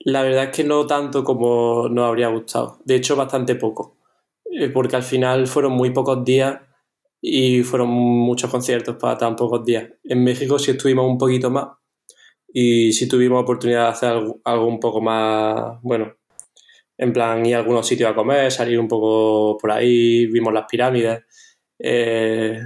La 0.00 0.22
verdad 0.22 0.44
es 0.44 0.56
que 0.56 0.64
no 0.64 0.86
tanto 0.86 1.24
como 1.24 1.88
nos 1.88 2.08
habría 2.08 2.28
gustado. 2.28 2.78
De 2.84 2.96
hecho, 2.96 3.16
bastante 3.16 3.54
poco. 3.54 3.96
Eh, 4.52 4.68
porque 4.68 4.96
al 4.96 5.02
final 5.02 5.46
fueron 5.46 5.72
muy 5.72 5.90
pocos 5.90 6.24
días 6.24 6.60
y 7.20 7.62
fueron 7.62 7.88
muchos 7.88 8.50
conciertos 8.50 8.96
para 8.96 9.16
tan 9.16 9.36
pocos 9.36 9.64
días. 9.64 9.88
En 10.04 10.22
México 10.24 10.58
sí 10.58 10.72
estuvimos 10.72 11.06
un 11.06 11.18
poquito 11.18 11.50
más 11.50 11.68
y 12.52 12.92
sí 12.92 13.08
tuvimos 13.08 13.42
oportunidad 13.42 13.84
de 13.84 13.90
hacer 13.90 14.10
algo, 14.44 14.66
un 14.66 14.80
poco 14.80 15.00
más, 15.00 15.80
bueno, 15.82 16.14
en 16.98 17.12
plan 17.12 17.46
ir 17.46 17.54
a 17.56 17.58
algunos 17.60 17.86
sitios 17.86 18.10
a 18.10 18.14
comer, 18.14 18.50
salir 18.52 18.78
un 18.78 18.88
poco 18.88 19.56
por 19.58 19.72
ahí, 19.72 20.26
vimos 20.26 20.52
las 20.52 20.66
pirámides, 20.70 21.22
eh, 21.78 22.60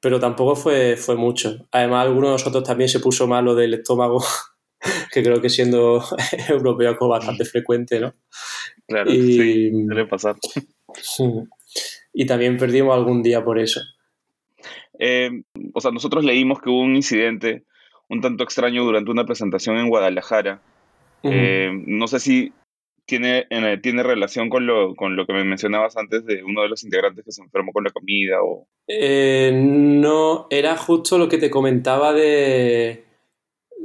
pero 0.00 0.20
tampoco 0.20 0.56
fue, 0.56 0.96
fue 0.96 1.16
mucho. 1.16 1.66
Además, 1.72 2.06
alguno 2.06 2.28
de 2.28 2.32
nosotros 2.34 2.64
también 2.64 2.88
se 2.88 3.00
puso 3.00 3.26
malo 3.26 3.54
del 3.54 3.74
estómago 3.74 4.24
que 5.12 5.22
creo 5.22 5.40
que 5.40 5.48
siendo 5.48 6.04
europeo 6.48 6.92
es 6.92 6.98
bastante 6.98 7.44
frecuente, 7.44 8.00
¿no? 8.00 8.14
Claro, 8.86 9.12
y, 9.12 9.32
sí, 9.32 9.70
debe 9.72 10.06
pasar. 10.06 10.36
Y 12.12 12.26
también 12.26 12.56
perdimos 12.56 12.94
algún 12.94 13.22
día 13.22 13.44
por 13.44 13.58
eso. 13.58 13.80
Eh, 14.98 15.30
o 15.74 15.80
sea, 15.80 15.90
nosotros 15.90 16.24
leímos 16.24 16.60
que 16.60 16.70
hubo 16.70 16.80
un 16.80 16.96
incidente 16.96 17.64
un 18.08 18.20
tanto 18.20 18.44
extraño 18.44 18.84
durante 18.84 19.10
una 19.10 19.24
presentación 19.24 19.76
en 19.76 19.88
Guadalajara. 19.88 20.62
Eh, 21.22 21.70
no 21.86 22.06
sé 22.06 22.20
si 22.20 22.52
tiene, 23.06 23.46
tiene 23.82 24.02
relación 24.02 24.50
con 24.50 24.66
lo, 24.66 24.94
con 24.94 25.16
lo 25.16 25.26
que 25.26 25.32
me 25.32 25.44
mencionabas 25.44 25.96
antes 25.96 26.26
de 26.26 26.42
uno 26.42 26.62
de 26.62 26.68
los 26.68 26.84
integrantes 26.84 27.24
que 27.24 27.32
se 27.32 27.42
enfermó 27.42 27.72
con 27.72 27.84
la 27.84 27.90
comida 27.90 28.42
o... 28.42 28.66
Eh, 28.88 29.52
no, 29.54 30.46
era 30.50 30.76
justo 30.76 31.16
lo 31.18 31.28
que 31.28 31.38
te 31.38 31.50
comentaba 31.50 32.12
de 32.12 33.06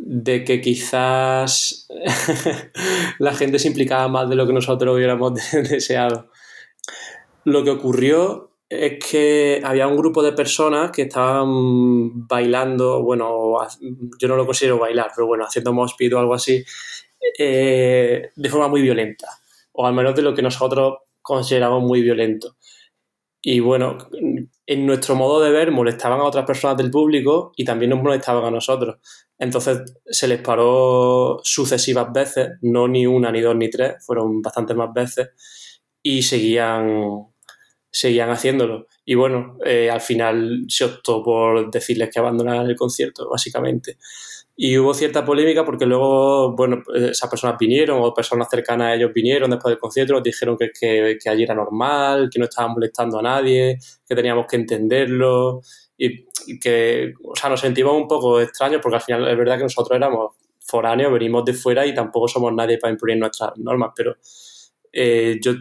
de 0.03 0.43
que 0.43 0.61
quizás 0.61 1.87
la 3.19 3.33
gente 3.33 3.59
se 3.59 3.67
implicaba 3.67 4.07
más 4.07 4.29
de 4.29 4.35
lo 4.35 4.47
que 4.47 4.53
nosotros 4.53 4.95
hubiéramos 4.95 5.33
deseado. 5.69 6.29
Lo 7.45 7.63
que 7.63 7.69
ocurrió 7.69 8.51
es 8.67 8.99
que 9.03 9.61
había 9.63 9.87
un 9.87 9.97
grupo 9.97 10.23
de 10.23 10.31
personas 10.31 10.91
que 10.91 11.03
estaban 11.03 12.27
bailando, 12.27 13.03
bueno, 13.03 13.57
yo 14.19 14.27
no 14.27 14.35
lo 14.35 14.45
considero 14.45 14.79
bailar, 14.79 15.11
pero 15.15 15.27
bueno, 15.27 15.45
haciendo 15.45 15.73
mospid 15.73 16.15
o 16.15 16.19
algo 16.19 16.33
así, 16.33 16.63
eh, 17.37 18.31
de 18.35 18.49
forma 18.49 18.67
muy 18.67 18.81
violenta, 18.81 19.27
o 19.73 19.85
al 19.85 19.93
menos 19.93 20.15
de 20.15 20.21
lo 20.21 20.33
que 20.33 20.41
nosotros 20.41 20.99
consideramos 21.21 21.83
muy 21.83 22.01
violento. 22.01 22.57
Y 23.43 23.59
bueno, 23.59 23.97
en 24.67 24.85
nuestro 24.85 25.15
modo 25.15 25.41
de 25.41 25.49
ver 25.49 25.71
molestaban 25.71 26.19
a 26.19 26.25
otras 26.25 26.45
personas 26.45 26.77
del 26.77 26.91
público 26.91 27.51
y 27.55 27.65
también 27.65 27.89
nos 27.89 28.03
molestaban 28.03 28.45
a 28.45 28.51
nosotros. 28.51 28.97
Entonces 29.39 29.95
se 30.05 30.27
les 30.27 30.39
paró 30.41 31.39
sucesivas 31.43 32.13
veces, 32.13 32.49
no 32.61 32.87
ni 32.87 33.07
una, 33.07 33.31
ni 33.31 33.41
dos, 33.41 33.55
ni 33.55 33.69
tres, 33.69 33.95
fueron 34.05 34.43
bastantes 34.43 34.77
más 34.77 34.93
veces 34.93 35.29
y 36.03 36.21
seguían, 36.21 37.25
seguían 37.89 38.29
haciéndolo. 38.29 38.85
Y 39.03 39.15
bueno, 39.15 39.57
eh, 39.65 39.89
al 39.89 40.01
final 40.01 40.65
se 40.67 40.85
optó 40.85 41.23
por 41.23 41.71
decirles 41.71 42.11
que 42.13 42.19
abandonaran 42.19 42.69
el 42.69 42.75
concierto, 42.75 43.27
básicamente. 43.27 43.97
Y 44.55 44.77
hubo 44.77 44.93
cierta 44.93 45.25
polémica 45.25 45.65
porque 45.65 45.85
luego, 45.85 46.55
bueno, 46.55 46.83
esas 46.93 47.29
personas 47.29 47.57
vinieron 47.59 47.99
o 48.01 48.13
personas 48.13 48.47
cercanas 48.49 48.87
a 48.87 48.95
ellos 48.95 49.11
vinieron 49.13 49.49
después 49.49 49.71
del 49.71 49.79
concierto, 49.79 50.13
nos 50.13 50.23
dijeron 50.23 50.57
que, 50.57 50.69
que, 50.77 51.17
que 51.21 51.29
allí 51.29 51.43
era 51.43 51.55
normal, 51.55 52.29
que 52.31 52.37
no 52.37 52.45
estaban 52.45 52.73
molestando 52.73 53.19
a 53.19 53.21
nadie, 53.21 53.79
que 54.07 54.15
teníamos 54.15 54.45
que 54.47 54.57
entenderlo 54.57 55.61
y, 55.97 56.59
que, 56.59 57.13
o 57.23 57.35
sea, 57.35 57.49
nos 57.49 57.59
sentimos 57.59 57.93
un 57.93 58.07
poco 58.07 58.41
extraños 58.41 58.81
porque 58.81 58.95
al 58.95 59.01
final 59.01 59.27
es 59.27 59.37
verdad 59.37 59.57
que 59.57 59.63
nosotros 59.63 59.95
éramos 59.95 60.35
foráneos, 60.59 61.13
venimos 61.13 61.45
de 61.45 61.53
fuera 61.53 61.85
y 61.85 61.93
tampoco 61.93 62.27
somos 62.27 62.53
nadie 62.53 62.77
para 62.77 62.91
imponer 62.91 63.17
nuestras 63.17 63.51
normas, 63.57 63.91
pero 63.95 64.15
eh, 64.91 65.39
yo, 65.41 65.53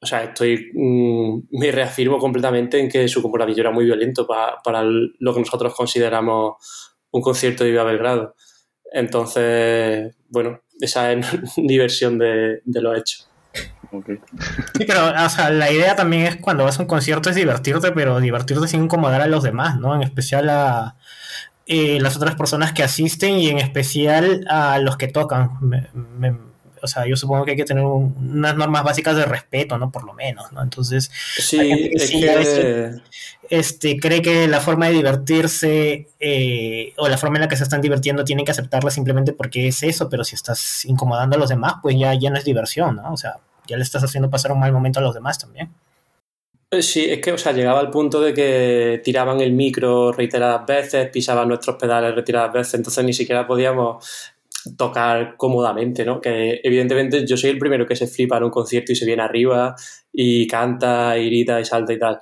o 0.00 0.06
sea, 0.06 0.24
estoy, 0.24 0.70
mm, 0.74 1.48
me 1.50 1.72
reafirmo 1.72 2.18
completamente 2.18 2.78
en 2.78 2.88
que 2.88 3.08
su 3.08 3.22
comportamiento 3.22 3.60
era 3.60 3.70
muy 3.70 3.84
violento 3.84 4.26
para, 4.26 4.58
para 4.62 4.82
lo 4.82 5.34
que 5.34 5.40
nosotros 5.40 5.74
consideramos 5.74 6.56
un 7.16 7.22
concierto 7.22 7.64
de 7.64 7.70
Viva 7.70 7.84
Belgrado. 7.84 8.34
Entonces, 8.92 10.14
bueno, 10.28 10.60
esa 10.80 11.12
es 11.12 11.26
mi 11.56 11.78
versión 11.78 12.18
de, 12.18 12.60
lo 12.66 12.94
hecho. 12.94 13.24
Sí, 14.76 14.84
pero 14.86 15.06
o 15.08 15.28
sea, 15.28 15.50
la 15.50 15.70
idea 15.70 15.96
también 15.96 16.26
es 16.26 16.36
cuando 16.36 16.64
vas 16.64 16.78
a 16.78 16.82
un 16.82 16.88
concierto 16.88 17.30
es 17.30 17.36
divertirte, 17.36 17.92
pero 17.92 18.20
divertirte 18.20 18.68
sin 18.68 18.84
incomodar 18.84 19.22
a 19.22 19.26
los 19.26 19.42
demás, 19.42 19.78
¿no? 19.78 19.94
En 19.94 20.02
especial 20.02 20.50
a 20.50 20.96
eh, 21.66 21.98
las 22.00 22.16
otras 22.16 22.34
personas 22.34 22.72
que 22.72 22.82
asisten 22.82 23.38
y 23.38 23.48
en 23.48 23.58
especial 23.58 24.44
a 24.50 24.78
los 24.78 24.96
que 24.96 25.08
tocan. 25.08 25.50
O 26.86 26.88
sea, 26.88 27.06
yo 27.06 27.16
supongo 27.16 27.44
que 27.44 27.50
hay 27.50 27.56
que 27.56 27.64
tener 27.64 27.84
unas 27.84 28.56
normas 28.56 28.84
básicas 28.84 29.16
de 29.16 29.24
respeto, 29.24 29.76
¿no? 29.76 29.90
Por 29.90 30.04
lo 30.04 30.14
menos, 30.14 30.52
¿no? 30.52 30.62
Entonces, 30.62 31.10
sí, 31.36 31.90
es 31.92 32.10
que 32.12 33.00
este, 33.50 33.98
cree 33.98 34.22
que 34.22 34.46
la 34.46 34.60
forma 34.60 34.86
de 34.86 34.94
divertirse 34.94 36.08
eh, 36.20 36.92
o 36.96 37.08
la 37.08 37.18
forma 37.18 37.36
en 37.36 37.42
la 37.42 37.48
que 37.48 37.56
se 37.56 37.64
están 37.64 37.80
divirtiendo 37.80 38.24
tienen 38.24 38.44
que 38.44 38.52
aceptarla 38.52 38.90
simplemente 38.90 39.32
porque 39.32 39.66
es 39.66 39.82
eso, 39.82 40.08
pero 40.08 40.22
si 40.22 40.36
estás 40.36 40.84
incomodando 40.84 41.36
a 41.36 41.38
los 41.38 41.48
demás, 41.48 41.74
pues 41.82 41.96
ya, 41.98 42.14
ya 42.14 42.30
no 42.30 42.36
es 42.36 42.44
diversión, 42.44 42.96
¿no? 42.96 43.12
O 43.12 43.16
sea, 43.16 43.38
ya 43.66 43.76
le 43.76 43.82
estás 43.82 44.04
haciendo 44.04 44.30
pasar 44.30 44.52
un 44.52 44.60
mal 44.60 44.72
momento 44.72 45.00
a 45.00 45.02
los 45.02 45.14
demás 45.14 45.38
también. 45.38 45.70
Eh, 46.70 46.82
sí, 46.82 47.04
es 47.04 47.20
que, 47.20 47.32
o 47.32 47.38
sea, 47.38 47.52
llegaba 47.52 47.80
al 47.80 47.90
punto 47.90 48.20
de 48.20 48.34
que 48.34 49.00
tiraban 49.04 49.40
el 49.40 49.52
micro 49.52 50.12
reiteradas 50.12 50.66
veces, 50.66 51.08
pisaban 51.10 51.48
nuestros 51.48 51.76
pedales 51.76 52.14
reiteradas 52.14 52.52
veces, 52.52 52.74
entonces 52.74 53.04
ni 53.04 53.12
siquiera 53.12 53.46
podíamos 53.46 54.32
tocar 54.76 55.36
cómodamente, 55.36 56.04
¿no? 56.04 56.20
Que 56.20 56.60
evidentemente 56.62 57.26
yo 57.26 57.36
soy 57.36 57.50
el 57.50 57.58
primero 57.58 57.86
que 57.86 57.96
se 57.96 58.06
flipa 58.06 58.38
en 58.38 58.44
un 58.44 58.50
concierto 58.50 58.92
y 58.92 58.96
se 58.96 59.06
viene 59.06 59.22
arriba 59.22 59.74
y 60.12 60.46
canta 60.46 61.18
y 61.18 61.26
grita 61.26 61.60
y 61.60 61.64
salta 61.64 61.92
y 61.92 61.98
tal. 61.98 62.18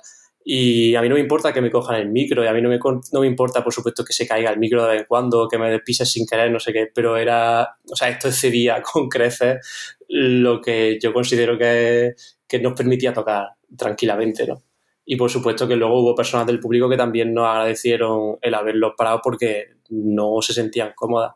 Y 0.47 0.93
a 0.93 1.01
mí 1.01 1.09
no 1.09 1.15
me 1.15 1.21
importa 1.21 1.51
que 1.51 1.61
me 1.61 1.71
cojan 1.71 1.99
el 1.99 2.09
micro, 2.09 2.43
y 2.43 2.47
a 2.47 2.53
mí 2.53 2.61
no 2.61 2.69
me, 2.69 2.77
no 2.77 3.19
me 3.19 3.25
importa, 3.25 3.63
por 3.63 3.73
supuesto, 3.73 4.05
que 4.05 4.13
se 4.13 4.27
caiga 4.27 4.51
el 4.51 4.59
micro 4.59 4.83
de 4.83 4.91
vez 4.91 5.01
en 5.01 5.07
cuando, 5.07 5.47
que 5.47 5.57
me 5.57 5.71
despises 5.71 6.11
sin 6.11 6.27
querer, 6.27 6.51
no 6.51 6.59
sé 6.59 6.71
qué, 6.71 6.87
pero 6.93 7.17
era, 7.17 7.77
o 7.91 7.95
sea, 7.95 8.09
esto 8.09 8.27
excedía 8.27 8.81
con 8.93 9.09
creces 9.09 9.97
lo 10.07 10.61
que 10.61 10.99
yo 11.01 11.13
considero 11.13 11.57
que, 11.57 12.13
que 12.47 12.59
nos 12.59 12.73
permitía 12.73 13.11
tocar 13.11 13.55
tranquilamente, 13.75 14.45
¿no? 14.45 14.61
Y 15.03 15.15
por 15.15 15.31
supuesto 15.31 15.67
que 15.67 15.75
luego 15.75 15.99
hubo 15.99 16.15
personas 16.15 16.45
del 16.47 16.59
público 16.59 16.89
que 16.89 16.97
también 16.97 17.33
nos 17.33 17.47
agradecieron 17.47 18.37
el 18.41 18.53
haberlos 18.53 18.93
parado 18.97 19.21
porque 19.23 19.75
no 19.89 20.41
se 20.41 20.53
sentían 20.53 20.93
cómodas. 20.95 21.33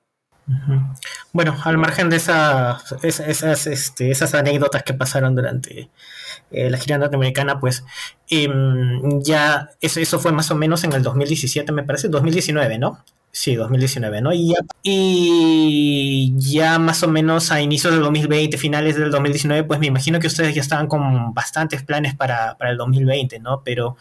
Bueno, 1.31 1.55
al 1.63 1.77
margen 1.77 2.09
de 2.09 2.17
esas, 2.17 2.95
esas, 3.03 3.67
este, 3.67 4.11
esas 4.11 4.34
anécdotas 4.34 4.84
que 4.84 4.93
pasaron 4.93 5.35
durante 5.35 5.89
eh, 6.51 6.69
la 6.69 6.77
gira 6.77 6.97
norteamericana, 6.97 7.59
pues 7.59 7.84
em, 8.30 9.21
ya 9.21 9.69
eso, 9.81 9.99
eso 9.99 10.19
fue 10.19 10.31
más 10.31 10.49
o 10.51 10.55
menos 10.55 10.84
en 10.84 10.93
el 10.93 11.03
2017, 11.03 11.71
me 11.71 11.84
parece, 11.84 12.07
2019, 12.07 12.80
¿no? 12.80 13.03
Sí, 13.31 13.53
2019, 13.56 14.22
¿no? 14.22 14.34
Y 14.34 14.49
ya, 14.49 14.56
y 14.81 16.34
ya 16.38 16.80
más 16.80 17.03
o 17.03 17.07
menos 17.07 17.51
a 17.51 17.61
inicios 17.61 17.93
del 17.93 18.01
2020, 18.01 18.57
finales 18.57 18.95
del 18.95 19.11
2019, 19.11 19.65
pues 19.65 19.80
me 19.80 19.85
imagino 19.85 20.19
que 20.19 20.26
ustedes 20.26 20.56
ya 20.56 20.61
estaban 20.61 20.88
con 20.88 21.34
bastantes 21.35 21.84
planes 21.84 22.15
para, 22.15 22.57
para 22.57 22.72
el 22.72 22.77
2020, 22.77 23.39
¿no? 23.39 23.61
Pero 23.64 23.97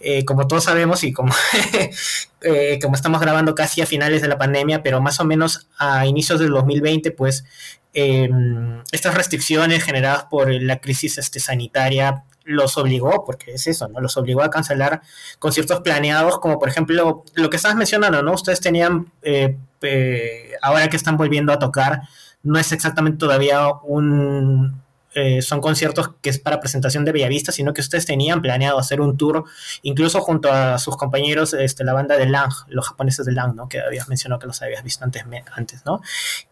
eh, 0.00 0.24
como 0.24 0.46
todos 0.46 0.64
sabemos 0.64 1.02
y 1.02 1.12
como, 1.12 1.34
eh, 2.42 2.78
como 2.80 2.94
estamos 2.94 3.20
grabando 3.20 3.56
casi 3.56 3.82
a 3.82 3.86
finales 3.86 4.22
de 4.22 4.28
la 4.28 4.38
pandemia, 4.38 4.84
pero 4.84 5.00
más 5.00 5.18
o 5.18 5.24
menos 5.24 5.68
a 5.76 6.06
inicios 6.06 6.38
del 6.38 6.50
2020, 6.50 7.10
pues 7.10 7.44
em, 7.92 8.82
estas 8.92 9.14
restricciones 9.14 9.82
generadas 9.82 10.26
por 10.30 10.48
la 10.52 10.78
crisis 10.80 11.18
este, 11.18 11.40
sanitaria 11.40 12.22
los 12.50 12.76
obligó, 12.76 13.24
porque 13.24 13.52
es 13.52 13.66
eso, 13.66 13.88
¿no? 13.88 14.00
Los 14.00 14.16
obligó 14.16 14.42
a 14.42 14.50
cancelar 14.50 15.02
conciertos 15.38 15.80
planeados, 15.80 16.38
como 16.38 16.58
por 16.58 16.68
ejemplo 16.68 17.24
lo 17.34 17.50
que 17.50 17.56
estabas 17.56 17.76
mencionando, 17.76 18.22
¿no? 18.22 18.32
Ustedes 18.32 18.60
tenían, 18.60 19.12
eh, 19.22 19.56
eh, 19.82 20.52
ahora 20.60 20.88
que 20.88 20.96
están 20.96 21.16
volviendo 21.16 21.52
a 21.52 21.58
tocar, 21.58 22.02
no 22.42 22.58
es 22.58 22.72
exactamente 22.72 23.18
todavía 23.18 23.68
un... 23.82 24.80
Eh, 25.14 25.42
son 25.42 25.60
conciertos 25.60 26.12
que 26.20 26.30
es 26.30 26.38
para 26.38 26.60
presentación 26.60 27.04
de 27.04 27.10
Bellavista, 27.10 27.50
sino 27.50 27.74
que 27.74 27.80
ustedes 27.80 28.06
tenían 28.06 28.40
planeado 28.40 28.78
hacer 28.78 29.00
un 29.00 29.16
tour, 29.16 29.44
incluso 29.82 30.20
junto 30.20 30.52
a 30.52 30.78
sus 30.78 30.96
compañeros, 30.96 31.52
este, 31.52 31.82
la 31.82 31.94
banda 31.94 32.16
de 32.16 32.26
Lang, 32.26 32.52
los 32.68 32.86
japoneses 32.86 33.26
de 33.26 33.32
Lang, 33.32 33.56
¿no? 33.56 33.68
Que 33.68 33.80
habías 33.80 34.08
mencionado 34.08 34.38
que 34.38 34.46
los 34.46 34.62
habías 34.62 34.84
visto 34.84 35.04
antes, 35.04 35.24
antes 35.56 35.84
¿no? 35.84 36.00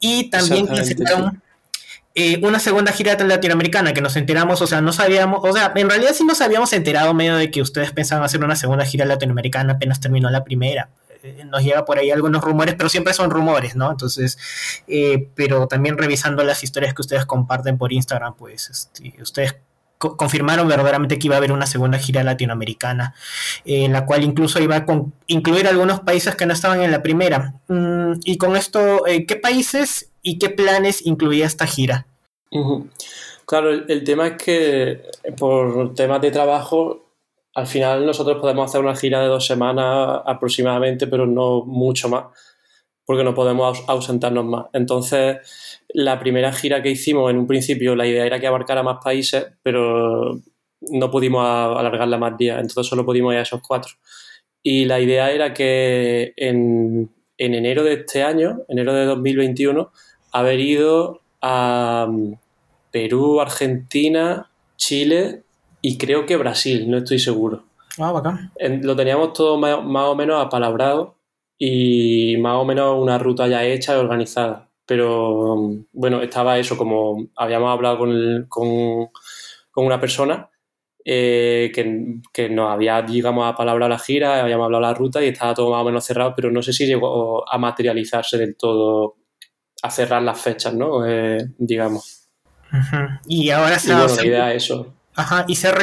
Y 0.00 0.28
también 0.30 0.66
eh, 2.20 2.40
una 2.42 2.58
segunda 2.58 2.90
gira 2.90 3.14
latinoamericana 3.14 3.92
que 3.92 4.00
nos 4.00 4.16
enteramos, 4.16 4.60
o 4.60 4.66
sea, 4.66 4.80
no 4.80 4.92
sabíamos, 4.92 5.38
o 5.44 5.52
sea, 5.52 5.72
en 5.76 5.88
realidad 5.88 6.10
sí 6.14 6.24
nos 6.24 6.40
habíamos 6.40 6.72
enterado 6.72 7.14
medio 7.14 7.36
de 7.36 7.48
que 7.52 7.62
ustedes 7.62 7.92
pensaban 7.92 8.24
hacer 8.24 8.42
una 8.42 8.56
segunda 8.56 8.84
gira 8.84 9.04
latinoamericana 9.04 9.74
apenas 9.74 10.00
terminó 10.00 10.28
la 10.28 10.42
primera. 10.42 10.88
Eh, 11.22 11.44
nos 11.44 11.62
llega 11.62 11.84
por 11.84 11.96
ahí 11.96 12.10
algunos 12.10 12.42
rumores, 12.42 12.74
pero 12.74 12.88
siempre 12.88 13.14
son 13.14 13.30
rumores, 13.30 13.76
¿no? 13.76 13.92
Entonces, 13.92 14.36
eh, 14.88 15.28
pero 15.36 15.68
también 15.68 15.96
revisando 15.96 16.42
las 16.42 16.64
historias 16.64 16.92
que 16.92 17.02
ustedes 17.02 17.24
comparten 17.24 17.78
por 17.78 17.92
Instagram, 17.92 18.34
pues 18.34 18.68
este, 18.68 19.14
ustedes 19.22 19.54
confirmaron 19.98 20.66
verdaderamente 20.66 21.20
que 21.20 21.28
iba 21.28 21.36
a 21.36 21.38
haber 21.38 21.52
una 21.52 21.66
segunda 21.66 21.98
gira 21.98 22.24
latinoamericana, 22.24 23.14
en 23.64 23.92
la 23.92 24.06
cual 24.06 24.24
incluso 24.24 24.60
iba 24.60 24.74
a 24.74 24.86
incluir 25.28 25.68
algunos 25.68 26.00
países 26.00 26.34
que 26.34 26.46
no 26.46 26.52
estaban 26.52 26.82
en 26.82 26.90
la 26.90 27.00
primera. 27.00 27.54
Mm, 27.68 28.14
y 28.24 28.38
con 28.38 28.56
esto, 28.56 29.04
¿qué 29.06 29.36
países 29.36 30.10
y 30.22 30.40
qué 30.40 30.50
planes 30.50 31.06
incluía 31.06 31.46
esta 31.46 31.66
gira? 31.66 32.07
Claro, 33.46 33.70
el, 33.70 34.04
tema 34.04 34.26
es 34.26 34.42
que 34.42 35.02
por 35.38 35.94
temas 35.94 36.20
de 36.20 36.30
trabajo, 36.30 37.14
al 37.54 37.66
final 37.66 38.04
nosotros 38.04 38.38
podemos 38.40 38.68
hacer 38.68 38.82
una 38.82 38.94
gira 38.94 39.22
de 39.22 39.28
dos 39.28 39.46
semanas 39.46 40.20
aproximadamente, 40.26 41.06
pero 41.06 41.26
no 41.26 41.64
mucho 41.64 42.08
más, 42.10 42.26
porque 43.06 43.24
no 43.24 43.34
podemos 43.34 43.82
ausentarnos 43.88 44.44
más. 44.44 44.66
Entonces, 44.74 45.38
la 45.88 46.18
primera 46.20 46.52
gira 46.52 46.82
que 46.82 46.90
hicimos, 46.90 47.30
en 47.30 47.38
un 47.38 47.46
principio, 47.46 47.96
la 47.96 48.06
idea 48.06 48.26
era 48.26 48.38
que 48.38 48.46
abarcara 48.46 48.82
más 48.82 48.98
países, 49.02 49.46
pero 49.62 50.38
no 50.80 51.10
pudimos 51.10 51.42
alargarla 51.42 52.18
más 52.18 52.36
días, 52.36 52.60
entonces 52.60 52.86
solo 52.86 53.04
pudimos 53.04 53.32
ir 53.32 53.38
a 53.40 53.42
esos 53.42 53.62
cuatro. 53.66 53.94
Y 54.62 54.84
la 54.84 55.00
idea 55.00 55.30
era 55.32 55.54
que 55.54 56.34
en, 56.36 57.10
en 57.38 57.54
enero 57.54 57.82
de 57.84 57.94
este 57.94 58.22
año, 58.22 58.60
enero 58.68 58.92
de 58.92 59.06
2021, 59.06 59.90
haber 60.32 60.60
ido 60.60 61.22
a 61.40 62.06
mm, 62.08 62.32
Perú, 62.90 63.40
Argentina, 63.40 64.50
Chile 64.76 65.42
y 65.82 65.98
creo 65.98 66.26
que 66.26 66.36
Brasil, 66.36 66.90
no 66.90 66.98
estoy 66.98 67.18
seguro. 67.18 67.64
Ah, 67.98 68.12
bacán. 68.12 68.52
lo 68.82 68.94
teníamos 68.94 69.32
todo 69.32 69.58
más, 69.58 69.78
o 69.80 70.14
menos 70.14 70.44
apalabrado 70.44 71.16
y 71.58 72.36
más 72.38 72.56
o 72.56 72.64
menos 72.64 73.00
una 73.00 73.18
ruta 73.18 73.48
ya 73.48 73.64
hecha 73.64 73.96
y 73.96 74.00
organizada. 74.00 74.68
Pero 74.86 75.56
mm, 75.56 75.86
bueno, 75.92 76.22
estaba 76.22 76.58
eso, 76.58 76.76
como 76.76 77.28
habíamos 77.36 77.70
hablado 77.70 77.98
con, 77.98 78.46
con, 78.48 79.08
con 79.70 79.86
una 79.86 80.00
persona 80.00 80.48
eh, 81.04 81.70
que, 81.74 82.20
que, 82.32 82.48
nos 82.50 82.70
había, 82.70 83.00
digamos, 83.02 83.46
apalabrado 83.46 83.88
la 83.88 83.98
gira, 83.98 84.42
habíamos 84.42 84.66
hablado 84.66 84.82
la 84.82 84.94
ruta 84.94 85.24
y 85.24 85.28
estaba 85.28 85.54
todo 85.54 85.70
más 85.70 85.82
o 85.82 85.84
menos 85.86 86.04
cerrado, 86.04 86.34
pero 86.36 86.50
no 86.50 86.62
sé 86.62 86.72
si 86.72 86.86
llegó 86.86 87.48
a 87.50 87.56
materializarse 87.56 88.36
del 88.36 88.56
todo, 88.56 89.16
a 89.82 89.90
cerrar 89.90 90.22
las 90.22 90.40
fechas, 90.40 90.74
¿no? 90.74 91.06
Eh, 91.06 91.38
digamos. 91.58 92.28
Y 93.26 93.50
ahora 93.50 93.78
se 93.78 93.90
y 93.90 93.94
bueno, 93.94 94.14
la 94.14 94.24
idea 94.26 94.52
es 94.52 94.64
eso. 94.64 94.94
Ajá, 95.14 95.44
y 95.48 95.56
se, 95.56 95.66
ha 95.66 95.74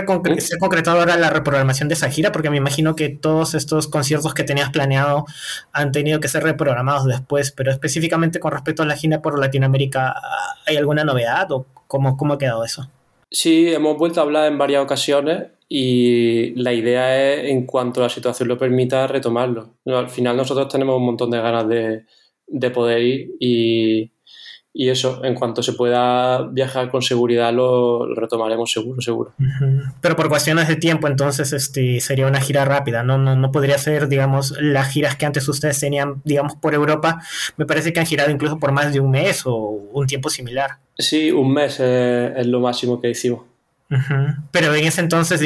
concretado 0.59 0.97
ahora 0.97 1.17
la 1.17 1.29
reprogramación 1.29 1.89
de 1.89 1.95
esa 1.95 2.09
gira, 2.09 2.31
porque 2.31 2.49
me 2.49 2.55
imagino 2.55 2.95
que 2.95 3.09
todos 3.09 3.53
estos 3.53 3.89
conciertos 3.89 4.33
que 4.33 4.45
tenías 4.45 4.69
planeado 4.69 5.25
han 5.73 5.91
tenido 5.91 6.21
que 6.21 6.29
ser 6.29 6.43
reprogramados 6.43 7.05
después, 7.05 7.51
pero 7.51 7.69
específicamente 7.69 8.39
con 8.39 8.53
respecto 8.53 8.83
a 8.83 8.85
la 8.85 8.95
gira 8.95 9.21
por 9.21 9.37
Latinoamérica, 9.37 10.15
¿hay 10.65 10.77
alguna 10.77 11.03
novedad 11.03 11.51
o 11.51 11.65
cómo, 11.87 12.15
cómo 12.15 12.35
ha 12.35 12.37
quedado 12.37 12.63
eso? 12.63 12.89
Sí, 13.29 13.73
hemos 13.73 13.97
vuelto 13.97 14.21
a 14.21 14.23
hablar 14.23 14.49
en 14.49 14.57
varias 14.57 14.81
ocasiones 14.81 15.47
y 15.67 16.51
la 16.55 16.71
idea 16.71 17.21
es, 17.21 17.49
en 17.49 17.65
cuanto 17.65 17.99
la 17.99 18.09
situación 18.09 18.47
lo 18.47 18.57
permita, 18.57 19.05
retomarlo. 19.05 19.71
Al 19.85 20.09
final 20.09 20.37
nosotros 20.37 20.69
tenemos 20.69 20.95
un 20.95 21.07
montón 21.07 21.31
de 21.31 21.41
ganas 21.41 21.67
de, 21.67 22.05
poder 22.73 23.01
ir 23.01 23.31
y, 23.39 24.11
eso, 24.73 25.23
en 25.23 25.35
cuanto 25.35 25.63
se 25.63 25.71
pueda 25.71 26.47
viajar 26.47 26.89
con 26.91 27.01
seguridad, 27.01 27.53
lo, 27.53 28.13
retomaremos 28.13 28.69
seguro, 28.69 29.01
seguro. 29.01 29.33
Pero 30.01 30.17
por 30.17 30.27
cuestiones 30.27 30.67
de 30.67 30.75
tiempo, 30.75 31.07
entonces 31.07 31.53
este, 31.53 32.01
sería 32.01 32.27
una 32.27 32.41
gira 32.41 32.65
rápida, 32.65 33.01
¿no? 33.01 33.17
¿no? 33.17 33.37
No 33.37 33.51
podría 33.53 33.77
ser, 33.77 34.09
digamos, 34.09 34.53
las 34.59 34.89
giras 34.89 35.15
que 35.15 35.25
antes 35.25 35.47
ustedes 35.47 35.79
tenían, 35.79 36.21
digamos, 36.25 36.55
por 36.55 36.73
Europa. 36.73 37.21
Me 37.55 37.65
parece 37.65 37.93
que 37.93 38.01
han 38.01 38.05
girado 38.05 38.31
incluso 38.31 38.59
por 38.59 38.73
más 38.73 38.91
de 38.91 38.99
un 38.99 39.11
mes 39.11 39.43
o 39.45 39.55
un 39.55 40.07
tiempo 40.07 40.29
similar. 40.29 40.71
Sí, 40.97 41.31
un 41.31 41.53
mes 41.53 41.79
es, 41.79 42.45
lo 42.45 42.59
máximo 42.59 42.99
que 42.99 43.09
hicimos. 43.09 43.43
Pero 44.51 44.75
en 44.75 44.85
ese 44.85 44.99
entonces 44.99 45.41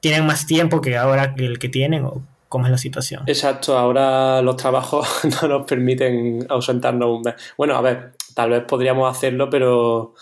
tienen 0.00 0.26
más 0.26 0.46
tiempo 0.46 0.80
que 0.80 0.96
ahora 0.96 1.34
que 1.34 1.46
el 1.46 1.58
que 1.58 1.68
tienen 1.68 2.04
o 2.04 2.22
cómo 2.48 2.66
es 2.66 2.70
la 2.70 2.78
situación. 2.78 3.24
Exacto, 3.26 3.76
ahora 3.76 4.42
los 4.42 4.56
trabajos 4.56 5.08
no 5.42 5.48
nos 5.48 5.66
permiten 5.66 6.46
ausentarnos 6.48 7.08
un 7.08 7.22
mes. 7.22 7.34
Bueno, 7.56 7.76
a 7.76 7.80
ver, 7.80 8.12
tal 8.34 8.50
vez 8.50 8.64
podríamos 8.64 9.10
hacerlo, 9.10 9.50
pero, 9.50 10.14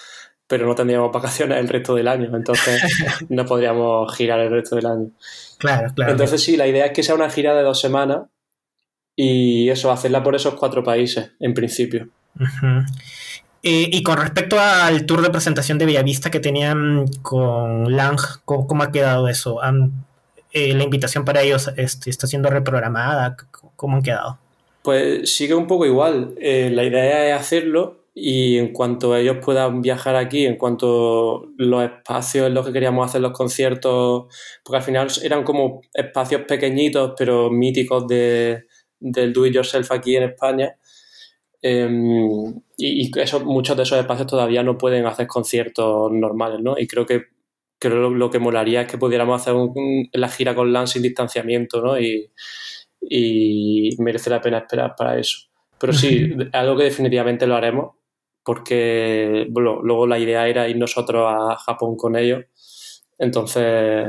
pero 0.47 0.67
no 0.67 0.75
tendríamos 0.75 1.13
vacaciones 1.13 1.59
el 1.59 1.69
resto 1.69 1.95
del 1.95 2.09
año, 2.09 2.35
entonces 2.37 2.83
no 3.29 3.45
podríamos 3.45 4.15
girar 4.17 4.41
el 4.41 4.51
resto 4.51 4.77
del 4.77 4.87
año. 4.87 5.11
Claro, 5.59 5.93
claro. 5.95 6.13
Entonces 6.13 6.43
sí, 6.43 6.57
la 6.57 6.67
idea 6.67 6.87
es 6.87 6.93
que 6.93 7.03
sea 7.03 7.15
una 7.15 7.31
gira 7.31 7.55
de 7.55 7.63
dos 7.63 7.81
semanas 7.81 8.23
y 9.17 9.69
eso, 9.69 9.93
hacerla 9.93 10.23
por 10.23 10.35
esos 10.35 10.55
cuatro 10.55 10.83
países, 10.83 11.33
en 11.39 11.55
principio. 11.55 12.09
Eh, 13.63 13.89
y 13.93 14.03
con 14.03 14.19
respecto 14.19 14.59
al 14.61 15.07
tour 15.07 15.23
de 15.23 15.31
presentación 15.31 15.79
de 15.79 15.87
Bellavista 15.87 16.31
que 16.31 16.41
tenían 16.41 17.07
con 17.23 17.95
Lang, 17.97 18.19
¿cómo, 18.45 18.83
ha 18.83 18.91
quedado 18.91 19.29
eso? 19.29 19.61
Eh, 20.55 20.73
¿La 20.73 20.85
invitación 20.85 21.25
para 21.25 21.43
ellos 21.43 21.71
este, 21.77 22.09
está 22.09 22.27
siendo 22.27 22.49
reprogramada? 22.49 23.37
¿Cómo 23.77 23.97
han 23.97 24.03
quedado? 24.03 24.39
Pues 24.83 25.35
sigue 25.35 25.55
un 25.55 25.67
poco 25.67 25.85
igual. 25.85 26.35
Eh, 26.41 26.71
la 26.73 26.85
idea 26.85 27.29
es 27.29 27.41
hacerlo 27.41 28.05
y 28.15 28.59
en 28.59 28.73
cuanto 28.73 29.17
ellos 29.17 29.39
puedan 29.45 29.83
viajar 29.83 30.17
aquí, 30.17 30.47
en 30.47 30.57
cuanto 30.57 31.51
los 31.59 31.85
espacios 31.85 32.47
en 32.47 32.55
los 32.55 32.65
que 32.65 32.73
queríamos 32.73 33.07
hacer 33.07 33.21
los 33.21 33.33
conciertos, 33.33 34.33
porque 34.65 34.77
al 34.77 34.83
final 34.83 35.09
eran 35.23 35.43
como 35.43 35.83
espacios 35.93 36.43
pequeñitos 36.43 37.15
pero 37.19 37.51
míticos 37.51 38.07
de, 38.07 38.65
del 39.01 39.33
do 39.33 39.45
it 39.47 39.55
yourself 39.55 39.91
aquí 39.91 40.17
en 40.17 40.23
España 40.23 40.77
Em, 41.67 42.61
y, 42.77 43.11
eso, 43.19 43.41
muchos 43.41 43.75
de 43.75 43.85
esos 43.85 43.99
espacios 43.99 44.27
todavía 44.27 44.63
no 44.63 44.77
pueden 44.77 45.07
hacer 45.07 45.27
conciertos 45.27 46.13
normales, 46.13 46.61
¿no? 46.61 46.75
Y 46.79 46.87
creo 46.87 47.07
que 47.07 47.23
creo 47.89 48.11
lo, 48.11 48.31
que 48.31 48.39
molaría 48.39 48.83
es 48.83 48.89
que 48.89 48.99
pudiéramos 48.99 49.41
hacer 49.41 49.55
la 50.13 50.29
gira 50.29 50.55
con 50.55 50.73
LAN 50.73 50.87
sin 50.87 51.03
distanciamiento, 51.03 51.83
¿no? 51.83 51.99
Y, 51.99 52.31
merece 53.99 54.31
la 54.31 54.41
pena 54.41 54.59
esperar 54.59 54.95
para 54.97 55.19
eso. 55.19 55.49
Pero 55.79 55.93
sí, 55.93 56.33
algo 56.53 56.77
que 56.77 56.85
definitivamente 56.85 57.47
lo 57.47 57.57
haremos, 57.57 57.97
porque 58.43 59.47
luego 59.51 60.07
la 60.07 60.19
idea 60.19 60.49
era 60.49 60.69
ir 60.69 60.79
nosotros 60.79 61.27
a 61.29 61.57
Japón 61.57 61.97
con 61.97 62.17
ellos. 62.17 62.45
Entonces, 63.19 64.07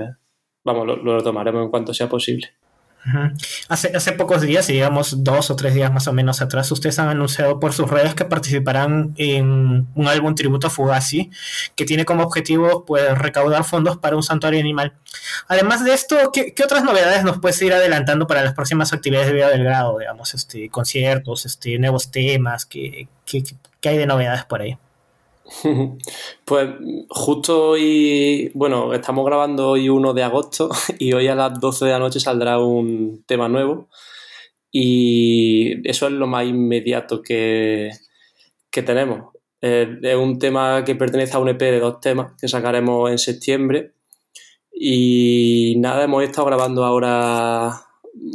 vamos, 0.63 0.87
lo, 0.87 0.95
lo 0.95 1.23
tomaremos 1.23 1.63
en 1.63 1.69
cuanto 1.69 1.93
sea 1.93 2.07
posible. 2.07 2.49
Hace, 3.69 3.95
hace 3.95 4.11
pocos 4.13 4.41
días, 4.41 4.65
digamos 4.65 5.23
dos 5.23 5.51
o 5.51 5.55
tres 5.55 5.75
días 5.75 5.93
más 5.93 6.07
o 6.07 6.13
menos 6.13 6.41
atrás, 6.41 6.71
ustedes 6.71 6.97
han 6.97 7.07
anunciado 7.07 7.59
por 7.59 7.73
sus 7.73 7.89
redes 7.89 8.15
que 8.15 8.25
participarán 8.25 9.13
en 9.17 9.87
un 9.93 10.07
álbum 10.07 10.33
tributo 10.33 10.67
a 10.67 10.69
Fugazi, 10.71 11.29
que 11.75 11.85
tiene 11.85 12.03
como 12.03 12.23
objetivo 12.23 12.83
pues, 12.83 13.15
recaudar 13.17 13.63
fondos 13.63 13.97
para 13.97 14.15
un 14.15 14.23
santuario 14.23 14.59
animal. 14.59 14.93
Además 15.47 15.83
de 15.83 15.93
esto, 15.93 16.31
¿qué, 16.33 16.53
otras 16.63 16.83
novedades 16.83 17.23
nos 17.23 17.39
puedes 17.39 17.61
ir 17.61 17.73
adelantando 17.73 18.25
para 18.25 18.43
las 18.43 18.53
próximas 18.53 18.91
actividades 18.91 19.27
de 19.27 19.33
Vida 19.33 19.49
del 19.49 19.63
Grado? 19.63 19.99
Digamos, 19.99 20.33
este, 20.33 20.69
conciertos, 20.69 21.45
este, 21.45 21.77
nuevos 21.77 22.09
temas, 22.09 22.65
¿qué, 22.65 23.07
qué, 23.25 23.43
qué 23.79 23.89
hay 23.89 23.97
de 23.97 24.07
novedades 24.07 24.45
por 24.45 24.61
ahí? 24.61 24.77
Pues 26.45 26.69
justo 27.09 27.69
hoy, 27.69 28.51
bueno, 28.53 28.93
estamos 28.93 29.25
grabando 29.25 29.69
hoy 29.69 29.89
1 29.89 30.13
de 30.13 30.23
agosto 30.23 30.69
y 30.99 31.13
hoy 31.13 31.27
a 31.27 31.35
las 31.35 31.59
12 31.59 31.85
de 31.85 31.91
la 31.91 31.99
noche 31.99 32.19
saldrá 32.19 32.59
un 32.59 33.23
tema 33.25 33.47
nuevo 33.47 33.89
y 34.71 35.87
eso 35.87 36.07
es 36.07 36.13
lo 36.13 36.27
más 36.27 36.45
inmediato 36.45 37.21
que, 37.21 37.91
que 38.71 38.83
tenemos. 38.83 39.33
es 39.61 40.15
un 40.15 40.37
tema 40.39 40.83
que 40.83 40.95
pertenece 40.95 41.35
a 41.37 41.39
un 41.39 41.49
EP 41.49 41.59
de 41.59 41.79
dos 41.79 41.99
temas 41.99 42.33
que 42.39 42.47
sacaremos 42.47 43.09
en 43.11 43.17
septiembre 43.17 43.93
y 44.71 45.75
nada, 45.77 46.03
hemos 46.03 46.23
estado 46.23 46.47
grabando 46.47 46.83
ahora 46.83 47.84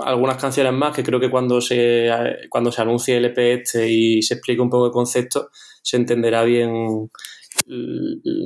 algunas 0.04 0.36
canciones 0.36 0.72
más 0.72 0.94
que 0.94 1.02
creo 1.02 1.20
que 1.20 1.30
cuando 1.30 1.60
se, 1.60 2.10
cuando 2.48 2.70
se 2.70 2.82
anuncie 2.82 3.16
el 3.16 3.26
EP 3.26 3.38
este 3.38 3.90
y 3.90 4.22
se 4.22 4.34
explique 4.34 4.60
un 4.60 4.70
poco 4.70 4.86
el 4.86 4.92
concepto 4.92 5.50
se 5.82 5.96
entenderá 5.96 6.44
bien. 6.44 7.10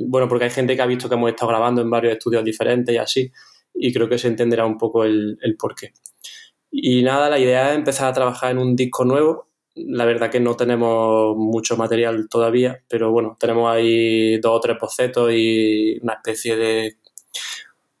Bueno, 0.07 0.27
porque 0.27 0.45
hay 0.45 0.49
gente 0.49 0.75
que 0.75 0.81
ha 0.81 0.85
visto 0.85 1.07
que 1.07 1.15
hemos 1.15 1.29
estado 1.29 1.49
grabando 1.49 1.81
en 1.81 1.89
varios 1.89 2.13
estudios 2.13 2.43
diferentes 2.43 2.93
y 2.93 2.97
así, 2.97 3.31
y 3.73 3.93
creo 3.93 4.09
que 4.09 4.17
se 4.17 4.27
entenderá 4.27 4.65
un 4.65 4.77
poco 4.77 5.03
el, 5.03 5.37
el 5.41 5.55
porqué. 5.57 5.93
Y 6.71 7.03
nada, 7.03 7.29
la 7.29 7.39
idea 7.39 7.71
es 7.71 7.77
empezar 7.77 8.07
a 8.09 8.13
trabajar 8.13 8.51
en 8.51 8.59
un 8.59 8.75
disco 8.75 9.05
nuevo. 9.05 9.47
La 9.75 10.05
verdad 10.05 10.31
que 10.31 10.39
no 10.39 10.55
tenemos 10.55 11.35
mucho 11.37 11.77
material 11.77 12.27
todavía, 12.29 12.81
pero 12.87 13.11
bueno, 13.11 13.35
tenemos 13.39 13.69
ahí 13.69 14.37
dos 14.39 14.57
o 14.57 14.59
tres 14.59 14.77
bocetos 14.79 15.31
y 15.33 15.99
una 16.01 16.13
especie 16.13 16.55
de, 16.55 16.97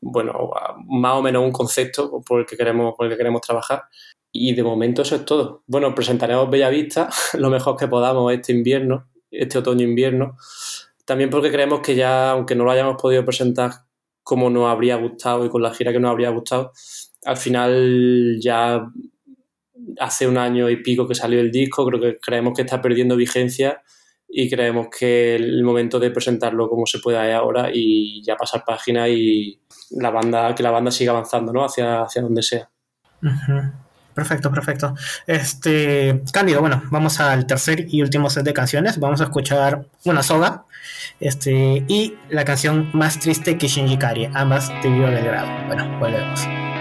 bueno, 0.05 0.51
más 0.87 1.13
o 1.15 1.21
menos 1.21 1.43
un 1.43 1.51
concepto 1.51 2.21
por 2.21 2.41
el 2.41 2.45
que 2.45 2.55
queremos, 2.55 2.93
por 2.95 3.05
el 3.05 3.11
que 3.11 3.17
queremos 3.17 3.41
trabajar. 3.41 3.83
Y 4.31 4.53
de 4.53 4.63
momento 4.63 5.01
eso 5.01 5.15
es 5.15 5.25
todo. 5.25 5.63
Bueno, 5.65 5.95
presentaremos 5.95 6.49
Bella 6.49 6.69
Vista 6.69 7.09
lo 7.33 7.49
mejor 7.49 7.75
que 7.77 7.87
podamos 7.87 8.31
este 8.33 8.53
invierno 8.53 9.07
este 9.31 9.57
otoño-invierno. 9.59 10.37
También 11.05 11.29
porque 11.29 11.51
creemos 11.51 11.81
que 11.81 11.95
ya, 11.95 12.31
aunque 12.31 12.55
no 12.55 12.63
lo 12.63 12.71
hayamos 12.71 13.01
podido 13.01 13.23
presentar 13.25 13.71
como 14.23 14.49
nos 14.49 14.67
habría 14.67 14.95
gustado 14.95 15.45
y 15.45 15.49
con 15.49 15.61
la 15.61 15.73
gira 15.73 15.91
que 15.91 15.99
nos 15.99 16.11
habría 16.11 16.29
gustado, 16.29 16.71
al 17.25 17.37
final 17.37 18.37
ya 18.41 18.87
hace 19.99 20.27
un 20.27 20.37
año 20.37 20.69
y 20.69 20.81
pico 20.81 21.07
que 21.07 21.13
salió 21.13 21.39
el 21.39 21.51
disco, 21.51 21.85
creo 21.85 22.01
que 22.01 22.17
creemos 22.19 22.53
que 22.55 22.63
está 22.63 22.81
perdiendo 22.81 23.15
vigencia 23.15 23.83
y 24.27 24.49
creemos 24.49 24.87
que 24.89 25.35
el 25.35 25.63
momento 25.63 25.99
de 25.99 26.09
presentarlo 26.09 26.67
como 26.67 26.87
se 26.87 26.99
pueda 26.99 27.29
es 27.29 27.35
ahora 27.35 27.69
y 27.71 28.23
ya 28.23 28.35
pasar 28.35 28.63
página 28.65 29.07
y 29.07 29.59
la 29.91 30.09
banda, 30.09 30.53
que 30.55 30.63
la 30.63 30.71
banda 30.71 30.91
siga 30.91 31.11
avanzando, 31.11 31.51
¿no? 31.53 31.65
Hacia, 31.65 32.03
hacia 32.03 32.21
donde 32.21 32.41
sea. 32.41 32.69
Perfecto, 34.13 34.49
perfecto. 34.49 34.95
Este, 35.27 36.21
Cándido, 36.31 36.61
bueno, 36.61 36.83
vamos 36.89 37.19
al 37.19 37.45
tercer 37.45 37.85
y 37.89 38.01
último 38.01 38.29
set 38.29 38.45
de 38.45 38.53
canciones. 38.53 38.97
Vamos 38.97 39.19
a 39.19 39.25
escuchar 39.25 39.85
una 40.05 40.23
soga 40.23 40.65
este, 41.19 41.83
y 41.87 42.15
la 42.29 42.45
canción 42.45 42.89
más 42.93 43.19
triste 43.19 43.57
que 43.57 43.67
Shinji 43.67 43.97
Kari, 43.97 44.29
ambas 44.33 44.69
de 44.81 44.89
Vivo 44.89 45.07
del 45.07 45.25
Grado. 45.25 45.49
Bueno, 45.67 45.99
volvemos. 45.99 46.74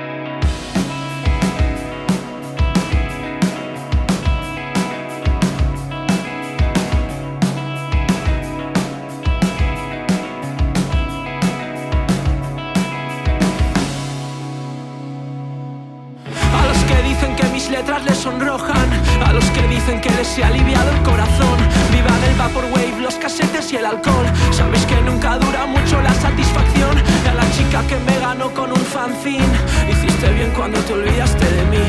se 20.24 20.42
ha 20.42 20.48
aliviado 20.48 20.90
el 20.90 21.02
corazón. 21.02 21.56
Viva 21.92 22.18
del 22.18 22.34
vaporwave, 22.36 23.00
los 23.00 23.14
casetes 23.16 23.72
y 23.72 23.76
el 23.76 23.84
alcohol. 23.84 24.26
Sabéis 24.50 24.84
que 24.86 25.00
nunca 25.02 25.38
dura 25.38 25.66
mucho 25.66 26.00
la 26.00 26.14
satisfacción. 26.14 26.96
Y 27.24 27.28
a 27.28 27.34
la 27.34 27.50
chica 27.52 27.82
que 27.86 27.96
me 27.96 28.18
ganó 28.18 28.50
con 28.52 28.70
un 28.70 28.84
fanzine, 28.84 29.44
hiciste 29.90 30.32
bien 30.32 30.50
cuando 30.56 30.78
te 30.80 30.92
olvidaste 30.94 31.44
de 31.44 31.64
mí. 31.66 31.84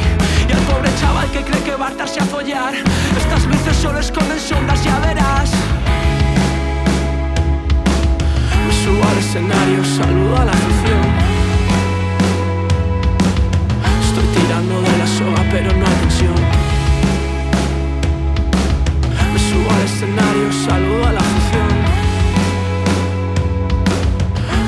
Y 0.49 0.51
al 0.51 0.61
pobre 0.63 0.89
chaval 0.99 1.31
que 1.31 1.41
cree 1.41 1.63
que 1.63 1.75
va 1.75 1.87
a 1.87 2.03
a 2.03 2.25
follar. 2.25 2.73
Estas 3.17 3.45
luces 3.45 3.75
solo 3.77 3.99
esconden 3.99 4.39
sombras, 4.39 4.83
ya 4.83 4.99
verás. 4.99 5.51
Me 8.67 8.73
subo 8.83 9.03
al 9.09 9.17
escenario, 9.17 9.83
saludo 9.83 10.35
a 10.37 10.45
la 10.45 10.51
afición. 10.51 11.05
Estoy 14.07 14.27
tirando 14.35 14.81
de 14.81 14.97
la 14.97 15.07
soga, 15.07 15.49
pero 15.51 15.73
no 15.73 15.85
hay 15.85 15.93
tensión. 16.01 16.54
al 19.75 19.81
escenario, 19.83 20.51
saludo 20.51 21.07
a 21.07 21.11
la 21.11 21.19
afición. 21.19 21.69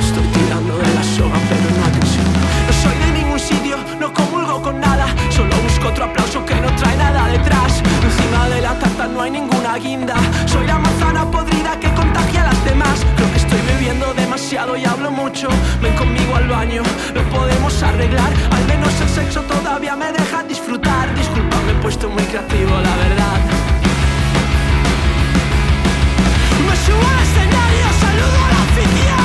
Estoy 0.01 0.27
tirando 0.37 0.77
de 0.77 0.89
la 0.95 1.03
soga, 1.03 1.39
pero 1.49 1.67
no 1.77 1.85
atención. 1.85 2.25
No 2.67 2.73
soy 2.83 2.95
de 3.05 3.19
ningún 3.19 3.39
sitio, 3.39 3.77
no 3.99 4.13
comulgo 4.13 4.61
con 4.61 4.79
nada. 4.79 5.07
Solo 5.29 5.55
busco 5.63 5.87
otro 5.89 6.05
aplauso 6.05 6.45
que 6.45 6.55
no 6.55 6.69
trae 6.75 6.97
nada 6.97 7.27
detrás. 7.27 7.81
Encima 8.09 8.49
de 8.49 8.61
la 8.61 8.73
tarta 8.79 9.07
no 9.07 9.21
hay 9.21 9.31
ninguna 9.31 9.77
guinda. 9.77 10.15
Soy 10.45 10.65
la 10.67 10.77
manzana 10.79 11.29
podrida 11.31 11.79
que 11.79 11.89
contagia 11.93 12.41
a 12.43 12.47
las 12.51 12.65
demás. 12.65 13.05
Creo 13.15 13.31
que 13.31 13.37
estoy 13.37 13.61
bebiendo 13.61 14.13
demasiado 14.13 14.75
y 14.75 14.85
hablo 14.85 15.11
mucho. 15.11 15.47
Ven 15.81 15.95
conmigo 15.95 16.35
al 16.35 16.47
baño, 16.47 16.83
lo 17.13 17.23
podemos 17.29 17.81
arreglar. 17.83 18.31
Al 18.51 18.65
menos 18.65 18.93
el 19.01 19.09
sexo 19.09 19.41
todavía 19.43 19.95
me 19.95 20.11
deja 20.11 20.43
disfrutar. 20.43 21.13
Disculpa, 21.15 21.55
me 21.65 21.71
he 21.71 21.75
puesto 21.75 22.09
muy 22.09 22.23
creativo, 22.23 22.71
la 22.71 22.95
verdad. 23.05 23.66
Al 26.85 27.19
escenario, 27.23 27.85
saludo 27.99 28.45
a 28.45 28.51
la 28.51 28.61
afición. 28.61 29.16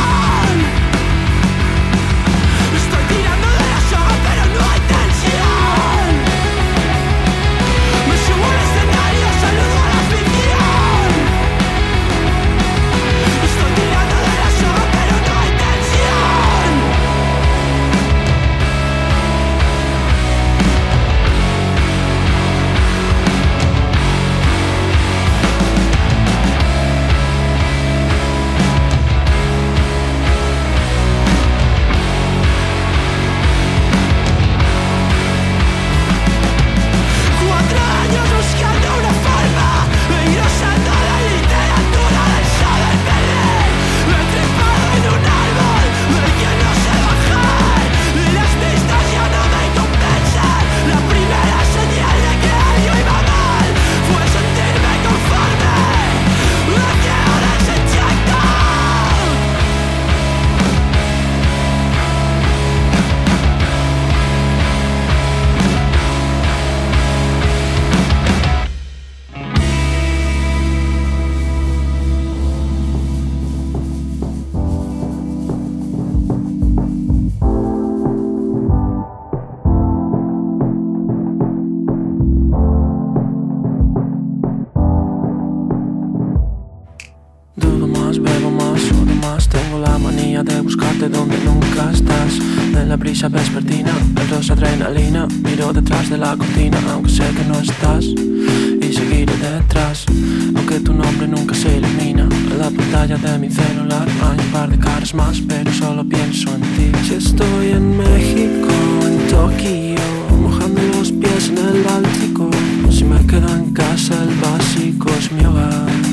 Más 105.15 105.41
Pero 105.47 105.73
solo 105.73 106.05
pienso 106.05 106.49
en 106.55 106.61
ti 106.61 106.91
Si 107.07 107.15
estoy 107.15 107.69
en 107.71 107.97
México, 107.97 108.73
en 109.07 109.29
Tokio 109.29 110.41
Mojando 110.41 110.81
los 110.99 111.13
pies 111.13 111.49
en 111.49 111.59
el 111.59 111.83
Báltico 111.83 112.51
Si 112.91 113.05
me 113.05 113.25
quedo 113.27 113.49
en 113.55 113.73
casa, 113.73 114.15
el 114.23 114.35
básico 114.37 115.11
es 115.19 115.33
mi 115.33 115.45
hogar 115.45 116.13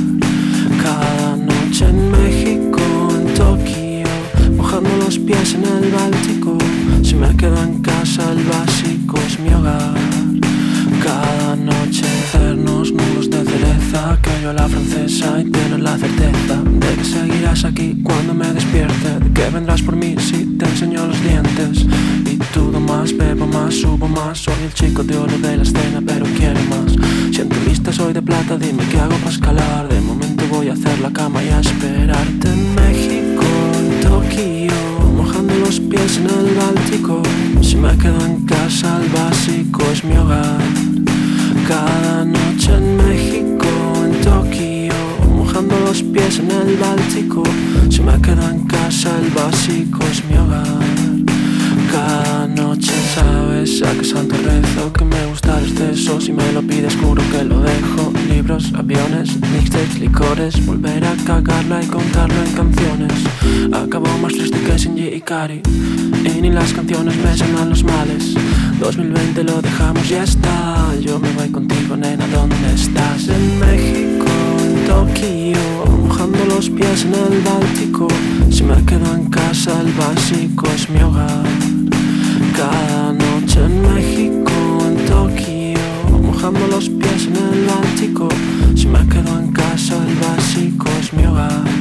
cada 0.83 1.35
noche 1.35 1.85
en 1.85 2.11
México, 2.11 2.81
en 3.11 3.33
Tokio, 3.33 4.07
mojando 4.55 4.89
los 4.97 5.17
pies 5.17 5.55
en 5.55 5.63
el 5.63 5.91
Báltico. 5.91 6.57
Si 7.03 7.15
me 7.15 7.35
quedo 7.35 7.61
en 7.63 7.81
casa, 7.81 8.31
el 8.31 8.43
básico 8.45 9.17
es 9.27 9.39
mi 9.39 9.53
hogar. 9.53 9.93
Cada 11.03 11.55
noche 11.55 12.05
hacernos 12.23 12.91
nudos 12.91 13.29
de 13.29 13.43
cereza, 13.43 14.17
que 14.21 14.31
yo 14.43 14.53
la 14.53 14.67
francesa 14.67 15.41
y 15.41 15.49
tienes 15.51 15.79
la 15.79 15.97
certeza 15.97 16.68
seguirás 17.03 17.65
aquí 17.65 17.97
cuando 18.03 18.33
me 18.33 18.51
despierte, 18.53 19.19
de 19.19 19.31
que 19.31 19.49
vendrás 19.49 19.81
por 19.81 19.95
mí 19.95 20.15
si 20.19 20.45
te 20.57 20.65
enseño 20.65 21.07
los 21.07 21.21
dientes. 21.21 21.85
Y 22.25 22.37
todo 22.53 22.79
más, 22.79 23.15
bebo 23.15 23.47
más, 23.47 23.75
subo 23.75 24.07
más, 24.07 24.39
soy 24.39 24.61
el 24.65 24.73
chico 24.73 25.03
de 25.03 25.17
oro 25.17 25.37
de 25.37 25.57
la 25.57 25.63
escena, 25.63 26.01
pero 26.05 26.25
quiero 26.37 26.59
más. 26.69 26.93
Si 27.33 27.41
en 27.41 27.49
tu 27.49 27.59
lista 27.67 27.91
soy 27.91 28.13
de 28.13 28.21
plata, 28.21 28.57
dime 28.57 28.83
qué 28.91 28.99
hago 28.99 29.15
para 29.17 29.31
escalar. 29.31 29.87
De 29.87 29.99
momento 30.01 30.43
voy 30.49 30.69
a 30.69 30.73
hacer 30.73 30.99
la 30.99 31.11
cama 31.11 31.43
y 31.43 31.49
a 31.49 31.59
esperarte 31.59 32.47
en 32.47 32.75
México, 32.75 33.43
en 33.79 34.01
Tokio, 34.01 34.73
mojando 35.15 35.53
los 35.55 35.79
pies 35.79 36.17
en 36.17 36.25
el 36.25 36.55
Báltico. 36.55 37.21
Si 37.61 37.75
me 37.75 37.95
quedo 37.97 38.25
en 38.25 38.45
casa, 38.45 38.99
el 39.01 39.09
básico 39.09 39.81
es 39.91 40.03
mi 40.03 40.15
hogar. 40.17 40.59
Cada 41.67 42.25
noche 42.25 42.73
en 42.75 42.97
México, 42.97 43.38
pies 46.11 46.39
en 46.39 46.51
el 46.51 46.77
Báltico. 46.77 47.43
Si 47.89 48.01
me 48.01 48.19
quedo 48.21 48.49
en 48.49 48.65
casa, 48.67 49.09
el 49.19 49.29
básico 49.31 49.99
es 50.11 50.23
mi 50.25 50.37
hogar. 50.37 50.65
Cada 51.91 52.47
noche 52.47 52.91
sabes 53.15 53.81
a 53.81 53.91
qué 53.93 54.03
santo 54.03 54.35
rezo 54.37 54.93
Que 54.93 55.05
me 55.05 55.25
gusta 55.27 55.59
el 55.59 55.65
exceso. 55.65 56.21
Si 56.21 56.31
me 56.31 56.51
lo 56.51 56.61
pides 56.61 56.95
juro 56.95 57.21
que 57.31 57.43
lo 57.43 57.61
dejo. 57.61 58.13
Libros, 58.29 58.71
aviones, 58.75 59.39
mixtapes, 59.51 59.99
licores. 59.99 60.65
Volver 60.65 61.03
a 61.05 61.15
cagarla 61.25 61.83
y 61.83 61.87
contarlo 61.87 62.35
en 62.43 62.51
canciones. 62.53 63.13
Acabo 63.73 64.07
más 64.19 64.33
triste 64.33 64.59
que 64.61 64.77
Shinji 64.77 65.07
Ikari 65.15 65.61
Y 66.25 66.41
ni 66.41 66.49
las 66.49 66.73
canciones 66.73 67.15
me 67.17 67.35
sanan 67.35 67.69
los 67.69 67.83
males. 67.83 68.35
2020 68.79 69.43
lo 69.43 69.61
dejamos 69.61 70.07
ya 70.07 70.23
está. 70.23 70.95
Yo 71.01 71.19
me 71.19 71.31
voy 71.33 71.49
contigo 71.49 71.95
nena, 71.95 72.25
¿dónde 72.27 72.73
estás? 72.73 73.27
En 73.27 73.59
México, 73.59 74.27
en 74.63 74.85
Tokio 74.85 75.98
los 76.59 76.69
pies 76.71 77.05
en 77.05 77.13
el 77.13 77.41
Báltico 77.41 78.05
Si 78.49 78.63
me 78.63 78.75
quedo 78.83 79.15
en 79.15 79.29
casa 79.29 79.79
el 79.79 79.93
básico 79.93 80.67
es 80.75 80.89
mi 80.89 81.01
hogar 81.01 81.45
cada 82.57 83.13
noche 83.13 83.59
en 83.63 83.81
México, 83.93 84.51
en 84.85 85.05
Tokio, 85.05 85.79
mojando 86.21 86.67
los 86.67 86.89
pies 86.89 87.27
en 87.27 87.37
el 87.37 87.65
Báltico. 87.65 88.27
Si 88.75 88.85
me 88.87 88.99
quedo 89.07 89.39
en 89.39 89.53
casa, 89.53 89.95
el 90.05 90.15
básico 90.15 90.89
es 90.99 91.13
mi 91.13 91.25
hogar. 91.25 91.78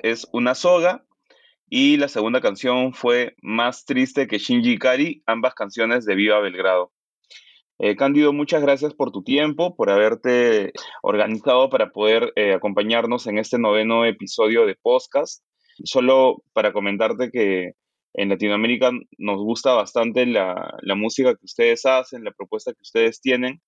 Es 0.00 0.28
Una 0.32 0.54
soga 0.54 1.04
y 1.68 1.96
la 1.96 2.06
segunda 2.06 2.40
canción 2.40 2.94
fue 2.94 3.34
Más 3.42 3.84
triste 3.84 4.28
que 4.28 4.38
Shinji 4.38 4.74
Ikari, 4.74 5.24
ambas 5.26 5.54
canciones 5.54 6.04
de 6.04 6.14
Viva 6.14 6.38
Belgrado. 6.38 6.92
Eh, 7.80 7.96
Cándido, 7.96 8.32
muchas 8.32 8.62
gracias 8.62 8.94
por 8.94 9.10
tu 9.10 9.24
tiempo, 9.24 9.74
por 9.74 9.90
haberte 9.90 10.72
organizado 11.02 11.68
para 11.68 11.90
poder 11.90 12.32
eh, 12.36 12.54
acompañarnos 12.54 13.26
en 13.26 13.38
este 13.38 13.58
noveno 13.58 14.04
episodio 14.04 14.66
de 14.66 14.76
podcast. 14.76 15.42
Solo 15.82 16.44
para 16.52 16.72
comentarte 16.72 17.32
que 17.32 17.72
en 18.14 18.28
Latinoamérica 18.28 18.92
nos 19.18 19.38
gusta 19.38 19.72
bastante 19.72 20.26
la, 20.26 20.76
la 20.80 20.94
música 20.94 21.34
que 21.34 21.44
ustedes 21.44 21.84
hacen, 21.86 22.22
la 22.22 22.30
propuesta 22.30 22.72
que 22.72 22.82
ustedes 22.82 23.20
tienen 23.20 23.60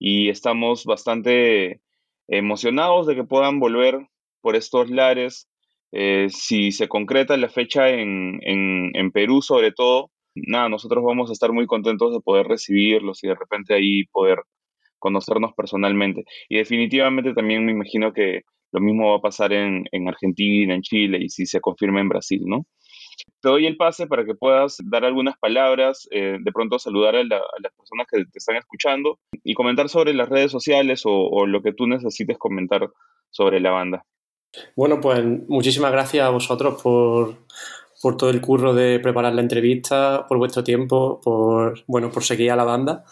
y 0.00 0.30
estamos 0.30 0.84
bastante 0.84 1.80
emocionados 2.26 3.06
de 3.06 3.14
que 3.14 3.22
puedan 3.22 3.60
volver 3.60 4.08
por 4.44 4.56
estos 4.56 4.90
lares. 4.90 5.48
Eh, 5.90 6.28
si 6.28 6.70
se 6.70 6.86
concreta 6.86 7.34
la 7.38 7.48
fecha 7.48 7.88
en, 7.88 8.40
en, 8.42 9.10
Perú, 9.10 9.40
sobre 9.40 9.72
todo, 9.72 10.10
nada, 10.34 10.68
nosotros 10.68 11.02
vamos 11.02 11.30
a 11.30 11.32
estar 11.32 11.50
muy 11.52 11.66
contentos 11.66 12.12
de 12.12 12.20
poder 12.20 12.46
recibirlos 12.46 13.24
y 13.24 13.28
de 13.28 13.36
repente 13.36 13.72
ahí 13.72 14.04
poder 14.12 14.40
conocernos 14.98 15.54
personalmente. 15.56 16.24
Y 16.50 16.58
definitivamente 16.58 17.32
también 17.32 17.64
me 17.64 17.72
imagino 17.72 18.12
que 18.12 18.42
lo 18.72 18.80
mismo 18.80 19.12
va 19.12 19.16
a 19.16 19.22
pasar 19.22 19.54
en, 19.54 19.84
en 19.92 20.08
Argentina, 20.08 20.74
en 20.74 20.82
Chile 20.82 21.18
y 21.22 21.30
si 21.30 21.46
se 21.46 21.60
confirma 21.60 22.00
en 22.00 22.10
Brasil, 22.10 22.42
¿no? 22.44 22.66
Te 23.40 23.48
doy 23.48 23.66
el 23.66 23.76
pase 23.76 24.06
para 24.06 24.24
que 24.24 24.34
puedas 24.34 24.78
dar 24.84 25.04
algunas 25.04 25.38
palabras, 25.38 26.08
eh, 26.10 26.38
de 26.40 26.52
pronto 26.52 26.78
saludar 26.78 27.14
a, 27.16 27.24
las 27.24 27.72
personas 27.76 28.06
que 28.10 28.24
te 28.24 28.38
están 28.38 28.56
escuchando 28.56 29.18
y 29.42 29.54
comentar 29.54 29.88
sobre 29.88 30.14
las 30.14 30.28
redes 30.28 30.50
sociales 30.50 31.02
o, 31.04 31.46
lo 31.46 31.62
que 31.62 31.72
tú 31.72 31.86
necesites 31.86 32.38
comentar 32.38 32.88
sobre 33.30 33.60
la 33.60 33.70
banda. 33.70 34.04
Bueno, 34.76 35.00
pues 35.00 35.24
muchísimas 35.48 35.92
gracias 35.92 36.24
a 36.24 36.30
vosotros 36.30 36.82
por, 36.82 37.36
por 38.02 38.16
todo 38.16 38.30
el 38.30 38.40
curro 38.40 38.74
de 38.74 39.00
preparar 39.00 39.34
la 39.34 39.40
entrevista, 39.40 40.26
por 40.28 40.38
vuestro 40.38 40.62
tiempo, 40.64 41.20
por, 41.22 41.84
bueno, 41.86 42.10
por 42.10 42.24
seguir 42.24 42.50
a 42.50 42.56
la 42.56 42.64
banda. 42.64 43.04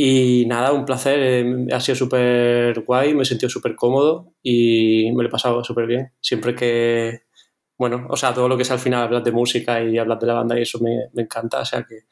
Y 0.00 0.46
nada, 0.46 0.72
un 0.72 0.84
placer, 0.84 1.18
eh, 1.20 1.66
ha 1.72 1.80
sido 1.80 1.96
súper 1.96 2.80
guay, 2.84 3.14
me 3.14 3.22
he 3.22 3.26
sentido 3.26 3.50
súper 3.50 3.74
cómodo 3.74 4.32
y 4.42 5.10
me 5.12 5.24
lo 5.24 5.28
he 5.28 5.32
pasado 5.32 5.64
súper 5.64 5.86
bien. 5.86 6.12
Siempre 6.20 6.54
que, 6.54 7.22
bueno, 7.76 8.06
o 8.08 8.16
sea, 8.16 8.32
todo 8.32 8.48
lo 8.48 8.56
que 8.56 8.62
es 8.62 8.70
al 8.70 8.78
final 8.78 9.02
hablar 9.02 9.24
de 9.24 9.32
música 9.32 9.82
y 9.82 9.98
hablar 9.98 10.18
de 10.20 10.26
la 10.28 10.34
banda 10.34 10.58
y 10.58 10.62
eso 10.62 10.78
me, 10.80 11.10
encanta, 11.20 11.60
o 11.60 11.64
sea 11.64 11.82
que 11.84 12.04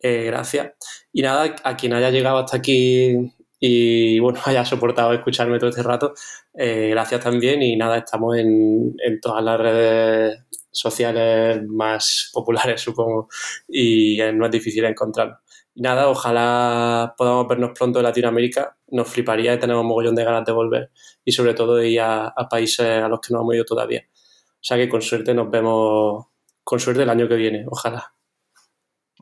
eh, 0.00 0.24
gracias. 0.26 0.74
Y 1.12 1.22
nada, 1.22 1.56
a 1.64 1.76
quien 1.76 1.94
haya 1.94 2.10
llegado 2.10 2.38
hasta 2.38 2.58
aquí 2.58 3.32
y 3.58 4.18
bueno, 4.18 4.38
haya 4.44 4.64
soportado 4.64 5.14
escucharme 5.14 5.58
todo 5.58 5.70
este 5.70 5.82
rato, 5.82 6.12
eh, 6.56 6.88
gracias 6.90 7.22
también 7.22 7.62
y 7.62 7.76
nada, 7.76 7.98
estamos 7.98 8.36
en, 8.36 8.94
en 9.04 9.20
todas 9.20 9.42
las 9.42 9.58
redes 9.58 10.38
sociales 10.70 11.62
más 11.66 12.30
populares, 12.34 12.80
supongo, 12.80 13.28
y 13.68 14.18
no 14.34 14.46
es 14.46 14.50
difícil 14.50 14.84
encontrarlo. 14.84 15.38
Y 15.74 15.82
nada, 15.82 16.08
ojalá 16.08 17.14
podamos 17.16 17.48
vernos 17.48 17.72
pronto 17.76 17.98
en 17.98 18.04
Latinoamérica. 18.04 18.76
Nos 18.88 19.08
fliparía 19.08 19.54
y 19.54 19.58
tenemos 19.58 19.82
un 19.82 19.88
mogollón 19.88 20.14
de 20.14 20.24
ganas 20.24 20.44
de 20.44 20.52
volver. 20.52 20.90
Y 21.24 21.32
sobre 21.32 21.54
todo 21.54 21.82
ir 21.82 22.00
a, 22.00 22.28
a 22.28 22.48
países 22.48 22.86
a 23.02 23.08
los 23.08 23.20
que 23.20 23.34
no 23.34 23.40
hemos 23.40 23.54
ido 23.56 23.64
todavía. 23.64 24.04
O 24.08 24.66
sea 24.66 24.76
que 24.76 24.88
con 24.88 25.02
suerte 25.02 25.34
nos 25.34 25.50
vemos, 25.50 26.26
con 26.62 26.78
suerte 26.78 27.02
el 27.02 27.10
año 27.10 27.28
que 27.28 27.34
viene, 27.34 27.64
ojalá. 27.68 28.14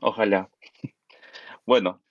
Ojalá. 0.01 0.49
Bueno, 1.65 2.02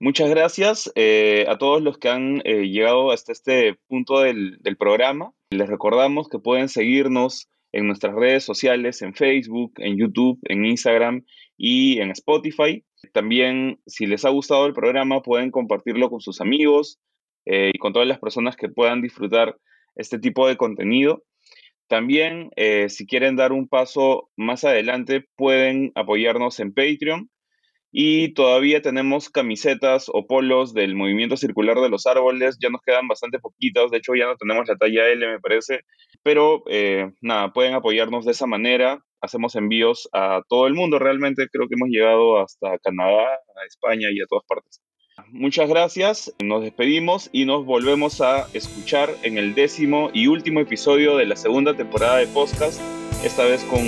muchas 0.00 0.30
gracias 0.30 0.90
eh, 0.94 1.46
a 1.48 1.58
todos 1.58 1.82
los 1.82 1.98
que 1.98 2.08
han 2.08 2.42
eh, 2.44 2.68
llegado 2.68 3.10
hasta 3.10 3.32
este 3.32 3.78
punto 3.88 4.20
del, 4.20 4.58
programa. 4.78 5.32
Les 5.50 5.68
recordamos 5.68 6.28
que 6.28 6.38
pueden 6.38 6.68
seguirnos 6.68 7.48
en 7.72 7.86
nuestras 7.86 8.14
redes 8.14 8.44
sociales, 8.44 9.02
en 9.02 9.14
Facebook, 9.14 9.72
en 9.78 9.96
YouTube, 9.96 10.38
en 10.44 10.64
Instagram 10.64 11.24
y 11.56 12.00
en 12.00 12.10
Spotify. 12.10 12.84
También, 13.12 13.80
si 13.86 14.06
les 14.06 14.24
ha 14.24 14.30
gustado 14.30 14.66
el 14.66 14.72
programa, 14.72 15.22
pueden 15.22 15.50
compartirlo 15.50 16.10
con 16.10 16.20
sus 16.20 16.40
amigos 16.40 16.98
eh, 17.44 17.70
y 17.74 17.78
con 17.78 17.92
todas 17.92 18.08
las 18.08 18.18
personas 18.18 18.56
que 18.56 18.68
puedan 18.68 19.02
disfrutar 19.02 19.56
este 19.94 20.18
tipo 20.18 20.46
de 20.48 20.56
contenido. 20.56 21.24
También, 21.88 22.50
si 22.88 23.06
quieren 23.06 23.36
dar 23.36 23.52
un 23.52 23.68
paso 23.68 24.28
más 24.36 24.64
adelante, 24.64 25.24
pueden 25.36 25.92
apoyarnos 25.94 26.58
en 26.58 26.74
Patreon. 26.74 27.30
Y 27.98 28.34
todavía 28.34 28.82
tenemos 28.82 29.30
camisetas 29.30 30.10
o 30.12 30.26
polos 30.26 30.74
del 30.74 30.94
movimiento 30.94 31.38
circular 31.38 31.80
de 31.80 31.88
los 31.88 32.06
árboles. 32.06 32.58
Ya 32.60 32.68
nos 32.68 32.82
quedan 32.82 33.08
bastante 33.08 33.38
poquitas. 33.38 33.90
De 33.90 33.96
hecho, 33.96 34.14
ya 34.14 34.26
no 34.26 34.36
tenemos 34.36 34.68
la 34.68 34.76
talla 34.76 35.08
L, 35.08 35.26
me 35.26 35.40
parece. 35.40 35.80
Pero 36.22 36.62
eh, 36.68 37.10
nada, 37.22 37.54
pueden 37.54 37.72
apoyarnos 37.72 38.26
de 38.26 38.32
esa 38.32 38.46
manera. 38.46 39.02
Hacemos 39.22 39.56
envíos 39.56 40.10
a 40.12 40.42
todo 40.46 40.66
el 40.66 40.74
mundo. 40.74 40.98
Realmente 40.98 41.48
creo 41.50 41.68
que 41.68 41.74
hemos 41.74 41.88
llegado 41.88 42.38
hasta 42.38 42.76
Canadá, 42.80 43.22
a 43.32 43.66
España 43.66 44.08
y 44.12 44.20
a 44.20 44.26
todas 44.28 44.44
partes. 44.46 44.82
Muchas 45.28 45.66
gracias, 45.66 46.34
nos 46.44 46.62
despedimos 46.62 47.30
y 47.32 47.46
nos 47.46 47.64
volvemos 47.64 48.20
a 48.20 48.46
escuchar 48.52 49.08
en 49.22 49.38
el 49.38 49.54
décimo 49.54 50.10
y 50.12 50.26
último 50.26 50.60
episodio 50.60 51.16
de 51.16 51.24
la 51.24 51.36
segunda 51.36 51.74
temporada 51.74 52.18
de 52.18 52.26
podcast, 52.26 52.78
esta 53.24 53.44
vez 53.44 53.64
con 53.64 53.80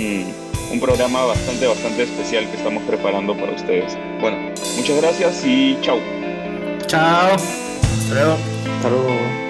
un 0.71 0.79
programa 0.79 1.25
bastante, 1.25 1.67
bastante 1.67 2.03
especial 2.03 2.49
que 2.49 2.57
estamos 2.57 2.83
preparando 2.83 3.35
para 3.35 3.53
ustedes. 3.53 3.97
Bueno, 4.21 4.37
muchas 4.77 4.97
gracias 5.01 5.43
y 5.45 5.77
chao. 5.81 5.99
Chao. 6.87 7.35
Hasta 7.35 8.13
luego. 8.13 8.37
Hasta 8.77 8.89
luego. 8.89 9.49